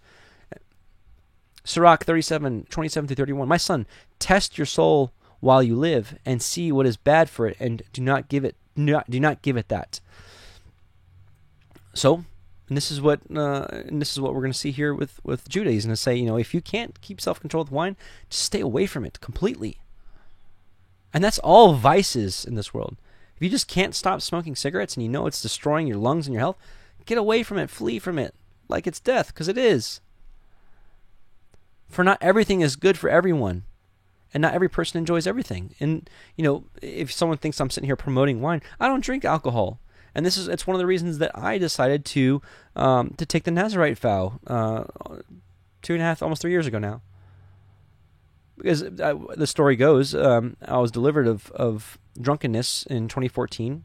Sirach 1.65 2.05
37, 2.05 2.69
27 2.71 3.09
through 3.09 3.17
31. 3.17 3.49
My 3.49 3.57
son, 3.57 3.89
test 4.21 4.57
your 4.57 4.67
soul 4.67 5.13
while 5.41 5.65
you 5.65 5.75
live 5.75 6.17
and 6.25 6.41
see 6.41 6.71
what 6.71 6.87
is 6.87 6.97
bad 6.97 7.29
for 7.29 7.49
it 7.49 7.57
and 7.59 7.83
do 7.93 8.01
not 8.01 8.29
give 8.29 8.45
it 8.45 8.55
not, 8.77 9.11
do 9.11 9.21
not 9.21 9.43
give 9.43 9.57
it 9.57 9.69
that. 9.69 10.01
So, 11.95 12.25
and 12.69 12.77
this 12.77 12.91
is 12.91 13.01
what 13.01 13.21
uh, 13.35 13.67
and 13.71 14.01
this 14.01 14.13
is 14.13 14.21
what 14.21 14.33
we're 14.33 14.43
going 14.43 14.53
to 14.53 14.59
see 14.59 14.71
here 14.71 14.95
with 14.95 15.21
with 15.25 15.49
Judah. 15.49 15.73
He's 15.73 15.87
going 15.87 15.93
to 15.93 16.01
say, 16.01 16.15
you 16.15 16.27
know, 16.27 16.37
if 16.37 16.55
you 16.55 16.61
can't 16.61 17.01
keep 17.01 17.21
self 17.21 17.41
control 17.41 17.65
with 17.65 17.73
wine, 17.73 17.97
just 18.29 18.45
stay 18.45 18.61
away 18.61 18.87
from 18.87 19.05
it 19.05 19.21
completely. 19.21 19.79
And 21.13 21.25
that's 21.25 21.41
all 21.41 21.75
vices 21.75 22.45
in 22.45 22.55
this 22.55 22.73
world. 22.73 22.97
If 23.37 23.43
you 23.43 23.51
just 23.51 23.67
can't 23.67 23.95
stop 23.95 24.23
smoking 24.23 24.55
cigarettes 24.55 24.95
and 24.95 25.03
you 25.03 25.09
know 25.09 25.27
it's 25.27 25.43
destroying 25.43 25.89
your 25.89 25.97
lungs 25.97 26.27
and 26.27 26.35
your 26.35 26.41
health, 26.41 26.59
get 27.07 27.19
away 27.19 27.43
from 27.43 27.59
it, 27.59 27.71
flee 27.71 27.99
from 27.99 28.19
it, 28.19 28.35
like 28.69 28.87
it's 28.87 29.01
death, 29.01 29.29
because 29.29 29.49
it 29.49 29.59
is. 29.59 30.01
For 31.89 32.05
not 32.05 32.19
everything 32.21 32.61
is 32.61 32.77
good 32.77 32.97
for 32.97 33.11
everyone, 33.11 33.65
and 34.33 34.41
not 34.43 34.55
every 34.55 34.69
person 34.69 34.99
enjoys 34.99 35.27
everything. 35.27 35.75
And 35.81 36.09
you 36.37 36.45
know, 36.45 36.65
if 36.83 37.13
someone 37.13 37.39
thinks 37.39 37.61
I'm 37.61 37.71
sitting 37.71 37.89
here 37.89 37.97
promoting 37.97 38.41
wine, 38.41 38.63
I 38.79 38.89
don't 38.89 39.05
drink 39.05 39.25
alcohol, 39.25 39.81
and 40.15 40.25
this 40.25 40.37
is 40.37 40.49
it's 40.49 40.67
one 40.67 40.75
of 40.75 40.79
the 40.79 40.87
reasons 40.87 41.19
that 41.19 41.31
I 41.35 41.59
decided 41.59 42.05
to 42.07 42.43
um, 42.77 43.15
to 43.17 43.27
take 43.27 43.45
the 43.45 43.51
Nazarite 43.51 43.99
vow 43.99 44.41
uh, 44.47 44.85
two 45.83 45.95
and 45.95 46.03
a 46.03 46.05
half, 46.05 46.23
almost 46.23 46.43
three 46.43 46.53
years 46.53 46.67
ago 46.67 46.79
now 46.79 47.03
because 48.61 48.83
uh, 48.83 49.15
the 49.37 49.47
story 49.47 49.77
goes, 49.77 50.15
um, 50.15 50.57
I 50.67 50.79
was 50.79 50.91
delivered 50.91 51.27
of, 51.27 51.51
of 51.53 51.99
drunkenness 52.21 52.85
in 52.87 53.09
2014. 53.09 53.85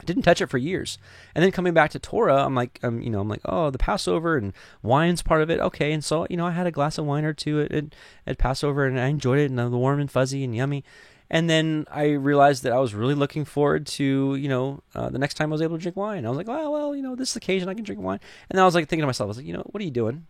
I 0.00 0.04
didn't 0.04 0.22
touch 0.22 0.40
it 0.40 0.46
for 0.46 0.58
years, 0.58 0.98
and 1.34 1.44
then 1.44 1.52
coming 1.52 1.74
back 1.74 1.90
to 1.90 1.98
Torah, 1.98 2.44
I'm 2.44 2.54
like, 2.54 2.80
I'm, 2.82 3.02
you 3.02 3.10
know, 3.10 3.20
I'm 3.20 3.28
like, 3.28 3.42
oh, 3.44 3.70
the 3.70 3.78
Passover 3.78 4.36
and 4.36 4.52
wine's 4.82 5.22
part 5.22 5.42
of 5.42 5.50
it, 5.50 5.60
okay. 5.60 5.92
And 5.92 6.04
so, 6.04 6.26
you 6.30 6.36
know, 6.36 6.46
I 6.46 6.52
had 6.52 6.66
a 6.66 6.70
glass 6.70 6.98
of 6.98 7.06
wine 7.06 7.24
or 7.24 7.32
two 7.32 7.60
at, 7.62 7.72
at, 7.72 7.84
at 8.26 8.38
Passover, 8.38 8.86
and 8.86 8.98
I 8.98 9.06
enjoyed 9.06 9.38
it, 9.38 9.50
and 9.50 9.58
the 9.58 9.68
warm 9.68 10.00
and 10.00 10.10
fuzzy 10.10 10.42
and 10.42 10.54
yummy. 10.54 10.84
And 11.32 11.48
then 11.48 11.86
I 11.88 12.08
realized 12.10 12.64
that 12.64 12.72
I 12.72 12.80
was 12.80 12.92
really 12.92 13.14
looking 13.14 13.44
forward 13.44 13.86
to, 13.86 14.34
you 14.34 14.48
know, 14.48 14.82
uh, 14.96 15.10
the 15.10 15.18
next 15.18 15.34
time 15.34 15.50
I 15.50 15.52
was 15.52 15.62
able 15.62 15.76
to 15.76 15.82
drink 15.82 15.96
wine. 15.96 16.26
I 16.26 16.28
was 16.28 16.36
like, 16.36 16.48
well, 16.48 16.72
well, 16.72 16.96
you 16.96 17.02
know, 17.02 17.14
this 17.14 17.36
occasion 17.36 17.68
I 17.68 17.74
can 17.74 17.84
drink 17.84 18.00
wine. 18.00 18.18
And 18.48 18.56
then 18.56 18.62
I 18.62 18.66
was 18.66 18.74
like 18.74 18.88
thinking 18.88 19.02
to 19.02 19.06
myself, 19.06 19.26
I 19.26 19.28
was 19.28 19.36
like, 19.36 19.46
you 19.46 19.52
know, 19.52 19.62
what 19.66 19.80
are 19.80 19.84
you 19.84 19.92
doing? 19.92 20.26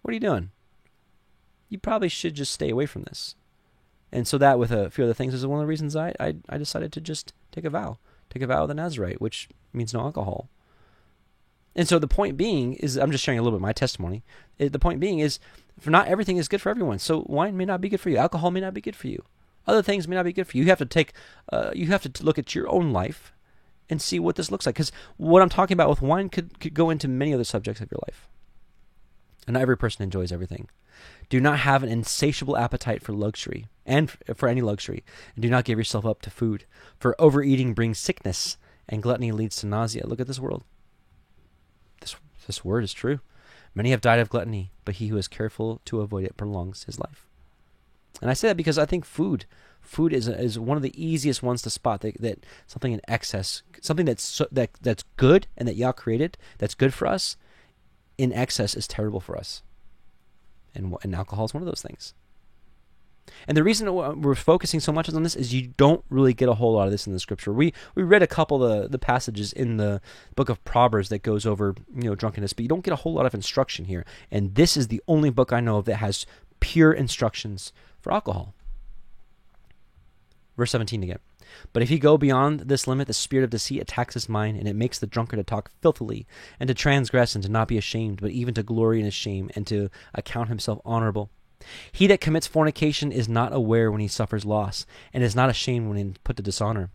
What 0.00 0.10
are 0.10 0.14
you 0.14 0.18
doing? 0.18 0.50
you 1.72 1.78
probably 1.78 2.10
should 2.10 2.34
just 2.34 2.52
stay 2.52 2.68
away 2.68 2.84
from 2.84 3.04
this. 3.04 3.34
And 4.12 4.28
so 4.28 4.36
that, 4.36 4.58
with 4.58 4.70
a 4.70 4.90
few 4.90 5.04
other 5.04 5.14
things, 5.14 5.32
is 5.32 5.46
one 5.46 5.58
of 5.58 5.64
the 5.64 5.68
reasons 5.68 5.96
I, 5.96 6.14
I, 6.20 6.36
I 6.46 6.58
decided 6.58 6.92
to 6.92 7.00
just 7.00 7.32
take 7.50 7.64
a 7.64 7.70
vow, 7.70 7.96
take 8.32 8.42
a 8.42 8.46
vow 8.46 8.62
of 8.62 8.68
the 8.68 8.74
Nazarite, 8.74 9.20
which 9.20 9.48
means 9.72 9.92
no 9.92 10.00
alcohol. 10.00 10.48
And 11.74 11.88
so 11.88 11.98
the 11.98 12.08
point 12.08 12.36
being 12.36 12.74
is, 12.74 12.96
I'm 12.96 13.10
just 13.10 13.24
sharing 13.24 13.38
a 13.38 13.42
little 13.42 13.58
bit 13.58 13.62
of 13.62 13.68
my 13.68 13.72
testimony. 13.72 14.22
It, 14.58 14.72
the 14.72 14.78
point 14.78 15.00
being 15.00 15.20
is, 15.20 15.38
for 15.80 15.90
not 15.90 16.06
everything 16.06 16.36
is 16.36 16.48
good 16.48 16.60
for 16.60 16.68
everyone. 16.68 16.98
So 16.98 17.24
wine 17.26 17.56
may 17.56 17.64
not 17.64 17.80
be 17.80 17.88
good 17.88 18.00
for 18.00 18.10
you. 18.10 18.18
Alcohol 18.18 18.50
may 18.50 18.60
not 18.60 18.74
be 18.74 18.80
good 18.80 18.96
for 18.96 19.08
you. 19.08 19.24
Other 19.66 19.82
things 19.82 20.06
may 20.06 20.16
not 20.16 20.24
be 20.24 20.32
good 20.32 20.46
for 20.46 20.56
you. 20.56 20.64
You 20.64 20.68
have 20.70 20.78
to 20.78 20.86
take, 20.86 21.12
uh, 21.50 21.70
you 21.74 21.86
have 21.86 22.02
to 22.02 22.24
look 22.24 22.38
at 22.38 22.54
your 22.54 22.68
own 22.68 22.92
life 22.92 23.32
and 23.88 24.02
see 24.02 24.18
what 24.18 24.36
this 24.36 24.50
looks 24.50 24.66
like. 24.66 24.74
Because 24.74 24.92
what 25.16 25.40
I'm 25.40 25.48
talking 25.48 25.74
about 25.74 25.88
with 25.88 26.02
wine 26.02 26.28
could, 26.28 26.60
could 26.60 26.74
go 26.74 26.90
into 26.90 27.08
many 27.08 27.32
other 27.32 27.44
subjects 27.44 27.80
of 27.80 27.90
your 27.90 28.00
life. 28.06 28.28
And 29.46 29.54
not 29.54 29.62
every 29.62 29.76
person 29.76 30.02
enjoys 30.02 30.30
everything. 30.30 30.68
Do 31.28 31.40
not 31.40 31.60
have 31.60 31.82
an 31.82 31.88
insatiable 31.88 32.56
appetite 32.56 33.02
for 33.02 33.12
luxury 33.12 33.66
and 33.84 34.10
for 34.34 34.48
any 34.48 34.60
luxury, 34.60 35.04
and 35.34 35.42
do 35.42 35.50
not 35.50 35.64
give 35.64 35.78
yourself 35.78 36.06
up 36.06 36.22
to 36.22 36.30
food, 36.30 36.64
for 36.98 37.20
overeating 37.20 37.74
brings 37.74 37.98
sickness, 37.98 38.56
and 38.88 39.02
gluttony 39.02 39.32
leads 39.32 39.56
to 39.56 39.66
nausea. 39.66 40.06
Look 40.06 40.20
at 40.20 40.26
this 40.26 40.40
world. 40.40 40.64
This 42.00 42.16
this 42.46 42.64
word 42.64 42.84
is 42.84 42.92
true. 42.92 43.20
Many 43.74 43.90
have 43.90 44.00
died 44.00 44.20
of 44.20 44.28
gluttony, 44.28 44.70
but 44.84 44.96
he 44.96 45.08
who 45.08 45.16
is 45.16 45.28
careful 45.28 45.80
to 45.86 46.00
avoid 46.00 46.24
it 46.24 46.36
prolongs 46.36 46.84
his 46.84 46.98
life. 46.98 47.26
And 48.20 48.30
I 48.30 48.34
say 48.34 48.48
that 48.48 48.56
because 48.56 48.78
I 48.78 48.84
think 48.84 49.04
food, 49.04 49.46
food 49.80 50.12
is 50.12 50.28
is 50.28 50.58
one 50.58 50.76
of 50.76 50.82
the 50.82 51.02
easiest 51.02 51.42
ones 51.42 51.62
to 51.62 51.70
spot. 51.70 52.02
That, 52.02 52.20
that 52.20 52.46
something 52.66 52.92
in 52.92 53.00
excess, 53.08 53.62
something 53.80 54.06
that's 54.06 54.22
so, 54.22 54.46
that 54.52 54.70
that's 54.80 55.04
good 55.16 55.46
and 55.56 55.66
that 55.66 55.76
Yah 55.76 55.92
created, 55.92 56.36
that's 56.58 56.74
good 56.74 56.94
for 56.94 57.06
us, 57.06 57.36
in 58.18 58.32
excess 58.32 58.74
is 58.74 58.86
terrible 58.86 59.20
for 59.20 59.36
us 59.36 59.62
and, 60.74 60.96
and 61.02 61.14
alcohol 61.14 61.44
is 61.44 61.54
one 61.54 61.62
of 61.62 61.66
those 61.66 61.82
things. 61.82 62.14
And 63.46 63.56
the 63.56 63.62
reason 63.62 63.92
we're 63.94 64.34
focusing 64.34 64.80
so 64.80 64.92
much 64.92 65.08
on 65.08 65.22
this 65.22 65.36
is 65.36 65.54
you 65.54 65.68
don't 65.76 66.04
really 66.10 66.34
get 66.34 66.48
a 66.48 66.54
whole 66.54 66.74
lot 66.74 66.86
of 66.86 66.92
this 66.92 67.06
in 67.06 67.12
the 67.12 67.20
scripture. 67.20 67.52
We 67.52 67.72
we 67.94 68.02
read 68.02 68.22
a 68.22 68.26
couple 68.26 68.62
of 68.62 68.82
the, 68.82 68.88
the 68.88 68.98
passages 68.98 69.52
in 69.52 69.76
the 69.76 70.00
book 70.34 70.48
of 70.48 70.62
Proverbs 70.64 71.08
that 71.08 71.22
goes 71.22 71.46
over 71.46 71.74
you 71.94 72.04
know 72.04 72.14
drunkenness, 72.14 72.52
but 72.52 72.62
you 72.62 72.68
don't 72.68 72.84
get 72.84 72.92
a 72.92 72.96
whole 72.96 73.14
lot 73.14 73.26
of 73.26 73.34
instruction 73.34 73.86
here. 73.86 74.04
And 74.30 74.54
this 74.54 74.76
is 74.76 74.88
the 74.88 75.02
only 75.08 75.30
book 75.30 75.52
I 75.52 75.60
know 75.60 75.78
of 75.78 75.84
that 75.86 75.96
has 75.96 76.26
pure 76.60 76.92
instructions 76.92 77.72
for 78.00 78.12
alcohol. 78.12 78.54
Verse 80.56 80.70
17 80.70 81.02
again. 81.02 81.18
But 81.72 81.82
if 81.82 81.88
he 81.88 81.98
go 81.98 82.16
beyond 82.16 82.60
this 82.60 82.86
limit, 82.86 83.06
the 83.06 83.14
spirit 83.14 83.44
of 83.44 83.50
deceit 83.50 83.82
attacks 83.82 84.14
his 84.14 84.28
mind, 84.28 84.56
and 84.56 84.66
it 84.66 84.76
makes 84.76 84.98
the 84.98 85.06
drunkard 85.06 85.38
to 85.38 85.44
talk 85.44 85.70
filthily, 85.82 86.26
and 86.58 86.68
to 86.68 86.74
transgress, 86.74 87.34
and 87.34 87.44
to 87.44 87.50
not 87.50 87.68
be 87.68 87.76
ashamed, 87.76 88.20
but 88.20 88.30
even 88.30 88.54
to 88.54 88.62
glory 88.62 88.98
in 88.98 89.04
his 89.04 89.14
shame, 89.14 89.50
and 89.54 89.66
to 89.66 89.90
account 90.14 90.48
himself 90.48 90.80
honorable. 90.84 91.30
He 91.90 92.06
that 92.06 92.20
commits 92.20 92.46
fornication 92.46 93.12
is 93.12 93.28
not 93.28 93.52
aware 93.52 93.90
when 93.90 94.00
he 94.00 94.08
suffers 94.08 94.44
loss, 94.44 94.86
and 95.12 95.22
is 95.22 95.36
not 95.36 95.50
ashamed 95.50 95.88
when 95.88 95.96
he 95.96 96.14
put 96.24 96.36
to 96.36 96.42
dishonor. 96.42 96.90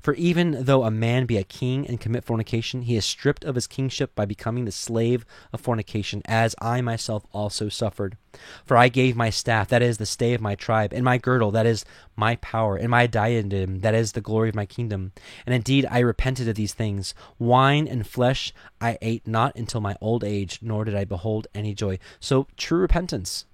For 0.00 0.14
even 0.14 0.64
though 0.64 0.84
a 0.84 0.90
man 0.90 1.26
be 1.26 1.36
a 1.36 1.44
king 1.44 1.86
and 1.88 2.00
commit 2.00 2.24
fornication, 2.24 2.82
he 2.82 2.96
is 2.96 3.04
stripped 3.04 3.44
of 3.44 3.56
his 3.56 3.66
kingship 3.66 4.14
by 4.14 4.24
becoming 4.24 4.64
the 4.64 4.72
slave 4.72 5.24
of 5.52 5.60
fornication, 5.60 6.22
as 6.24 6.54
I 6.60 6.80
myself 6.80 7.24
also 7.32 7.68
suffered. 7.68 8.16
For 8.64 8.76
I 8.76 8.88
gave 8.88 9.16
my 9.16 9.30
staff, 9.30 9.68
that 9.68 9.82
is 9.82 9.98
the 9.98 10.06
stay 10.06 10.34
of 10.34 10.40
my 10.40 10.54
tribe, 10.54 10.92
and 10.92 11.04
my 11.04 11.18
girdle, 11.18 11.50
that 11.50 11.66
is 11.66 11.84
my 12.16 12.36
power, 12.36 12.76
and 12.76 12.90
my 12.90 13.06
diadem, 13.06 13.80
that 13.80 13.94
is 13.94 14.12
the 14.12 14.20
glory 14.20 14.48
of 14.48 14.54
my 14.54 14.66
kingdom. 14.66 15.12
And 15.46 15.54
indeed 15.54 15.86
I 15.90 15.98
repented 15.98 16.48
of 16.48 16.54
these 16.54 16.74
things. 16.74 17.14
Wine 17.38 17.88
and 17.88 18.06
flesh 18.06 18.52
I 18.80 18.98
ate 19.02 19.26
not 19.26 19.56
until 19.56 19.80
my 19.80 19.96
old 20.00 20.22
age, 20.22 20.60
nor 20.62 20.84
did 20.84 20.94
I 20.94 21.04
behold 21.04 21.48
any 21.54 21.74
joy. 21.74 21.98
So 22.20 22.46
true 22.56 22.78
repentance. 22.78 23.46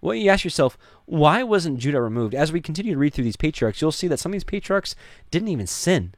Well, 0.00 0.14
you 0.14 0.30
ask 0.30 0.44
yourself, 0.44 0.78
why 1.04 1.42
wasn't 1.42 1.78
Judah 1.78 2.00
removed? 2.00 2.34
As 2.34 2.52
we 2.52 2.60
continue 2.60 2.94
to 2.94 2.98
read 2.98 3.12
through 3.12 3.24
these 3.24 3.36
patriarchs, 3.36 3.80
you'll 3.80 3.92
see 3.92 4.08
that 4.08 4.18
some 4.18 4.30
of 4.30 4.34
these 4.34 4.44
patriarchs 4.44 4.94
didn't 5.30 5.48
even 5.48 5.66
sin. 5.66 6.14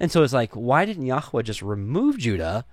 And 0.00 0.10
so 0.10 0.22
it's 0.22 0.32
like, 0.32 0.52
why 0.52 0.84
didn't 0.84 1.06
Yahweh 1.06 1.42
just 1.42 1.60
remove 1.60 2.18
Judah? 2.18 2.64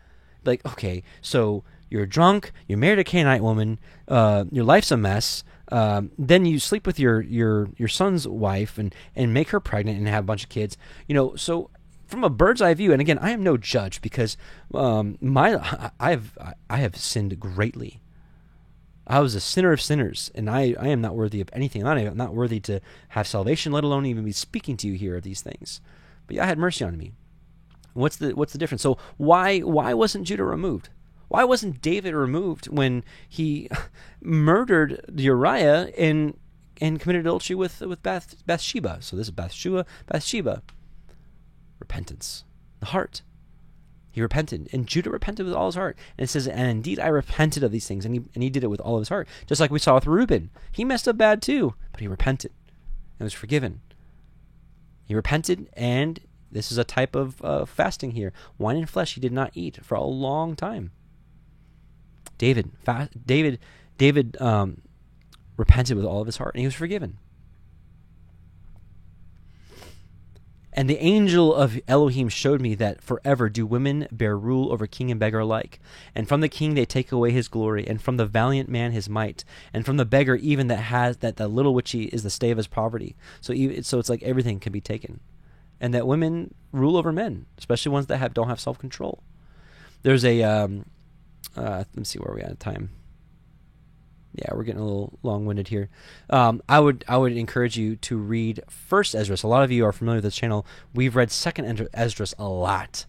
Like, 0.45 0.65
okay, 0.65 1.03
so 1.21 1.63
you're 1.89 2.05
drunk, 2.05 2.51
you're 2.67 2.77
married 2.77 2.99
a 2.99 3.03
Canaanite 3.03 3.41
woman, 3.41 3.79
uh, 4.07 4.45
your 4.51 4.63
life's 4.63 4.91
a 4.91 4.97
mess. 4.97 5.43
Um, 5.71 6.11
then 6.17 6.45
you 6.45 6.59
sleep 6.59 6.85
with 6.85 6.99
your 6.99 7.21
your 7.21 7.69
your 7.75 7.87
son's 7.87 8.27
wife 8.27 8.77
and 8.77 8.93
and 9.15 9.33
make 9.33 9.49
her 9.49 9.59
pregnant 9.59 9.97
and 9.97 10.07
have 10.07 10.23
a 10.23 10.27
bunch 10.27 10.43
of 10.43 10.49
kids. 10.49 10.77
You 11.07 11.15
know, 11.15 11.35
so 11.35 11.71
from 12.05 12.23
a 12.23 12.29
bird's 12.29 12.61
eye 12.61 12.75
view, 12.75 12.91
and 12.91 13.01
again, 13.01 13.17
I 13.17 13.31
am 13.31 13.41
no 13.41 13.57
judge 13.57 13.99
because 14.01 14.37
um, 14.75 15.17
my 15.19 15.59
I 15.99 16.11
have 16.11 16.37
I 16.69 16.77
have 16.77 16.95
sinned 16.95 17.39
greatly 17.39 17.99
I 19.07 19.19
was 19.19 19.35
a 19.35 19.39
sinner 19.39 19.71
of 19.71 19.81
sinners, 19.81 20.31
and 20.33 20.49
I, 20.49 20.75
I 20.79 20.87
am 20.87 21.01
not 21.01 21.15
worthy 21.15 21.39
of 21.39 21.49
anything. 21.53 21.85
I'm 21.85 22.17
not 22.17 22.33
worthy 22.33 22.59
to 22.61 22.81
have 23.09 23.27
salvation, 23.27 23.71
let 23.71 23.83
alone 23.83 24.05
even 24.05 24.25
be 24.25 24.31
speaking 24.31 24.77
to 24.77 24.87
you 24.87 24.93
here 24.93 25.15
of 25.15 25.23
these 25.23 25.41
things. 25.41 25.79
But 26.25 26.37
Yah 26.37 26.45
had 26.45 26.57
mercy 26.57 26.83
on 26.83 26.97
me. 26.97 27.13
What's 27.93 28.17
the 28.17 28.35
what's 28.35 28.51
the 28.51 28.57
difference? 28.59 28.81
So 28.81 28.97
why 29.17 29.59
why 29.59 29.93
wasn't 29.93 30.27
Judah 30.27 30.43
removed? 30.43 30.89
Why 31.27 31.43
wasn't 31.43 31.81
David 31.81 32.13
removed 32.13 32.67
when 32.67 33.03
he 33.29 33.69
murdered 34.21 35.01
Uriah 35.15 35.91
and 35.97 36.37
and 36.81 36.99
committed 36.99 37.21
adultery 37.21 37.55
with 37.55 37.81
with 37.81 38.03
Bath, 38.03 38.45
Bathsheba? 38.45 38.97
So 39.01 39.15
this 39.15 39.27
is 39.27 39.31
Bathsheba, 39.31 39.85
Bathsheba. 40.07 40.61
Repentance, 41.79 42.43
the 42.79 42.87
heart. 42.87 43.21
He 44.15 44.21
repented, 44.21 44.69
and 44.71 44.87
Judah 44.87 45.09
repented 45.09 45.45
with 45.45 45.53
all 45.53 45.65
his 45.65 45.75
heart. 45.75 45.97
And 46.17 46.23
it 46.23 46.29
says, 46.29 46.47
and 46.47 46.69
indeed 46.69 47.01
I 47.01 47.07
repented 47.07 47.65
of 47.65 47.73
these 47.73 47.85
things, 47.85 48.05
and 48.05 48.15
he 48.15 48.21
and 48.33 48.41
he 48.41 48.49
did 48.49 48.63
it 48.63 48.69
with 48.69 48.79
all 48.79 48.95
of 48.95 49.01
his 49.01 49.09
heart, 49.09 49.27
just 49.45 49.59
like 49.59 49.71
we 49.71 49.77
saw 49.77 49.95
with 49.95 50.07
Reuben. 50.07 50.51
He 50.71 50.85
messed 50.85 51.05
up 51.09 51.17
bad 51.17 51.41
too, 51.41 51.73
but 51.91 51.99
he 51.99 52.07
repented 52.07 52.53
and 53.19 53.25
was 53.25 53.33
forgiven. 53.33 53.81
He 55.03 55.13
repented, 55.13 55.67
and 55.73 56.21
this 56.49 56.71
is 56.71 56.77
a 56.77 56.85
type 56.85 57.13
of 57.13 57.43
uh, 57.43 57.65
fasting 57.65 58.11
here. 58.11 58.31
Wine 58.57 58.77
and 58.77 58.89
flesh 58.89 59.15
he 59.15 59.19
did 59.19 59.33
not 59.33 59.51
eat 59.53 59.83
for 59.83 59.95
a 59.95 60.03
long 60.05 60.55
time. 60.55 60.91
David, 62.37 62.71
fa- 62.85 63.09
David, 63.25 63.59
David 63.97 64.41
um, 64.41 64.81
repented 65.57 65.97
with 65.97 66.05
all 66.05 66.21
of 66.21 66.27
his 66.27 66.37
heart, 66.37 66.55
and 66.55 66.61
he 66.61 66.67
was 66.67 66.73
forgiven. 66.73 67.17
And 70.77 70.89
the 70.89 71.01
angel 71.01 71.55
of 71.55 71.79
Elohim 71.87 72.27
showed 72.27 72.59
me 72.59 72.75
that 72.75 73.01
forever 73.01 73.47
do 73.47 73.65
women 73.65 74.09
bear 74.11 74.37
rule 74.37 74.73
over 74.73 74.85
king 74.85 75.09
and 75.09 75.17
beggar 75.17 75.39
alike. 75.39 75.79
And 76.13 76.27
from 76.27 76.41
the 76.41 76.49
king 76.49 76.73
they 76.73 76.83
take 76.83 77.13
away 77.13 77.31
his 77.31 77.47
glory, 77.47 77.87
and 77.87 78.01
from 78.01 78.17
the 78.17 78.25
valiant 78.25 78.67
man 78.67 78.91
his 78.91 79.07
might, 79.07 79.45
and 79.73 79.85
from 79.85 79.95
the 79.95 80.03
beggar 80.03 80.35
even 80.35 80.67
that 80.67 80.75
has 80.75 81.17
that 81.17 81.37
the 81.37 81.47
little 81.47 81.73
which 81.73 81.91
he 81.91 82.03
is 82.05 82.23
the 82.23 82.29
stay 82.29 82.51
of 82.51 82.57
his 82.57 82.67
poverty. 82.67 83.15
So 83.39 83.53
even, 83.53 83.83
so 83.83 83.99
it's 83.99 84.09
like 84.09 84.21
everything 84.21 84.59
can 84.59 84.73
be 84.73 84.81
taken, 84.81 85.21
and 85.79 85.93
that 85.93 86.07
women 86.07 86.53
rule 86.73 86.97
over 86.97 87.13
men, 87.13 87.45
especially 87.57 87.93
ones 87.93 88.07
that 88.07 88.17
have 88.17 88.33
don't 88.33 88.49
have 88.49 88.59
self 88.59 88.77
control. 88.77 89.23
There's 90.03 90.25
a 90.25 90.43
um, 90.43 90.87
uh, 91.55 91.85
let 91.87 91.95
me 91.95 92.03
see 92.03 92.19
where 92.19 92.35
we 92.35 92.41
at 92.41 92.59
time 92.59 92.89
yeah, 94.37 94.53
we're 94.53 94.63
getting 94.63 94.81
a 94.81 94.85
little 94.85 95.17
long-winded 95.23 95.67
here. 95.69 95.89
Um, 96.29 96.61
I 96.67 96.79
would 96.79 97.05
I 97.07 97.17
would 97.17 97.37
encourage 97.37 97.77
you 97.77 97.95
to 97.97 98.17
read 98.17 98.61
First 98.69 99.15
Esdras. 99.15 99.43
A 99.43 99.47
lot 99.47 99.63
of 99.63 99.71
you 99.71 99.85
are 99.85 99.91
familiar 99.93 100.17
with 100.17 100.25
this 100.25 100.35
channel. 100.35 100.65
We've 100.93 101.15
read 101.15 101.31
Second 101.31 101.87
Esdras 101.93 102.35
a 102.37 102.47
lot, 102.47 103.05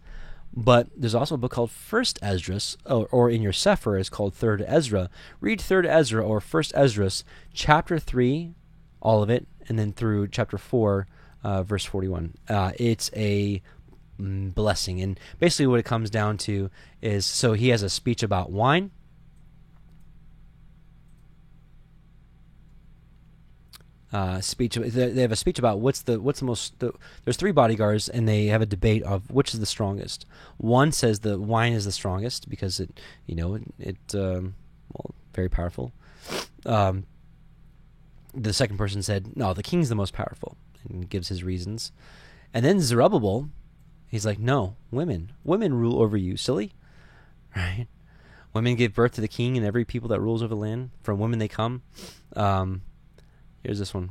but 0.54 0.88
there's 0.96 1.14
also 1.14 1.34
a 1.34 1.38
book 1.38 1.52
called 1.52 1.70
First 1.70 2.18
Esdras, 2.22 2.76
or, 2.86 3.08
or 3.10 3.30
in 3.30 3.42
your 3.42 3.52
Sefer 3.52 3.98
is 3.98 4.08
called 4.08 4.34
Third 4.34 4.64
Ezra. 4.66 5.10
Read 5.40 5.60
Third 5.60 5.86
Ezra 5.86 6.24
or 6.24 6.40
First 6.40 6.72
Esdras, 6.74 7.24
chapter 7.52 7.98
three, 7.98 8.54
all 9.00 9.22
of 9.22 9.30
it, 9.30 9.46
and 9.68 9.78
then 9.78 9.92
through 9.92 10.28
chapter 10.28 10.58
four, 10.58 11.06
uh, 11.42 11.62
verse 11.62 11.84
forty-one. 11.84 12.34
Uh, 12.48 12.72
it's 12.78 13.10
a 13.14 13.62
blessing, 14.18 15.00
and 15.02 15.20
basically 15.38 15.66
what 15.66 15.78
it 15.78 15.84
comes 15.84 16.08
down 16.08 16.38
to 16.38 16.70
is 17.02 17.26
so 17.26 17.52
he 17.52 17.68
has 17.68 17.82
a 17.82 17.90
speech 17.90 18.22
about 18.22 18.50
wine 18.50 18.90
uh, 24.16 24.40
speech. 24.40 24.76
They 24.76 25.20
have 25.20 25.32
a 25.32 25.36
speech 25.36 25.58
about 25.58 25.80
what's 25.80 26.00
the 26.00 26.18
what's 26.18 26.38
the 26.40 26.46
most. 26.46 26.78
The, 26.78 26.92
there's 27.24 27.36
three 27.36 27.52
bodyguards, 27.52 28.08
and 28.08 28.26
they 28.26 28.46
have 28.46 28.62
a 28.62 28.66
debate 28.66 29.02
of 29.02 29.30
which 29.30 29.52
is 29.52 29.60
the 29.60 29.66
strongest. 29.66 30.24
One 30.56 30.90
says 30.90 31.20
the 31.20 31.38
wine 31.38 31.74
is 31.74 31.84
the 31.84 31.92
strongest 31.92 32.48
because 32.48 32.80
it, 32.80 32.98
you 33.26 33.34
know, 33.34 33.56
it, 33.56 33.62
it 33.78 34.14
um, 34.14 34.54
well, 34.94 35.14
very 35.34 35.50
powerful. 35.50 35.92
Um, 36.64 37.04
the 38.32 38.54
second 38.54 38.78
person 38.78 39.02
said, 39.02 39.36
"No, 39.36 39.52
the 39.52 39.62
king's 39.62 39.90
the 39.90 39.94
most 39.94 40.14
powerful," 40.14 40.56
and 40.88 41.10
gives 41.10 41.28
his 41.28 41.44
reasons. 41.44 41.92
And 42.54 42.64
then 42.64 42.80
Zerubbabel, 42.80 43.50
he's 44.08 44.24
like, 44.24 44.38
"No, 44.38 44.76
women, 44.90 45.32
women 45.44 45.74
rule 45.74 46.00
over 46.00 46.16
you, 46.16 46.38
silly, 46.38 46.72
right? 47.56 47.86
Women 48.54 48.76
give 48.76 48.94
birth 48.94 49.12
to 49.12 49.20
the 49.20 49.28
king 49.28 49.58
and 49.58 49.66
every 49.66 49.84
people 49.84 50.08
that 50.08 50.22
rules 50.22 50.42
over 50.42 50.54
the 50.54 50.60
land. 50.60 50.88
From 51.02 51.18
women 51.18 51.38
they 51.38 51.48
come." 51.48 51.82
Um, 52.34 52.80
Here's 53.66 53.80
this 53.80 53.94
one. 53.94 54.10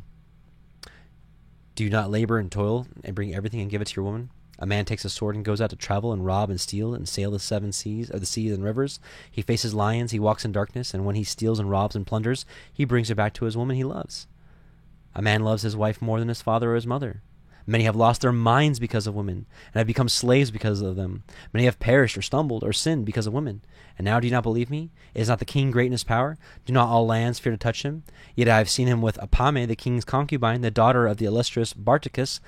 Do 1.75 1.85
you 1.85 1.89
not 1.89 2.11
labor 2.11 2.39
and 2.39 2.51
toil 2.51 2.87
and 3.05 3.15
bring 3.15 3.33
everything 3.33 3.61
and 3.61 3.71
give 3.71 3.81
it 3.81 3.85
to 3.85 3.95
your 3.95 4.03
woman? 4.03 4.29
A 4.59 4.65
man 4.65 4.83
takes 4.83 5.05
a 5.05 5.09
sword 5.09 5.33
and 5.37 5.45
goes 5.45 5.61
out 5.61 5.69
to 5.69 5.77
travel 5.77 6.11
and 6.11 6.25
rob 6.25 6.49
and 6.49 6.59
steal 6.59 6.93
and 6.93 7.07
sail 7.07 7.31
the 7.31 7.39
seven 7.39 7.71
seas 7.71 8.11
or 8.11 8.19
the 8.19 8.25
seas 8.25 8.51
and 8.51 8.65
rivers. 8.65 8.99
He 9.31 9.41
faces 9.41 9.73
lions, 9.73 10.11
he 10.11 10.19
walks 10.19 10.43
in 10.43 10.51
darkness, 10.51 10.93
and 10.93 11.05
when 11.05 11.15
he 11.15 11.23
steals 11.23 11.57
and 11.57 11.69
robs 11.69 11.95
and 11.95 12.05
plunders, 12.05 12.45
he 12.73 12.83
brings 12.83 13.07
her 13.07 13.15
back 13.15 13.33
to 13.35 13.45
his 13.45 13.55
woman 13.55 13.77
he 13.77 13.85
loves. 13.85 14.27
A 15.15 15.21
man 15.21 15.41
loves 15.41 15.63
his 15.63 15.77
wife 15.77 16.01
more 16.01 16.19
than 16.19 16.27
his 16.27 16.41
father 16.41 16.73
or 16.73 16.75
his 16.75 16.85
mother. 16.85 17.21
Many 17.67 17.85
have 17.85 17.95
lost 17.95 18.21
their 18.21 18.31
minds 18.31 18.79
because 18.79 19.07
of 19.07 19.15
women, 19.15 19.45
and 19.73 19.79
have 19.79 19.87
become 19.87 20.09
slaves 20.09 20.51
because 20.51 20.81
of 20.81 20.95
them. 20.95 21.23
Many 21.51 21.65
have 21.65 21.79
perished 21.79 22.17
or 22.17 22.21
stumbled 22.21 22.63
or 22.63 22.73
sinned 22.73 23.05
because 23.05 23.25
of 23.25 23.33
women. 23.33 23.61
And 23.97 24.05
now 24.05 24.19
do 24.19 24.27
you 24.27 24.33
not 24.33 24.43
believe 24.43 24.69
me? 24.69 24.91
Is 25.13 25.29
not 25.29 25.39
the 25.39 25.45
king 25.45 25.71
great 25.71 25.87
in 25.87 25.91
his 25.91 26.03
power? 26.03 26.37
Do 26.65 26.73
not 26.73 26.89
all 26.89 27.07
lands 27.07 27.39
fear 27.39 27.51
to 27.51 27.57
touch 27.57 27.83
him? 27.83 28.03
Yet 28.35 28.49
I 28.49 28.57
have 28.59 28.69
seen 28.69 28.87
him 28.87 29.01
with 29.01 29.17
Apame, 29.17 29.67
the 29.67 29.75
king's 29.75 30.05
concubine, 30.05 30.61
the 30.61 30.69
daughter 30.69 31.07
of 31.07 31.17
the 31.17 31.25
illustrious 31.25 31.73
Bartacus, 31.73 32.39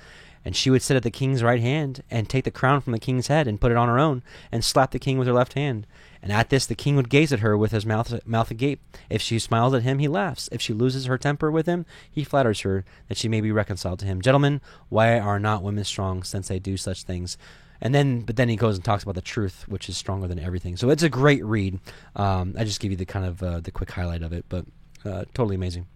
and 0.48 0.56
she 0.56 0.70
would 0.70 0.80
sit 0.80 0.96
at 0.96 1.02
the 1.02 1.10
king's 1.10 1.42
right 1.42 1.60
hand, 1.60 2.02
and 2.10 2.26
take 2.26 2.44
the 2.44 2.50
crown 2.50 2.80
from 2.80 2.94
the 2.94 2.98
king's 2.98 3.26
head, 3.26 3.46
and 3.46 3.60
put 3.60 3.70
it 3.70 3.76
on 3.76 3.86
her 3.86 3.98
own, 3.98 4.22
and 4.50 4.64
slap 4.64 4.92
the 4.92 4.98
king 4.98 5.18
with 5.18 5.28
her 5.28 5.34
left 5.34 5.52
hand. 5.52 5.86
And 6.22 6.32
at 6.32 6.48
this 6.48 6.64
the 6.64 6.74
king 6.74 6.96
would 6.96 7.10
gaze 7.10 7.34
at 7.34 7.40
her 7.40 7.54
with 7.54 7.70
his 7.70 7.84
mouth, 7.84 8.26
mouth 8.26 8.50
agape. 8.50 8.80
If 9.10 9.20
she 9.20 9.38
smiles 9.38 9.74
at 9.74 9.82
him, 9.82 9.98
he 9.98 10.08
laughs. 10.08 10.48
If 10.50 10.62
she 10.62 10.72
loses 10.72 11.04
her 11.04 11.18
temper 11.18 11.50
with 11.50 11.66
him, 11.66 11.84
he 12.10 12.24
flatters 12.24 12.60
her, 12.62 12.86
that 13.08 13.18
she 13.18 13.28
may 13.28 13.42
be 13.42 13.52
reconciled 13.52 13.98
to 13.98 14.06
him. 14.06 14.22
Gentlemen, 14.22 14.62
why 14.88 15.18
are 15.18 15.38
not 15.38 15.62
women 15.62 15.84
strong, 15.84 16.22
since 16.22 16.48
they 16.48 16.58
do 16.58 16.78
such 16.78 17.02
things? 17.02 17.36
And 17.82 17.94
then, 17.94 18.22
but 18.22 18.36
then 18.36 18.48
he 18.48 18.56
goes 18.56 18.76
and 18.76 18.82
talks 18.82 19.02
about 19.02 19.16
the 19.16 19.20
truth, 19.20 19.68
which 19.68 19.90
is 19.90 19.98
stronger 19.98 20.28
than 20.28 20.38
everything. 20.38 20.78
So 20.78 20.88
it's 20.88 21.02
a 21.02 21.10
great 21.10 21.44
read. 21.44 21.78
Um, 22.16 22.54
I 22.58 22.64
just 22.64 22.80
give 22.80 22.90
you 22.90 22.96
the 22.96 23.04
kind 23.04 23.26
of 23.26 23.42
uh, 23.42 23.60
the 23.60 23.70
quick 23.70 23.90
highlight 23.90 24.22
of 24.22 24.32
it, 24.32 24.46
but 24.48 24.64
uh, 25.04 25.26
totally 25.34 25.56
amazing. 25.56 25.88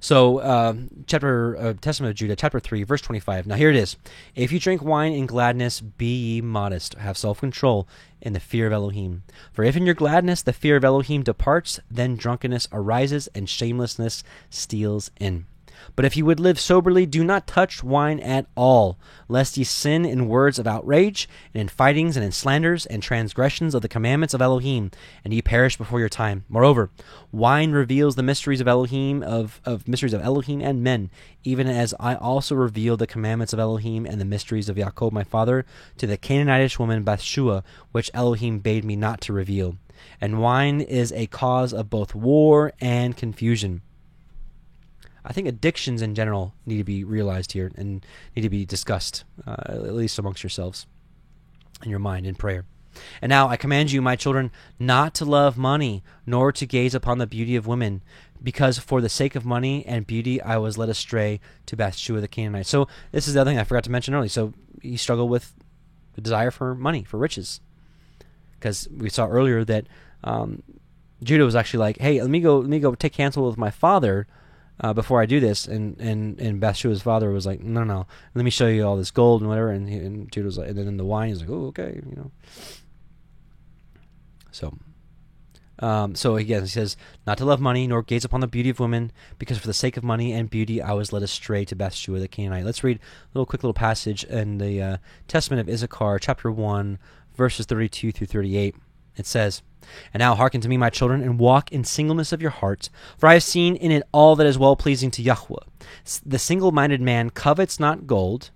So, 0.00 0.38
uh, 0.38 0.74
chapter 1.06 1.56
uh, 1.56 1.74
Testament 1.74 2.10
of 2.10 2.16
Judah, 2.16 2.34
chapter 2.34 2.58
three, 2.58 2.82
verse 2.84 3.02
twenty-five. 3.02 3.46
Now 3.46 3.56
here 3.56 3.68
it 3.68 3.76
is: 3.76 3.96
If 4.34 4.50
you 4.50 4.58
drink 4.58 4.82
wine 4.82 5.12
in 5.12 5.26
gladness, 5.26 5.80
be 5.82 6.16
ye 6.16 6.40
modest, 6.40 6.94
have 6.94 7.18
self-control 7.18 7.86
in 8.22 8.32
the 8.32 8.40
fear 8.40 8.66
of 8.66 8.72
Elohim. 8.72 9.22
For 9.52 9.62
if 9.62 9.76
in 9.76 9.84
your 9.84 9.94
gladness 9.94 10.40
the 10.40 10.54
fear 10.54 10.76
of 10.76 10.84
Elohim 10.84 11.22
departs, 11.22 11.80
then 11.90 12.16
drunkenness 12.16 12.66
arises 12.72 13.28
and 13.34 13.48
shamelessness 13.48 14.24
steals 14.48 15.10
in. 15.20 15.44
But 15.96 16.04
if 16.04 16.16
you 16.16 16.24
would 16.24 16.40
live 16.40 16.58
soberly, 16.58 17.06
do 17.06 17.24
not 17.24 17.46
touch 17.46 17.82
wine 17.82 18.20
at 18.20 18.46
all, 18.56 18.98
lest 19.28 19.56
ye 19.56 19.64
sin 19.64 20.04
in 20.04 20.28
words 20.28 20.58
of 20.58 20.66
outrage, 20.66 21.28
and 21.52 21.60
in 21.60 21.68
fightings, 21.68 22.16
and 22.16 22.24
in 22.24 22.32
slanders, 22.32 22.86
and 22.86 23.02
transgressions 23.02 23.74
of 23.74 23.82
the 23.82 23.88
commandments 23.88 24.34
of 24.34 24.42
Elohim, 24.42 24.90
and 25.24 25.34
ye 25.34 25.42
perish 25.42 25.76
before 25.76 26.00
your 26.00 26.08
time. 26.08 26.44
Moreover, 26.48 26.90
wine 27.32 27.72
reveals 27.72 28.16
the 28.16 28.22
mysteries 28.22 28.60
of 28.60 28.68
Elohim, 28.68 29.22
of, 29.22 29.60
of 29.64 29.86
mysteries 29.88 30.12
of 30.12 30.22
Elohim 30.22 30.60
and 30.60 30.82
men, 30.82 31.10
even 31.44 31.66
as 31.66 31.94
I 31.98 32.14
also 32.14 32.54
reveal 32.54 32.96
the 32.96 33.06
commandments 33.06 33.52
of 33.52 33.58
Elohim 33.58 34.06
and 34.06 34.20
the 34.20 34.24
mysteries 34.24 34.68
of 34.68 34.76
Jacob 34.76 35.12
my 35.12 35.24
father 35.24 35.64
to 35.96 36.06
the 36.06 36.18
Canaanitish 36.18 36.78
woman 36.78 37.04
Bathshua, 37.04 37.62
which 37.92 38.10
Elohim 38.14 38.58
bade 38.58 38.84
me 38.84 38.96
not 38.96 39.20
to 39.22 39.32
reveal. 39.32 39.76
And 40.20 40.40
wine 40.40 40.80
is 40.80 41.12
a 41.12 41.26
cause 41.26 41.72
of 41.72 41.90
both 41.90 42.14
war 42.14 42.72
and 42.80 43.16
confusion. 43.16 43.82
I 45.24 45.32
think 45.32 45.46
addictions 45.46 46.02
in 46.02 46.14
general 46.14 46.54
need 46.66 46.78
to 46.78 46.84
be 46.84 47.04
realized 47.04 47.52
here 47.52 47.70
and 47.76 48.04
need 48.34 48.42
to 48.42 48.50
be 48.50 48.64
discussed, 48.64 49.24
uh, 49.46 49.56
at 49.68 49.94
least 49.94 50.18
amongst 50.18 50.42
yourselves 50.42 50.86
in 51.82 51.90
your 51.90 51.98
mind 51.98 52.26
in 52.26 52.34
prayer. 52.34 52.64
And 53.22 53.30
now 53.30 53.48
I 53.48 53.56
command 53.56 53.92
you, 53.92 54.02
my 54.02 54.16
children, 54.16 54.50
not 54.78 55.14
to 55.14 55.24
love 55.24 55.56
money, 55.56 56.02
nor 56.26 56.52
to 56.52 56.66
gaze 56.66 56.94
upon 56.94 57.18
the 57.18 57.26
beauty 57.26 57.54
of 57.54 57.66
women, 57.66 58.02
because 58.42 58.78
for 58.78 59.00
the 59.00 59.08
sake 59.08 59.36
of 59.36 59.44
money 59.44 59.86
and 59.86 60.06
beauty 60.06 60.40
I 60.42 60.56
was 60.56 60.76
led 60.76 60.88
astray 60.88 61.40
to 61.66 61.76
Bathsheba 61.76 62.20
the 62.20 62.28
Canaanite. 62.28 62.66
So 62.66 62.88
this 63.12 63.28
is 63.28 63.34
the 63.34 63.40
other 63.42 63.50
thing 63.50 63.58
I 63.58 63.64
forgot 63.64 63.84
to 63.84 63.90
mention 63.90 64.14
earlier. 64.14 64.28
So 64.28 64.54
he 64.82 64.96
struggled 64.96 65.30
with 65.30 65.54
the 66.14 66.20
desire 66.20 66.50
for 66.50 66.74
money, 66.74 67.04
for 67.04 67.18
riches, 67.18 67.60
because 68.58 68.88
we 68.90 69.08
saw 69.08 69.28
earlier 69.28 69.64
that 69.64 69.86
um, 70.24 70.62
Judah 71.22 71.44
was 71.44 71.54
actually 71.54 71.80
like, 71.80 71.98
"Hey, 71.98 72.20
let 72.20 72.30
me 72.30 72.40
go, 72.40 72.58
let 72.58 72.68
me 72.68 72.80
go 72.80 72.94
take 72.94 73.12
counsel 73.12 73.46
with 73.46 73.56
my 73.56 73.70
father." 73.70 74.26
Uh, 74.80 74.92
before 74.92 75.20
I 75.20 75.26
do 75.26 75.40
this. 75.40 75.66
And, 75.66 75.98
and, 76.00 76.40
and 76.40 76.60
Bathsheba's 76.60 77.02
father 77.02 77.30
was 77.30 77.46
like, 77.46 77.60
no, 77.60 77.84
no, 77.84 78.06
let 78.34 78.44
me 78.44 78.50
show 78.50 78.66
you 78.66 78.86
all 78.86 78.96
this 78.96 79.10
gold 79.10 79.42
and 79.42 79.48
whatever. 79.48 79.70
And, 79.70 79.88
and 79.88 80.32
Judah 80.32 80.46
was 80.46 80.58
like, 80.58 80.68
and 80.68 80.78
then 80.78 80.96
the 80.96 81.04
wine, 81.04 81.28
he's 81.28 81.40
like, 81.40 81.50
oh, 81.50 81.66
okay, 81.66 82.00
you 82.04 82.16
know. 82.16 82.30
So, 84.50 84.76
um, 85.78 86.14
so 86.14 86.36
again, 86.36 86.62
he 86.62 86.68
says, 86.68 86.96
not 87.26 87.38
to 87.38 87.44
love 87.44 87.60
money, 87.60 87.86
nor 87.86 88.02
gaze 88.02 88.24
upon 88.24 88.40
the 88.40 88.46
beauty 88.46 88.70
of 88.70 88.80
women, 88.80 89.12
because 89.38 89.58
for 89.58 89.66
the 89.66 89.74
sake 89.74 89.96
of 89.96 90.04
money 90.04 90.32
and 90.32 90.50
beauty 90.50 90.82
I 90.82 90.92
was 90.92 91.12
led 91.12 91.22
astray 91.22 91.64
to 91.66 91.76
Bathsheba 91.76 92.18
the 92.18 92.28
Canaanite. 92.28 92.64
Let's 92.64 92.84
read 92.84 92.98
a 92.98 93.38
little 93.38 93.46
quick 93.46 93.62
little 93.62 93.74
passage 93.74 94.24
in 94.24 94.58
the 94.58 94.82
uh, 94.82 94.96
Testament 95.28 95.60
of 95.60 95.72
Issachar, 95.72 96.18
chapter 96.18 96.50
1, 96.50 96.98
verses 97.34 97.66
32 97.66 98.12
through 98.12 98.26
38. 98.26 98.76
It 99.16 99.26
says, 99.26 99.62
And 100.12 100.20
now 100.20 100.34
hearken 100.34 100.60
to 100.60 100.68
me, 100.68 100.76
my 100.76 100.90
children, 100.90 101.22
and 101.22 101.38
walk 101.38 101.72
in 101.72 101.84
singleness 101.84 102.32
of 102.32 102.42
your 102.42 102.50
hearts, 102.50 102.90
for 103.18 103.28
I 103.28 103.34
have 103.34 103.42
seen 103.42 103.76
in 103.76 103.90
it 103.90 104.02
all 104.12 104.36
that 104.36 104.46
is 104.46 104.58
well 104.58 104.76
pleasing 104.76 105.10
to 105.12 105.22
Yahweh. 105.22 105.64
The 106.24 106.38
single 106.38 106.72
minded 106.72 107.00
man 107.00 107.30
covets 107.30 107.80
not 107.80 108.06
gold. 108.06 108.50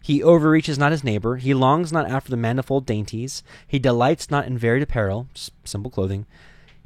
He 0.00 0.22
overreaches 0.22 0.78
not 0.78 0.92
his 0.92 1.04
neighbor. 1.04 1.36
He 1.36 1.52
longs 1.54 1.92
not 1.92 2.08
after 2.08 2.30
the 2.30 2.36
manifold 2.36 2.86
dainties. 2.86 3.42
He 3.66 3.78
delights 3.78 4.30
not 4.30 4.46
in 4.46 4.56
varied 4.56 4.82
apparel, 4.82 5.28
simple 5.64 5.90
clothing. 5.90 6.24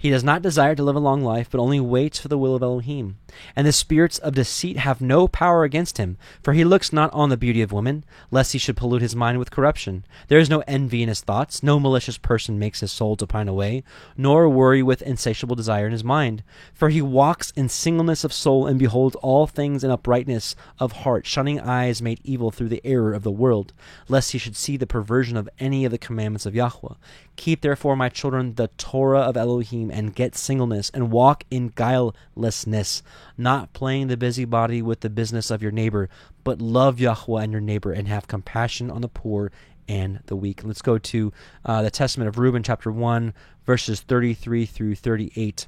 He 0.02 0.10
does 0.10 0.24
not 0.24 0.42
desire 0.42 0.74
to 0.74 0.82
live 0.82 0.96
a 0.96 0.98
long 0.98 1.22
life, 1.22 1.48
but 1.48 1.60
only 1.60 1.78
waits 1.78 2.18
for 2.18 2.26
the 2.26 2.36
will 2.36 2.56
of 2.56 2.62
Elohim. 2.62 3.18
And 3.54 3.64
the 3.64 3.72
spirits 3.72 4.18
of 4.18 4.34
deceit 4.34 4.76
have 4.78 5.00
no 5.00 5.28
power 5.28 5.62
against 5.62 5.96
him, 5.96 6.16
for 6.42 6.54
he 6.54 6.64
looks 6.64 6.92
not 6.92 7.12
on 7.12 7.28
the 7.28 7.36
beauty 7.36 7.62
of 7.62 7.70
women, 7.70 8.02
lest 8.32 8.52
he 8.52 8.58
should 8.58 8.76
pollute 8.76 9.00
his 9.00 9.14
mind 9.14 9.38
with 9.38 9.52
corruption. 9.52 10.04
There 10.26 10.40
is 10.40 10.50
no 10.50 10.64
envy 10.66 11.04
in 11.04 11.08
his 11.08 11.20
thoughts, 11.20 11.62
no 11.62 11.78
malicious 11.78 12.18
person 12.18 12.58
makes 12.58 12.80
his 12.80 12.90
soul 12.90 13.14
to 13.14 13.28
pine 13.28 13.46
away, 13.46 13.84
nor 14.16 14.48
worry 14.48 14.82
with 14.82 15.02
insatiable 15.02 15.54
desire 15.54 15.86
in 15.86 15.92
his 15.92 16.02
mind. 16.02 16.42
For 16.74 16.88
he 16.88 17.00
walks 17.00 17.52
in 17.52 17.68
singleness 17.68 18.24
of 18.24 18.32
soul, 18.32 18.66
and 18.66 18.80
beholds 18.80 19.14
all 19.22 19.46
things 19.46 19.84
in 19.84 19.92
uprightness 19.92 20.56
of 20.80 20.90
heart, 20.90 21.26
shunning 21.26 21.60
eyes 21.60 22.02
made 22.02 22.20
evil 22.24 22.50
through 22.50 22.70
the 22.70 22.84
error 22.84 23.14
of 23.14 23.22
the 23.22 23.30
world, 23.30 23.72
lest 24.08 24.32
he 24.32 24.38
should 24.38 24.56
see 24.56 24.76
the 24.76 24.84
perversion 24.84 25.36
of 25.36 25.48
any 25.60 25.84
of 25.84 25.92
the 25.92 25.96
commandments 25.96 26.44
of 26.44 26.56
Yahweh. 26.56 26.94
Keep 27.36 27.62
therefore, 27.62 27.96
my 27.96 28.08
children, 28.08 28.54
the 28.54 28.68
Torah 28.76 29.20
of 29.20 29.36
Elohim 29.36 29.90
and 29.90 30.14
get 30.14 30.36
singleness, 30.36 30.90
and 30.90 31.10
walk 31.10 31.44
in 31.50 31.68
guilelessness, 31.68 33.02
not 33.36 33.72
playing 33.72 34.08
the 34.08 34.16
busybody 34.16 34.82
with 34.82 35.00
the 35.00 35.10
business 35.10 35.50
of 35.50 35.62
your 35.62 35.72
neighbor, 35.72 36.08
but 36.44 36.60
love 36.60 37.00
Yahweh 37.00 37.42
and 37.42 37.52
your 37.52 37.60
neighbor, 37.60 37.92
and 37.92 38.06
have 38.06 38.28
compassion 38.28 38.90
on 38.90 39.00
the 39.00 39.08
poor 39.08 39.50
and 39.88 40.20
the 40.26 40.36
weak. 40.36 40.62
Let's 40.62 40.82
go 40.82 40.98
to 40.98 41.32
uh, 41.64 41.82
the 41.82 41.90
Testament 41.90 42.28
of 42.28 42.38
Reuben, 42.38 42.62
chapter 42.62 42.92
1, 42.92 43.32
verses 43.64 44.00
33 44.00 44.66
through 44.66 44.94
38. 44.94 45.66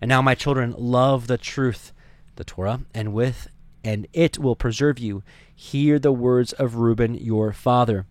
And 0.00 0.08
now, 0.08 0.20
my 0.20 0.34
children, 0.34 0.74
love 0.76 1.26
the 1.26 1.38
truth, 1.38 1.92
the 2.36 2.44
Torah, 2.44 2.82
and 2.94 3.12
with 3.12 3.48
and 3.84 4.06
it 4.12 4.38
will 4.38 4.56
preserve 4.56 4.98
you. 4.98 5.22
Hear 5.54 5.98
the 5.98 6.12
words 6.12 6.52
of 6.54 6.76
Reuben 6.76 7.14
your 7.14 7.52
father. 7.52 8.06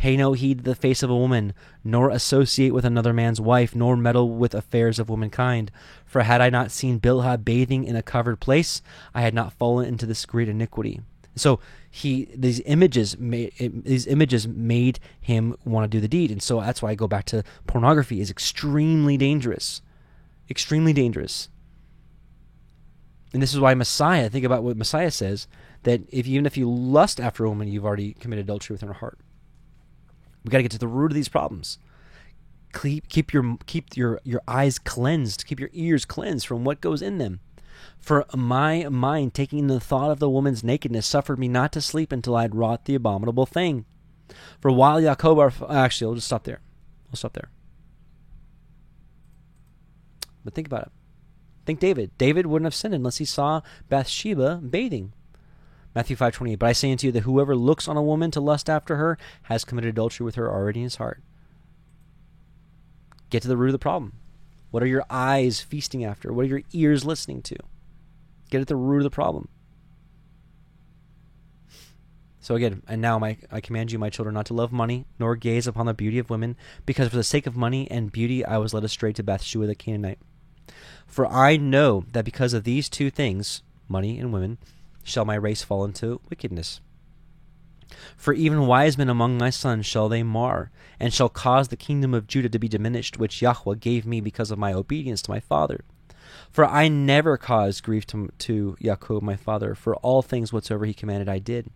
Pay 0.00 0.16
no 0.16 0.32
heed 0.32 0.56
to 0.56 0.64
the 0.64 0.74
face 0.74 1.02
of 1.02 1.10
a 1.10 1.14
woman, 1.14 1.52
nor 1.84 2.08
associate 2.08 2.72
with 2.72 2.86
another 2.86 3.12
man's 3.12 3.38
wife, 3.38 3.76
nor 3.76 3.98
meddle 3.98 4.30
with 4.30 4.54
affairs 4.54 4.98
of 4.98 5.10
womankind. 5.10 5.70
For 6.06 6.22
had 6.22 6.40
I 6.40 6.48
not 6.48 6.70
seen 6.70 6.98
Bilhah 6.98 7.44
bathing 7.44 7.84
in 7.84 7.94
a 7.96 8.02
covered 8.02 8.40
place, 8.40 8.80
I 9.14 9.20
had 9.20 9.34
not 9.34 9.52
fallen 9.52 9.86
into 9.86 10.06
this 10.06 10.24
great 10.24 10.48
iniquity. 10.48 11.02
So 11.36 11.60
he 11.90 12.30
these 12.34 12.60
images 12.60 13.18
made 13.18 13.52
these 13.58 14.06
images 14.06 14.48
made 14.48 15.00
him 15.20 15.54
want 15.66 15.84
to 15.84 15.94
do 15.94 16.00
the 16.00 16.08
deed, 16.08 16.30
and 16.30 16.42
so 16.42 16.62
that's 16.62 16.80
why 16.80 16.92
I 16.92 16.94
go 16.94 17.06
back 17.06 17.26
to 17.26 17.44
pornography 17.66 18.22
is 18.22 18.30
extremely 18.30 19.18
dangerous, 19.18 19.82
extremely 20.48 20.94
dangerous. 20.94 21.50
And 23.34 23.42
this 23.42 23.52
is 23.52 23.60
why 23.60 23.74
Messiah. 23.74 24.30
Think 24.30 24.46
about 24.46 24.62
what 24.62 24.78
Messiah 24.78 25.10
says 25.10 25.46
that 25.82 26.00
if 26.08 26.26
even 26.26 26.46
if 26.46 26.56
you 26.56 26.70
lust 26.70 27.20
after 27.20 27.44
a 27.44 27.50
woman, 27.50 27.68
you've 27.68 27.84
already 27.84 28.14
committed 28.14 28.46
adultery 28.46 28.72
within 28.72 28.88
her 28.88 28.94
heart. 28.94 29.18
We 30.44 30.50
got 30.50 30.58
to 30.58 30.62
get 30.62 30.72
to 30.72 30.78
the 30.78 30.88
root 30.88 31.12
of 31.12 31.14
these 31.14 31.28
problems. 31.28 31.78
Keep, 32.72 33.08
keep 33.08 33.32
your 33.32 33.56
keep 33.66 33.96
your 33.96 34.20
your 34.24 34.42
eyes 34.46 34.78
cleansed. 34.78 35.44
Keep 35.46 35.60
your 35.60 35.70
ears 35.72 36.04
cleansed 36.04 36.46
from 36.46 36.64
what 36.64 36.80
goes 36.80 37.02
in 37.02 37.18
them. 37.18 37.40
For 37.98 38.24
my 38.34 38.88
mind, 38.88 39.34
taking 39.34 39.66
the 39.66 39.80
thought 39.80 40.10
of 40.10 40.18
the 40.18 40.30
woman's 40.30 40.62
nakedness, 40.62 41.06
suffered 41.06 41.38
me 41.38 41.48
not 41.48 41.72
to 41.72 41.80
sleep 41.80 42.12
until 42.12 42.36
I 42.36 42.42
had 42.42 42.54
wrought 42.54 42.84
the 42.84 42.94
abominable 42.94 43.46
thing. 43.46 43.84
For 44.60 44.70
while 44.70 45.00
Jacob, 45.00 45.38
our, 45.38 45.52
actually, 45.68 46.08
I'll 46.08 46.14
just 46.14 46.26
stop 46.26 46.44
there. 46.44 46.60
I'll 47.10 47.16
stop 47.16 47.32
there. 47.32 47.50
But 50.44 50.54
think 50.54 50.66
about 50.66 50.82
it. 50.82 50.92
Think 51.66 51.80
David. 51.80 52.16
David 52.16 52.46
wouldn't 52.46 52.66
have 52.66 52.74
sinned 52.74 52.94
unless 52.94 53.18
he 53.18 53.24
saw 53.24 53.60
Bathsheba 53.88 54.56
bathing. 54.56 55.12
Matthew 55.94 56.16
5:28 56.16 56.58
But 56.58 56.68
I 56.68 56.72
say 56.72 56.92
unto 56.92 57.08
you 57.08 57.12
that 57.12 57.22
whoever 57.22 57.56
looks 57.56 57.88
on 57.88 57.96
a 57.96 58.02
woman 58.02 58.30
to 58.32 58.40
lust 58.40 58.70
after 58.70 58.96
her 58.96 59.18
has 59.44 59.64
committed 59.64 59.90
adultery 59.90 60.24
with 60.24 60.36
her 60.36 60.50
already 60.50 60.80
in 60.80 60.84
his 60.84 60.96
heart. 60.96 61.22
Get 63.28 63.42
to 63.42 63.48
the 63.48 63.56
root 63.56 63.68
of 63.68 63.72
the 63.72 63.78
problem. 63.78 64.14
What 64.70 64.82
are 64.82 64.86
your 64.86 65.04
eyes 65.10 65.60
feasting 65.60 66.04
after? 66.04 66.32
What 66.32 66.44
are 66.44 66.48
your 66.48 66.62
ears 66.72 67.04
listening 67.04 67.42
to? 67.42 67.56
Get 68.50 68.60
at 68.60 68.68
the 68.68 68.76
root 68.76 68.98
of 68.98 69.04
the 69.04 69.10
problem. 69.10 69.48
So 72.40 72.54
again, 72.54 72.82
and 72.88 73.02
now 73.02 73.18
my, 73.18 73.36
I 73.52 73.60
command 73.60 73.92
you, 73.92 73.98
my 73.98 74.10
children, 74.10 74.34
not 74.34 74.46
to 74.46 74.54
love 74.54 74.72
money, 74.72 75.04
nor 75.18 75.36
gaze 75.36 75.66
upon 75.66 75.86
the 75.86 75.94
beauty 75.94 76.18
of 76.18 76.30
women, 76.30 76.56
because 76.86 77.08
for 77.08 77.16
the 77.16 77.22
sake 77.22 77.46
of 77.46 77.56
money 77.56 77.88
and 77.90 78.10
beauty 78.10 78.44
I 78.44 78.56
was 78.56 78.72
led 78.72 78.82
astray 78.82 79.12
to 79.12 79.22
Bathsheba 79.22 79.66
the 79.66 79.74
Canaanite. 79.74 80.18
For 81.06 81.26
I 81.26 81.56
know 81.56 82.04
that 82.12 82.24
because 82.24 82.54
of 82.54 82.64
these 82.64 82.88
two 82.88 83.10
things, 83.10 83.62
money 83.88 84.18
and 84.18 84.32
women, 84.32 84.58
shall 85.10 85.24
my 85.24 85.34
race 85.34 85.62
fall 85.62 85.84
into 85.84 86.20
wickedness. 86.30 86.80
For 88.16 88.32
even 88.32 88.66
wise 88.66 88.96
men 88.96 89.08
among 89.08 89.36
my 89.36 89.50
sons 89.50 89.84
shall 89.84 90.08
they 90.08 90.22
mar, 90.22 90.70
and 91.00 91.12
shall 91.12 91.28
cause 91.28 91.68
the 91.68 91.76
kingdom 91.76 92.14
of 92.14 92.26
Judah 92.26 92.48
to 92.48 92.58
be 92.58 92.68
diminished, 92.68 93.18
which 93.18 93.42
Yahweh 93.42 93.76
gave 93.80 94.06
me 94.06 94.20
because 94.20 94.50
of 94.50 94.58
my 94.58 94.72
obedience 94.72 95.22
to 95.22 95.30
my 95.30 95.40
father. 95.40 95.84
For 96.50 96.64
I 96.64 96.88
never 96.88 97.36
caused 97.36 97.82
grief 97.82 98.06
to, 98.08 98.30
to 98.38 98.76
Jacob 98.80 99.22
my 99.22 99.36
father, 99.36 99.74
for 99.74 99.96
all 99.96 100.22
things 100.22 100.52
whatsoever 100.52 100.84
he 100.84 100.94
commanded 100.94 101.28
I 101.28 101.38
did. 101.38 101.70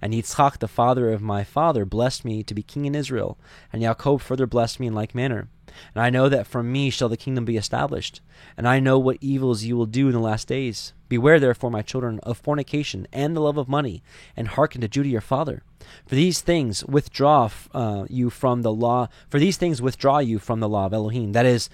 And 0.00 0.12
Yitzchak 0.12 0.58
the 0.58 0.68
father 0.68 1.10
of 1.12 1.22
my 1.22 1.44
father 1.44 1.84
blessed 1.84 2.24
me 2.24 2.42
to 2.42 2.54
be 2.54 2.62
king 2.62 2.84
in 2.84 2.94
Israel, 2.94 3.38
and 3.72 3.82
Jacob 3.82 4.20
further 4.20 4.46
blessed 4.46 4.80
me 4.80 4.86
in 4.86 4.94
like 4.94 5.14
manner. 5.14 5.48
And 5.94 6.02
I 6.02 6.10
know 6.10 6.28
that 6.28 6.46
from 6.46 6.70
me 6.70 6.90
shall 6.90 7.08
the 7.08 7.16
kingdom 7.16 7.44
be 7.44 7.56
established. 7.56 8.20
And 8.56 8.66
I 8.66 8.80
know 8.80 8.98
what 8.98 9.18
evils 9.20 9.64
you 9.64 9.76
will 9.76 9.86
do 9.86 10.06
in 10.06 10.12
the 10.12 10.20
last 10.20 10.48
days. 10.48 10.92
Beware 11.08 11.40
therefore, 11.40 11.70
my 11.70 11.82
children, 11.82 12.20
of 12.22 12.38
fornication 12.38 13.06
and 13.12 13.36
the 13.36 13.40
love 13.40 13.58
of 13.58 13.68
money, 13.68 14.02
and 14.36 14.48
hearken 14.48 14.80
to 14.80 14.88
Judah 14.88 15.08
your 15.08 15.20
father. 15.20 15.62
For 16.06 16.14
these 16.14 16.40
things 16.40 16.84
withdraw 16.84 17.50
uh, 17.72 18.06
you 18.08 18.30
from 18.30 18.62
the 18.62 18.72
law. 18.72 19.08
For 19.28 19.38
these 19.38 19.56
things 19.56 19.82
withdraw 19.82 20.18
you 20.18 20.38
from 20.38 20.60
the 20.60 20.68
law 20.68 20.86
of 20.86 20.94
Elohim. 20.94 21.32
That 21.32 21.46
is, 21.46 21.68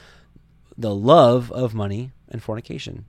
the 0.76 0.94
love 0.94 1.52
of 1.52 1.74
money 1.74 2.12
and 2.28 2.42
fornication 2.42 3.04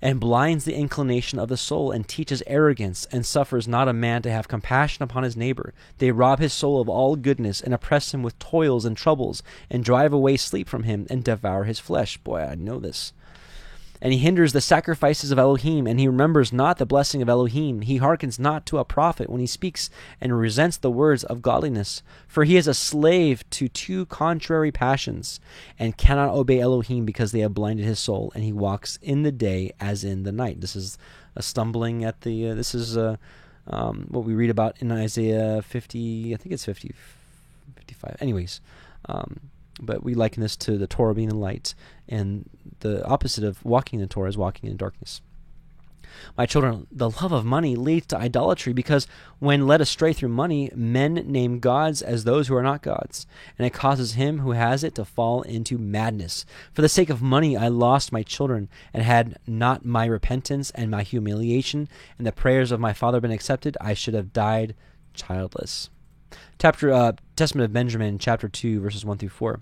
and 0.00 0.20
blinds 0.20 0.64
the 0.64 0.74
inclination 0.74 1.38
of 1.38 1.48
the 1.48 1.56
soul, 1.56 1.90
and 1.90 2.06
teaches 2.06 2.42
arrogance, 2.46 3.06
and 3.10 3.24
suffers 3.24 3.66
not 3.66 3.88
a 3.88 3.92
man 3.92 4.22
to 4.22 4.30
have 4.30 4.48
compassion 4.48 5.02
upon 5.02 5.22
his 5.22 5.36
neighbor. 5.36 5.72
They 5.98 6.10
rob 6.10 6.38
his 6.38 6.52
soul 6.52 6.80
of 6.80 6.88
all 6.88 7.16
goodness, 7.16 7.60
and 7.60 7.72
oppress 7.72 8.12
him 8.12 8.22
with 8.22 8.38
toils 8.38 8.84
and 8.84 8.96
troubles, 8.96 9.42
and 9.70 9.84
drive 9.84 10.12
away 10.12 10.36
sleep 10.36 10.68
from 10.68 10.82
him, 10.82 11.06
and 11.10 11.24
devour 11.24 11.64
his 11.64 11.78
flesh. 11.78 12.18
Boy, 12.18 12.40
I 12.40 12.54
know 12.54 12.78
this 12.78 13.12
and 14.00 14.12
he 14.12 14.18
hinders 14.18 14.52
the 14.52 14.60
sacrifices 14.60 15.30
of 15.30 15.38
Elohim, 15.38 15.86
and 15.86 15.98
he 15.98 16.06
remembers 16.06 16.52
not 16.52 16.78
the 16.78 16.86
blessing 16.86 17.22
of 17.22 17.28
Elohim. 17.28 17.82
He 17.82 17.98
hearkens 17.98 18.38
not 18.38 18.66
to 18.66 18.78
a 18.78 18.84
prophet 18.84 19.30
when 19.30 19.40
he 19.40 19.46
speaks, 19.46 19.90
and 20.20 20.38
resents 20.38 20.76
the 20.76 20.90
words 20.90 21.24
of 21.24 21.42
godliness. 21.42 22.02
For 22.26 22.44
he 22.44 22.56
is 22.56 22.66
a 22.66 22.74
slave 22.74 23.48
to 23.50 23.68
two 23.68 24.06
contrary 24.06 24.70
passions, 24.70 25.40
and 25.78 25.96
cannot 25.96 26.34
obey 26.34 26.60
Elohim 26.60 27.04
because 27.04 27.32
they 27.32 27.40
have 27.40 27.54
blinded 27.54 27.84
his 27.84 27.98
soul, 27.98 28.32
and 28.34 28.44
he 28.44 28.52
walks 28.52 28.98
in 29.02 29.22
the 29.22 29.32
day 29.32 29.72
as 29.80 30.04
in 30.04 30.22
the 30.22 30.32
night. 30.32 30.60
This 30.60 30.76
is 30.76 30.98
a 31.34 31.42
stumbling 31.42 32.04
at 32.04 32.22
the. 32.22 32.50
Uh, 32.50 32.54
this 32.54 32.74
is 32.74 32.96
uh, 32.96 33.16
um, 33.66 34.06
what 34.10 34.24
we 34.24 34.34
read 34.34 34.50
about 34.50 34.76
in 34.80 34.92
Isaiah 34.92 35.62
50. 35.62 36.34
I 36.34 36.36
think 36.36 36.52
it's 36.52 36.64
50, 36.64 36.94
55. 37.76 38.16
Anyways. 38.20 38.60
Um, 39.08 39.40
but 39.80 40.02
we 40.02 40.14
liken 40.14 40.42
this 40.42 40.56
to 40.56 40.78
the 40.78 40.86
Torah 40.86 41.14
being 41.14 41.28
the 41.28 41.36
light, 41.36 41.74
and 42.08 42.48
the 42.80 43.04
opposite 43.04 43.44
of 43.44 43.64
walking 43.64 44.00
in 44.00 44.06
the 44.06 44.12
Torah 44.12 44.28
is 44.28 44.38
walking 44.38 44.70
in 44.70 44.76
darkness. 44.76 45.20
My 46.36 46.46
children, 46.46 46.86
the 46.90 47.10
love 47.10 47.32
of 47.32 47.44
money 47.44 47.76
leads 47.76 48.06
to 48.06 48.16
idolatry 48.16 48.72
because 48.72 49.06
when 49.38 49.66
led 49.66 49.80
astray 49.80 50.12
through 50.12 50.30
money, 50.30 50.70
men 50.74 51.14
name 51.14 51.58
gods 51.58 52.00
as 52.00 52.24
those 52.24 52.48
who 52.48 52.56
are 52.56 52.62
not 52.62 52.82
gods, 52.82 53.26
and 53.58 53.66
it 53.66 53.74
causes 53.74 54.14
him 54.14 54.38
who 54.38 54.52
has 54.52 54.82
it 54.82 54.94
to 54.94 55.04
fall 55.04 55.42
into 55.42 55.78
madness. 55.78 56.46
For 56.72 56.82
the 56.82 56.88
sake 56.88 57.10
of 57.10 57.20
money, 57.22 57.56
I 57.56 57.68
lost 57.68 58.12
my 58.12 58.22
children, 58.22 58.68
and 58.94 59.02
had 59.02 59.38
not 59.46 59.84
my 59.84 60.06
repentance 60.06 60.70
and 60.70 60.90
my 60.90 61.02
humiliation 61.02 61.88
and 62.18 62.26
the 62.26 62.32
prayers 62.32 62.72
of 62.72 62.80
my 62.80 62.92
father 62.92 63.20
been 63.20 63.30
accepted, 63.30 63.76
I 63.80 63.94
should 63.94 64.14
have 64.14 64.32
died 64.32 64.74
childless. 65.12 65.90
Chapter 66.58 66.92
uh, 66.92 67.12
Testament 67.36 67.66
of 67.66 67.72
Benjamin, 67.72 68.18
chapter 68.18 68.48
two, 68.48 68.80
verses 68.80 69.04
one 69.04 69.18
through 69.18 69.28
four. 69.28 69.60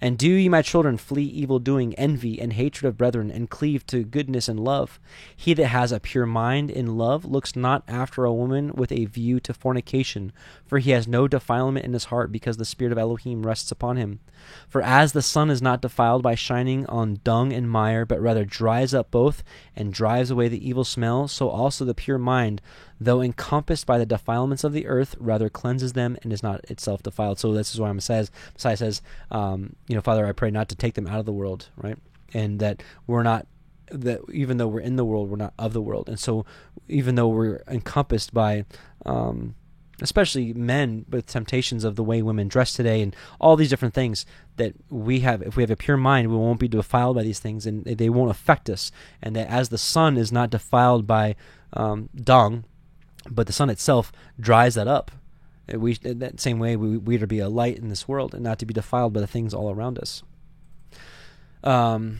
And 0.00 0.18
do 0.18 0.28
ye, 0.28 0.48
my 0.48 0.62
children, 0.62 0.96
flee 0.96 1.24
evil 1.24 1.58
doing, 1.58 1.94
envy, 1.94 2.40
and 2.40 2.52
hatred 2.52 2.88
of 2.88 2.96
brethren, 2.96 3.30
and 3.30 3.48
cleave 3.48 3.86
to 3.86 4.04
goodness 4.04 4.48
and 4.48 4.58
love. 4.58 4.98
He 5.36 5.54
that 5.54 5.66
has 5.66 5.92
a 5.92 6.00
pure 6.00 6.26
mind 6.26 6.70
in 6.70 6.96
love 6.98 7.24
looks 7.24 7.54
not 7.54 7.84
after 7.86 8.24
a 8.24 8.32
woman 8.32 8.72
with 8.74 8.90
a 8.90 9.04
view 9.04 9.38
to 9.40 9.54
fornication, 9.54 10.32
for 10.66 10.78
he 10.78 10.90
has 10.90 11.06
no 11.06 11.28
defilement 11.28 11.84
in 11.84 11.92
his 11.92 12.06
heart, 12.06 12.32
because 12.32 12.56
the 12.56 12.64
Spirit 12.64 12.92
of 12.92 12.98
Elohim 12.98 13.46
rests 13.46 13.70
upon 13.70 13.96
him. 13.96 14.20
For 14.68 14.82
as 14.82 15.12
the 15.12 15.22
sun 15.22 15.50
is 15.50 15.62
not 15.62 15.82
defiled 15.82 16.22
by 16.22 16.34
shining 16.34 16.84
on 16.86 17.20
dung 17.22 17.52
and 17.52 17.70
mire, 17.70 18.04
but 18.04 18.20
rather 18.20 18.44
dries 18.44 18.92
up 18.92 19.10
both, 19.10 19.44
and 19.76 19.92
drives 19.92 20.30
away 20.30 20.48
the 20.48 20.68
evil 20.68 20.84
smell, 20.84 21.28
so 21.28 21.48
also 21.48 21.84
the 21.84 21.94
pure 21.94 22.18
mind 22.18 22.60
though 23.04 23.20
encompassed 23.20 23.86
by 23.86 23.98
the 23.98 24.06
defilements 24.06 24.64
of 24.64 24.72
the 24.72 24.86
earth, 24.86 25.14
rather 25.18 25.48
cleanses 25.48 25.92
them 25.92 26.16
and 26.22 26.32
is 26.32 26.42
not 26.42 26.64
itself 26.70 27.02
defiled. 27.02 27.38
So 27.38 27.52
this 27.52 27.74
is 27.74 27.80
why 27.80 27.92
Messiah 27.92 28.24
says, 28.24 28.30
Messiah 28.54 28.76
says, 28.76 29.02
um, 29.30 29.76
you 29.88 29.94
know, 29.94 30.00
Father, 30.00 30.26
I 30.26 30.32
pray 30.32 30.50
not 30.50 30.68
to 30.70 30.76
take 30.76 30.94
them 30.94 31.06
out 31.06 31.20
of 31.20 31.26
the 31.26 31.32
world, 31.32 31.68
right? 31.76 31.98
And 32.34 32.60
that 32.60 32.82
we're 33.06 33.22
not 33.22 33.46
that 33.90 34.20
even 34.32 34.56
though 34.56 34.68
we're 34.68 34.80
in 34.80 34.96
the 34.96 35.04
world, 35.04 35.28
we're 35.28 35.36
not 35.36 35.52
of 35.58 35.72
the 35.72 35.82
world. 35.82 36.08
And 36.08 36.18
so 36.18 36.46
even 36.88 37.14
though 37.14 37.28
we're 37.28 37.62
encompassed 37.68 38.32
by 38.32 38.64
um, 39.04 39.54
especially 40.00 40.52
men 40.52 41.04
with 41.08 41.26
temptations 41.26 41.84
of 41.84 41.96
the 41.96 42.04
way 42.04 42.22
women 42.22 42.48
dress 42.48 42.72
today 42.72 43.02
and 43.02 43.14
all 43.40 43.56
these 43.56 43.70
different 43.70 43.94
things 43.94 44.26
that 44.56 44.74
we 44.90 45.20
have 45.20 45.42
if 45.42 45.56
we 45.56 45.62
have 45.62 45.70
a 45.70 45.76
pure 45.76 45.96
mind 45.96 46.28
we 46.28 46.36
won't 46.36 46.58
be 46.60 46.68
defiled 46.68 47.16
by 47.16 47.22
these 47.22 47.38
things 47.38 47.66
and 47.66 47.84
they 47.84 48.08
won't 48.08 48.30
affect 48.30 48.68
us 48.68 48.90
and 49.22 49.36
that 49.36 49.48
as 49.48 49.68
the 49.68 49.78
sun 49.78 50.16
is 50.16 50.32
not 50.32 50.50
defiled 50.50 51.06
by 51.06 51.34
um, 51.74 52.08
dung 52.14 52.64
but 53.30 53.46
the 53.46 53.52
sun 53.52 53.70
itself 53.70 54.12
dries 54.38 54.74
that 54.74 54.88
up. 54.88 55.10
We, 55.72 55.96
in 56.02 56.18
that 56.18 56.40
same 56.40 56.58
way, 56.58 56.76
we, 56.76 56.96
we 56.98 57.16
are 57.16 57.20
to 57.20 57.26
be 57.26 57.38
a 57.38 57.48
light 57.48 57.78
in 57.78 57.88
this 57.88 58.08
world 58.08 58.34
and 58.34 58.42
not 58.42 58.58
to 58.58 58.66
be 58.66 58.74
defiled 58.74 59.12
by 59.12 59.20
the 59.20 59.26
things 59.26 59.54
all 59.54 59.70
around 59.70 59.98
us. 59.98 60.22
Um, 61.62 62.18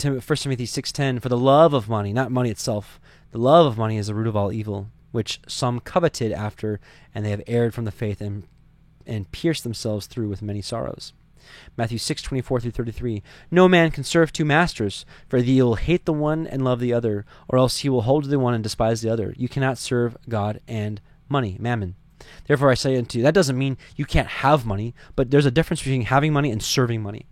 1 0.00 0.20
Timothy 0.20 0.66
6.10, 0.66 1.22
For 1.22 1.28
the 1.28 1.38
love 1.38 1.72
of 1.72 1.88
money, 1.88 2.12
not 2.12 2.30
money 2.30 2.50
itself, 2.50 3.00
the 3.30 3.38
love 3.38 3.66
of 3.66 3.78
money 3.78 3.96
is 3.96 4.08
the 4.08 4.14
root 4.14 4.26
of 4.26 4.36
all 4.36 4.52
evil, 4.52 4.88
which 5.10 5.40
some 5.46 5.80
coveted 5.80 6.32
after, 6.32 6.80
and 7.14 7.24
they 7.24 7.30
have 7.30 7.42
erred 7.46 7.72
from 7.74 7.84
the 7.84 7.90
faith 7.90 8.20
and, 8.20 8.44
and 9.06 9.30
pierced 9.32 9.62
themselves 9.62 10.06
through 10.06 10.28
with 10.28 10.42
many 10.42 10.60
sorrows. 10.60 11.12
Matthew 11.76 11.98
6, 11.98 12.22
24 12.22 12.60
through 12.60 12.70
33. 12.70 13.22
No 13.50 13.68
man 13.68 13.90
can 13.90 14.04
serve 14.04 14.32
two 14.32 14.44
masters, 14.44 15.04
for 15.28 15.38
he 15.38 15.62
will 15.62 15.76
hate 15.76 16.04
the 16.04 16.12
one 16.12 16.46
and 16.46 16.64
love 16.64 16.80
the 16.80 16.92
other, 16.92 17.24
or 17.48 17.58
else 17.58 17.78
he 17.78 17.88
will 17.88 18.02
hold 18.02 18.24
to 18.24 18.30
the 18.30 18.38
one 18.38 18.54
and 18.54 18.62
despise 18.62 19.00
the 19.00 19.10
other. 19.10 19.34
You 19.36 19.48
cannot 19.48 19.78
serve 19.78 20.16
God 20.28 20.60
and 20.66 21.00
money, 21.28 21.56
mammon. 21.58 21.96
Therefore 22.46 22.70
I 22.70 22.74
say 22.74 22.96
unto 22.96 23.18
you, 23.18 23.24
that 23.24 23.34
doesn't 23.34 23.58
mean 23.58 23.78
you 23.96 24.04
can't 24.04 24.28
have 24.28 24.66
money, 24.66 24.94
but 25.16 25.30
there's 25.30 25.46
a 25.46 25.50
difference 25.50 25.80
between 25.80 26.02
having 26.02 26.32
money 26.32 26.50
and 26.50 26.62
serving 26.62 27.02
money. 27.02 27.26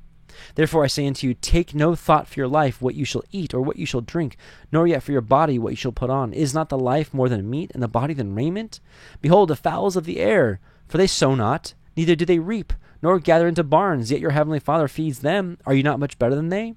Therefore 0.55 0.85
I 0.85 0.89
say 0.89 1.07
unto 1.07 1.27
you, 1.27 1.35
take 1.35 1.75
no 1.75 1.95
thought 1.95 2.27
for 2.27 2.41
your 2.41 2.49
life, 2.49 2.81
what 2.81 2.95
you 2.95 3.05
shall 3.05 3.23
eat, 3.31 3.53
or 3.55 3.61
what 3.61 3.77
you 3.77 3.87
shall 3.87 4.01
drink, 4.01 4.37
nor 4.73 4.87
yet 4.87 5.03
for 5.03 5.13
your 5.13 5.21
body, 5.21 5.59
what 5.59 5.71
you 5.71 5.77
shall 5.77 5.93
put 5.93 6.11
on. 6.11 6.33
Is 6.33 6.55
not 6.55 6.69
the 6.69 6.79
life 6.79 7.13
more 7.13 7.29
than 7.29 7.51
meat, 7.51 7.71
and 7.75 7.83
the 7.83 7.89
body 7.89 8.15
than 8.15 8.35
raiment? 8.35 8.81
Behold, 9.21 9.49
the 9.49 9.57
fowls 9.57 9.97
of 9.97 10.05
the 10.05 10.19
air, 10.19 10.61
for 10.89 10.99
they 10.99 11.07
sow 11.07 11.35
not, 11.35 11.75
neither 11.97 12.17
do 12.17 12.25
they 12.25 12.39
reap, 12.39 12.73
nor 13.03 13.19
gather 13.19 13.49
into 13.49 13.65
barns, 13.65 14.11
yet 14.11 14.21
your 14.21 14.31
heavenly 14.31 14.61
Father 14.61 14.89
feeds 14.89 15.21
them. 15.21 15.59
Are 15.67 15.75
you 15.75 15.83
not 15.83 16.01
much 16.01 16.19
better 16.19 16.35
than 16.35 16.49
they? 16.49 16.75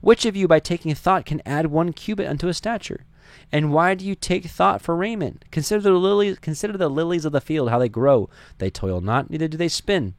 Which 0.00 0.24
of 0.26 0.36
you, 0.36 0.46
by 0.46 0.60
taking 0.60 0.94
thought, 0.94 1.24
can 1.24 1.42
add 1.46 1.66
one 1.66 1.92
cubit 1.92 2.28
unto 2.28 2.46
his 2.46 2.56
stature? 2.56 3.04
And 3.50 3.72
why 3.72 3.94
do 3.94 4.04
you 4.04 4.14
take 4.14 4.44
thought 4.46 4.82
for 4.82 4.96
raiment? 4.96 5.44
Consider 5.50 5.80
the 5.80 5.90
lilies, 5.92 6.38
consider 6.38 6.76
the 6.76 6.88
lilies 6.88 7.24
of 7.24 7.32
the 7.32 7.40
field, 7.40 7.70
how 7.70 7.78
they 7.78 7.88
grow. 7.88 8.28
They 8.58 8.70
toil 8.70 9.00
not, 9.00 9.30
neither 9.30 9.48
do 9.48 9.56
they 9.56 9.68
spin. 9.68 10.14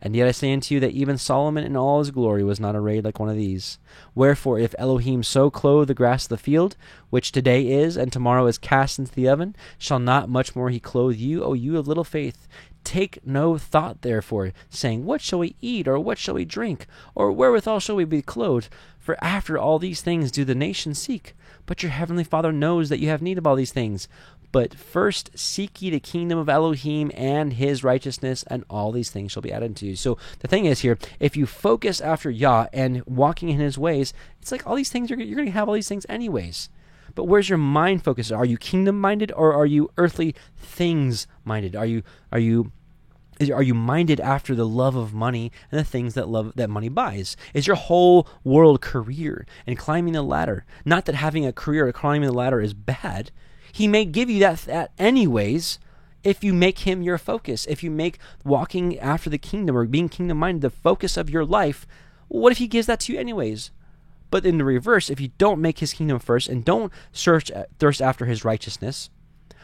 And 0.00 0.14
yet 0.14 0.28
I 0.28 0.32
say 0.32 0.52
unto 0.52 0.74
you 0.74 0.80
that 0.80 0.92
even 0.92 1.16
Solomon 1.16 1.64
in 1.64 1.76
all 1.76 2.00
his 2.00 2.10
glory 2.10 2.44
was 2.44 2.60
not 2.60 2.76
arrayed 2.76 3.04
like 3.04 3.18
one 3.18 3.30
of 3.30 3.36
these. 3.36 3.78
Wherefore, 4.14 4.58
if 4.58 4.74
Elohim 4.78 5.22
so 5.22 5.50
clothe 5.50 5.88
the 5.88 5.94
grass 5.94 6.26
of 6.26 6.28
the 6.28 6.36
field, 6.36 6.76
which 7.08 7.32
today 7.32 7.66
is, 7.66 7.96
and 7.96 8.12
tomorrow 8.12 8.46
is 8.46 8.58
cast 8.58 8.98
into 8.98 9.14
the 9.14 9.28
oven, 9.28 9.56
shall 9.78 9.98
not 9.98 10.28
much 10.28 10.54
more 10.54 10.68
he 10.68 10.78
clothe 10.78 11.16
you, 11.16 11.42
O 11.42 11.54
you 11.54 11.78
of 11.78 11.88
little 11.88 12.04
faith? 12.04 12.46
Take 12.86 13.18
no 13.26 13.58
thought, 13.58 14.02
therefore, 14.02 14.52
saying, 14.70 15.06
What 15.06 15.20
shall 15.20 15.40
we 15.40 15.56
eat, 15.60 15.88
or 15.88 15.98
what 15.98 16.18
shall 16.18 16.36
we 16.36 16.44
drink, 16.44 16.86
or 17.16 17.32
wherewithal 17.32 17.80
shall 17.80 17.96
we 17.96 18.04
be 18.04 18.22
clothed? 18.22 18.68
For 19.00 19.18
after 19.20 19.58
all 19.58 19.80
these 19.80 20.02
things 20.02 20.30
do 20.30 20.44
the 20.44 20.54
nations 20.54 21.00
seek. 21.00 21.34
But 21.66 21.82
your 21.82 21.90
heavenly 21.90 22.22
Father 22.22 22.52
knows 22.52 22.88
that 22.88 23.00
you 23.00 23.08
have 23.08 23.20
need 23.20 23.38
of 23.38 23.46
all 23.46 23.56
these 23.56 23.72
things. 23.72 24.06
But 24.52 24.72
first 24.72 25.36
seek 25.36 25.82
ye 25.82 25.90
the 25.90 25.98
kingdom 25.98 26.38
of 26.38 26.48
Elohim 26.48 27.10
and 27.12 27.54
his 27.54 27.82
righteousness, 27.82 28.44
and 28.44 28.64
all 28.70 28.92
these 28.92 29.10
things 29.10 29.32
shall 29.32 29.42
be 29.42 29.52
added 29.52 29.74
to 29.76 29.86
you. 29.86 29.96
So 29.96 30.16
the 30.38 30.46
thing 30.46 30.66
is 30.66 30.78
here, 30.78 30.96
if 31.18 31.36
you 31.36 31.44
focus 31.44 32.00
after 32.00 32.30
Yah 32.30 32.68
and 32.72 33.04
walking 33.04 33.48
in 33.48 33.58
his 33.58 33.76
ways, 33.76 34.14
it's 34.40 34.52
like 34.52 34.64
all 34.64 34.76
these 34.76 34.90
things, 34.90 35.10
you're, 35.10 35.18
you're 35.18 35.34
going 35.34 35.46
to 35.46 35.52
have 35.52 35.68
all 35.68 35.74
these 35.74 35.88
things 35.88 36.06
anyways. 36.08 36.68
But 37.16 37.24
where's 37.24 37.48
your 37.48 37.58
mind 37.58 38.04
focused? 38.04 38.30
Are 38.30 38.44
you 38.44 38.58
kingdom 38.58 39.00
minded 39.00 39.32
or 39.32 39.54
are 39.54 39.66
you 39.66 39.90
earthly 39.96 40.36
things 40.56 41.26
minded? 41.44 41.74
Are 41.74 41.86
you 41.86 42.02
are 42.30 42.38
you 42.38 42.70
are 43.52 43.62
you 43.62 43.74
minded 43.74 44.20
after 44.20 44.54
the 44.54 44.66
love 44.66 44.94
of 44.94 45.12
money 45.12 45.50
and 45.70 45.80
the 45.80 45.84
things 45.84 46.14
that 46.14 46.28
love 46.28 46.52
that 46.56 46.70
money 46.70 46.90
buys? 46.90 47.34
Is 47.54 47.66
your 47.66 47.76
whole 47.76 48.28
world 48.44 48.82
career 48.82 49.46
and 49.66 49.78
climbing 49.78 50.12
the 50.12 50.22
ladder? 50.22 50.66
Not 50.84 51.06
that 51.06 51.14
having 51.14 51.46
a 51.46 51.54
career 51.54 51.88
or 51.88 51.92
climbing 51.92 52.28
the 52.28 52.34
ladder 52.34 52.60
is 52.60 52.74
bad. 52.74 53.30
He 53.72 53.88
may 53.88 54.04
give 54.04 54.28
you 54.28 54.38
that, 54.40 54.60
that 54.60 54.92
anyways 54.98 55.78
if 56.22 56.44
you 56.44 56.52
make 56.52 56.80
him 56.80 57.02
your 57.02 57.18
focus. 57.18 57.66
If 57.66 57.82
you 57.82 57.90
make 57.90 58.18
walking 58.44 58.98
after 58.98 59.30
the 59.30 59.38
kingdom 59.38 59.74
or 59.74 59.86
being 59.86 60.10
kingdom 60.10 60.36
minded 60.38 60.60
the 60.60 60.70
focus 60.70 61.16
of 61.16 61.30
your 61.30 61.46
life, 61.46 61.86
what 62.28 62.52
if 62.52 62.58
he 62.58 62.68
gives 62.68 62.86
that 62.88 63.00
to 63.00 63.14
you 63.14 63.18
anyways? 63.18 63.70
But 64.36 64.44
in 64.44 64.58
the 64.58 64.66
reverse, 64.66 65.08
if 65.08 65.18
you 65.18 65.30
don't 65.38 65.62
make 65.62 65.78
his 65.78 65.94
kingdom 65.94 66.18
first 66.18 66.46
and 66.46 66.62
don't 66.62 66.92
search 67.10 67.50
uh, 67.50 67.64
thirst 67.78 68.02
after 68.02 68.26
his 68.26 68.44
righteousness, 68.44 69.08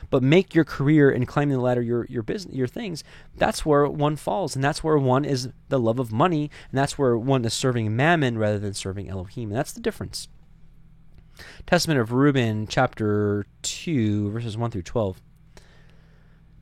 but 0.09 0.23
make 0.23 0.55
your 0.55 0.65
career 0.65 1.11
and 1.11 1.29
climbing 1.29 1.59
the 1.59 1.63
ladder 1.63 1.83
your 1.83 2.07
your 2.07 2.23
business 2.23 2.57
your 2.57 2.67
things 2.67 3.05
that's 3.37 3.67
where 3.67 3.87
one 3.87 4.17
falls. 4.17 4.57
And 4.57 4.65
that's 4.65 4.83
where 4.83 4.97
one 4.97 5.27
is 5.27 5.51
the 5.69 5.79
love 5.79 5.99
of 5.99 6.11
money. 6.11 6.51
And 6.71 6.79
that's 6.79 6.97
where 6.97 7.19
one 7.19 7.45
is 7.45 7.53
serving 7.53 7.95
mammon 7.95 8.39
rather 8.39 8.59
than 8.59 8.73
serving 8.73 9.11
elohim. 9.11 9.51
And 9.51 9.59
that's 9.59 9.75
the 9.75 9.81
difference. 9.83 10.29
Testament 11.67 12.01
of 12.01 12.11
reuben 12.11 12.67
chapter 12.67 13.45
2 13.61 14.31
verses 14.31 14.57
1 14.57 14.71
through 14.71 14.85
12 14.85 15.21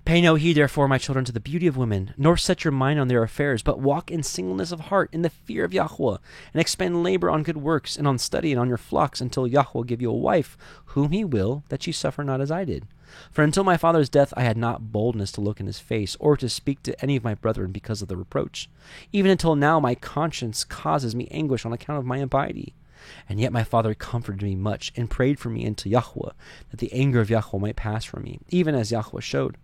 Pay 0.04 0.22
no 0.22 0.34
heed, 0.34 0.54
therefore, 0.54 0.88
my 0.88 0.98
children, 0.98 1.24
to 1.24 1.32
the 1.32 1.38
beauty 1.38 1.66
of 1.66 1.76
women, 1.76 2.14
nor 2.16 2.36
set 2.36 2.64
your 2.64 2.72
mind 2.72 2.98
on 2.98 3.08
their 3.08 3.22
affairs, 3.22 3.62
but 3.62 3.78
walk 3.78 4.10
in 4.10 4.22
singleness 4.22 4.72
of 4.72 4.80
heart, 4.80 5.08
in 5.12 5.22
the 5.22 5.30
fear 5.30 5.64
of 5.64 5.74
Yahweh, 5.74 6.16
and 6.52 6.60
expend 6.60 7.02
labor 7.02 7.30
on 7.30 7.42
good 7.42 7.58
works, 7.58 7.96
and 7.96 8.08
on 8.08 8.18
study, 8.18 8.50
and 8.50 8.60
on 8.60 8.68
your 8.68 8.76
flocks, 8.76 9.20
until 9.20 9.46
Yahweh 9.46 9.84
give 9.86 10.02
you 10.02 10.10
a 10.10 10.14
wife, 10.14 10.56
whom 10.86 11.12
he 11.12 11.24
will, 11.24 11.62
that 11.68 11.86
ye 11.86 11.92
suffer 11.92 12.24
not 12.24 12.40
as 12.40 12.50
I 12.50 12.64
did. 12.64 12.86
For 13.30 13.42
until 13.42 13.64
my 13.64 13.76
father's 13.76 14.08
death 14.08 14.32
I 14.36 14.42
had 14.42 14.56
not 14.56 14.92
boldness 14.92 15.32
to 15.32 15.40
look 15.40 15.60
in 15.60 15.66
his 15.66 15.78
face, 15.78 16.16
or 16.18 16.36
to 16.38 16.48
speak 16.48 16.82
to 16.84 17.00
any 17.02 17.16
of 17.16 17.24
my 17.24 17.34
brethren 17.34 17.70
because 17.70 18.02
of 18.02 18.08
the 18.08 18.16
reproach. 18.16 18.68
Even 19.12 19.30
until 19.30 19.54
now 19.54 19.78
my 19.80 19.94
conscience 19.94 20.64
causes 20.64 21.14
me 21.14 21.28
anguish 21.30 21.64
on 21.64 21.72
account 21.72 21.98
of 21.98 22.06
my 22.06 22.18
impiety. 22.18 22.74
And 23.28 23.40
yet 23.40 23.52
my 23.52 23.64
father 23.64 23.94
comforted 23.94 24.42
me 24.42 24.54
much, 24.54 24.92
and 24.96 25.10
prayed 25.10 25.38
for 25.38 25.50
me 25.50 25.66
unto 25.66 25.88
Yahweh, 25.88 26.32
that 26.70 26.78
the 26.78 26.92
anger 26.92 27.20
of 27.20 27.30
Yahweh 27.30 27.58
might 27.58 27.76
pass 27.76 28.04
from 28.04 28.24
me, 28.24 28.40
even 28.48 28.74
as 28.74 28.92
Yahweh 28.92 29.20
showed. 29.20 29.56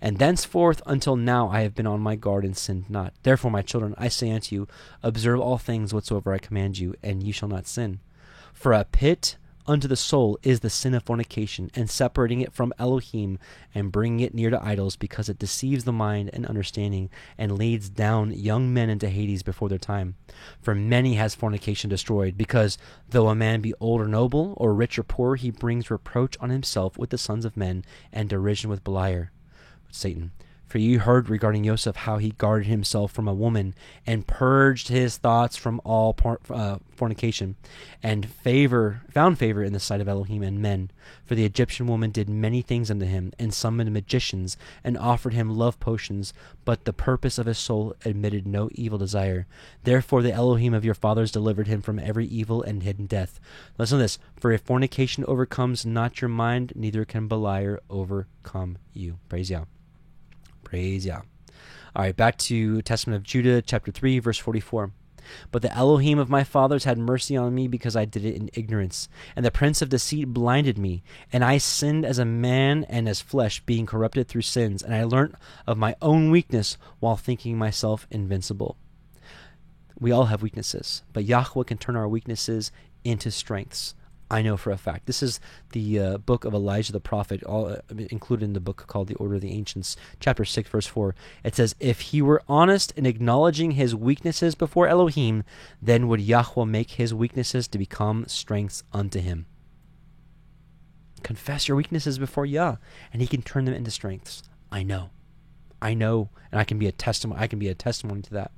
And 0.00 0.18
thenceforth 0.18 0.82
until 0.86 1.16
now 1.16 1.48
I 1.48 1.62
have 1.62 1.74
been 1.74 1.86
on 1.86 2.00
my 2.00 2.16
guard 2.16 2.44
and 2.44 2.56
sinned 2.56 2.90
not. 2.90 3.14
Therefore, 3.22 3.50
my 3.50 3.62
children, 3.62 3.94
I 3.98 4.08
say 4.08 4.30
unto 4.30 4.54
you, 4.54 4.68
observe 5.02 5.40
all 5.40 5.58
things 5.58 5.94
whatsoever 5.94 6.32
I 6.32 6.38
command 6.38 6.78
you, 6.78 6.94
and 7.02 7.22
ye 7.22 7.32
shall 7.32 7.48
not 7.48 7.66
sin. 7.66 8.00
For 8.52 8.72
a 8.72 8.84
pit 8.84 9.36
unto 9.66 9.86
the 9.86 9.96
soul 9.96 10.38
is 10.42 10.60
the 10.60 10.70
sin 10.70 10.92
of 10.92 11.04
fornication, 11.04 11.70
and 11.74 11.88
separating 11.88 12.40
it 12.40 12.52
from 12.52 12.72
Elohim, 12.78 13.38
and 13.74 13.92
bringing 13.92 14.20
it 14.20 14.34
near 14.34 14.50
to 14.50 14.64
idols, 14.64 14.96
because 14.96 15.28
it 15.28 15.38
deceives 15.38 15.84
the 15.84 15.92
mind 15.92 16.30
and 16.32 16.44
understanding, 16.46 17.08
and 17.38 17.56
leads 17.56 17.88
down 17.88 18.32
young 18.32 18.74
men 18.74 18.90
into 18.90 19.08
Hades 19.08 19.44
before 19.44 19.68
their 19.68 19.78
time. 19.78 20.16
For 20.60 20.74
many 20.74 21.14
has 21.14 21.34
fornication 21.34 21.88
destroyed, 21.90 22.36
because 22.36 22.76
though 23.10 23.28
a 23.28 23.34
man 23.34 23.60
be 23.60 23.74
old 23.78 24.00
or 24.00 24.08
noble, 24.08 24.54
or 24.56 24.74
rich 24.74 24.98
or 24.98 25.04
poor, 25.04 25.36
he 25.36 25.50
brings 25.50 25.90
reproach 25.90 26.36
on 26.40 26.50
himself 26.50 26.98
with 26.98 27.10
the 27.10 27.18
sons 27.18 27.44
of 27.44 27.56
men, 27.56 27.84
and 28.12 28.28
derision 28.28 28.68
with 28.68 28.82
Beliar. 28.82 29.30
Satan. 29.92 30.32
For 30.72 30.78
you 30.78 31.00
heard 31.00 31.28
regarding 31.28 31.64
Joseph 31.64 31.96
how 31.96 32.16
he 32.16 32.30
guarded 32.30 32.66
himself 32.66 33.12
from 33.12 33.28
a 33.28 33.34
woman 33.34 33.74
and 34.06 34.26
purged 34.26 34.88
his 34.88 35.18
thoughts 35.18 35.54
from 35.54 35.82
all 35.84 36.14
por- 36.14 36.40
uh, 36.48 36.78
fornication, 36.96 37.56
and 38.02 38.24
favor 38.24 39.02
found 39.10 39.38
favor 39.38 39.62
in 39.62 39.74
the 39.74 39.78
sight 39.78 40.00
of 40.00 40.08
Elohim 40.08 40.42
and 40.42 40.60
men. 40.60 40.90
For 41.26 41.34
the 41.34 41.44
Egyptian 41.44 41.86
woman 41.86 42.10
did 42.10 42.30
many 42.30 42.62
things 42.62 42.90
unto 42.90 43.04
him, 43.04 43.34
and 43.38 43.52
summoned 43.52 43.92
magicians, 43.92 44.56
and 44.82 44.96
offered 44.96 45.34
him 45.34 45.50
love 45.50 45.78
potions. 45.78 46.32
But 46.64 46.86
the 46.86 46.94
purpose 46.94 47.36
of 47.36 47.44
his 47.44 47.58
soul 47.58 47.94
admitted 48.06 48.46
no 48.46 48.70
evil 48.72 48.96
desire. 48.96 49.46
Therefore 49.84 50.22
the 50.22 50.32
Elohim 50.32 50.72
of 50.72 50.86
your 50.86 50.94
fathers 50.94 51.30
delivered 51.30 51.66
him 51.66 51.82
from 51.82 51.98
every 51.98 52.24
evil 52.24 52.62
and 52.62 52.82
hidden 52.82 53.04
death. 53.04 53.38
Listen 53.76 53.98
to 53.98 54.04
this: 54.04 54.18
For 54.40 54.50
if 54.52 54.62
fornication 54.62 55.22
overcomes 55.26 55.84
not 55.84 56.22
your 56.22 56.30
mind, 56.30 56.72
neither 56.74 57.04
can 57.04 57.28
Beliar 57.28 57.76
overcome 57.90 58.78
you. 58.94 59.18
Praise 59.28 59.50
Yah. 59.50 59.64
Praise 60.72 61.04
Yah. 61.04 61.20
All 61.94 62.02
right, 62.02 62.16
back 62.16 62.38
to 62.38 62.80
Testament 62.80 63.18
of 63.18 63.24
Judah, 63.24 63.60
chapter 63.60 63.92
3, 63.92 64.20
verse 64.20 64.38
44. 64.38 64.90
But 65.50 65.60
the 65.60 65.70
Elohim 65.70 66.18
of 66.18 66.30
my 66.30 66.44
fathers 66.44 66.84
had 66.84 66.96
mercy 66.96 67.36
on 67.36 67.54
me 67.54 67.68
because 67.68 67.94
I 67.94 68.06
did 68.06 68.24
it 68.24 68.36
in 68.36 68.48
ignorance. 68.54 69.06
And 69.36 69.44
the 69.44 69.50
prince 69.50 69.82
of 69.82 69.90
deceit 69.90 70.28
blinded 70.28 70.78
me. 70.78 71.02
And 71.30 71.44
I 71.44 71.58
sinned 71.58 72.06
as 72.06 72.18
a 72.18 72.24
man 72.24 72.84
and 72.84 73.06
as 73.06 73.20
flesh, 73.20 73.60
being 73.66 73.84
corrupted 73.84 74.28
through 74.28 74.40
sins. 74.40 74.82
And 74.82 74.94
I 74.94 75.04
learnt 75.04 75.34
of 75.66 75.76
my 75.76 75.94
own 76.00 76.30
weakness 76.30 76.78
while 77.00 77.16
thinking 77.18 77.58
myself 77.58 78.06
invincible. 78.10 78.78
We 80.00 80.10
all 80.10 80.24
have 80.24 80.40
weaknesses, 80.40 81.02
but 81.12 81.24
Yahweh 81.24 81.64
can 81.64 81.76
turn 81.76 81.96
our 81.96 82.08
weaknesses 82.08 82.72
into 83.04 83.30
strengths. 83.30 83.94
I 84.32 84.40
know 84.40 84.56
for 84.56 84.70
a 84.70 84.78
fact. 84.78 85.04
This 85.04 85.22
is 85.22 85.40
the 85.72 86.00
uh, 86.00 86.18
book 86.18 86.46
of 86.46 86.54
Elijah 86.54 86.90
the 86.90 87.00
prophet, 87.00 87.44
all 87.44 87.66
uh, 87.66 87.76
included 88.08 88.46
in 88.46 88.54
the 88.54 88.60
book 88.60 88.86
called 88.86 89.08
the 89.08 89.14
Order 89.16 89.34
of 89.34 89.42
the 89.42 89.52
Ancients, 89.52 89.94
chapter 90.20 90.46
6, 90.46 90.70
verse 90.70 90.86
4. 90.86 91.14
It 91.44 91.54
says, 91.54 91.76
If 91.78 92.00
he 92.00 92.22
were 92.22 92.42
honest 92.48 92.92
in 92.96 93.04
acknowledging 93.04 93.72
his 93.72 93.94
weaknesses 93.94 94.54
before 94.54 94.88
Elohim, 94.88 95.44
then 95.82 96.08
would 96.08 96.22
Yahweh 96.22 96.64
make 96.64 96.92
his 96.92 97.12
weaknesses 97.12 97.68
to 97.68 97.78
become 97.78 98.24
strengths 98.26 98.82
unto 98.90 99.20
him. 99.20 99.44
Confess 101.22 101.68
your 101.68 101.76
weaknesses 101.76 102.18
before 102.18 102.46
Yah, 102.46 102.76
and 103.12 103.20
he 103.20 103.28
can 103.28 103.42
turn 103.42 103.66
them 103.66 103.74
into 103.74 103.90
strengths. 103.90 104.42
I 104.72 104.82
know. 104.82 105.10
I 105.82 105.92
know, 105.92 106.30
and 106.50 106.58
I 106.58 106.64
can 106.64 106.78
be 106.78 106.86
a 106.86 106.92
testimony 106.92 107.38
I 107.38 107.48
can 107.48 107.58
be 107.58 107.68
a 107.68 107.74
testimony 107.74 108.22
to 108.22 108.30
that 108.30 108.52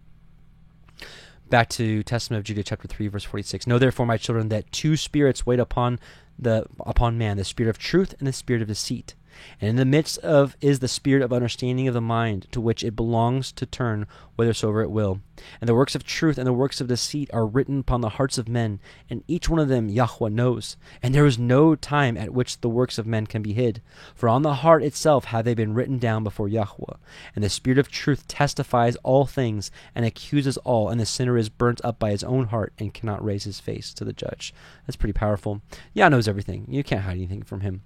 back 1.49 1.69
to 1.71 2.03
Testament 2.03 2.39
of 2.39 2.45
Judah 2.45 2.63
chapter 2.63 2.89
3 2.89 3.09
verse 3.09 3.25
46 3.25 3.67
know 3.67 3.79
therefore 3.79 4.07
my 4.07 4.17
children 4.17 4.49
that 4.49 4.71
two 4.73 4.97
spirits 4.97 5.47
wait 5.47 5.61
upon 5.61 5.99
the 6.39 6.67
upon 6.81 7.19
man 7.19 7.37
the 7.37 7.45
spirit 7.45 7.71
of 7.71 7.79
truth 7.79 8.15
and 8.19 8.27
the 8.27 8.33
spirit 8.33 8.63
of 8.63 8.69
deceit 8.69 9.15
And 9.61 9.71
in 9.71 9.77
the 9.77 9.85
midst 9.85 10.19
of 10.19 10.57
is 10.61 10.79
the 10.79 10.89
spirit 10.89 11.23
of 11.23 11.33
understanding 11.33 11.89
of 11.89 11.95
the 11.95 12.01
mind, 12.01 12.47
to 12.53 12.61
which 12.61 12.85
it 12.85 12.97
belongs 12.97 13.53
to 13.53 13.67
turn 13.67 14.07
whithersoever 14.37 14.83
it 14.83 14.91
will. 14.91 15.21
And 15.61 15.69
the 15.69 15.75
works 15.75 15.95
of 15.95 16.05
truth 16.05 16.39
and 16.39 16.47
the 16.47 16.53
works 16.53 16.81
of 16.81 16.89
deceit 16.89 17.31
are 17.33 17.47
written 17.47 17.81
upon 17.81 18.01
the 18.01 18.11
hearts 18.11 18.39
of 18.39 18.49
men, 18.49 18.81
and 19.09 19.23
each 19.27 19.49
one 19.49 19.61
of 19.61 19.69
them 19.69 19.89
Yahweh 19.89 20.29
knows. 20.29 20.77
And 21.03 21.15
there 21.15 21.27
is 21.27 21.39
no 21.39 21.75
time 21.75 22.17
at 22.17 22.33
which 22.33 22.61
the 22.61 22.69
works 22.69 22.99
of 22.99 23.07
men 23.07 23.27
can 23.27 23.43
be 23.43 23.53
hid. 23.53 23.83
For 24.15 24.29
on 24.29 24.43
the 24.43 24.55
heart 24.55 24.83
itself 24.83 25.27
have 25.27 25.45
they 25.45 25.55
been 25.55 25.75
written 25.75 25.99
down 25.99 26.25
before 26.25 26.49
Yahweh. 26.49 26.97
And 27.35 27.45
the 27.45 27.51
spirit 27.51 27.79
of 27.79 27.91
truth 27.91 28.27
testifies 28.29 28.97
all 28.97 29.27
things, 29.27 29.71
and 29.95 30.05
accuses 30.05 30.57
all, 30.59 30.89
and 30.89 31.01
the 31.01 31.07
sinner 31.07 31.37
is 31.37 31.49
burnt 31.49 31.81
up 31.85 31.99
by 31.99 32.11
his 32.11 32.25
own 32.25 32.47
heart, 32.47 32.73
and 32.79 32.95
cannot 32.95 33.25
raise 33.25 33.45
his 33.45 33.61
face 33.61 33.93
to 33.95 34.05
the 34.05 34.13
judge. 34.13 34.55
That's 34.87 34.97
pretty 34.97 35.13
powerful. 35.13 35.63
Yah 35.93 36.09
knows 36.09 36.29
everything. 36.29 36.67
You 36.69 36.85
can't 36.85 37.03
hide 37.03 37.17
anything 37.17 37.43
from 37.43 37.61
him. 37.61 37.83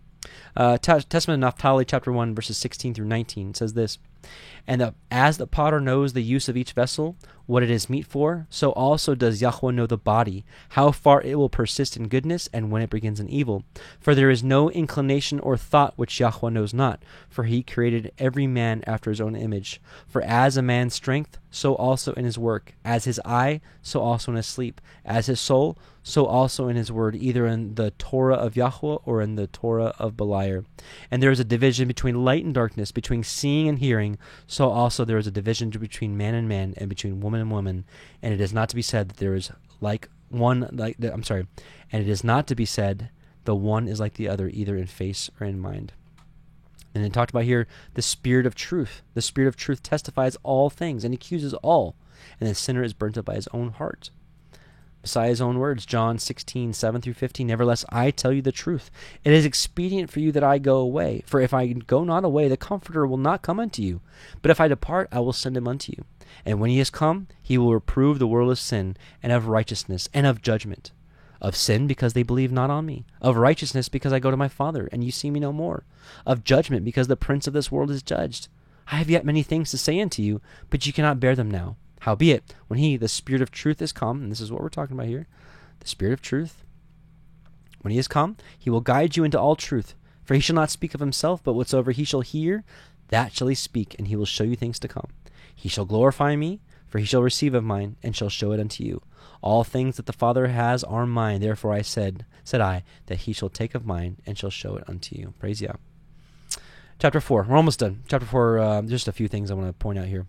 Uh, 0.56 0.78
Testament 0.78 1.36
of 1.36 1.40
Naphtali, 1.40 1.84
chapter 1.84 2.12
1, 2.12 2.34
verses 2.34 2.56
16 2.56 2.94
through 2.94 3.06
19 3.06 3.54
says 3.54 3.74
this 3.74 3.98
And 4.66 4.80
the, 4.80 4.94
as 5.10 5.38
the 5.38 5.46
potter 5.46 5.80
knows 5.80 6.12
the 6.12 6.22
use 6.22 6.48
of 6.48 6.56
each 6.56 6.72
vessel, 6.72 7.16
what 7.48 7.62
it 7.62 7.70
is 7.70 7.88
meet 7.88 8.04
for, 8.04 8.46
so 8.50 8.72
also 8.72 9.14
does 9.14 9.40
Yahweh 9.40 9.72
know 9.72 9.86
the 9.86 9.96
body, 9.96 10.44
how 10.70 10.90
far 10.90 11.22
it 11.22 11.36
will 11.36 11.48
persist 11.48 11.96
in 11.96 12.08
goodness 12.08 12.46
and 12.52 12.70
when 12.70 12.82
it 12.82 12.90
begins 12.90 13.20
in 13.20 13.28
evil. 13.30 13.64
For 13.98 14.14
there 14.14 14.30
is 14.30 14.44
no 14.44 14.70
inclination 14.70 15.40
or 15.40 15.56
thought 15.56 15.94
which 15.96 16.20
Yahweh 16.20 16.50
knows 16.50 16.74
not, 16.74 17.02
for 17.30 17.44
he 17.44 17.62
created 17.62 18.12
every 18.18 18.46
man 18.46 18.84
after 18.86 19.10
his 19.10 19.20
own 19.20 19.34
image. 19.34 19.80
For 20.06 20.20
as 20.22 20.58
a 20.58 20.62
man's 20.62 20.92
strength, 20.92 21.38
so 21.50 21.74
also 21.74 22.12
in 22.12 22.26
his 22.26 22.36
work, 22.36 22.74
as 22.84 23.04
his 23.04 23.18
eye, 23.24 23.62
so 23.80 24.00
also 24.00 24.32
in 24.32 24.36
his 24.36 24.46
sleep, 24.46 24.82
as 25.04 25.24
his 25.26 25.40
soul, 25.40 25.78
so 26.08 26.24
also 26.24 26.68
in 26.68 26.76
his 26.76 26.90
word, 26.90 27.14
either 27.14 27.46
in 27.46 27.74
the 27.74 27.90
Torah 27.92 28.36
of 28.36 28.56
Yahweh 28.56 28.96
or 29.04 29.20
in 29.20 29.34
the 29.34 29.46
Torah 29.46 29.94
of 29.98 30.16
Beliar. 30.16 30.64
And 31.10 31.22
there 31.22 31.30
is 31.30 31.38
a 31.38 31.44
division 31.44 31.86
between 31.86 32.24
light 32.24 32.46
and 32.46 32.54
darkness, 32.54 32.90
between 32.92 33.22
seeing 33.22 33.68
and 33.68 33.78
hearing, 33.78 34.16
so 34.46 34.70
also 34.70 35.04
there 35.04 35.18
is 35.18 35.26
a 35.26 35.30
division 35.30 35.68
between 35.68 36.16
man 36.16 36.34
and 36.34 36.48
man, 36.48 36.72
and 36.78 36.88
between 36.88 37.20
woman 37.20 37.42
and 37.42 37.50
woman. 37.50 37.84
And 38.22 38.32
it 38.32 38.40
is 38.40 38.54
not 38.54 38.70
to 38.70 38.76
be 38.76 38.80
said 38.80 39.10
that 39.10 39.16
there 39.18 39.34
is 39.34 39.50
like 39.82 40.08
one 40.30 40.68
like 40.72 40.96
the, 40.98 41.12
I'm 41.12 41.22
sorry, 41.22 41.46
and 41.92 42.02
it 42.02 42.08
is 42.08 42.24
not 42.24 42.46
to 42.46 42.54
be 42.54 42.64
said 42.64 43.10
the 43.44 43.54
one 43.54 43.86
is 43.86 44.00
like 44.00 44.14
the 44.14 44.28
other, 44.28 44.48
either 44.48 44.78
in 44.78 44.86
face 44.86 45.28
or 45.38 45.46
in 45.46 45.60
mind. 45.60 45.92
And 46.94 47.04
then 47.04 47.10
talked 47.10 47.30
about 47.30 47.44
here 47.44 47.66
the 47.94 48.02
spirit 48.02 48.46
of 48.46 48.54
truth. 48.54 49.02
The 49.12 49.20
spirit 49.20 49.48
of 49.48 49.56
truth 49.56 49.82
testifies 49.82 50.38
all 50.42 50.70
things 50.70 51.04
and 51.04 51.12
accuses 51.12 51.52
all, 51.54 51.96
and 52.40 52.48
the 52.48 52.54
sinner 52.54 52.82
is 52.82 52.94
burnt 52.94 53.18
up 53.18 53.26
by 53.26 53.34
his 53.34 53.48
own 53.52 53.72
heart. 53.72 54.10
Messiah's 55.08 55.40
own 55.40 55.58
words, 55.58 55.86
John 55.86 56.18
16, 56.18 56.74
7 56.74 57.00
through 57.00 57.14
15. 57.14 57.46
Nevertheless, 57.46 57.82
I 57.88 58.10
tell 58.10 58.30
you 58.30 58.42
the 58.42 58.52
truth. 58.52 58.90
It 59.24 59.32
is 59.32 59.46
expedient 59.46 60.10
for 60.10 60.20
you 60.20 60.30
that 60.32 60.44
I 60.44 60.58
go 60.58 60.76
away. 60.76 61.22
For 61.24 61.40
if 61.40 61.54
I 61.54 61.66
go 61.68 62.04
not 62.04 62.26
away, 62.26 62.46
the 62.46 62.58
Comforter 62.58 63.06
will 63.06 63.16
not 63.16 63.40
come 63.40 63.58
unto 63.58 63.80
you. 63.80 64.02
But 64.42 64.50
if 64.50 64.60
I 64.60 64.68
depart, 64.68 65.08
I 65.10 65.20
will 65.20 65.32
send 65.32 65.56
him 65.56 65.66
unto 65.66 65.94
you. 65.96 66.04
And 66.44 66.60
when 66.60 66.68
he 66.68 66.76
has 66.76 66.90
come, 66.90 67.26
he 67.42 67.56
will 67.56 67.72
reprove 67.72 68.18
the 68.18 68.26
world 68.26 68.50
of 68.50 68.58
sin, 68.58 68.98
and 69.22 69.32
of 69.32 69.48
righteousness, 69.48 70.10
and 70.12 70.26
of 70.26 70.42
judgment. 70.42 70.92
Of 71.40 71.56
sin, 71.56 71.86
because 71.86 72.12
they 72.12 72.22
believe 72.22 72.52
not 72.52 72.68
on 72.68 72.84
me. 72.84 73.06
Of 73.22 73.38
righteousness, 73.38 73.88
because 73.88 74.12
I 74.12 74.18
go 74.18 74.30
to 74.30 74.36
my 74.36 74.48
Father, 74.48 74.90
and 74.92 75.02
you 75.02 75.10
see 75.10 75.30
me 75.30 75.40
no 75.40 75.54
more. 75.54 75.84
Of 76.26 76.44
judgment, 76.44 76.84
because 76.84 77.08
the 77.08 77.16
prince 77.16 77.46
of 77.46 77.54
this 77.54 77.72
world 77.72 77.90
is 77.90 78.02
judged. 78.02 78.48
I 78.92 78.96
have 78.96 79.08
yet 79.08 79.24
many 79.24 79.42
things 79.42 79.70
to 79.70 79.78
say 79.78 79.98
unto 80.02 80.20
you, 80.20 80.42
but 80.68 80.86
you 80.86 80.92
cannot 80.92 81.18
bear 81.18 81.34
them 81.34 81.50
now. 81.50 81.76
Howbeit, 82.00 82.54
when 82.68 82.78
he, 82.78 82.96
the 82.96 83.08
Spirit 83.08 83.42
of 83.42 83.50
truth, 83.50 83.82
is 83.82 83.92
come, 83.92 84.22
and 84.22 84.30
this 84.30 84.40
is 84.40 84.52
what 84.52 84.62
we're 84.62 84.68
talking 84.68 84.96
about 84.96 85.08
here, 85.08 85.26
the 85.80 85.88
Spirit 85.88 86.12
of 86.12 86.22
truth, 86.22 86.64
when 87.80 87.92
he 87.92 87.98
is 87.98 88.08
come, 88.08 88.36
he 88.58 88.70
will 88.70 88.80
guide 88.80 89.16
you 89.16 89.24
into 89.24 89.38
all 89.38 89.56
truth. 89.56 89.94
For 90.24 90.34
he 90.34 90.40
shall 90.40 90.56
not 90.56 90.70
speak 90.70 90.94
of 90.94 91.00
himself, 91.00 91.42
but 91.42 91.54
whatsoever 91.54 91.90
he 91.90 92.04
shall 92.04 92.20
hear, 92.20 92.64
that 93.08 93.32
shall 93.32 93.48
he 93.48 93.54
speak, 93.54 93.94
and 93.98 94.08
he 94.08 94.16
will 94.16 94.26
show 94.26 94.44
you 94.44 94.56
things 94.56 94.78
to 94.80 94.88
come. 94.88 95.08
He 95.54 95.68
shall 95.68 95.86
glorify 95.86 96.36
me, 96.36 96.60
for 96.86 96.98
he 96.98 97.06
shall 97.06 97.22
receive 97.22 97.54
of 97.54 97.64
mine, 97.64 97.96
and 98.02 98.14
shall 98.14 98.28
show 98.28 98.52
it 98.52 98.60
unto 98.60 98.84
you. 98.84 99.00
All 99.40 99.64
things 99.64 99.96
that 99.96 100.06
the 100.06 100.12
Father 100.12 100.48
has 100.48 100.84
are 100.84 101.06
mine. 101.06 101.40
Therefore 101.40 101.72
I 101.72 101.82
said, 101.82 102.26
said 102.44 102.60
I, 102.60 102.82
that 103.06 103.20
he 103.20 103.32
shall 103.32 103.48
take 103.48 103.74
of 103.74 103.86
mine, 103.86 104.18
and 104.26 104.36
shall 104.36 104.50
show 104.50 104.76
it 104.76 104.84
unto 104.88 105.16
you. 105.16 105.32
Praise 105.38 105.62
Yah. 105.62 105.76
Chapter 106.98 107.20
four. 107.20 107.46
We're 107.48 107.56
almost 107.56 107.78
done. 107.78 108.02
Chapter 108.08 108.26
four. 108.26 108.58
Uh, 108.58 108.82
just 108.82 109.08
a 109.08 109.12
few 109.12 109.28
things 109.28 109.50
I 109.50 109.54
want 109.54 109.68
to 109.68 109.72
point 109.72 109.98
out 109.98 110.06
here. 110.06 110.26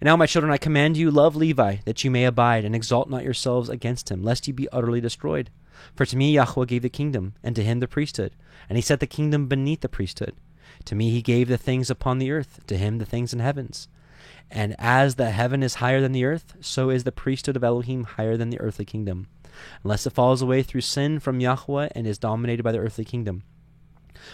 And 0.00 0.06
now, 0.06 0.16
my 0.16 0.26
children, 0.26 0.52
I 0.52 0.58
command 0.58 0.96
you, 0.96 1.10
love 1.10 1.36
Levi, 1.36 1.76
that 1.84 2.04
you 2.04 2.10
may 2.10 2.24
abide, 2.24 2.64
and 2.64 2.74
exalt 2.74 3.08
not 3.08 3.24
yourselves 3.24 3.68
against 3.68 4.10
him, 4.10 4.22
lest 4.22 4.46
you 4.46 4.54
be 4.54 4.68
utterly 4.70 5.00
destroyed. 5.00 5.50
For 5.94 6.06
to 6.06 6.16
me 6.16 6.32
Yahweh 6.32 6.66
gave 6.66 6.82
the 6.82 6.88
kingdom, 6.88 7.34
and 7.42 7.56
to 7.56 7.64
him 7.64 7.80
the 7.80 7.88
priesthood, 7.88 8.32
and 8.68 8.76
he 8.76 8.82
set 8.82 9.00
the 9.00 9.06
kingdom 9.06 9.46
beneath 9.46 9.80
the 9.80 9.88
priesthood. 9.88 10.34
To 10.86 10.94
me 10.94 11.10
he 11.10 11.22
gave 11.22 11.48
the 11.48 11.58
things 11.58 11.90
upon 11.90 12.18
the 12.18 12.30
earth, 12.30 12.60
to 12.66 12.76
him 12.76 12.98
the 12.98 13.06
things 13.06 13.32
in 13.32 13.40
heavens. 13.40 13.88
And 14.50 14.76
as 14.78 15.14
the 15.14 15.30
heaven 15.30 15.62
is 15.62 15.76
higher 15.76 16.00
than 16.00 16.12
the 16.12 16.24
earth, 16.24 16.56
so 16.60 16.90
is 16.90 17.04
the 17.04 17.12
priesthood 17.12 17.56
of 17.56 17.64
Elohim 17.64 18.04
higher 18.04 18.36
than 18.36 18.50
the 18.50 18.60
earthly 18.60 18.84
kingdom, 18.84 19.26
unless 19.82 20.06
it 20.06 20.12
falls 20.12 20.42
away 20.42 20.62
through 20.62 20.82
sin 20.82 21.18
from 21.18 21.40
Yahweh 21.40 21.88
and 21.94 22.06
is 22.06 22.18
dominated 22.18 22.62
by 22.62 22.72
the 22.72 22.78
earthly 22.78 23.04
kingdom. 23.04 23.42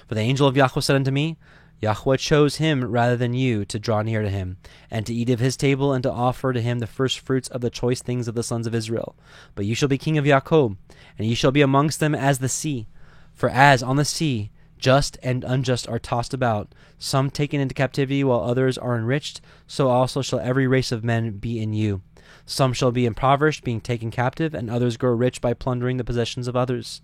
For 0.06 0.14
the 0.14 0.20
angel 0.20 0.46
of 0.46 0.56
Yahweh 0.56 0.80
said 0.80 0.96
unto 0.96 1.10
me, 1.10 1.36
Yahweh 1.80 2.16
chose 2.16 2.56
him 2.56 2.84
rather 2.84 3.16
than 3.16 3.32
you 3.32 3.64
to 3.64 3.78
draw 3.78 4.02
near 4.02 4.22
to 4.22 4.28
him, 4.28 4.58
and 4.90 5.06
to 5.06 5.14
eat 5.14 5.30
of 5.30 5.40
his 5.40 5.56
table, 5.56 5.92
and 5.92 6.02
to 6.02 6.12
offer 6.12 6.52
to 6.52 6.60
him 6.60 6.78
the 6.78 6.86
first 6.86 7.18
fruits 7.18 7.48
of 7.48 7.60
the 7.60 7.70
choice 7.70 8.02
things 8.02 8.28
of 8.28 8.34
the 8.34 8.42
sons 8.42 8.66
of 8.66 8.74
Israel. 8.74 9.16
But 9.54 9.64
you 9.64 9.74
shall 9.74 9.88
be 9.88 9.98
king 9.98 10.18
of 10.18 10.24
Jacob, 10.24 10.76
and 11.18 11.26
ye 11.26 11.34
shall 11.34 11.52
be 11.52 11.62
amongst 11.62 11.98
them 12.00 12.14
as 12.14 12.38
the 12.38 12.48
sea. 12.48 12.86
For 13.32 13.48
as 13.48 13.82
on 13.82 13.96
the 13.96 14.04
sea 14.04 14.50
just 14.80 15.18
and 15.22 15.44
unjust 15.44 15.88
are 15.88 15.98
tossed 15.98 16.34
about, 16.34 16.74
some 16.98 17.30
taken 17.30 17.60
into 17.60 17.74
captivity 17.74 18.24
while 18.24 18.40
others 18.40 18.78
are 18.78 18.96
enriched, 18.96 19.40
so 19.66 19.88
also 19.88 20.22
shall 20.22 20.40
every 20.40 20.66
race 20.66 20.90
of 20.90 21.04
men 21.04 21.32
be 21.32 21.62
in 21.62 21.72
you. 21.72 22.00
Some 22.46 22.72
shall 22.72 22.90
be 22.90 23.06
impoverished, 23.06 23.62
being 23.62 23.80
taken 23.80 24.10
captive, 24.10 24.54
and 24.54 24.70
others 24.70 24.96
grow 24.96 25.12
rich 25.12 25.40
by 25.40 25.52
plundering 25.52 25.98
the 25.98 26.04
possessions 26.04 26.48
of 26.48 26.56
others. 26.56 27.02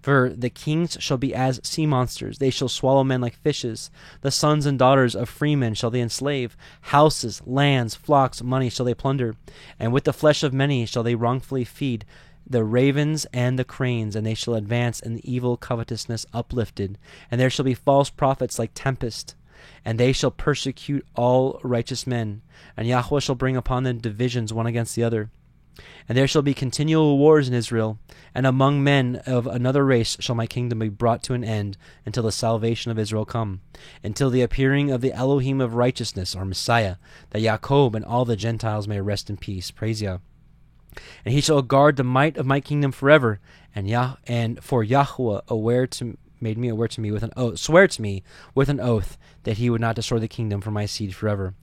For 0.00 0.30
the 0.30 0.50
kings 0.50 0.96
shall 1.00 1.16
be 1.16 1.34
as 1.34 1.60
sea 1.62 1.86
monsters, 1.86 2.38
they 2.38 2.50
shall 2.50 2.68
swallow 2.68 3.04
men 3.04 3.20
like 3.20 3.36
fishes. 3.36 3.90
The 4.20 4.30
sons 4.30 4.66
and 4.66 4.78
daughters 4.78 5.14
of 5.14 5.28
freemen 5.28 5.74
shall 5.74 5.90
they 5.90 6.00
enslave. 6.00 6.56
Houses, 6.82 7.42
lands, 7.46 7.94
flocks, 7.94 8.42
money 8.42 8.70
shall 8.70 8.86
they 8.86 8.94
plunder. 8.94 9.36
And 9.78 9.92
with 9.92 10.04
the 10.04 10.12
flesh 10.12 10.42
of 10.42 10.52
many 10.52 10.86
shall 10.86 11.02
they 11.02 11.14
wrongfully 11.14 11.64
feed 11.64 12.04
the 12.46 12.64
ravens 12.64 13.26
and 13.32 13.58
the 13.58 13.64
cranes, 13.64 14.14
and 14.14 14.26
they 14.26 14.34
shall 14.34 14.54
advance 14.54 15.00
in 15.00 15.14
the 15.14 15.32
evil 15.32 15.56
covetousness 15.56 16.26
uplifted. 16.32 16.98
And 17.30 17.40
there 17.40 17.50
shall 17.50 17.64
be 17.64 17.74
false 17.74 18.10
prophets 18.10 18.58
like 18.58 18.72
tempest, 18.74 19.34
and 19.84 19.98
they 19.98 20.12
shall 20.12 20.30
persecute 20.30 21.06
all 21.14 21.60
righteous 21.62 22.06
men. 22.06 22.42
And 22.76 22.86
Yahweh 22.86 23.20
shall 23.20 23.34
bring 23.34 23.56
upon 23.56 23.84
them 23.84 23.98
divisions 23.98 24.52
one 24.52 24.66
against 24.66 24.94
the 24.94 25.04
other. 25.04 25.30
And 26.08 26.16
there 26.16 26.28
shall 26.28 26.42
be 26.42 26.54
continual 26.54 27.18
wars 27.18 27.48
in 27.48 27.54
Israel, 27.54 27.98
and 28.34 28.46
among 28.46 28.84
men 28.84 29.16
of 29.26 29.46
another 29.46 29.84
race 29.84 30.16
shall 30.20 30.34
my 30.34 30.46
kingdom 30.46 30.78
be 30.78 30.88
brought 30.88 31.22
to 31.24 31.34
an 31.34 31.44
end 31.44 31.76
until 32.04 32.22
the 32.22 32.32
salvation 32.32 32.90
of 32.90 32.98
Israel 32.98 33.24
come, 33.24 33.60
until 34.02 34.30
the 34.30 34.42
appearing 34.42 34.90
of 34.90 35.00
the 35.00 35.12
Elohim 35.12 35.60
of 35.60 35.74
righteousness, 35.74 36.34
or 36.34 36.44
Messiah, 36.44 36.96
that 37.30 37.42
Jacob 37.42 37.94
and 37.94 38.04
all 38.04 38.24
the 38.24 38.36
Gentiles 38.36 38.86
may 38.86 39.00
rest 39.00 39.30
in 39.30 39.36
peace. 39.36 39.70
Praise 39.70 40.02
Yah. 40.02 40.18
And 41.24 41.34
he 41.34 41.40
shall 41.40 41.62
guard 41.62 41.96
the 41.96 42.04
might 42.04 42.36
of 42.36 42.46
my 42.46 42.60
kingdom 42.60 42.92
forever, 42.92 43.40
and 43.74 43.88
Yah 43.88 44.16
and 44.26 44.62
for 44.62 44.84
Yahweh 44.84 45.40
aware 45.48 45.86
to 45.88 46.16
made 46.40 46.58
me 46.58 46.68
aware 46.68 46.88
to 46.88 47.00
me 47.00 47.10
with 47.10 47.22
an 47.22 47.32
oath 47.36 47.58
swear 47.58 47.88
to 47.88 48.02
me 48.02 48.22
with 48.54 48.68
an 48.68 48.78
oath 48.78 49.16
that 49.44 49.56
he 49.56 49.70
would 49.70 49.80
not 49.80 49.96
destroy 49.96 50.18
the 50.18 50.28
kingdom 50.28 50.60
for 50.60 50.70
my 50.70 50.84
seed 50.84 51.14
forever. 51.14 51.54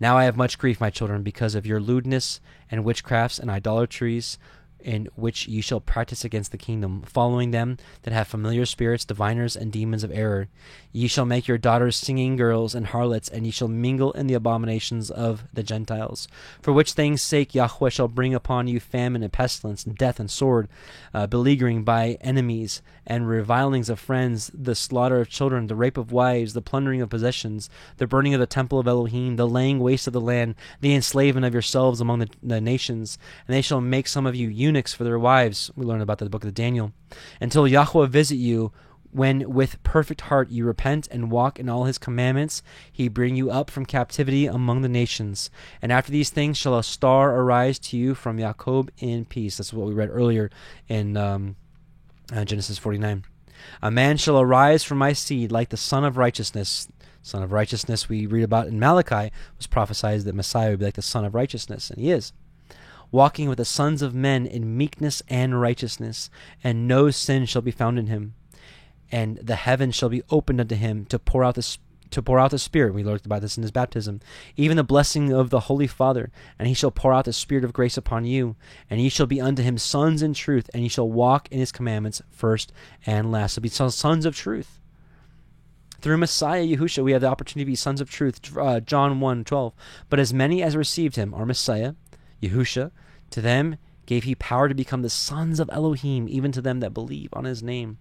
Now 0.00 0.16
I 0.16 0.24
have 0.24 0.36
much 0.36 0.58
grief, 0.58 0.80
my 0.80 0.88
children, 0.88 1.22
because 1.22 1.54
of 1.54 1.66
your 1.66 1.78
lewdness 1.78 2.40
and 2.70 2.84
witchcrafts 2.84 3.38
and 3.38 3.50
idolatries 3.50 4.38
in 4.82 5.08
which 5.16 5.46
ye 5.46 5.60
shall 5.60 5.80
practice 5.80 6.24
against 6.24 6.52
the 6.52 6.58
kingdom, 6.58 7.02
following 7.02 7.50
them 7.50 7.76
that 8.02 8.12
have 8.12 8.28
familiar 8.28 8.66
spirits, 8.66 9.04
diviners, 9.04 9.56
and 9.56 9.72
demons 9.72 10.04
of 10.04 10.12
error. 10.12 10.48
Ye 10.92 11.06
shall 11.06 11.26
make 11.26 11.46
your 11.46 11.58
daughters 11.58 11.96
singing 11.96 12.36
girls 12.36 12.74
and 12.74 12.86
harlots, 12.86 13.28
and 13.28 13.46
ye 13.46 13.52
shall 13.52 13.68
mingle 13.68 14.12
in 14.12 14.26
the 14.26 14.34
abominations 14.34 15.10
of 15.10 15.44
the 15.52 15.62
Gentiles. 15.62 16.28
For 16.60 16.72
which 16.72 16.92
things' 16.92 17.22
sake 17.22 17.54
Yahweh 17.54 17.90
shall 17.90 18.08
bring 18.08 18.34
upon 18.34 18.68
you 18.68 18.80
famine 18.80 19.22
and 19.22 19.32
pestilence, 19.32 19.84
and 19.84 19.96
death 19.96 20.18
and 20.18 20.30
sword, 20.30 20.68
uh, 21.12 21.26
beleaguering 21.26 21.84
by 21.84 22.18
enemies, 22.20 22.82
and 23.06 23.28
revilings 23.28 23.90
of 23.90 23.98
friends, 23.98 24.52
the 24.54 24.74
slaughter 24.74 25.20
of 25.20 25.28
children, 25.28 25.66
the 25.66 25.74
rape 25.74 25.96
of 25.96 26.12
wives, 26.12 26.52
the 26.52 26.62
plundering 26.62 27.02
of 27.02 27.10
possessions, 27.10 27.68
the 27.96 28.06
burning 28.06 28.34
of 28.34 28.40
the 28.40 28.46
temple 28.46 28.78
of 28.78 28.86
Elohim, 28.86 29.34
the 29.34 29.48
laying 29.48 29.80
waste 29.80 30.06
of 30.06 30.12
the 30.12 30.20
land, 30.20 30.54
the 30.80 30.94
enslavement 30.94 31.44
of 31.44 31.52
yourselves 31.52 32.00
among 32.00 32.20
the, 32.20 32.28
the 32.40 32.60
nations. 32.60 33.18
And 33.48 33.56
they 33.56 33.62
shall 33.62 33.80
make 33.80 34.06
some 34.06 34.26
of 34.26 34.36
you 34.36 34.48
eunuchs 34.48 34.69
for 34.92 35.04
their 35.04 35.18
wives. 35.18 35.70
We 35.76 35.84
learn 35.84 36.00
about 36.00 36.18
that 36.18 36.24
in 36.24 36.26
the 36.26 36.30
book 36.30 36.44
of 36.44 36.54
Daniel. 36.54 36.92
Until 37.40 37.66
Yahweh 37.66 38.06
visit 38.06 38.36
you, 38.36 38.72
when 39.12 39.52
with 39.52 39.82
perfect 39.82 40.22
heart 40.22 40.50
you 40.50 40.64
repent 40.64 41.08
and 41.10 41.30
walk 41.30 41.58
in 41.58 41.68
all 41.68 41.84
his 41.84 41.98
commandments, 41.98 42.62
he 42.90 43.08
bring 43.08 43.34
you 43.34 43.50
up 43.50 43.70
from 43.70 43.84
captivity 43.84 44.46
among 44.46 44.82
the 44.82 44.88
nations. 44.88 45.50
And 45.82 45.90
after 45.90 46.12
these 46.12 46.30
things 46.30 46.56
shall 46.56 46.78
a 46.78 46.84
star 46.84 47.36
arise 47.36 47.78
to 47.80 47.96
you 47.96 48.14
from 48.14 48.38
Jacob 48.38 48.90
in 48.98 49.24
peace. 49.24 49.56
That's 49.56 49.72
what 49.72 49.86
we 49.86 49.94
read 49.94 50.10
earlier 50.10 50.50
in 50.88 51.16
um, 51.16 51.56
uh, 52.32 52.44
Genesis 52.44 52.78
49. 52.78 53.24
A 53.82 53.90
man 53.90 54.16
shall 54.16 54.40
arise 54.40 54.84
from 54.84 54.98
my 54.98 55.12
seed 55.12 55.52
like 55.52 55.68
the 55.68 55.76
Sun 55.76 56.04
of 56.04 56.16
Righteousness. 56.16 56.88
Sun 57.22 57.42
of 57.42 57.52
Righteousness, 57.52 58.08
we 58.08 58.26
read 58.26 58.44
about 58.44 58.68
in 58.68 58.78
Malachi, 58.78 59.30
was 59.58 59.66
prophesied 59.66 60.22
that 60.22 60.34
Messiah 60.34 60.70
would 60.70 60.78
be 60.78 60.86
like 60.86 60.94
the 60.94 61.02
Sun 61.02 61.24
of 61.24 61.34
Righteousness, 61.34 61.90
and 61.90 62.00
he 62.00 62.10
is. 62.10 62.32
Walking 63.12 63.48
with 63.48 63.58
the 63.58 63.64
sons 63.64 64.02
of 64.02 64.14
men 64.14 64.46
in 64.46 64.76
meekness 64.76 65.22
and 65.28 65.60
righteousness, 65.60 66.30
and 66.62 66.86
no 66.86 67.10
sin 67.10 67.46
shall 67.46 67.62
be 67.62 67.70
found 67.70 67.98
in 67.98 68.06
him. 68.06 68.34
And 69.10 69.38
the 69.38 69.56
heavens 69.56 69.96
shall 69.96 70.08
be 70.08 70.22
opened 70.30 70.60
unto 70.60 70.76
him 70.76 71.04
to 71.06 71.18
pour 71.18 71.42
out 71.42 71.56
the 71.56 71.78
to 72.10 72.22
pour 72.22 72.38
out 72.38 72.50
the 72.50 72.58
Spirit. 72.58 72.94
We 72.94 73.04
learned 73.04 73.24
about 73.24 73.42
this 73.42 73.56
in 73.56 73.62
his 73.62 73.70
baptism. 73.70 74.20
Even 74.56 74.76
the 74.76 74.84
blessing 74.84 75.32
of 75.32 75.50
the 75.50 75.60
Holy 75.60 75.86
Father. 75.86 76.30
And 76.58 76.68
he 76.68 76.74
shall 76.74 76.90
pour 76.90 77.12
out 77.12 77.24
the 77.24 77.32
Spirit 77.32 77.64
of 77.64 77.72
grace 77.72 77.96
upon 77.96 78.24
you. 78.24 78.56
And 78.88 79.00
ye 79.00 79.08
shall 79.08 79.26
be 79.26 79.40
unto 79.40 79.62
him 79.62 79.78
sons 79.78 80.22
in 80.22 80.34
truth. 80.34 80.68
And 80.74 80.82
ye 80.82 80.88
shall 80.88 81.08
walk 81.08 81.48
in 81.50 81.58
his 81.58 81.72
commandments 81.72 82.22
first 82.30 82.72
and 83.06 83.30
last. 83.30 83.54
So 83.54 83.60
be 83.60 83.68
sons 83.68 84.26
of 84.26 84.36
truth. 84.36 84.80
Through 86.00 86.16
Messiah 86.16 86.64
Yahusha, 86.66 87.04
we 87.04 87.12
have 87.12 87.20
the 87.20 87.28
opportunity 87.28 87.64
to 87.64 87.70
be 87.72 87.76
sons 87.76 88.00
of 88.00 88.10
truth. 88.10 88.56
Uh, 88.56 88.80
John 88.80 89.20
1 89.20 89.44
12. 89.44 89.72
But 90.08 90.18
as 90.18 90.32
many 90.32 90.62
as 90.62 90.76
received 90.76 91.16
him, 91.16 91.34
our 91.34 91.44
Messiah, 91.44 91.94
Yahusha, 92.42 92.90
to 93.30 93.40
them 93.40 93.76
gave 94.06 94.24
he 94.24 94.34
power 94.34 94.68
to 94.68 94.74
become 94.74 95.02
the 95.02 95.10
sons 95.10 95.60
of 95.60 95.70
Elohim, 95.72 96.26
even 96.28 96.52
to 96.52 96.60
them 96.60 96.80
that 96.80 96.94
believe 96.94 97.28
on 97.32 97.44
his 97.44 97.62
name. 97.62 97.98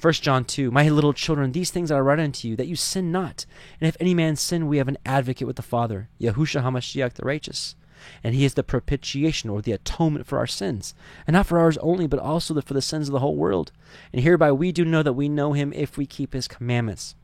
1 0.00 0.12
John 0.14 0.44
2, 0.44 0.70
My 0.70 0.88
little 0.88 1.14
children, 1.14 1.52
these 1.52 1.70
things 1.70 1.90
I 1.90 2.00
write 2.00 2.20
unto 2.20 2.46
you, 2.48 2.56
that 2.56 2.66
you 2.66 2.76
sin 2.76 3.10
not. 3.10 3.46
And 3.80 3.88
if 3.88 3.96
any 3.98 4.12
man 4.14 4.36
sin, 4.36 4.68
we 4.68 4.76
have 4.76 4.88
an 4.88 4.98
advocate 5.06 5.46
with 5.46 5.56
the 5.56 5.62
Father, 5.62 6.08
Yahushua 6.20 6.62
HaMashiach 6.62 7.14
the 7.14 7.24
righteous. 7.24 7.74
And 8.22 8.34
he 8.34 8.44
is 8.44 8.54
the 8.54 8.62
propitiation, 8.62 9.48
or 9.48 9.62
the 9.62 9.72
atonement 9.72 10.26
for 10.26 10.38
our 10.38 10.46
sins. 10.46 10.94
And 11.26 11.32
not 11.32 11.46
for 11.46 11.58
ours 11.58 11.78
only, 11.78 12.06
but 12.06 12.20
also 12.20 12.60
for 12.60 12.74
the 12.74 12.82
sins 12.82 13.08
of 13.08 13.12
the 13.12 13.20
whole 13.20 13.36
world. 13.36 13.72
And 14.12 14.22
hereby 14.22 14.52
we 14.52 14.70
do 14.70 14.84
know 14.84 15.02
that 15.02 15.14
we 15.14 15.30
know 15.30 15.54
him 15.54 15.72
if 15.72 15.96
we 15.96 16.04
keep 16.04 16.34
his 16.34 16.46
commandments. 16.46 17.14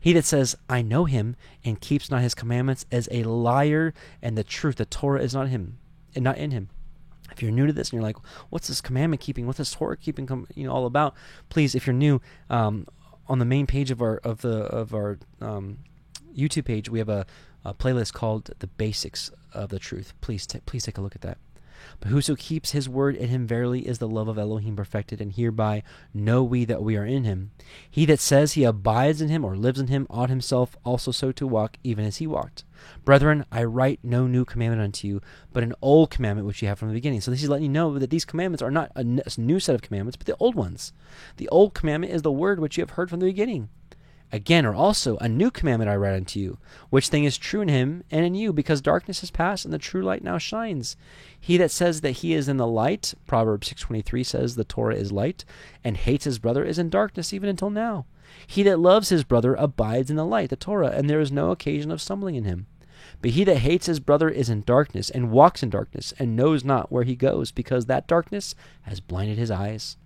He 0.00 0.12
that 0.12 0.24
says, 0.24 0.56
I 0.68 0.82
know 0.82 1.04
him, 1.04 1.36
and 1.64 1.80
keeps 1.80 2.10
not 2.10 2.22
his 2.22 2.34
commandments, 2.34 2.86
is 2.90 3.08
a 3.12 3.24
liar, 3.24 3.94
and 4.20 4.36
the 4.36 4.44
truth, 4.44 4.76
the 4.76 4.84
Torah, 4.84 5.22
is 5.22 5.34
not 5.34 5.48
him, 5.48 5.78
and 6.14 6.24
not 6.24 6.38
in 6.38 6.50
him 6.50 6.68
if 7.32 7.42
you're 7.42 7.50
new 7.50 7.66
to 7.66 7.72
this 7.72 7.88
and 7.88 7.94
you're 7.94 8.02
like, 8.02 8.16
what's 8.50 8.68
this 8.68 8.80
commandment 8.80 9.20
keeping? 9.20 9.46
What's 9.46 9.58
this 9.58 9.72
Torah 9.72 9.96
keeping? 9.96 10.28
You 10.54 10.66
know, 10.66 10.72
all 10.72 10.86
about? 10.86 11.14
Please, 11.48 11.74
if 11.74 11.86
you're 11.86 11.94
new, 11.94 12.20
um, 12.50 12.86
on 13.28 13.38
the 13.38 13.44
main 13.44 13.66
page 13.66 13.90
of 13.90 14.02
our 14.02 14.16
of 14.18 14.42
the 14.42 14.64
of 14.64 14.94
our 14.94 15.18
um, 15.40 15.78
YouTube 16.36 16.64
page, 16.64 16.88
we 16.88 16.98
have 16.98 17.08
a, 17.08 17.26
a, 17.64 17.72
playlist 17.72 18.12
called 18.12 18.50
"The 18.58 18.66
Basics 18.66 19.30
of 19.52 19.70
the 19.70 19.78
Truth." 19.78 20.12
Please, 20.20 20.46
t- 20.46 20.60
please 20.66 20.84
take 20.84 20.98
a 20.98 21.00
look 21.00 21.14
at 21.14 21.22
that. 21.22 21.38
But 22.00 22.10
whoso 22.10 22.34
keeps 22.34 22.72
his 22.72 22.88
word 22.88 23.16
in 23.16 23.28
him 23.28 23.46
verily 23.46 23.86
is 23.86 23.98
the 23.98 24.08
love 24.08 24.28
of 24.28 24.38
Elohim 24.38 24.76
perfected, 24.76 25.20
and 25.20 25.32
hereby 25.32 25.82
know 26.12 26.42
we 26.42 26.64
that 26.64 26.82
we 26.82 26.96
are 26.96 27.04
in 27.04 27.24
him. 27.24 27.52
He 27.90 28.04
that 28.06 28.20
says 28.20 28.52
he 28.52 28.64
abides 28.64 29.20
in 29.20 29.28
him 29.28 29.44
or 29.44 29.56
lives 29.56 29.80
in 29.80 29.88
him 29.88 30.06
ought 30.10 30.30
himself 30.30 30.76
also 30.84 31.10
so 31.10 31.32
to 31.32 31.46
walk, 31.46 31.76
even 31.84 32.04
as 32.04 32.16
he 32.16 32.26
walked. 32.26 32.64
Brethren, 33.04 33.44
I 33.52 33.64
write 33.64 34.00
no 34.02 34.26
new 34.26 34.44
commandment 34.44 34.82
unto 34.82 35.06
you, 35.06 35.20
but 35.52 35.62
an 35.62 35.74
old 35.80 36.10
commandment 36.10 36.46
which 36.46 36.62
you 36.62 36.68
have 36.68 36.78
from 36.78 36.88
the 36.88 36.94
beginning. 36.94 37.20
So 37.20 37.30
this 37.30 37.42
is 37.42 37.48
letting 37.48 37.64
you 37.64 37.68
know 37.70 37.98
that 37.98 38.10
these 38.10 38.24
commandments 38.24 38.62
are 38.62 38.70
not 38.70 38.90
a 38.96 39.04
new 39.38 39.60
set 39.60 39.74
of 39.74 39.82
commandments, 39.82 40.16
but 40.16 40.26
the 40.26 40.36
old 40.38 40.54
ones. 40.54 40.92
The 41.36 41.48
old 41.48 41.74
commandment 41.74 42.12
is 42.12 42.22
the 42.22 42.32
word 42.32 42.58
which 42.58 42.76
you 42.76 42.82
have 42.82 42.90
heard 42.90 43.08
from 43.08 43.20
the 43.20 43.26
beginning. 43.26 43.68
Again, 44.34 44.64
or 44.64 44.74
also, 44.74 45.18
a 45.18 45.28
new 45.28 45.50
commandment 45.50 45.90
I 45.90 45.96
write 45.96 46.14
unto 46.14 46.40
you, 46.40 46.56
which 46.88 47.08
thing 47.08 47.24
is 47.24 47.36
true 47.36 47.60
in 47.60 47.68
him 47.68 48.02
and 48.10 48.24
in 48.24 48.34
you, 48.34 48.50
because 48.50 48.80
darkness 48.80 49.20
has 49.20 49.30
passed 49.30 49.66
and 49.66 49.74
the 49.74 49.78
true 49.78 50.02
light 50.02 50.24
now 50.24 50.38
shines. 50.38 50.96
He 51.38 51.58
that 51.58 51.70
says 51.70 52.00
that 52.00 52.12
he 52.12 52.32
is 52.32 52.48
in 52.48 52.56
the 52.56 52.66
light, 52.66 53.12
Proverbs 53.26 53.68
6.23 53.68 54.24
says 54.24 54.56
the 54.56 54.64
Torah 54.64 54.94
is 54.94 55.12
light, 55.12 55.44
and 55.84 55.98
hates 55.98 56.24
his 56.24 56.38
brother 56.38 56.64
is 56.64 56.78
in 56.78 56.88
darkness 56.88 57.34
even 57.34 57.50
until 57.50 57.68
now. 57.68 58.06
He 58.46 58.62
that 58.62 58.78
loves 58.78 59.10
his 59.10 59.22
brother 59.22 59.54
abides 59.54 60.08
in 60.08 60.16
the 60.16 60.24
light, 60.24 60.48
the 60.48 60.56
Torah, 60.56 60.92
and 60.92 61.10
there 61.10 61.20
is 61.20 61.30
no 61.30 61.50
occasion 61.50 61.90
of 61.90 62.00
stumbling 62.00 62.34
in 62.34 62.44
him. 62.44 62.66
But 63.20 63.32
he 63.32 63.44
that 63.44 63.58
hates 63.58 63.84
his 63.84 64.00
brother 64.00 64.30
is 64.30 64.48
in 64.48 64.62
darkness, 64.62 65.10
and 65.10 65.30
walks 65.30 65.62
in 65.62 65.68
darkness, 65.68 66.14
and 66.18 66.34
knows 66.34 66.64
not 66.64 66.90
where 66.90 67.04
he 67.04 67.16
goes, 67.16 67.52
because 67.52 67.84
that 67.84 68.06
darkness 68.06 68.54
has 68.82 69.00
blinded 69.00 69.36
his 69.36 69.50
eyes. 69.50 69.98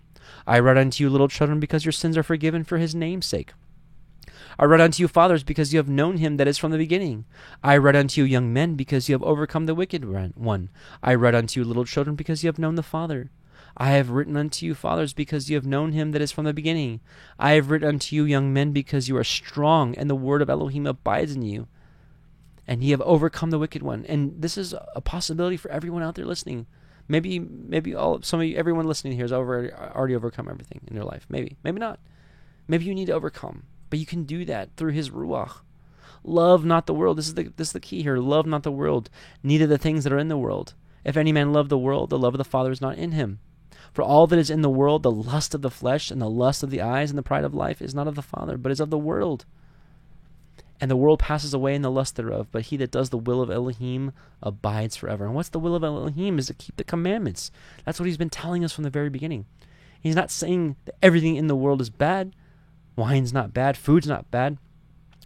I 0.49 0.59
write 0.59 0.79
unto 0.79 1.05
you, 1.05 1.11
little 1.11 1.29
children, 1.29 1.61
because 1.61 1.85
your 1.85 1.93
sins 1.93 2.17
are 2.17 2.25
forgiven 2.25 2.65
for 2.65 2.79
his 2.79 2.93
name's 2.93 3.27
sake. 3.27 3.53
I 4.59 4.65
write 4.65 4.81
unto 4.81 5.03
you, 5.03 5.09
fathers, 5.09 5.43
because 5.43 5.73
you 5.73 5.79
have 5.79 5.89
known 5.89 6.17
him 6.17 6.37
that 6.37 6.49
is 6.49 6.59
from 6.59 6.73
the 6.73 6.79
beginning. 6.79 7.25
I 7.63 7.77
write 7.77 7.97
unto 7.97 8.21
you, 8.21 8.27
young 8.27 8.53
men, 8.53 8.75
because 8.75 9.09
you 9.09 9.15
have 9.15 9.23
overcome 9.23 9.67
the 9.67 9.75
wicked 9.75 10.05
one. 10.37 10.71
I 11.03 11.15
write 11.15 11.35
unto 11.35 11.61
you, 11.61 11.65
little 11.65 11.85
children, 11.85 12.17
because 12.17 12.43
you 12.43 12.49
have 12.49 12.59
known 12.59 12.75
the 12.75 12.83
Father. 12.83 13.31
I 13.77 13.91
have 13.91 14.11
written 14.11 14.37
unto 14.37 14.65
you, 14.65 14.75
fathers, 14.75 15.13
because 15.13 15.51
you 15.51 15.57
have 15.57 15.67
known 15.67 15.93
him 15.93 16.13
that 16.13 16.23
is 16.23 16.33
from 16.33 16.47
the 16.47 16.55
beginning. 16.55 17.01
I 17.39 17.53
have 17.53 17.71
written 17.71 17.89
unto 17.89 18.17
you, 18.17 18.25
young 18.25 18.53
men, 18.53 18.73
because 18.73 19.09
you 19.09 19.17
are 19.19 19.25
strong, 19.25 19.95
and 19.97 20.09
the 20.09 20.15
word 20.15 20.41
of 20.41 20.49
Elohim 20.49 20.87
abides 20.87 21.37
in 21.37 21.43
you, 21.43 21.69
and 22.67 22.83
ye 22.83 22.91
have 22.91 23.03
overcome 23.03 23.51
the 23.51 23.59
wicked 23.59 23.83
one. 23.83 24.07
And 24.09 24.41
this 24.41 24.57
is 24.57 24.75
a 24.95 25.01
possibility 25.03 25.59
for 25.59 25.71
everyone 25.71 26.03
out 26.03 26.15
there 26.15 26.25
listening. 26.25 26.67
Maybe, 27.07 27.39
maybe 27.39 27.95
all 27.95 28.23
some 28.23 28.41
of 28.41 28.47
you, 28.47 28.57
everyone 28.57 28.87
listening 28.87 29.13
here 29.13 29.25
has 29.25 29.33
over, 29.33 29.71
already 29.95 30.15
overcome 30.15 30.49
everything 30.49 30.81
in 30.89 30.95
their 30.95 31.05
life. 31.05 31.27
Maybe, 31.29 31.57
maybe 31.63 31.79
not. 31.79 32.01
Maybe 32.67 32.87
you 32.87 32.95
need 32.95 33.07
to 33.07 33.13
overcome. 33.13 33.65
But 33.91 33.99
you 33.99 34.07
can 34.07 34.25
do 34.25 34.45
that 34.45 34.71
through 34.77 34.93
his 34.93 35.11
ruach. 35.11 35.61
Love 36.25 36.65
not 36.65 36.87
the 36.87 36.95
world. 36.95 37.19
This 37.19 37.29
is 37.29 37.35
the 37.35 37.53
this 37.57 37.69
is 37.69 37.73
the 37.73 37.81
key 37.81 38.03
here. 38.03 38.19
Love 38.19 38.47
not 38.47 38.65
the 38.65 38.73
world, 38.73 39.11
neither 39.43 39.67
the 39.67 39.79
things 39.79 40.05
that 40.05 40.13
are 40.13 40.19
in 40.19 40.29
the 40.29 40.37
world. 40.37 40.75
If 41.05 41.17
any 41.17 41.31
man 41.31 41.53
love 41.53 41.69
the 41.69 41.79
world, 41.79 42.11
the 42.11 42.19
love 42.19 42.35
of 42.35 42.39
the 42.39 42.45
Father 42.45 42.73
is 42.73 42.81
not 42.81 42.99
in 42.99 43.13
him. 43.13 43.39
For 43.93 44.03
all 44.03 44.27
that 44.27 44.39
is 44.39 44.51
in 44.51 44.63
the 44.63 44.69
world, 44.69 45.03
the 45.05 45.11
lust 45.11 45.55
of 45.55 45.63
the 45.63 45.71
flesh 45.71 46.11
and 46.11 46.21
the 46.21 46.29
lust 46.29 46.63
of 46.63 46.71
the 46.71 46.83
eyes 46.83 47.11
and 47.11 47.17
the 47.17 47.23
pride 47.23 47.45
of 47.45 47.55
life 47.55 47.81
is 47.81 47.95
not 47.95 48.09
of 48.09 48.17
the 48.17 48.23
Father, 48.23 48.59
but 48.59 48.73
is 48.73 48.81
of 48.81 48.91
the 48.91 48.99
world. 48.99 49.47
And 50.81 50.91
the 50.91 50.97
world 50.97 51.21
passes 51.21 51.55
away 51.55 51.75
in 51.75 51.83
the 51.83 51.91
lust 51.91 52.17
thereof, 52.17 52.49
but 52.53 52.63
he 52.63 52.77
that 52.79 52.91
does 52.91 53.11
the 53.11 53.17
will 53.17 53.41
of 53.41 53.51
Elohim 53.51 54.13
abides 54.43 54.97
forever. 54.97 55.25
And 55.25 55.35
what's 55.35 55.49
the 55.49 55.59
will 55.59 55.75
of 55.75 55.85
Elohim 55.85 56.39
is 56.39 56.49
to 56.49 56.55
keep 56.55 56.77
the 56.77 56.85
commandments. 56.85 57.51
That's 57.85 57.99
what 57.99 58.07
he's 58.07 58.19
been 58.19 58.29
telling 58.29 58.65
us 58.65 58.73
from 58.73 58.85
the 58.85 58.91
very 58.91 59.09
beginning. 59.09 59.47
He's 60.01 60.17
not 60.17 60.31
saying 60.31 60.77
that 60.85 60.97
everything 61.03 61.37
in 61.37 61.47
the 61.47 61.57
world 61.57 61.81
is 61.81 61.89
bad. 61.89 62.35
Wine's 62.97 63.33
not 63.33 63.53
bad. 63.53 63.77
Food's 63.77 64.07
not 64.07 64.31
bad. 64.31 64.59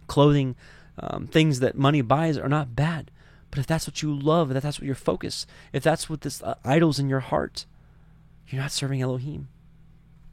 Clothing, 0.07 0.55
um, 0.99 1.27
things 1.27 1.61
that 1.61 1.77
money 1.77 2.01
buys 2.01 2.37
are 2.37 2.49
not 2.49 2.75
bad. 2.75 3.09
But 3.49 3.59
if 3.59 3.67
that's 3.67 3.87
what 3.87 4.01
you 4.01 4.13
love, 4.13 4.51
if 4.51 4.61
that's 4.61 4.79
what 4.79 4.85
your 4.85 4.95
focus, 4.95 5.45
if 5.73 5.83
that's 5.83 6.09
what 6.09 6.21
this 6.21 6.41
uh, 6.43 6.55
idols 6.63 6.99
in 6.99 7.09
your 7.09 7.19
heart, 7.19 7.65
you're 8.47 8.61
not 8.61 8.71
serving 8.71 9.01
Elohim. 9.01 9.47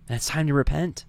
And 0.09 0.16
it's 0.16 0.28
time 0.28 0.47
to 0.48 0.55
repent. 0.55 1.05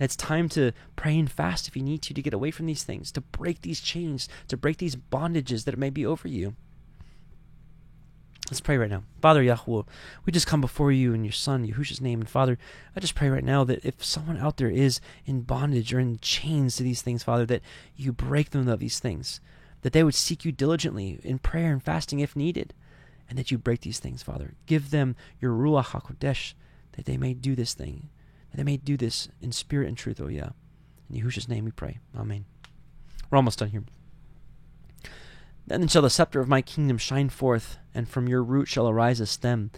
It's 0.00 0.16
time 0.16 0.48
to 0.50 0.72
pray 0.96 1.18
and 1.18 1.30
fast 1.30 1.66
if 1.66 1.76
you 1.76 1.82
need 1.82 2.02
to 2.02 2.14
to 2.14 2.22
get 2.22 2.34
away 2.34 2.50
from 2.50 2.66
these 2.66 2.84
things, 2.84 3.10
to 3.12 3.20
break 3.20 3.62
these 3.62 3.80
chains, 3.80 4.28
to 4.48 4.56
break 4.56 4.78
these 4.78 4.96
bondages 4.96 5.64
that 5.64 5.78
may 5.78 5.90
be 5.90 6.06
over 6.06 6.28
you. 6.28 6.54
Let's 8.46 8.60
pray 8.60 8.78
right 8.78 8.88
now. 8.88 9.02
Father 9.20 9.42
Yahweh, 9.42 9.82
we 10.24 10.32
just 10.32 10.46
come 10.46 10.62
before 10.62 10.90
you 10.90 11.12
in 11.12 11.22
your 11.22 11.32
Son, 11.32 11.66
Yahushua's 11.66 12.00
name. 12.00 12.20
And 12.20 12.30
Father, 12.30 12.56
I 12.96 13.00
just 13.00 13.14
pray 13.14 13.28
right 13.28 13.44
now 13.44 13.62
that 13.64 13.84
if 13.84 14.02
someone 14.02 14.38
out 14.38 14.56
there 14.56 14.70
is 14.70 15.02
in 15.26 15.42
bondage 15.42 15.92
or 15.92 16.00
in 16.00 16.18
chains 16.20 16.76
to 16.76 16.82
these 16.82 17.02
things, 17.02 17.22
Father, 17.22 17.44
that 17.44 17.60
you 17.94 18.10
break 18.10 18.50
them 18.50 18.66
of 18.66 18.80
these 18.80 19.00
things, 19.00 19.40
that 19.82 19.92
they 19.92 20.02
would 20.02 20.14
seek 20.14 20.46
you 20.46 20.52
diligently 20.52 21.20
in 21.22 21.38
prayer 21.38 21.72
and 21.72 21.82
fasting 21.82 22.20
if 22.20 22.34
needed, 22.34 22.72
and 23.28 23.38
that 23.38 23.50
you 23.50 23.58
break 23.58 23.82
these 23.82 23.98
things, 23.98 24.22
Father. 24.22 24.54
Give 24.64 24.90
them 24.90 25.14
your 25.40 25.52
Ruach 25.52 25.88
HaKodesh, 25.88 26.54
that 26.92 27.04
they 27.04 27.18
may 27.18 27.34
do 27.34 27.54
this 27.54 27.74
thing, 27.74 28.08
that 28.50 28.56
they 28.56 28.64
may 28.64 28.78
do 28.78 28.96
this 28.96 29.28
in 29.42 29.52
spirit 29.52 29.88
and 29.88 29.96
truth, 29.96 30.22
oh 30.22 30.28
yeah. 30.28 30.50
In 31.10 31.20
Yahushua's 31.20 31.50
name 31.50 31.66
we 31.66 31.70
pray. 31.70 31.98
Amen. 32.16 32.46
We're 33.30 33.36
almost 33.36 33.58
done 33.58 33.68
here. 33.68 33.84
Then 35.68 35.86
shall 35.86 36.00
the 36.00 36.08
scepter 36.08 36.40
of 36.40 36.48
my 36.48 36.62
kingdom 36.62 36.96
shine 36.96 37.28
forth, 37.28 37.76
and 37.94 38.08
from 38.08 38.26
your 38.26 38.42
root 38.42 38.68
shall 38.68 38.88
arise 38.88 39.20
a 39.20 39.26
stem. 39.26 39.70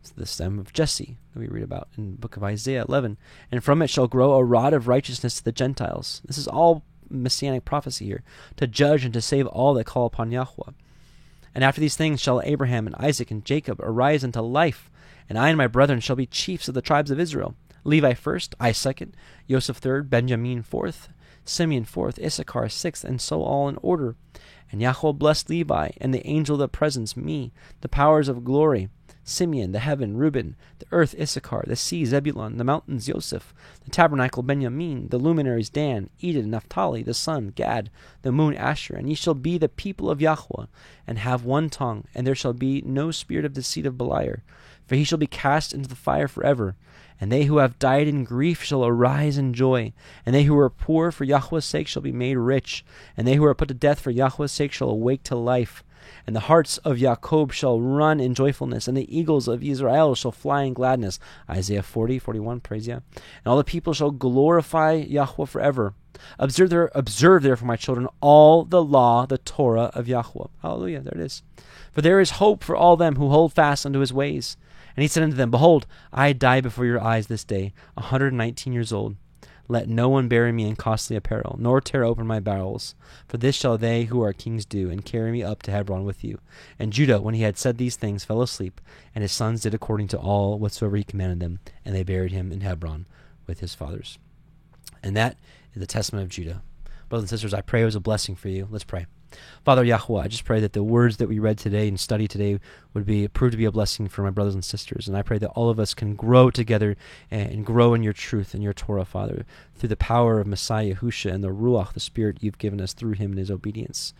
It's 0.00 0.10
the 0.10 0.26
stem 0.26 0.58
of 0.58 0.74
Jesse 0.74 1.16
that 1.32 1.40
we 1.40 1.48
read 1.48 1.62
about 1.62 1.88
in 1.96 2.12
the 2.12 2.18
book 2.18 2.36
of 2.36 2.44
Isaiah 2.44 2.84
11. 2.86 3.16
And 3.50 3.64
from 3.64 3.80
it 3.80 3.88
shall 3.88 4.06
grow 4.06 4.34
a 4.34 4.44
rod 4.44 4.74
of 4.74 4.86
righteousness 4.86 5.36
to 5.36 5.44
the 5.44 5.52
Gentiles. 5.52 6.20
This 6.26 6.36
is 6.36 6.46
all 6.46 6.84
messianic 7.08 7.64
prophecy 7.64 8.04
here, 8.04 8.22
to 8.56 8.66
judge 8.66 9.02
and 9.02 9.14
to 9.14 9.22
save 9.22 9.46
all 9.46 9.72
that 9.74 9.86
call 9.86 10.04
upon 10.04 10.30
Yahweh. 10.30 10.72
And 11.54 11.64
after 11.64 11.80
these 11.80 11.96
things 11.96 12.20
shall 12.20 12.42
Abraham 12.44 12.86
and 12.86 12.94
Isaac 12.96 13.30
and 13.30 13.44
Jacob 13.44 13.80
arise 13.80 14.22
unto 14.22 14.40
life, 14.40 14.90
and 15.26 15.38
I 15.38 15.48
and 15.48 15.56
my 15.56 15.66
brethren 15.66 16.00
shall 16.00 16.16
be 16.16 16.26
chiefs 16.26 16.68
of 16.68 16.74
the 16.74 16.82
tribes 16.82 17.10
of 17.10 17.18
Israel. 17.18 17.54
Levi 17.82 18.12
first, 18.12 18.54
I 18.60 18.72
second, 18.72 19.16
Joseph 19.48 19.78
third, 19.78 20.10
Benjamin 20.10 20.62
fourth, 20.62 21.08
Simeon 21.50 21.84
fourth, 21.84 22.18
Issachar 22.18 22.68
sixth, 22.68 23.04
and 23.04 23.20
so 23.20 23.42
all 23.42 23.68
in 23.68 23.76
order. 23.82 24.14
And 24.70 24.80
Yahweh 24.80 25.12
blessed 25.12 25.50
Levi, 25.50 25.90
and 26.00 26.14
the 26.14 26.26
angel 26.26 26.54
of 26.54 26.60
the 26.60 26.68
presence, 26.68 27.16
me, 27.16 27.52
the 27.80 27.88
powers 27.88 28.28
of 28.28 28.44
glory, 28.44 28.88
Simeon, 29.24 29.72
the 29.72 29.80
heaven, 29.80 30.16
Reuben, 30.16 30.56
the 30.78 30.86
earth, 30.92 31.14
Issachar, 31.20 31.64
the 31.66 31.76
sea, 31.76 32.04
Zebulun, 32.04 32.56
the 32.56 32.64
mountains, 32.64 33.06
Joseph, 33.06 33.52
the 33.84 33.90
tabernacle, 33.90 34.42
Benjamin, 34.42 35.08
the 35.08 35.18
luminaries, 35.18 35.68
Dan, 35.68 36.08
Eden, 36.20 36.50
Naphtali, 36.50 37.02
the 37.02 37.14
sun, 37.14 37.52
Gad, 37.54 37.90
the 38.22 38.32
moon, 38.32 38.54
Asher. 38.54 38.94
And 38.94 39.08
ye 39.08 39.14
shall 39.14 39.34
be 39.34 39.58
the 39.58 39.68
people 39.68 40.08
of 40.08 40.20
Yahweh, 40.20 40.66
and 41.06 41.18
have 41.18 41.44
one 41.44 41.68
tongue, 41.68 42.04
and 42.14 42.26
there 42.26 42.34
shall 42.34 42.52
be 42.52 42.80
no 42.82 43.10
spirit 43.10 43.44
of 43.44 43.52
deceit 43.52 43.86
of 43.86 43.94
Beliar, 43.94 44.42
for 44.86 44.94
he 44.94 45.04
shall 45.04 45.18
be 45.18 45.26
cast 45.26 45.72
into 45.72 45.88
the 45.88 45.96
fire 45.96 46.28
forever. 46.28 46.76
And 47.20 47.30
they 47.30 47.44
who 47.44 47.58
have 47.58 47.78
died 47.78 48.08
in 48.08 48.24
grief 48.24 48.62
shall 48.62 48.84
arise 48.84 49.36
in 49.36 49.52
joy. 49.52 49.92
And 50.24 50.34
they 50.34 50.44
who 50.44 50.58
are 50.58 50.70
poor 50.70 51.12
for 51.12 51.24
Yahweh's 51.24 51.64
sake 51.66 51.86
shall 51.86 52.02
be 52.02 52.12
made 52.12 52.36
rich. 52.36 52.84
And 53.16 53.26
they 53.26 53.34
who 53.34 53.44
are 53.44 53.54
put 53.54 53.68
to 53.68 53.74
death 53.74 54.00
for 54.00 54.10
Yahweh's 54.10 54.52
sake 54.52 54.72
shall 54.72 54.88
awake 54.88 55.22
to 55.24 55.36
life. 55.36 55.84
And 56.26 56.34
the 56.34 56.40
harts 56.40 56.78
of 56.78 56.98
Jacob 56.98 57.52
shall 57.52 57.80
run 57.80 58.20
in 58.20 58.34
joyfulness, 58.34 58.88
and 58.88 58.96
the 58.96 59.16
eagles 59.16 59.48
of 59.48 59.62
Israel 59.62 60.14
shall 60.14 60.32
fly 60.32 60.62
in 60.62 60.72
gladness. 60.72 61.18
Isaiah 61.48 61.82
40, 61.82 62.18
41, 62.18 62.60
praise 62.60 62.86
Yah. 62.86 63.00
And 63.14 63.46
all 63.46 63.56
the 63.56 63.64
people 63.64 63.92
shall 63.92 64.10
glorify 64.10 64.92
Yahweh 64.92 65.46
forever. 65.46 65.94
Observe, 66.38 66.70
there, 66.70 66.90
observe 66.94 67.42
therefore, 67.42 67.68
my 67.68 67.76
children, 67.76 68.08
all 68.20 68.64
the 68.64 68.82
law, 68.82 69.26
the 69.26 69.38
Torah 69.38 69.90
of 69.94 70.08
Yahweh. 70.08 70.46
Hallelujah, 70.62 71.00
there 71.00 71.14
it 71.14 71.24
is. 71.24 71.42
For 71.92 72.02
there 72.02 72.20
is 72.20 72.32
hope 72.32 72.62
for 72.62 72.76
all 72.76 72.96
them 72.96 73.16
who 73.16 73.28
hold 73.28 73.52
fast 73.52 73.86
unto 73.86 74.00
his 74.00 74.12
ways. 74.12 74.56
And 75.00 75.04
he 75.04 75.08
said 75.08 75.22
unto 75.22 75.36
them, 75.36 75.50
Behold, 75.50 75.86
I 76.12 76.34
die 76.34 76.60
before 76.60 76.84
your 76.84 77.00
eyes 77.00 77.28
this 77.28 77.42
day, 77.42 77.72
a 77.96 78.02
hundred 78.02 78.32
and 78.32 78.36
nineteen 78.36 78.74
years 78.74 78.92
old. 78.92 79.16
Let 79.66 79.88
no 79.88 80.10
one 80.10 80.28
bury 80.28 80.52
me 80.52 80.68
in 80.68 80.76
costly 80.76 81.16
apparel, 81.16 81.56
nor 81.58 81.80
tear 81.80 82.04
open 82.04 82.26
my 82.26 82.38
bowels. 82.38 82.94
For 83.26 83.38
this 83.38 83.56
shall 83.56 83.78
they 83.78 84.04
who 84.04 84.22
are 84.22 84.34
kings 84.34 84.66
do, 84.66 84.90
and 84.90 85.02
carry 85.02 85.32
me 85.32 85.42
up 85.42 85.62
to 85.62 85.70
Hebron 85.70 86.04
with 86.04 86.22
you. 86.22 86.38
And 86.78 86.92
Judah, 86.92 87.22
when 87.22 87.32
he 87.32 87.44
had 87.44 87.56
said 87.56 87.78
these 87.78 87.96
things, 87.96 88.26
fell 88.26 88.42
asleep, 88.42 88.78
and 89.14 89.22
his 89.22 89.32
sons 89.32 89.62
did 89.62 89.72
according 89.72 90.08
to 90.08 90.18
all 90.18 90.58
whatsoever 90.58 90.98
he 90.98 91.04
commanded 91.04 91.40
them, 91.40 91.60
and 91.82 91.94
they 91.94 92.02
buried 92.02 92.32
him 92.32 92.52
in 92.52 92.60
Hebron 92.60 93.06
with 93.46 93.60
his 93.60 93.74
fathers. 93.74 94.18
And 95.02 95.16
that 95.16 95.38
is 95.72 95.80
the 95.80 95.86
testament 95.86 96.24
of 96.24 96.28
Judah. 96.28 96.60
Brothers 97.08 97.22
and 97.22 97.30
sisters, 97.30 97.54
I 97.54 97.62
pray 97.62 97.80
it 97.80 97.86
was 97.86 97.96
a 97.96 98.00
blessing 98.00 98.36
for 98.36 98.50
you. 98.50 98.68
Let's 98.70 98.84
pray. 98.84 99.06
Father 99.64 99.84
Yahweh, 99.84 100.22
I 100.22 100.28
just 100.28 100.44
pray 100.44 100.60
that 100.60 100.72
the 100.72 100.82
words 100.82 101.18
that 101.18 101.28
we 101.28 101.38
read 101.38 101.58
today 101.58 101.86
and 101.88 101.98
study 101.98 102.26
today 102.26 102.58
would 102.94 103.06
be 103.06 103.28
proved 103.28 103.52
to 103.52 103.58
be 103.58 103.64
a 103.64 103.72
blessing 103.72 104.08
for 104.08 104.22
my 104.22 104.30
brothers 104.30 104.54
and 104.54 104.64
sisters. 104.64 105.06
And 105.06 105.16
I 105.16 105.22
pray 105.22 105.38
that 105.38 105.50
all 105.50 105.70
of 105.70 105.78
us 105.78 105.94
can 105.94 106.14
grow 106.14 106.50
together 106.50 106.96
and 107.30 107.64
grow 107.64 107.94
in 107.94 108.02
your 108.02 108.12
truth 108.12 108.54
and 108.54 108.62
your 108.62 108.72
Torah, 108.72 109.04
Father, 109.04 109.44
through 109.76 109.88
the 109.88 109.96
power 109.96 110.40
of 110.40 110.46
Messiah 110.46 110.94
Husha 110.94 111.32
and 111.32 111.44
the 111.44 111.48
Ruach, 111.48 111.92
the 111.92 112.00
Spirit 112.00 112.38
you've 112.40 112.58
given 112.58 112.80
us 112.80 112.92
through 112.92 113.12
him 113.12 113.32
and 113.32 113.38
his 113.38 113.50
obedience. 113.50 114.14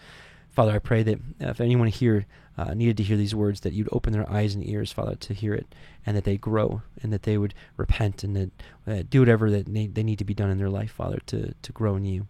Father, 0.50 0.72
I 0.72 0.78
pray 0.78 1.02
that 1.04 1.20
if 1.38 1.60
anyone 1.60 1.88
here 1.88 2.26
uh, 2.58 2.74
needed 2.74 2.96
to 2.96 3.02
hear 3.04 3.16
these 3.16 3.34
words, 3.34 3.60
that 3.60 3.72
you'd 3.72 3.88
open 3.92 4.12
their 4.12 4.30
eyes 4.30 4.54
and 4.54 4.68
ears, 4.68 4.92
Father, 4.92 5.14
to 5.14 5.32
hear 5.32 5.54
it, 5.54 5.74
and 6.04 6.16
that 6.16 6.24
they 6.24 6.36
grow, 6.36 6.82
and 7.02 7.12
that 7.12 7.22
they 7.22 7.38
would 7.38 7.54
repent, 7.76 8.24
and 8.24 8.36
that 8.36 8.50
uh, 8.86 9.02
do 9.08 9.20
whatever 9.20 9.50
that 9.50 9.72
they, 9.72 9.86
they 9.86 10.02
need 10.02 10.18
to 10.18 10.24
be 10.24 10.34
done 10.34 10.50
in 10.50 10.58
their 10.58 10.68
life, 10.68 10.90
Father, 10.90 11.20
to, 11.26 11.54
to 11.62 11.72
grow 11.72 11.94
in 11.94 12.04
you. 12.04 12.26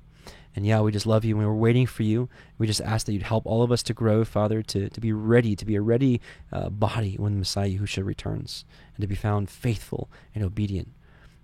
And 0.57 0.67
yeah, 0.67 0.81
we 0.81 0.91
just 0.91 1.07
love 1.07 1.25
you 1.25 1.39
and 1.39 1.47
we're 1.47 1.55
waiting 1.55 1.87
for 1.87 2.03
you. 2.03 2.29
We 2.59 2.67
just 2.67 2.81
ask 2.81 3.07
that 3.07 3.13
you'd 3.13 3.23
help 3.23 3.47
all 3.47 3.63
of 3.63 3.71
us 3.71 3.83
to 3.85 3.95
grow, 3.95 4.25
Father, 4.25 4.63
to, 4.63 4.89
to 4.89 5.01
be 5.01 5.13
ready, 5.13 5.55
to 5.55 5.65
be 5.65 5.77
a 5.77 5.81
ready 5.81 6.21
uh, 6.53 6.71
body 6.71 7.15
when 7.19 7.33
the 7.33 7.39
Messiah 7.39 7.71
Yahushua 7.71 8.05
returns, 8.05 8.65
and 8.95 9.03
to 9.03 9.07
be 9.07 9.15
found 9.15 9.49
faithful 9.49 10.11
and 10.35 10.43
obedient. 10.43 10.89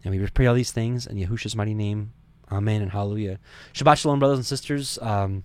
And 0.05 0.12
we 0.15 0.27
pray 0.28 0.47
all 0.47 0.55
these 0.55 0.73
things 0.73 1.07
in 1.07 1.16
Yahushua's 1.16 1.57
mighty 1.57 1.74
name. 1.74 2.12
Amen 2.51 2.83
and 2.83 2.93
hallelujah. 2.93 3.39
Shabbat 3.73 3.99
shalom, 3.99 4.19
brothers 4.19 4.39
and 4.39 4.47
sisters. 4.47 4.99
Um, 5.03 5.45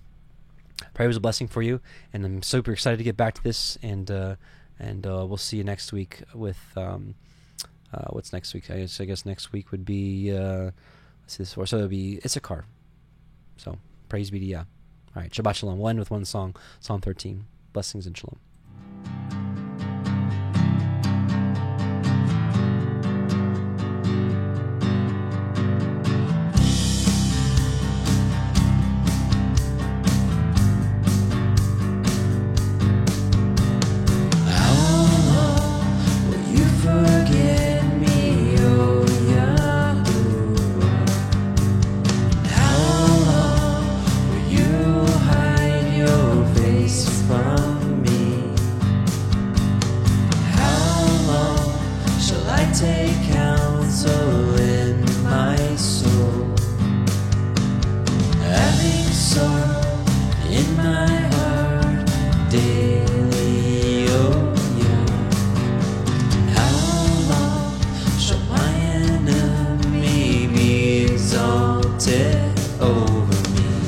pray 0.94 1.04
it 1.04 1.08
was 1.08 1.16
a 1.16 1.20
blessing 1.20 1.48
for 1.48 1.62
you, 1.62 1.80
and 2.12 2.24
I'm 2.24 2.42
super 2.42 2.72
excited 2.72 2.96
to 2.98 3.04
get 3.04 3.16
back 3.16 3.34
to 3.34 3.42
this. 3.42 3.76
And 3.82 4.10
uh, 4.10 4.36
and 4.78 5.06
uh, 5.06 5.24
we'll 5.26 5.36
see 5.36 5.56
you 5.56 5.64
next 5.64 5.92
week 5.92 6.22
with 6.34 6.60
um, 6.76 7.14
uh, 7.92 8.06
what's 8.10 8.32
next 8.32 8.54
week? 8.54 8.70
I 8.70 8.78
guess, 8.80 9.00
I 9.00 9.04
guess 9.04 9.26
next 9.26 9.52
week 9.52 9.70
would 9.70 9.84
be 9.84 10.32
uh, 10.32 10.70
let's 11.22 11.34
see 11.34 11.38
this 11.38 11.54
for 11.54 11.66
so 11.66 11.76
it'll 11.78 11.88
be 11.88 12.20
Issachar. 12.24 12.64
So 13.56 13.78
praise 14.08 14.30
be 14.30 14.38
to 14.40 14.44
Yah. 14.46 14.64
All 15.14 15.22
right, 15.22 15.30
Shabbat 15.30 15.54
Shalom. 15.54 15.78
We'll 15.78 15.88
end 15.88 15.98
with 15.98 16.10
one 16.10 16.24
song, 16.24 16.56
Psalm 16.80 17.00
13. 17.00 17.44
Blessings 17.72 18.06
and 18.06 18.16
Shalom. 18.16 18.38
over 72.82 73.52
me. 73.52 73.81